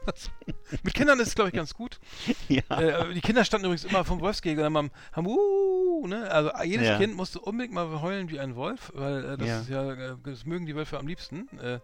mit 0.83 0.93
Kindern 0.93 1.19
ist 1.19 1.29
es, 1.29 1.35
glaube 1.35 1.49
ich, 1.49 1.55
ganz 1.55 1.73
gut. 1.73 1.99
ja. 2.47 2.61
Äh, 2.69 3.13
die 3.13 3.21
Kinder 3.21 3.43
standen 3.43 3.65
übrigens 3.65 3.83
immer 3.83 4.05
vom 4.05 4.21
Wolfsgehege 4.21 4.65
und 4.65 4.75
haben, 4.75 4.91
haben 5.11 5.25
uh, 5.27 6.05
ne? 6.07 6.29
Also 6.31 6.49
äh, 6.51 6.65
jedes 6.67 6.87
Ja. 6.87 6.97
Kind 6.97 7.15
musste 7.15 7.39
unbedingt 7.39 7.73
mal 7.73 7.99
heulen 8.01 8.29
wie 8.29 8.39
ein 8.39 8.55
Wolf, 8.55 8.91
weil 8.93 9.25
äh, 9.25 9.37
das 9.37 9.47
Ja. 9.47 9.59
ist 9.61 9.69
ja, 9.69 9.91
äh, 9.93 10.15
das 10.23 10.45
mögen 10.45 10.65
die 10.67 10.75
Wölfe 10.75 10.99
am 10.99 11.07
liebsten, 11.07 11.49
äh, 11.59 11.79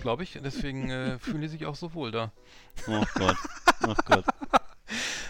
glaube 0.00 0.22
ich. 0.22 0.36
Und 0.38 0.44
Deswegen 0.44 0.90
äh, 0.90 1.18
fühlen 1.18 1.40
die 1.42 1.48
sich 1.48 1.66
auch 1.66 1.74
so 1.74 1.92
wohl 1.92 2.12
da. 2.12 2.30
Oh 2.86 3.02
Gott. 3.16 3.36
Oh 3.86 3.94
Gott. 4.06 4.24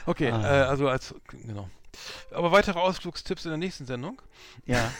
Okay, 0.06 0.30
Ah. 0.30 0.42
äh, 0.42 0.62
also 0.64 0.88
als 0.88 1.14
genau. 1.28 1.68
Aber 2.32 2.50
weitere 2.52 2.78
Ausflugstipps 2.78 3.44
in 3.44 3.50
der 3.50 3.58
nächsten 3.58 3.86
Sendung. 3.86 4.20
Ja. 4.66 4.90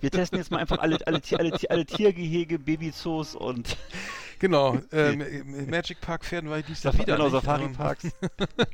Wir 0.00 0.10
testen 0.10 0.38
jetzt 0.38 0.50
mal 0.50 0.58
einfach 0.58 0.78
alle, 0.78 0.98
alle, 1.06 1.20
alle, 1.38 1.58
alle 1.70 1.86
Tiergehege, 1.86 2.58
Babyzoos 2.58 3.34
und 3.34 3.78
genau, 4.38 4.78
ähm, 4.92 5.20
im 5.22 5.70
Magic 5.70 6.00
Park 6.02 6.24
Pferden 6.24 6.50
war 6.50 6.58
ich 6.58 6.66
dies 6.66 6.82
Jahr 6.82 6.92
wieder 6.92 7.16
genau, 7.16 7.24
nicht, 7.24 7.32
Safari-Parks. 7.32 8.08
aber- 8.20 8.66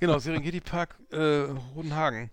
genau, 0.00 0.18
Serengeti 0.18 0.60
Park 0.60 0.96
äh, 1.12 1.46
Rodenhagen. 1.76 2.30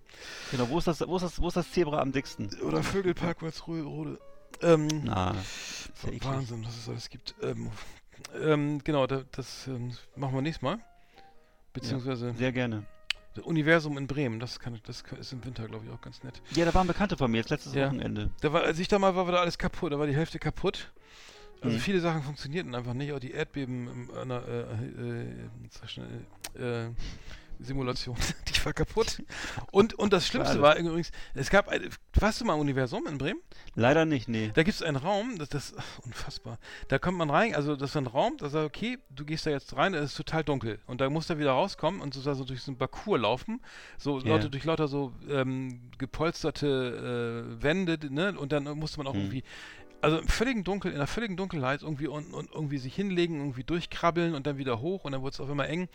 Genau, 0.50 0.70
wo 0.70 0.80
ist, 0.80 0.88
das, 0.88 1.02
wo, 1.08 1.18
ist 1.18 1.22
das, 1.22 1.40
wo 1.40 1.48
ist 1.50 1.58
das 1.58 1.72
Zebra 1.72 2.00
am 2.02 2.12
dicksten? 2.12 2.50
Oder 2.62 2.82
Vögelpark 2.82 3.44
Walsrode. 3.44 4.20
Ähm, 4.62 4.88
Na, 5.06 5.36
ist 5.40 5.92
ja. 6.04 6.24
Wahnsinn, 6.26 6.66
was 6.66 6.76
es 6.78 6.90
alles 6.90 7.10
gibt. 7.10 7.36
Ähm, 7.44 7.70
ähm, 8.42 8.84
genau, 8.84 9.06
da, 9.06 9.22
das 9.32 9.68
ähm, 9.68 9.96
machen 10.16 10.34
wir 10.34 10.42
nächstes 10.42 10.64
Mal. 10.64 10.80
Beziehungsweise 11.74 12.34
Sehr 12.34 12.52
gerne. 12.52 12.84
das 13.36 13.46
Universum 13.46 13.98
in 13.98 14.08
Bremen, 14.08 14.40
das, 14.40 14.60
kann, 14.60 14.80
das 14.86 15.04
ist 15.20 15.34
im 15.34 15.44
Winter, 15.46 15.68
glaube 15.68 15.86
ich, 15.86 15.92
auch 15.92 16.02
ganz 16.02 16.24
nett. 16.24 16.42
Ja, 16.56 16.66
da 16.66 16.74
waren 16.74 16.88
Bekannte 16.88 17.16
von 17.18 17.30
mir 17.32 17.38
jetzt 17.38 17.50
letztes 17.50 17.74
Ja. 17.74 17.88
Wochenende. 17.88 18.32
Da 18.42 18.52
war, 18.54 18.64
als 18.64 18.80
ich 18.80 18.88
da 18.88 19.00
mal 19.00 19.16
war, 19.16 19.26
war 19.26 19.34
da 19.34 19.40
alles 19.42 19.58
kaputt, 19.58 19.92
da 19.94 20.00
war 20.00 20.08
die 20.08 20.16
Hälfte 20.16 20.40
kaputt. 20.40 20.92
Also 21.62 21.76
Mhm. 21.76 21.82
viele 21.82 22.00
Sachen 22.00 22.24
funktionierten 22.24 22.74
einfach 22.74 22.94
nicht, 22.94 23.12
auch 23.12 23.20
die 23.20 23.32
Erdbeben 23.32 23.88
im, 23.88 24.30
äh, 24.32 24.36
äh, 26.58 26.88
äh, 26.88 26.92
Simulation, 27.60 28.16
die 28.48 28.66
war 28.66 28.74
kaputt. 28.74 29.22
Und, 29.72 29.94
und 29.94 30.14
das 30.14 30.26
Schlimmste 30.28 30.54
Schade. 30.56 30.64
war 30.64 30.76
übrigens, 30.78 31.12
es 31.36 31.50
gab, 31.50 31.68
ein, 31.68 31.90
warst 32.14 32.40
du 32.42 32.46
mal 32.46 32.54
im 32.56 32.62
Universum 32.62 33.06
in 33.08 33.18
Bremen? 33.18 33.40
Leider 33.76 34.06
nicht, 34.06 34.28
nee. 34.30 34.52
Da 34.54 34.64
gibt 34.64 34.76
es 34.76 34.82
einen 34.82 34.98
Raum, 34.98 35.38
das, 35.38 35.50
das 35.50 35.74
ach, 35.78 36.00
unfassbar. 36.00 36.58
Da 36.88 37.00
kommt 37.00 37.18
man 37.18 37.30
rein, 37.30 37.54
also 37.56 37.76
das 37.76 37.92
ist 37.92 37.98
ein 37.98 38.08
Raum, 38.08 38.38
da 38.38 38.50
sagt, 38.50 38.66
okay, 38.66 38.98
du 39.10 39.26
gehst 39.26 39.46
da 39.46 39.52
jetzt 39.52 39.76
rein, 39.76 39.94
es 39.94 40.12
ist 40.12 40.16
total 40.18 40.44
dunkel. 40.44 40.80
Und 40.88 41.02
da 41.02 41.10
musst 41.10 41.30
du 41.30 41.38
wieder 41.38 41.52
rauskommen 41.52 42.02
und 42.02 42.14
so, 42.14 42.22
so 42.34 42.44
durch 42.44 42.62
so 42.62 42.72
einen 42.72 42.78
Parcours 42.78 43.20
laufen. 43.22 43.62
So 43.98 44.20
Ja. 44.20 44.28
Leute 44.36 44.50
durch 44.50 44.64
lauter 44.64 44.88
so 44.88 45.14
ähm, 45.30 45.92
gepolsterte 45.98 47.46
äh, 47.60 47.64
Wände, 47.64 47.98
ne? 48.14 48.38
Und 48.38 48.52
dann 48.52 48.64
musste 48.78 48.98
man 49.00 49.08
auch 49.08 49.14
Hm. 49.14 49.20
irgendwie. 49.22 49.44
Also 50.02 50.18
im 50.18 50.30
völligen 50.30 50.64
Dunkel, 50.64 50.92
in 50.94 50.98
der 50.98 51.08
völligen 51.08 51.36
Dunkelheit 51.36 51.82
irgendwie 51.82 52.08
und, 52.08 52.34
und 52.34 52.50
irgendwie 52.54 52.78
sich 52.78 52.96
hinlegen, 52.96 53.40
irgendwie 53.40 53.66
durchkrabbeln 53.66 54.34
und 54.34 54.48
dann 54.48 54.58
wieder 54.58 54.80
hoch 54.80 55.04
und 55.04 55.12
dann 55.12 55.22
wurde 55.22 55.34
es 55.34 55.42
auf 55.42 55.50
einmal 55.50 55.68
eng. 55.68 55.90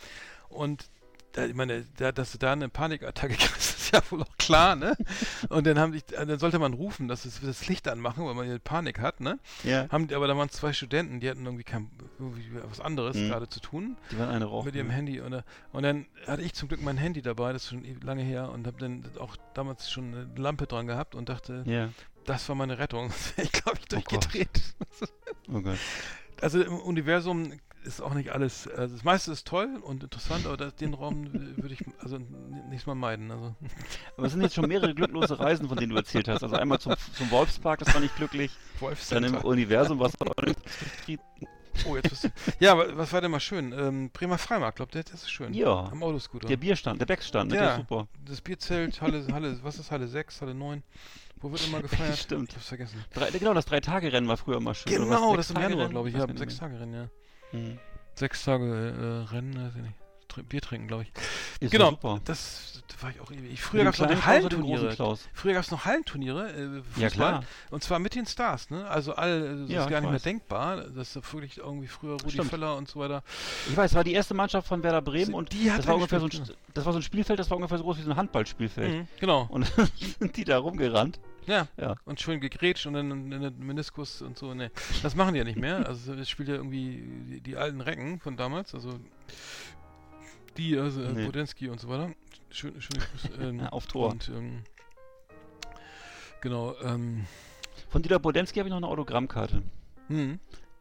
Und 0.51 0.91
da, 1.35 1.45
ich 1.47 1.55
meine, 1.55 1.85
da, 1.99 2.11
dass 2.13 2.33
du 2.33 2.39
da 2.39 2.53
eine 2.53 2.69
Panikattacke 2.69 3.35
kriegst, 3.39 3.77
ist 3.79 3.93
ja 3.93 4.01
wohl 4.11 4.23
auch 4.23 4.37
klar, 4.39 4.75
ne? 4.77 4.97
Und 5.51 5.67
dann 5.67 5.79
haben 5.79 5.93
die, 5.93 6.03
dann 6.11 6.39
sollte 6.39 6.59
man 6.59 6.73
rufen, 6.73 7.07
dass 7.09 7.25
es 7.27 7.41
das 7.43 7.69
Licht 7.69 7.87
anmachen, 7.89 8.25
weil 8.25 8.35
man 8.35 8.47
hier 8.47 8.59
Panik 8.59 9.01
hat, 9.01 9.21
ne? 9.21 9.39
Ja, 9.63 9.89
Haben, 9.91 10.09
die- 10.09 10.15
aber 10.15 10.27
da 10.27 10.37
waren 10.37 10.49
zwei 10.49 10.73
Studenten, 10.73 11.21
die 11.21 11.29
hatten 11.29 11.45
irgendwie, 11.45 11.65
kein, 11.65 11.91
irgendwie 12.19 12.45
was 12.69 12.81
anderes 12.81 13.17
Mhm. 13.17 13.29
gerade 13.29 13.49
zu 13.49 13.61
tun 13.61 13.97
die 14.11 14.19
waren 14.19 14.31
eine 14.31 14.47
Rauch. 14.47 14.65
mit 14.65 14.75
ihrem 14.75 14.91
Handy. 14.91 15.21
Und, 15.21 15.43
und 15.73 15.83
dann 15.83 16.07
hatte 16.27 16.43
ich 16.43 16.55
zum 16.55 16.69
Glück 16.69 16.83
mein 16.83 16.97
Handy 16.97 17.21
dabei, 17.23 17.53
das 17.53 17.65
ist 17.65 17.69
schon 17.71 17.85
lange 18.03 18.23
her, 18.23 18.51
und 18.51 18.67
habe 18.67 18.79
dann 18.79 19.05
auch 19.19 19.37
damals 19.55 19.91
schon 19.91 20.15
eine 20.15 20.31
Lampe 20.37 20.67
dran 20.67 20.87
gehabt 20.87 21.15
und 21.15 21.29
dachte, 21.29 21.63
Ja, 21.67 21.91
das 22.25 22.49
war 22.49 22.57
meine 22.57 22.79
Rettung. 22.79 23.13
Ich, 23.37 23.53
glaube 23.53 23.79
ich, 23.79 23.85
Oh 23.93 24.01
Gott. 24.01 24.13
durchgedreht. 24.13 24.63
oh 25.53 25.61
Gott. 25.61 25.79
Also 26.41 26.63
im 26.63 26.79
Universum 26.79 27.53
ist 27.85 28.01
auch 28.01 28.15
nicht 28.15 28.31
alles, 28.33 28.67
also 28.69 28.95
das 28.95 29.05
meiste 29.05 29.31
ist 29.33 29.47
toll 29.47 29.79
und 29.83 30.03
interessant, 30.03 30.47
aber 30.47 30.57
das, 30.57 30.75
den 30.77 30.95
Raum 30.95 31.33
würde 31.57 31.75
ich 31.75 31.85
also 32.01 32.17
n- 32.17 32.27
nächstes 32.69 32.87
Mal 32.87 32.95
meiden. 32.95 33.31
Also. 33.31 33.55
Aber 34.17 34.27
es 34.27 34.33
sind 34.33 34.43
jetzt 34.43 34.55
schon 34.55 34.67
mehrere 34.69 34.95
glücklose 34.95 35.39
Reisen, 35.39 35.69
von 35.69 35.77
denen 35.77 35.91
du 35.91 35.97
erzählt 35.97 36.29
hast. 36.29 36.43
Also 36.43 36.57
einmal 36.57 36.79
zum, 36.81 36.95
zum 37.17 37.31
Wolfspark, 37.31 37.79
das 37.81 37.93
war 37.95 38.01
nicht 38.01 38.17
glücklich. 38.17 38.51
Dann 39.11 39.25
im. 39.25 39.35
Universum 39.37 39.99
war 39.99 40.09
es 40.09 40.15
auch 40.21 40.43
nicht 40.45 40.59
zufrieden. 40.69 41.23
Oh, 41.87 41.97
jetzt 41.97 42.09
bist 42.11 42.25
du. 42.25 42.29
Ja, 42.61 42.77
was 42.97 43.13
war 43.13 43.21
denn 43.21 43.31
mal 43.33 43.41
schön? 43.41 43.73
Ähm, 43.73 44.11
Bremer 44.11 44.39
Freimarkt, 44.39 44.77
glaubt 44.77 44.95
ihr, 44.95 45.03
das 45.03 45.15
ist 45.23 45.31
schön. 45.31 45.53
Ja. 45.53 45.89
Am 45.91 46.03
Autoscooter. 46.03 46.47
Der 46.47 46.57
Bierstand, 46.57 47.01
der 47.01 47.07
Beckstand, 47.07 47.51
ne? 47.51 47.57
Ja. 47.57 47.63
der 47.63 47.71
ist 47.73 47.77
super. 47.79 48.09
das 48.25 48.41
Bierzelt, 48.41 49.01
Halle, 49.03 49.27
Halle, 49.33 49.59
was 49.63 49.79
ist 49.79 49.91
Halle 49.91 50.07
6, 50.07 50.41
Halle 50.41 50.55
9? 50.55 50.83
Wo 51.41 51.51
wird 51.51 51.67
immer 51.67 51.83
gefeiert? 51.83 52.17
Stimmt. 52.19 52.51
Ich 52.51 52.57
hab's 52.57 52.69
vergessen. 52.69 53.05
Drei, 53.13 53.31
genau, 53.33 53.53
das 53.55 53.67
Drei-Tage-Rennen 53.67 54.29
war 54.29 54.37
früher 54.37 54.61
mal 54.61 54.75
schön. 54.75 54.93
Genau, 54.93 55.37
das 55.37 55.47
ist 55.47 55.51
im 55.51 55.57
Sechs-Tage-Rennen? 55.57 55.71
Januar, 55.73 55.89
glaube 55.91 56.09
ich. 56.09 56.15
Ja, 56.15 56.21
gar 56.21 56.27
nicht 56.29 56.39
sechs 56.39 56.57
Tage 56.57 56.79
Rennen, 56.81 56.95
ja. 56.95 57.09
Mehr. 57.55 57.71
Hm. 57.73 57.79
Sechs 58.15 58.45
Tage 58.45 58.65
äh, 58.65 59.31
Rennen, 59.33 59.57
weiß 59.57 59.77
ich 59.77 59.83
nicht. 59.83 59.95
Bier 60.49 60.61
trinken, 60.61 60.89
glaube 60.89 61.05
ich. 61.05 61.13
Ist 61.61 61.71
genau, 61.71 61.91
super. 61.91 62.21
das 62.25 62.83
war 63.01 63.11
ich 63.11 63.21
auch 63.21 63.31
ewig. 63.31 63.61
Früher 63.61 63.85
gab 63.85 63.95
es 63.95 64.01
noch 64.01 64.27
Hallenturniere. 64.27 65.19
Früher 65.33 65.53
gab 65.55 65.63
es 65.63 65.71
noch 65.71 65.85
Hallenturniere. 65.85 66.51
Äh, 66.51 66.83
Fußball, 66.83 67.03
Ja, 67.03 67.09
klar. 67.11 67.45
Und 67.71 67.83
zwar 67.85 67.99
mit 67.99 68.15
den 68.15 68.27
Stars, 68.27 68.71
ne? 68.71 68.87
Also 68.89 69.15
all, 69.15 69.31
äh, 69.31 69.61
das 69.63 69.71
Ja, 69.71 69.85
ist 69.85 69.91
gar 69.91 69.99
ich 69.99 70.03
nicht 70.03 70.03
mehr 70.03 70.13
weiß. 70.15 70.23
denkbar. 70.23 70.77
Das 70.89 71.15
ist 71.15 71.33
wirklich 71.33 71.59
irgendwie 71.59 71.87
früher 71.87 72.13
Rudi 72.13 72.33
Stimmt. 72.33 72.51
Völler 72.51 72.77
und 72.77 72.89
so 72.89 72.99
weiter. 72.99 73.23
Ich 73.69 73.77
weiß, 73.77 73.93
es 73.93 73.97
war 73.97 74.03
die 74.05 74.13
erste 74.13 74.35
Mannschaft 74.35 74.67
von 74.67 74.83
Werder 74.83 75.03
Bremen 75.03 75.27
Sie- 75.27 75.33
und 75.35 75.53
die 75.53 75.71
hat 75.71 75.81
das, 75.81 75.87
war 75.87 75.95
ungefähr 75.97 76.21
so 76.21 76.27
ein, 76.27 76.51
das 76.75 76.85
war 76.85 76.93
so 76.93 76.99
ein 76.99 77.03
Spielfeld, 77.03 77.39
das 77.39 77.51
war 77.51 77.57
ungefähr 77.57 77.79
so 77.79 77.85
groß 77.85 77.99
wie 77.99 78.03
so 78.03 78.11
ein 78.11 78.17
Handballspielfeld. 78.17 78.93
Mhm, 78.93 79.09
genau. 79.21 79.47
Und 79.51 79.71
sind 80.19 80.37
die 80.37 80.45
da 80.45 80.59
rumgerannt. 80.59 81.21
Ja. 81.47 81.69
Ja. 81.77 81.97
Und 82.05 82.21
schön 82.21 82.41
gegrätscht 82.41 82.87
und 82.87 82.95
dann 82.95 83.11
einen 83.13 83.59
Meniskus 83.59 84.23
und 84.23 84.39
so. 84.39 84.55
Nee, 84.55 84.71
das 85.03 85.15
machen 85.15 85.35
die 85.35 85.39
ja 85.39 85.45
nicht 85.45 85.59
mehr. 85.59 85.85
Also 85.89 86.15
es 86.15 86.29
spielt 86.31 86.49
ja 86.49 86.55
irgendwie 86.55 87.03
die, 87.29 87.41
die 87.41 87.57
alten 87.57 87.81
Recken 87.81 88.21
von 88.21 88.37
damals. 88.37 88.75
Also 88.75 88.99
die, 90.57 90.77
also 90.79 91.03
äh, 91.03 91.13
Nee. 91.13 91.27
Bodensky 91.27 91.69
und 91.69 91.81
so 91.81 91.89
weiter. 91.89 92.11
Schön, 92.51 92.81
schön 92.81 93.01
ähm, 93.41 93.61
auf 93.61 93.87
Tor. 93.87 94.11
Und 94.11 94.29
ähm, 94.29 94.63
genau, 96.41 96.75
ähm, 96.83 97.27
Von 97.91 98.03
Dieter 98.03 98.19
Bodensky 98.19 98.59
habe 98.59 98.69
ich 98.69 98.71
noch 98.71 98.79
eine 98.79 98.89
Autogrammkarte. 98.89 99.63
hm, 100.09 100.39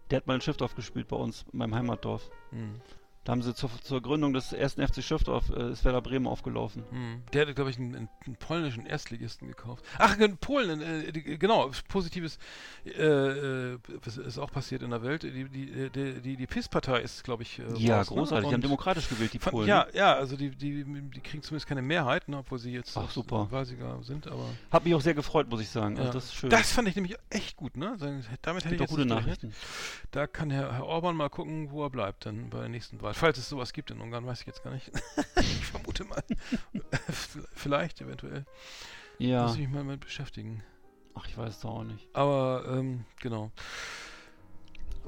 Der 0.09 0.17
hat 0.17 0.27
mal 0.27 0.35
in 0.35 0.41
Schiffdorf 0.41 0.75
gespielt 0.75 1.07
bei 1.07 1.15
uns, 1.17 1.45
in 1.51 1.59
meinem 1.59 1.75
Heimatdorf. 1.75 2.29
hm, 2.51 2.79
Da 3.23 3.31
haben 3.31 3.41
sie 3.41 3.55
zur, 3.55 3.69
zur 3.83 4.01
Gründung 4.01 4.33
des 4.33 4.51
ersten 4.51 4.85
FC 4.85 5.01
Schiffdorf, 5.01 5.49
äh, 5.49 5.71
ist 5.71 5.85
Werder 5.85 6.01
Bremen 6.01 6.27
aufgelaufen. 6.27 6.83
hm. 6.89 7.23
Der 7.31 7.43
hatte, 7.43 7.53
glaube 7.53 7.69
ich, 7.69 7.77
einen, 7.77 8.09
einen 8.25 8.35
polnischen 8.35 8.85
Erstligisten 8.85 9.47
gekauft. 9.47 9.83
Ach, 9.97 10.17
in 10.19 10.37
Polen, 10.37 10.81
äh, 10.81 11.11
die, 11.11 11.39
genau, 11.39 11.71
positives 11.87 12.37
äh, 12.85 12.91
äh, 13.01 13.77
ist 14.25 14.37
auch 14.37 14.51
passiert 14.51 14.81
in 14.81 14.89
der 14.89 15.03
Welt. 15.03 15.23
Die, 15.23 15.45
die, 15.45 15.89
die, 15.89 16.21
die, 16.21 16.35
die 16.35 16.47
PIS-Partei 16.47 16.99
ist, 16.99 17.23
glaube 17.23 17.43
ich, 17.43 17.59
äh, 17.59 17.63
ja, 17.77 17.99
raus, 17.99 18.09
ne? 18.09 18.17
großartig. 18.17 18.49
Die 18.49 18.53
haben 18.55 18.61
demokratisch 18.61 19.07
gewählt, 19.07 19.33
die 19.33 19.39
Fand, 19.39 19.55
Polen. 19.55 19.67
ja, 19.69 19.87
ja, 19.93 20.13
also 20.13 20.35
die, 20.35 20.49
die, 20.49 20.83
die 20.83 21.21
kriegen 21.21 21.43
zumindest 21.43 21.67
keine 21.67 21.81
Mehrheit, 21.81 22.27
ne, 22.27 22.39
obwohl 22.39 22.59
sie 22.59 22.73
jetzt 22.73 22.97
Ach, 22.97 23.09
super. 23.09 23.47
Wahlsieger 23.51 24.03
sind, 24.03 24.27
aber. 24.27 24.49
Hat 24.69 24.83
mich 24.83 24.93
auch 24.95 25.01
sehr 25.01 25.13
gefreut, 25.13 25.49
muss 25.49 25.61
ich 25.61 25.69
sagen. 25.69 25.95
Ja. 25.95 26.01
Also 26.01 26.13
das 26.13 26.25
ist 26.25 26.35
schön. 26.35 26.49
Das 26.49 26.73
fand 26.73 26.89
ich 26.89 26.95
nämlich 26.95 27.15
echt 27.29 27.55
gut, 27.55 27.77
ne? 27.77 27.95
Damit 28.41 28.65
hätte 28.65 28.75
ich 28.75 28.81
jetzt 28.81 28.89
gute. 28.89 29.05
Nachrichten. 29.05 29.53
Da 30.11 30.27
kann 30.27 30.49
Herr, 30.49 30.73
Herr 30.73 30.85
Orban 30.85 31.15
mal 31.15 31.29
gucken, 31.29 31.71
wo 31.71 31.83
er 31.83 31.89
bleibt 31.89 32.25
dann 32.25 32.49
bei 32.49 32.59
der 32.59 32.69
nächsten 32.69 33.01
Wahl. 33.01 33.12
Falls 33.13 33.37
es 33.37 33.47
sowas 33.49 33.73
gibt 33.73 33.91
in 33.91 34.01
Ungarn, 34.01 34.25
weiß 34.25 34.41
ich 34.41 34.47
jetzt 34.47 34.63
gar 34.63 34.71
nicht. 34.73 34.91
ich 35.39 35.65
vermute 35.65 36.03
mal. 36.05 36.23
Vielleicht, 37.55 38.01
eventuell. 38.01 38.45
Ja. 39.19 39.43
Muss 39.43 39.53
ich 39.53 39.59
mich 39.61 39.69
mal 39.69 39.83
mit 39.83 40.01
beschäftigen. 40.01 40.63
Ach, 41.15 41.27
ich 41.27 41.37
weiß 41.37 41.57
es 41.57 41.65
auch 41.65 41.83
nicht. 41.83 42.07
Aber, 42.13 42.65
ähm, 42.67 43.05
genau. 43.21 43.51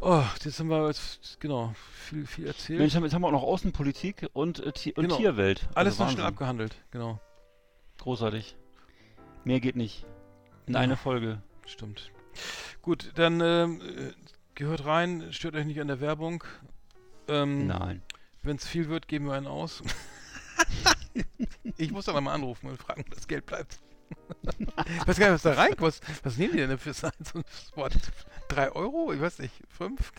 Oh, 0.02 0.24
jetzt 0.44 0.60
haben 0.60 0.70
wir 0.70 0.88
jetzt, 0.88 1.40
genau, 1.40 1.74
viel, 1.94 2.28
viel 2.28 2.46
erzählt. 2.48 2.80
Mensch, 2.80 2.94
jetzt 2.94 3.14
haben 3.14 3.22
wir 3.22 3.28
auch 3.28 3.32
noch 3.32 3.44
Außenpolitik 3.44 4.30
und, 4.34 4.60
äh, 4.60 4.72
Ti- 4.72 4.94
und 4.94 5.06
Genau. 5.06 5.18
Tierwelt. 5.18 5.68
Alles 5.74 5.94
also 5.94 6.04
noch 6.04 6.12
schnell 6.12 6.26
abgehandelt, 6.26 6.76
genau. 6.92 7.20
Großartig. 8.00 8.56
Mehr 9.46 9.60
geht 9.60 9.76
nicht. 9.76 10.06
In 10.68 10.74
Ja. 10.74 10.82
eine 10.82 10.98
Folge. 10.98 11.42
Stimmt. 11.66 12.12
Gut, 12.82 13.12
dann 13.16 13.42
ähm, 13.42 13.82
äh, 13.82 14.12
gehört 14.54 14.86
rein, 14.86 15.32
stört 15.32 15.56
euch 15.56 15.66
nicht 15.66 15.80
an 15.80 15.88
der 15.88 16.02
Werbung. 16.02 16.44
Ähm, 17.28 17.68
Nein. 17.68 18.02
Wenn 18.44 18.58
es 18.58 18.68
viel 18.68 18.90
wird, 18.90 19.08
geben 19.08 19.26
wir 19.26 19.34
einen 19.34 19.48
aus. 19.48 19.82
ich 21.78 21.92
muss 21.92 22.06
doch 22.06 22.20
mal 22.20 22.34
anrufen 22.34 22.70
und 22.70 22.78
fragen, 22.78 23.04
wo 23.08 23.16
das 23.16 23.28
Geld 23.28 23.46
bleibt. 23.46 23.80
ich 24.60 25.08
weiß 25.08 25.18
gar 25.18 25.28
nicht, 25.28 25.36
was 25.36 25.42
da 25.42 25.54
reinkostet. 25.54 26.08
Was 26.24 26.38
nehmen 26.38 26.54
die 26.54 26.60
denn 26.60 26.78
für 26.78 26.94
so 26.94 27.08
ein 27.08 27.44
Spot? 27.68 27.90
Drei 28.48 28.72
Euro? 28.72 29.12
Ich 29.14 29.20
weiß 29.20 29.40
nicht. 29.40 29.54
Fünf? 29.68 30.12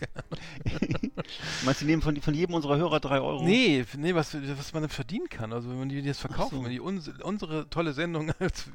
Meinst 1.65 1.81
du, 1.81 1.85
die 1.85 1.91
nehmen 1.91 2.01
von, 2.01 2.19
von 2.21 2.33
jedem 2.33 2.55
unserer 2.55 2.77
Hörer 2.77 2.99
drei 2.99 3.19
Euro? 3.21 3.43
Nee, 3.43 3.85
nee 3.95 4.13
was, 4.13 4.35
was 4.35 4.73
man 4.73 4.83
dann 4.83 4.89
verdienen 4.89 5.29
kann. 5.29 5.53
Also 5.53 5.69
wenn 5.69 5.79
man 5.79 5.89
die 5.89 5.99
jetzt 5.99 6.19
verkaufen, 6.19 6.57
so. 6.57 6.63
wenn 6.63 6.71
die 6.71 6.79
uns, 6.79 7.09
unsere 7.23 7.69
tolle 7.69 7.93
Sendung 7.93 8.31
als, 8.39 8.65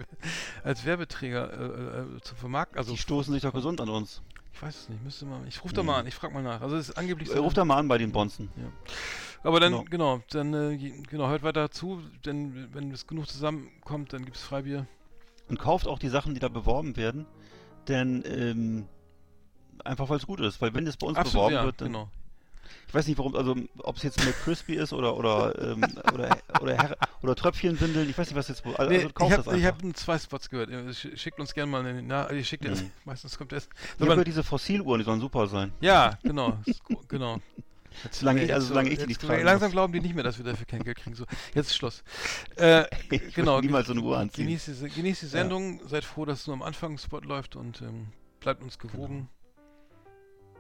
als 0.64 0.84
Werbeträger 0.84 1.52
äh, 1.52 2.16
äh, 2.16 2.20
zu 2.22 2.34
vermarkten. 2.34 2.78
Also 2.78 2.92
Die 2.92 2.98
stoßen 2.98 3.32
sich 3.34 3.42
doch 3.42 3.52
gesund 3.52 3.80
an 3.80 3.90
uns. 3.90 4.22
Ich 4.54 4.62
weiß 4.62 4.76
es 4.82 4.88
nicht, 4.88 5.02
müsste 5.02 5.24
mal. 5.26 5.46
Ich 5.48 5.62
rufe 5.64 5.74
da 5.74 5.82
mal 5.82 6.00
an, 6.00 6.06
ich 6.06 6.14
frage 6.14 6.34
mal 6.34 6.42
nach. 6.42 6.60
Also 6.60 6.76
es 6.76 6.90
ist 6.90 6.98
angeblich 6.98 7.30
Äh, 7.30 7.38
Ruf 7.38 7.54
da 7.54 7.64
mal 7.64 7.78
an 7.78 7.88
bei 7.88 7.98
den 7.98 8.12
Bonzen. 8.12 8.50
Aber 9.42 9.58
dann, 9.58 9.72
Genau. 9.72 9.84
genau, 9.90 10.22
dann, 10.30 10.54
äh, 10.54 10.76
genau, 11.08 11.28
hört 11.28 11.42
weiter 11.42 11.70
zu, 11.70 12.00
denn 12.24 12.68
wenn 12.72 12.90
es 12.92 13.06
genug 13.06 13.28
zusammenkommt, 13.28 14.12
dann 14.12 14.24
gibt 14.24 14.36
es 14.36 14.42
Freibier. 14.42 14.86
Und 15.48 15.58
kauft 15.58 15.86
auch 15.88 15.98
die 15.98 16.08
Sachen, 16.08 16.34
die 16.34 16.40
da 16.40 16.48
beworben 16.48 16.96
werden. 16.96 17.26
Denn, 17.88 18.22
ähm, 18.26 18.86
einfach 19.84 20.08
weil 20.08 20.18
es 20.18 20.26
gut 20.26 20.38
ist. 20.40 20.60
Weil 20.60 20.72
wenn 20.74 20.84
das 20.84 20.96
bei 20.96 21.08
uns 21.08 21.18
Absolut, 21.18 21.34
beworben 21.48 21.54
ja, 21.54 21.64
wird, 21.64 21.80
dann. 21.80 21.88
genau. 21.88 22.08
Ich 22.88 22.94
weiß 22.94 23.06
nicht, 23.06 23.16
warum, 23.18 23.34
also 23.36 23.56
ob 23.78 23.96
es 23.96 24.02
jetzt 24.02 24.22
McCrispy 24.24 24.74
ist 24.74 24.92
oder 24.92 25.16
oder 25.16 25.58
ähm, 25.72 25.82
oder 26.12 26.36
oder, 26.60 26.72
Her 26.74 26.96
oder 27.22 27.34
Tröpfchenwindeln, 27.34 28.08
ich 28.10 28.18
weiß 28.18 28.28
nicht, 28.28 28.36
was 28.36 28.48
jetzt. 28.48 28.64
Also, 28.66 28.90
Nee, 28.90 29.08
also 29.14 29.54
ich 29.54 29.64
habe 29.64 29.82
hab 29.86 29.96
zwei 29.96 30.18
Spots 30.18 30.50
gehört. 30.50 30.70
Schickt 30.94 31.40
uns 31.40 31.54
gerne 31.54 31.70
mal 31.70 31.84
eine 31.84 32.02
Na 32.02 32.30
ihr 32.30 32.44
schickt 32.44 32.64
jetzt, 32.64 32.82
Mhm. 32.82 32.90
meistens 33.04 33.38
kommt 33.38 33.52
das. 33.52 33.68
Ich 33.98 34.08
habe 34.08 34.24
diese 34.24 34.42
Fossiluhren, 34.42 34.98
die 35.00 35.04
sollen 35.04 35.20
super 35.20 35.46
sein. 35.46 35.72
ja, 35.80 36.18
genau, 36.22 36.58
genau. 37.08 37.38
Jetzt, 38.04 38.20
Solange 38.20 38.42
ich- 38.44 38.52
also 38.54 38.68
solange 38.68 38.88
ich 38.88 38.98
die 39.00 39.06
nicht 39.06 39.20
tragen 39.20 39.44
Langsam 39.44 39.68
muss. 39.68 39.72
glauben 39.72 39.92
die 39.92 40.00
nicht 40.00 40.14
mehr, 40.14 40.24
dass 40.24 40.38
wir 40.38 40.44
dafür 40.46 40.64
kein 40.66 40.82
Geld 40.82 40.96
kriegen. 40.96 41.14
So, 41.14 41.24
jetzt 41.54 41.68
ist 41.68 41.76
Schluss. 41.76 42.02
Äh, 42.56 42.84
Ich 43.10 43.34
genau. 43.34 43.60
niemals 43.60 43.86
so 43.86 43.92
eine 43.92 44.00
Uhr 44.00 44.16
anziehen. 44.18 44.46
Genießt 44.46 44.68
die, 44.68 44.88
genießt 44.88 45.22
die 45.22 45.26
Sendung, 45.26 45.80
seid 45.86 46.04
froh, 46.04 46.24
dass 46.24 46.40
es 46.40 46.46
nur 46.46 46.56
am 46.56 46.62
Anfang 46.62 46.96
Spot 46.96 47.20
läuft 47.20 47.54
und 47.54 47.82
ähm, 47.82 48.06
bleibt 48.40 48.62
uns 48.62 48.78
gewogen. 48.78 49.28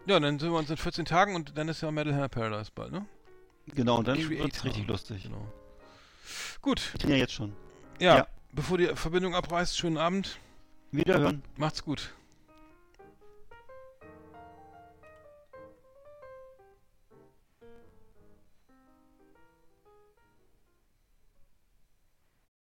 Ja, 0.06 0.18
dann 0.18 0.38
sind 0.38 0.50
wir 0.50 0.58
uns 0.58 0.70
in 0.70 0.76
14 0.76 1.04
Tagen 1.04 1.34
und 1.36 1.56
dann 1.56 1.68
ist 1.68 1.80
ja 1.82 1.90
Metal 1.90 2.14
Hammer 2.14 2.28
Paradise 2.28 2.70
bald, 2.74 2.92
ne? 2.92 3.06
Genau, 3.74 3.98
und 3.98 4.08
dann 4.08 4.16
Creator. 4.18 4.44
wird 4.44 4.54
es 4.54 4.64
richtig 4.64 4.86
lustig. 4.88 5.22
Genau. 5.22 5.46
Gut, 6.60 6.92
Ich 6.98 7.04
ja 7.04 7.16
jetzt 7.16 7.32
schon. 7.32 7.52
ja, 8.00 8.18
Ja. 8.18 8.26
bevor 8.52 8.78
die 8.78 8.86
Verbindung 8.96 9.34
abreißt, 9.34 9.76
schönen 9.78 9.98
Abend. 9.98 10.38
Wiederhören. 10.90 11.42
Macht's 11.56 11.84
gut. 11.84 12.12